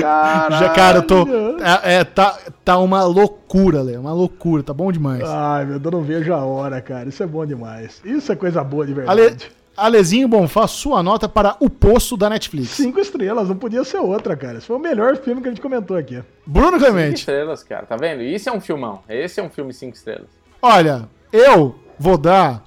Caralho. 0.00 0.56
Já, 0.56 0.68
cara, 0.70 0.98
eu 0.98 1.02
tô. 1.02 1.26
É, 1.60 1.96
é, 1.96 2.04
tá, 2.04 2.38
tá 2.64 2.78
uma 2.78 3.04
loucura, 3.04 3.82
Léo. 3.82 4.00
Uma 4.00 4.12
loucura, 4.12 4.62
tá 4.62 4.72
bom 4.72 4.90
demais. 4.90 5.22
Ai, 5.24 5.64
meu, 5.64 5.80
eu 5.82 5.90
não 5.90 6.02
vejo 6.02 6.32
a 6.32 6.44
hora, 6.44 6.80
cara. 6.80 7.08
Isso 7.08 7.22
é 7.22 7.26
bom 7.26 7.44
demais. 7.44 8.00
Isso 8.04 8.32
é 8.32 8.36
coisa 8.36 8.64
boa 8.64 8.86
de 8.86 8.94
verdade. 8.94 9.20
Ale... 9.20 9.36
Alezinho 9.74 10.28
Bonfá, 10.28 10.66
sua 10.66 11.02
nota 11.02 11.26
para 11.26 11.56
O 11.58 11.70
Poço 11.70 12.14
da 12.14 12.28
Netflix. 12.28 12.70
Cinco 12.70 13.00
estrelas, 13.00 13.48
não 13.48 13.56
podia 13.56 13.82
ser 13.84 13.98
outra, 13.98 14.36
cara. 14.36 14.58
Esse 14.58 14.66
foi 14.66 14.76
o 14.76 14.78
melhor 14.78 15.16
filme 15.16 15.40
que 15.40 15.48
a 15.48 15.50
gente 15.50 15.62
comentou 15.62 15.96
aqui. 15.96 16.22
Bruno 16.46 16.78
Clemente. 16.78 17.20
Cinco 17.20 17.20
estrelas, 17.20 17.62
cara, 17.62 17.86
tá 17.86 17.96
vendo? 17.96 18.22
Isso 18.22 18.50
é 18.50 18.52
um 18.52 18.60
filmão. 18.60 19.00
Esse 19.08 19.40
é 19.40 19.42
um 19.42 19.48
filme 19.48 19.72
cinco 19.72 19.96
estrelas. 19.96 20.28
Olha, 20.60 21.08
eu 21.32 21.74
vou 21.98 22.18
dar 22.18 22.62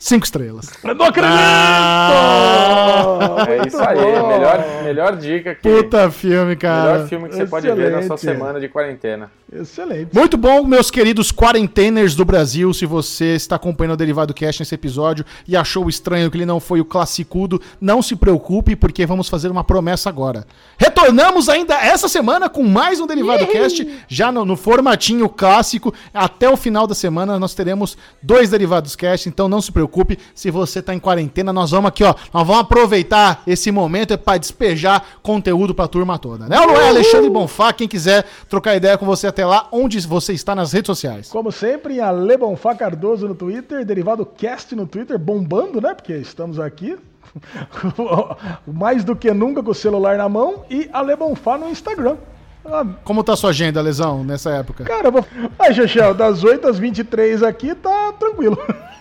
Cinco 0.00 0.24
estrelas. 0.24 0.66
Eu 0.82 0.94
não 0.94 1.04
acredito! 1.04 1.30
Ah, 1.30 3.46
é 3.50 3.68
isso 3.68 3.78
aí, 3.78 3.98
melhor, 3.98 4.64
melhor 4.82 5.14
dica 5.18 5.54
que. 5.54 5.60
Puta 5.60 6.10
filme, 6.10 6.56
cara. 6.56 6.94
Melhor 6.94 7.08
filme 7.08 7.28
que 7.28 7.34
você 7.34 7.42
Excelente. 7.42 7.68
pode 7.68 7.82
ver 7.82 7.90
na 7.90 8.02
sua 8.04 8.16
semana 8.16 8.58
de 8.58 8.66
quarentena. 8.66 9.30
Excelente. 9.52 10.08
Muito 10.14 10.38
bom, 10.38 10.64
meus 10.64 10.90
queridos 10.90 11.30
quarenteners 11.30 12.14
do 12.14 12.24
Brasil. 12.24 12.72
Se 12.72 12.86
você 12.86 13.34
está 13.34 13.56
acompanhando 13.56 13.92
o 13.92 13.96
Derivado 13.96 14.32
Cast 14.32 14.62
nesse 14.62 14.74
episódio 14.74 15.22
e 15.46 15.54
achou 15.54 15.86
estranho 15.86 16.30
que 16.30 16.38
ele 16.38 16.46
não 16.46 16.60
foi 16.60 16.80
o 16.80 16.84
classicudo, 16.84 17.60
não 17.78 18.00
se 18.00 18.16
preocupe, 18.16 18.76
porque 18.76 19.04
vamos 19.04 19.28
fazer 19.28 19.50
uma 19.50 19.64
promessa 19.64 20.08
agora. 20.08 20.46
Retornamos 20.78 21.50
ainda 21.50 21.74
essa 21.74 22.08
semana 22.08 22.48
com 22.48 22.62
mais 22.62 23.00
um 23.00 23.06
Derivado 23.06 23.46
Cast, 23.48 23.86
já 24.08 24.32
no, 24.32 24.46
no, 24.46 24.56
formatinho 24.56 25.28
clássico. 25.28 25.92
Até 26.14 26.48
o 26.48 26.56
final 26.56 26.86
da 26.86 26.94
semana 26.94 27.38
nós 27.38 27.52
teremos 27.52 27.98
dois 28.22 28.48
Derivados 28.48 28.96
Cast, 28.96 29.28
então 29.28 29.46
não 29.46 29.60
se 29.60 29.70
preocupe. 29.70 29.89
Se 30.34 30.50
você 30.50 30.78
está 30.78 30.94
em 30.94 30.98
quarentena, 30.98 31.52
nós 31.52 31.70
vamos 31.70 31.88
aqui, 31.88 32.04
ó. 32.04 32.14
Nós 32.32 32.46
vamos 32.46 32.62
aproveitar 32.62 33.42
esse 33.46 33.70
momento 33.70 34.16
para 34.16 34.38
despejar 34.38 35.04
conteúdo 35.22 35.74
para 35.74 35.84
a 35.84 35.88
turma 35.88 36.18
toda. 36.18 36.46
Né? 36.46 36.56
Não 36.56 36.76
é 36.76 36.88
Alexandre 36.88 37.28
Bonfá, 37.28 37.72
quem 37.72 37.88
quiser 37.88 38.24
trocar 38.48 38.76
ideia 38.76 38.96
com 38.96 39.06
você 39.06 39.26
até 39.26 39.44
lá 39.44 39.68
onde 39.72 40.00
você 40.00 40.32
está 40.32 40.54
nas 40.54 40.72
redes 40.72 40.86
sociais. 40.86 41.28
Como 41.28 41.52
sempre, 41.52 41.96
em 41.96 42.00
Ale 42.00 42.36
Bonfá 42.36 42.74
Cardoso 42.74 43.28
no 43.28 43.34
Twitter, 43.34 43.84
Derivado 43.84 44.24
Cast 44.24 44.74
no 44.74 44.86
Twitter, 44.86 45.18
bombando, 45.18 45.80
né? 45.80 45.94
Porque 45.94 46.14
estamos 46.14 46.58
aqui 46.58 46.96
mais 48.66 49.04
do 49.04 49.14
que 49.14 49.32
nunca 49.32 49.62
com 49.62 49.70
o 49.70 49.74
celular 49.74 50.16
na 50.16 50.28
mão 50.28 50.64
e 50.70 50.88
Ale 50.92 51.16
Bonfá 51.16 51.58
no 51.58 51.68
Instagram. 51.68 52.16
Ah, 52.64 52.84
Como 53.04 53.24
tá 53.24 53.32
a 53.32 53.36
sua 53.36 53.50
agenda, 53.50 53.80
Lesão, 53.80 54.22
nessa 54.22 54.50
época? 54.50 54.84
Cara, 54.84 55.10
vou... 55.10 55.24
Ai, 55.58 55.72
Xexel, 55.72 56.14
das 56.14 56.44
8 56.44 56.68
às 56.68 56.78
23 56.78 57.42
aqui 57.42 57.74
tá 57.74 58.12
tranquilo. 58.12 58.58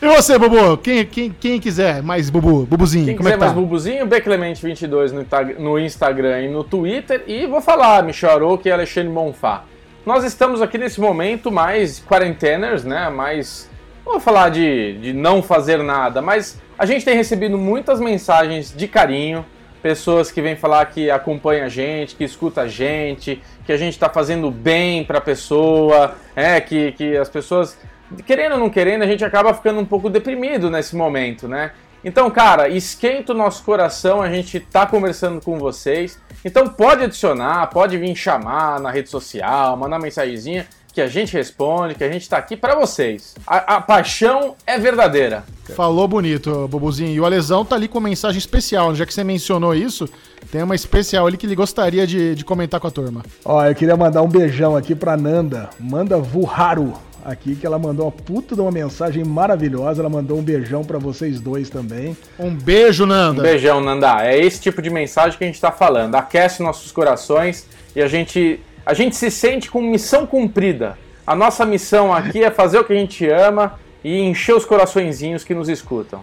E 0.00 0.06
você, 0.06 0.38
Bubu? 0.38 0.76
Quem, 0.78 1.04
quem, 1.06 1.30
quem 1.38 1.60
quiser 1.60 2.02
mais 2.02 2.28
Bubu, 2.30 2.66
Bubuzinho, 2.66 3.06
quem 3.06 3.16
como 3.16 3.28
quiser 3.28 3.34
é 3.34 3.38
que 3.38 3.40
tá? 3.40 3.46
mais 3.46 3.58
Bubuzinho, 3.58 4.06
Beclemente22 4.06 5.12
no, 5.12 5.24
no 5.62 5.78
Instagram 5.78 6.42
e 6.42 6.48
no 6.48 6.62
Twitter. 6.62 7.22
E 7.26 7.46
vou 7.46 7.60
falar, 7.60 8.02
Michel 8.02 8.30
Aroca 8.30 8.68
e 8.68 8.72
Alexandre 8.72 9.10
Monfá. 9.10 9.64
Nós 10.04 10.22
estamos 10.24 10.60
aqui 10.60 10.76
nesse 10.76 11.00
momento 11.00 11.50
mais 11.50 12.00
quarenteners, 12.00 12.84
né? 12.84 13.08
Mais. 13.08 13.70
Não 14.04 14.12
vou 14.12 14.20
falar 14.20 14.50
de, 14.50 14.98
de 14.98 15.12
não 15.14 15.42
fazer 15.42 15.82
nada, 15.82 16.20
mas 16.20 16.60
a 16.78 16.84
gente 16.84 17.04
tem 17.04 17.16
recebido 17.16 17.56
muitas 17.56 17.98
mensagens 18.00 18.74
de 18.76 18.86
carinho, 18.86 19.46
pessoas 19.84 20.32
que 20.32 20.40
vêm 20.40 20.56
falar 20.56 20.86
que 20.86 21.10
acompanha 21.10 21.66
a 21.66 21.68
gente, 21.68 22.16
que 22.16 22.24
escuta 22.24 22.62
a 22.62 22.66
gente, 22.66 23.42
que 23.66 23.70
a 23.70 23.76
gente 23.76 23.92
está 23.92 24.08
fazendo 24.08 24.50
bem 24.50 25.04
para 25.04 25.18
a 25.18 25.20
pessoa, 25.20 26.14
é 26.34 26.58
que, 26.58 26.92
que 26.92 27.14
as 27.14 27.28
pessoas, 27.28 27.76
querendo 28.24 28.52
ou 28.52 28.58
não 28.58 28.70
querendo, 28.70 29.02
a 29.02 29.06
gente 29.06 29.22
acaba 29.22 29.52
ficando 29.52 29.78
um 29.78 29.84
pouco 29.84 30.08
deprimido 30.08 30.70
nesse 30.70 30.96
momento, 30.96 31.46
né? 31.46 31.72
Então, 32.02 32.30
cara, 32.30 32.66
esquenta 32.66 33.34
o 33.34 33.36
nosso 33.36 33.62
coração, 33.62 34.22
a 34.22 34.30
gente 34.30 34.58
tá 34.58 34.86
conversando 34.86 35.38
com 35.42 35.58
vocês. 35.58 36.18
Então 36.42 36.66
pode 36.66 37.04
adicionar, 37.04 37.66
pode 37.66 37.98
vir 37.98 38.16
chamar 38.16 38.80
na 38.80 38.90
rede 38.90 39.10
social, 39.10 39.76
mandar 39.76 39.98
mensagenzinha 39.98 40.66
que 40.94 41.00
a 41.00 41.08
gente 41.08 41.32
responde, 41.32 41.96
que 41.96 42.04
a 42.04 42.10
gente 42.10 42.28
tá 42.28 42.38
aqui 42.38 42.56
para 42.56 42.76
vocês. 42.76 43.34
A, 43.44 43.76
a, 43.76 43.80
paixão 43.80 44.54
é 44.64 44.78
verdadeira. 44.78 45.42
Falou 45.74 46.06
bonito, 46.06 46.68
Bobuzinho. 46.68 47.10
E 47.10 47.20
o 47.20 47.24
Alesão 47.24 47.64
tá 47.64 47.74
ali 47.74 47.88
com 47.88 47.98
uma 47.98 48.08
mensagem 48.08 48.38
especial. 48.38 48.94
Já 48.94 49.04
que 49.04 49.12
você 49.12 49.24
mencionou 49.24 49.74
isso, 49.74 50.08
tem 50.52 50.62
uma 50.62 50.76
especial 50.76 51.26
ali 51.26 51.36
que 51.36 51.46
ele 51.46 51.56
gostaria 51.56 52.06
de, 52.06 52.36
de 52.36 52.44
comentar 52.44 52.78
com 52.78 52.86
a 52.86 52.90
turma. 52.92 53.22
Ó, 53.44 53.64
eu 53.64 53.74
queria 53.74 53.96
mandar 53.96 54.22
um 54.22 54.28
beijão 54.28 54.76
aqui 54.76 54.94
pra 54.94 55.16
Nanda. 55.16 55.68
Manda 55.80 56.16
Vuharu 56.16 56.94
aqui, 57.24 57.56
que 57.56 57.66
ela 57.66 57.78
mandou 57.78 58.06
uma 58.06 58.12
puta 58.12 58.54
de 58.54 58.60
uma 58.60 58.70
mensagem 58.70 59.24
maravilhosa. 59.24 60.00
Ela 60.00 60.10
mandou 60.10 60.38
um 60.38 60.42
beijão 60.42 60.84
para 60.84 60.98
vocês 60.98 61.40
dois 61.40 61.68
também. 61.68 62.16
Um 62.38 62.54
beijo, 62.54 63.04
Nanda. 63.04 63.40
Um 63.40 63.42
beijão, 63.42 63.80
Nanda. 63.80 64.24
É 64.24 64.38
esse 64.38 64.60
tipo 64.60 64.80
de 64.80 64.90
mensagem 64.90 65.36
que 65.36 65.42
a 65.42 65.46
gente 65.48 65.60
tá 65.60 65.72
falando. 65.72 66.14
Aquece 66.14 66.62
nossos 66.62 66.92
corações 66.92 67.66
e 67.96 68.00
a 68.00 68.06
gente 68.06 68.60
a 68.84 68.94
gente 68.94 69.16
se 69.16 69.30
sente 69.30 69.70
com 69.70 69.80
missão 69.80 70.26
cumprida. 70.26 70.96
A 71.26 71.34
nossa 71.34 71.64
missão 71.64 72.12
aqui 72.12 72.42
é 72.44 72.50
fazer 72.50 72.78
o 72.78 72.84
que 72.84 72.92
a 72.92 72.96
gente 72.96 73.28
ama 73.28 73.74
e 74.02 74.20
encher 74.20 74.54
os 74.54 74.64
coraçõezinhos 74.64 75.42
que 75.42 75.54
nos 75.54 75.68
escutam. 75.68 76.20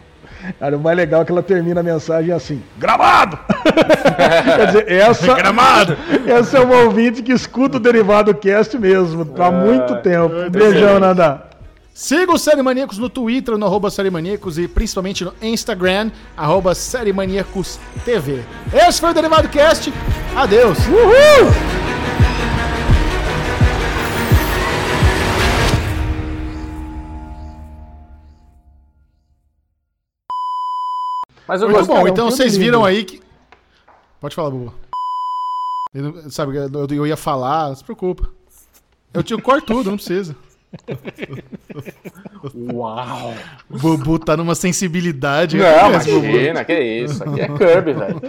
Cara, 0.59 0.75
o 0.75 0.79
mais 0.79 0.97
legal 0.97 1.21
é 1.21 1.25
que 1.25 1.31
ela 1.31 1.43
termina 1.43 1.81
a 1.81 1.83
mensagem 1.83 2.31
assim: 2.31 2.63
Gramado! 2.77 3.37
Quer 4.55 4.65
dizer, 4.67 4.91
essa. 4.91 5.33
Gramado! 5.35 5.95
Essa 6.25 6.57
é 6.57 6.61
uma 6.61 6.77
ouvinte 6.83 7.21
que 7.21 7.31
escuta 7.31 7.77
o 7.77 7.79
Derivado 7.79 8.33
Cast 8.33 8.77
mesmo, 8.77 9.27
há 9.39 9.47
É, 9.47 9.51
muito 9.51 9.95
tempo. 10.01 10.49
Beijão, 10.49 10.99
Nanda. 10.99 11.49
Siga 11.93 12.31
o 12.31 12.37
Série 12.39 12.61
Maníacos 12.63 12.97
no 12.97 13.09
Twitter, 13.09 13.57
no 13.57 13.65
arroba 13.65 13.91
Série 13.91 14.09
Maníacos 14.09 14.57
e 14.57 14.67
principalmente 14.67 15.23
no 15.25 15.33
Instagram, 15.41 16.09
arroba 16.37 16.73
Série 16.73 17.11
Maníacos 17.13 17.79
TV. 18.05 18.39
Esse 18.73 18.99
foi 18.99 19.11
o 19.11 19.13
Derivado 19.13 19.49
Cast. 19.49 19.93
Adeus. 20.35 20.79
Uhul! 20.87 21.90
Mas 31.51 31.61
eu 31.61 31.67
Muito 31.67 31.79
gostei. 31.79 31.95
bom, 31.97 32.07
é 32.07 32.09
então 32.11 32.31
vocês 32.31 32.53
lindo. 32.53 32.63
viram 32.63 32.85
aí 32.85 33.03
que. 33.03 33.21
Pode 34.21 34.33
falar, 34.33 34.51
Bubu. 34.51 34.73
Eu 35.93 36.31
sabe, 36.31 36.55
eu, 36.55 36.87
eu 36.89 37.05
ia 37.05 37.17
falar, 37.17 37.67
não 37.67 37.75
se 37.75 37.83
preocupa. 37.83 38.29
Eu 39.13 39.21
te 39.21 39.35
corto 39.35 39.67
tudo, 39.67 39.89
não 39.89 39.97
precisa. 39.97 40.33
Uau! 42.55 43.33
O 43.69 43.77
Bubu 43.77 44.17
tá 44.17 44.37
numa 44.37 44.55
sensibilidade. 44.55 45.57
Não, 45.57 45.89
o 45.89 45.99
Bubu. 45.99 46.25
imagina, 46.25 46.63
que 46.63 46.79
isso. 46.79 47.21
Aqui 47.21 47.41
é 47.41 47.47
Kirby, 47.49 47.93
velho. 47.95 48.21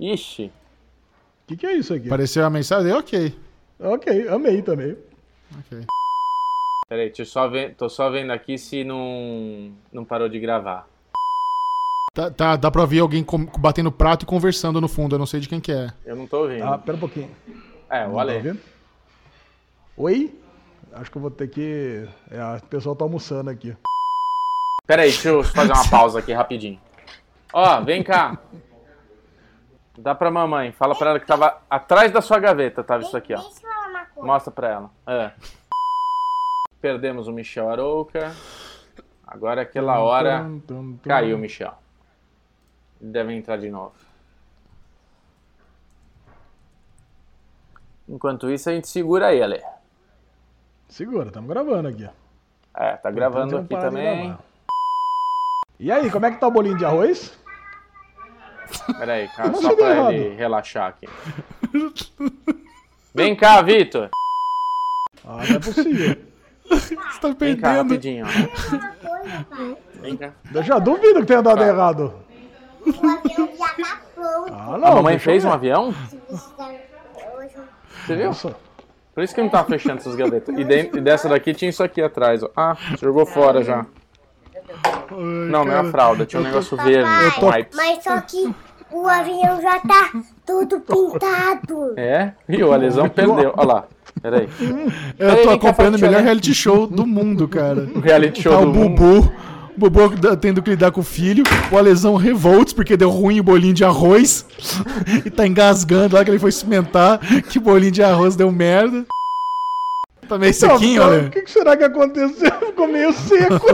Ixi. 0.00 0.46
O 0.46 1.46
que, 1.46 1.56
que 1.58 1.64
é 1.64 1.76
isso 1.76 1.94
aqui? 1.94 2.08
Apareceu 2.08 2.44
a 2.44 2.50
mensagem? 2.50 2.92
Ok. 2.92 3.38
Ok, 3.78 4.28
amei 4.30 4.62
também. 4.62 4.96
Ok. 5.60 5.86
Peraí, 6.88 7.06
deixa 7.08 7.22
eu 7.22 7.26
só 7.26 7.48
ver, 7.48 7.74
tô 7.74 7.88
só 7.88 8.08
vendo 8.10 8.30
aqui 8.32 8.56
se 8.56 8.82
não, 8.82 9.72
não 9.92 10.04
parou 10.04 10.28
de 10.28 10.40
gravar. 10.40 10.86
Tá, 12.14 12.30
tá- 12.30 12.56
dá 12.56 12.70
pra 12.70 12.80
ouvir 12.80 13.00
alguém 13.00 13.22
com- 13.22 13.44
batendo 13.58 13.92
prato 13.92 14.22
e 14.22 14.26
conversando 14.26 14.80
no 14.80 14.88
fundo. 14.88 15.14
Eu 15.14 15.18
não 15.18 15.26
sei 15.26 15.38
de 15.40 15.48
quem 15.48 15.60
que 15.60 15.70
é. 15.70 15.88
Eu 16.04 16.16
não 16.16 16.26
tô 16.26 16.42
ouvindo. 16.42 16.64
Ah, 16.64 16.78
pera 16.78 16.96
um 16.96 17.00
pouquinho. 17.00 17.30
é, 17.90 18.04
o 18.04 18.08
Não 18.08 18.14
tá 18.16 18.20
Ale. 18.22 18.36
ouvindo? 18.36 18.60
Oi? 19.96 20.40
Acho 20.92 21.10
que 21.10 21.18
eu 21.18 21.22
vou 21.22 21.30
ter 21.30 21.48
que. 21.48 22.08
É, 22.30 22.56
o 22.56 22.62
pessoal 22.66 22.96
tá 22.96 23.04
almoçando 23.04 23.50
aqui. 23.50 23.76
Peraí, 24.86 25.10
deixa 25.10 25.28
eu 25.28 25.44
fazer 25.44 25.72
uma 25.72 25.88
pausa 25.90 26.18
aqui 26.20 26.32
rapidinho. 26.32 26.80
Ó, 27.52 27.80
vem 27.82 28.02
cá. 28.02 28.38
Dá 29.98 30.14
pra 30.14 30.30
mamãe. 30.30 30.72
Fala 30.72 30.94
pra 30.96 31.10
ela 31.10 31.20
que 31.20 31.26
tava 31.26 31.60
atrás 31.68 32.10
da 32.10 32.22
sua 32.22 32.38
gaveta, 32.38 32.82
tava 32.82 33.02
isso 33.02 33.16
aqui, 33.16 33.34
ó. 33.34 33.42
Mostra 34.24 34.50
pra 34.50 34.68
ela. 34.70 34.90
É. 35.06 35.32
Perdemos 36.80 37.26
o 37.28 37.32
Michel 37.32 37.68
Arouca. 37.70 38.32
Agora 39.26 39.60
é 39.60 39.64
aquela 39.64 39.98
hora 40.00 40.40
Tum, 40.42 40.60
tum, 40.60 40.96
tum. 40.96 41.08
caiu 41.08 41.36
o 41.36 41.38
Michel. 41.38 41.74
Ele 43.00 43.10
deve 43.10 43.34
entrar 43.34 43.56
de 43.58 43.68
novo. 43.70 43.94
Enquanto 48.08 48.50
isso, 48.50 48.70
a 48.70 48.72
gente 48.72 48.88
segura 48.88 49.26
aí, 49.26 49.42
Ale. 49.42 49.62
Segura, 50.88 51.26
estamos 51.28 51.48
gravando 51.48 51.88
aqui. 51.88 52.08
É, 52.74 52.96
tá 52.96 53.10
gravando 53.10 53.58
aqui 53.58 53.68
também. 53.68 54.36
E 55.78 55.92
aí, 55.92 56.10
como 56.10 56.24
é 56.26 56.30
que 56.30 56.38
tá 56.40 56.46
o 56.48 56.50
bolinho 56.50 56.78
de 56.78 56.84
arroz? 56.84 57.38
Pera 58.98 59.14
aí, 59.14 59.28
cara, 59.28 59.48
Não 59.50 59.60
só 59.60 59.74
pra 59.76 59.90
errado. 59.90 60.12
ele 60.12 60.34
relaxar 60.36 60.88
aqui. 60.88 61.06
Vem 63.14 63.36
cá, 63.36 63.60
Vitor. 63.62 64.08
Ah, 65.24 65.36
não 65.36 65.56
é 65.56 65.58
possível. 65.58 66.27
Você 66.70 66.96
tá 67.20 67.28
Vem 67.38 67.56
cá, 67.56 67.68
perdendo. 67.68 67.82
rapidinho. 67.82 68.26
Vem 70.00 70.16
cá. 70.16 70.30
Eu 70.54 70.62
já 70.62 70.78
duvido 70.78 71.20
que 71.20 71.26
tenha 71.26 71.42
dado 71.42 71.58
Tá. 71.58 71.66
errado. 71.66 72.14
O 72.86 72.90
avião 72.90 73.48
já 73.58 73.68
tá 73.84 74.00
pronto. 74.14 74.52
Ah, 74.54 74.78
não. 74.78 74.86
A 74.88 74.94
mamãe 74.96 75.18
fez 75.18 75.44
um 75.44 75.50
avião? 75.52 75.92
Se 76.08 76.16
precisar 76.16 76.70
hoje, 77.36 77.54
Você 78.06 78.16
viu? 78.16 78.26
Nossa. 78.26 78.56
Por 79.14 79.24
isso 79.24 79.34
que 79.34 79.42
não 79.42 79.48
tava 79.48 79.68
fechando 79.68 79.98
essas 79.98 80.14
gavetas. 80.14 80.56
E, 80.56 80.64
dentro, 80.64 80.98
e 80.98 81.00
dessa 81.00 81.28
daqui 81.28 81.52
tinha 81.52 81.68
isso 81.68 81.82
aqui 81.82 82.00
atrás, 82.00 82.42
ó. 82.42 82.50
Ah, 82.56 82.76
jogou 83.00 83.26
fora 83.26 83.62
já. 83.64 83.84
Não, 85.10 85.64
não 85.64 85.72
é 85.72 85.78
a 85.78 85.84
fralda, 85.90 86.24
tinha 86.24 86.40
um 86.40 86.44
negócio 86.44 86.76
verde. 86.76 87.08
Papai, 87.34 87.60
white. 87.62 87.76
mas 87.76 88.04
só 88.04 88.20
que 88.20 88.54
o 88.92 89.08
avião 89.08 89.60
já 89.60 89.80
tá 89.80 90.12
todo 90.46 90.80
pintado. 90.80 91.94
É? 91.98 92.32
E 92.48 92.62
o 92.62 92.72
Alesão 92.72 93.08
perdeu. 93.08 93.52
Olha 93.56 93.66
lá. 93.66 93.84
Peraí. 94.22 94.48
Eu 94.60 95.28
Peraí, 95.28 95.42
tô 95.44 95.50
acompanhando 95.50 95.96
o 95.96 96.00
melhor 96.00 96.18
né? 96.18 96.24
reality 96.24 96.54
show 96.54 96.86
do 96.86 97.06
mundo, 97.06 97.46
cara. 97.48 97.88
O 97.94 98.00
reality 98.00 98.42
show 98.42 98.52
Tá 98.52 98.60
o 98.60 98.66
do 98.66 98.72
mundo. 98.78 98.94
Bubu. 98.96 99.32
O 99.76 99.90
Bubu 99.90 100.36
tendo 100.36 100.60
que 100.62 100.70
lidar 100.70 100.90
com 100.90 101.00
o 101.00 101.04
filho. 101.04 101.44
O 101.70 101.78
Alesão 101.78 102.16
revolts 102.16 102.72
porque 102.72 102.96
deu 102.96 103.10
ruim 103.10 103.38
o 103.40 103.44
bolinho 103.44 103.74
de 103.74 103.84
arroz. 103.84 104.44
e 105.24 105.30
tá 105.30 105.46
engasgando 105.46 106.16
lá 106.16 106.24
que 106.24 106.30
ele 106.30 106.38
foi 106.38 106.50
cimentar. 106.52 107.18
Que 107.48 107.58
bolinho 107.58 107.92
de 107.92 108.02
arroz 108.02 108.34
deu 108.34 108.50
merda. 108.50 109.04
Tá 110.28 110.36
meio 110.36 110.52
sequinho, 110.52 111.00
Não, 111.02 111.08
olha. 111.10 111.22
O 111.22 111.30
que, 111.30 111.46
será 111.46 111.74
que 111.76 111.84
aconteceu? 111.84 112.52
Ficou 112.66 112.86
meio 112.86 113.12
seco. 113.14 113.66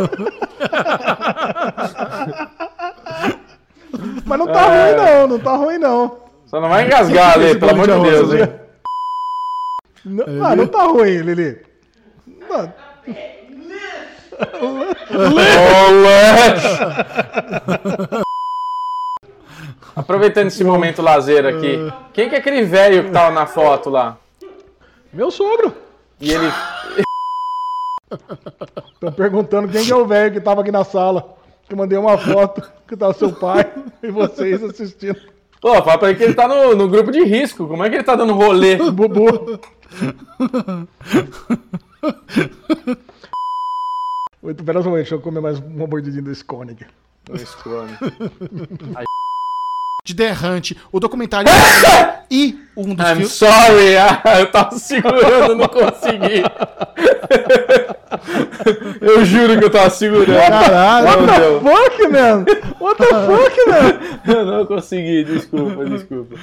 Mas 4.25 4.39
não 4.39 4.47
tá 4.47 4.61
É. 4.75 4.93
ruim, 4.93 4.97
não. 4.97 5.27
Não 5.29 5.39
tá 5.39 5.57
ruim, 5.57 5.79
não. 5.79 6.17
Só 6.47 6.61
não 6.61 6.69
vai 6.69 6.87
engasgar, 6.87 7.35
Ale, 7.35 7.57
pelo 7.59 7.73
amor 7.73 7.87
de 7.89 7.93
Deus, 8.11 8.31
arroz, 8.33 8.41
hein? 8.41 8.55
Não, 10.05 10.45
ah, 10.45 10.55
não 10.55 10.67
tá 10.67 10.83
ruim, 10.85 11.19
Lili. 11.19 11.59
Não, 12.27 12.73
Aproveitando 19.97 20.49
esse 20.49 20.65
momento 20.65 21.01
lazer 21.01 21.47
aqui, 21.47 21.79
quem 22.13 22.29
que 22.29 22.35
é 22.35 22.39
aquele 22.39 22.65
velho 22.65 23.05
que 23.05 23.11
tava 23.11 23.31
na 23.31 23.47
foto 23.47 23.89
lá? 23.91 24.19
meu 25.13 25.31
sogro. 25.31 25.73
E 26.21 26.33
ele. 26.33 26.53
Tô 29.01 29.13
perguntando 29.13 29.69
quem 29.69 29.85
que 29.85 29.93
é 29.93 29.97
o 29.97 30.07
velho 30.07 30.33
que 30.33 30.41
tava 30.41 30.63
aqui 30.63 30.73
na 30.73 30.85
sala. 30.85 31.37
Que 31.69 31.75
eu 31.75 31.79
mandei 31.79 31.97
uma 31.97 32.19
foto 32.19 32.63
que 32.87 32.97
tava 32.97 33.13
seu 33.15 33.33
pai 33.33 33.71
e 34.03 34.11
vocês 34.11 34.63
assistindo. 34.63 35.17
Pô, 35.61 35.75
fala 35.83 35.97
pra 35.97 36.11
ele 36.11 36.19
que 36.19 36.25
ele 36.25 36.35
tá 36.35 36.47
no, 36.47 36.75
no 36.75 36.89
grupo 36.89 37.11
de 37.11 37.25
risco. 37.25 37.67
Como 37.67 37.83
é 37.85 37.89
que 37.89 37.97
ele 37.97 38.05
tá 38.05 38.15
dando 38.17 38.35
rolê? 38.35 38.77
Bubu. 38.77 39.59
Oito, 44.43 44.63
pera 44.63 44.83
só 44.83 44.89
um 44.89 44.91
momento, 44.91 45.05
deixa 45.05 45.15
eu 45.15 45.21
comer 45.21 45.41
mais 45.41 45.59
uma 45.59 45.87
mordidinha 45.87 46.23
desse 46.23 46.45
cone 46.45 46.73
aqui. 46.73 46.85
De 50.05 50.13
Derrante, 50.13 50.77
o 50.93 51.01
documentário. 51.01 51.51
e 52.31 52.59
um 52.77 52.95
dos 52.95 53.07
I'm 53.07 53.15
filmes. 53.15 53.33
sorry, 53.33 53.97
ah, 53.97 54.21
eu 54.39 54.51
tava 54.53 54.79
segurando, 54.79 55.55
não 55.55 55.67
consegui. 55.67 56.43
Eu 59.01 59.25
juro 59.25 59.59
que 59.59 59.65
eu 59.65 59.71
tava 59.71 59.91
segurando. 59.91 60.39
Caralho. 60.39 61.27
Não 61.27 61.27
deu. 61.39 61.61
Fuck, 61.61 62.09
man! 62.09 62.45
What 62.81 62.97
the 62.99 63.07
fuck, 63.09 63.67
man? 63.69 64.01
Eu 64.35 64.45
não 64.47 64.67
consegui, 64.67 65.25
desculpa, 65.25 65.85
desculpa. 65.85 66.37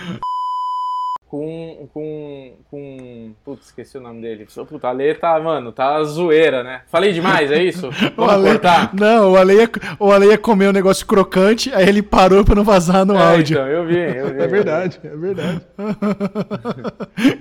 Com. 1.31 1.87
Com. 1.93 2.53
Com. 2.69 3.31
Putz, 3.45 3.67
esqueci 3.67 3.97
o 3.97 4.01
nome 4.01 4.21
dele. 4.21 4.45
Puta, 4.67 4.89
a 4.89 4.91
Lê 4.91 5.13
tá, 5.13 5.39
mano, 5.39 5.71
tá 5.71 6.03
zoeira, 6.03 6.61
né? 6.61 6.81
Falei 6.87 7.13
demais, 7.13 7.49
é 7.49 7.63
isso? 7.63 7.87
O 8.17 8.25
Vamos 8.25 8.33
Ale, 8.33 8.49
cortar? 8.49 8.93
não, 8.93 9.31
o 9.31 9.37
Ale, 9.37 9.53
ia, 9.55 9.69
o 9.97 10.11
Ale 10.11 10.25
ia 10.27 10.37
comer 10.37 10.67
um 10.67 10.73
negócio 10.73 11.05
crocante, 11.07 11.73
aí 11.73 11.87
ele 11.87 12.01
parou 12.03 12.43
pra 12.43 12.53
não 12.53 12.65
vazar 12.65 13.05
no 13.05 13.15
É, 13.15 13.21
áudio. 13.31 13.53
então, 13.57 13.65
eu 13.65 13.85
vi, 13.85 13.95
eu 13.97 14.33
vi. 14.33 14.41
É 14.41 14.47
verdade, 14.47 14.99
é 15.01 15.15
verdade. 15.15 15.61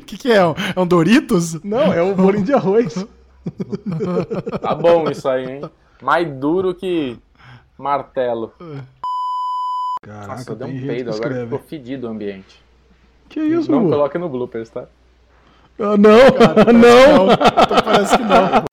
O 0.00 0.04
que, 0.06 0.16
que 0.16 0.30
é? 0.30 0.46
Um- 0.46 0.54
É 0.76 0.80
um 0.80 0.86
Doritos? 0.86 1.60
Não, 1.64 1.92
é 1.92 2.00
o 2.00 2.14
bolinho 2.14 2.44
de 2.44 2.52
arroz. 2.52 2.94
Tá 4.60 4.72
bom 4.74 5.10
isso 5.10 5.28
aí, 5.28 5.50
hein? 5.50 5.62
Mais 6.00 6.30
duro 6.30 6.74
que 6.74 7.18
martelo. 7.76 8.52
Caraca, 10.02 10.26
Nossa, 10.28 10.54
deu 10.54 10.68
um 10.68 10.80
peido 10.86 11.10
agora, 11.10 11.14
escreve. 11.28 11.42
ficou 11.44 11.58
fedido 11.58 12.06
o 12.06 12.10
ambiente. 12.10 12.62
Que 13.30 13.40
isso, 13.40 13.70
Não 13.70 13.78
Bubu? 13.78 13.90
coloque 13.92 14.18
no 14.18 14.28
bloopers, 14.28 14.68
tá? 14.68 14.84
Ah, 15.78 15.96
não, 15.96 15.96
não. 16.74 17.26
Não, 17.26 17.32
então 17.32 17.82
parece 17.82 18.16
que 18.18 18.22
não. 18.24 18.64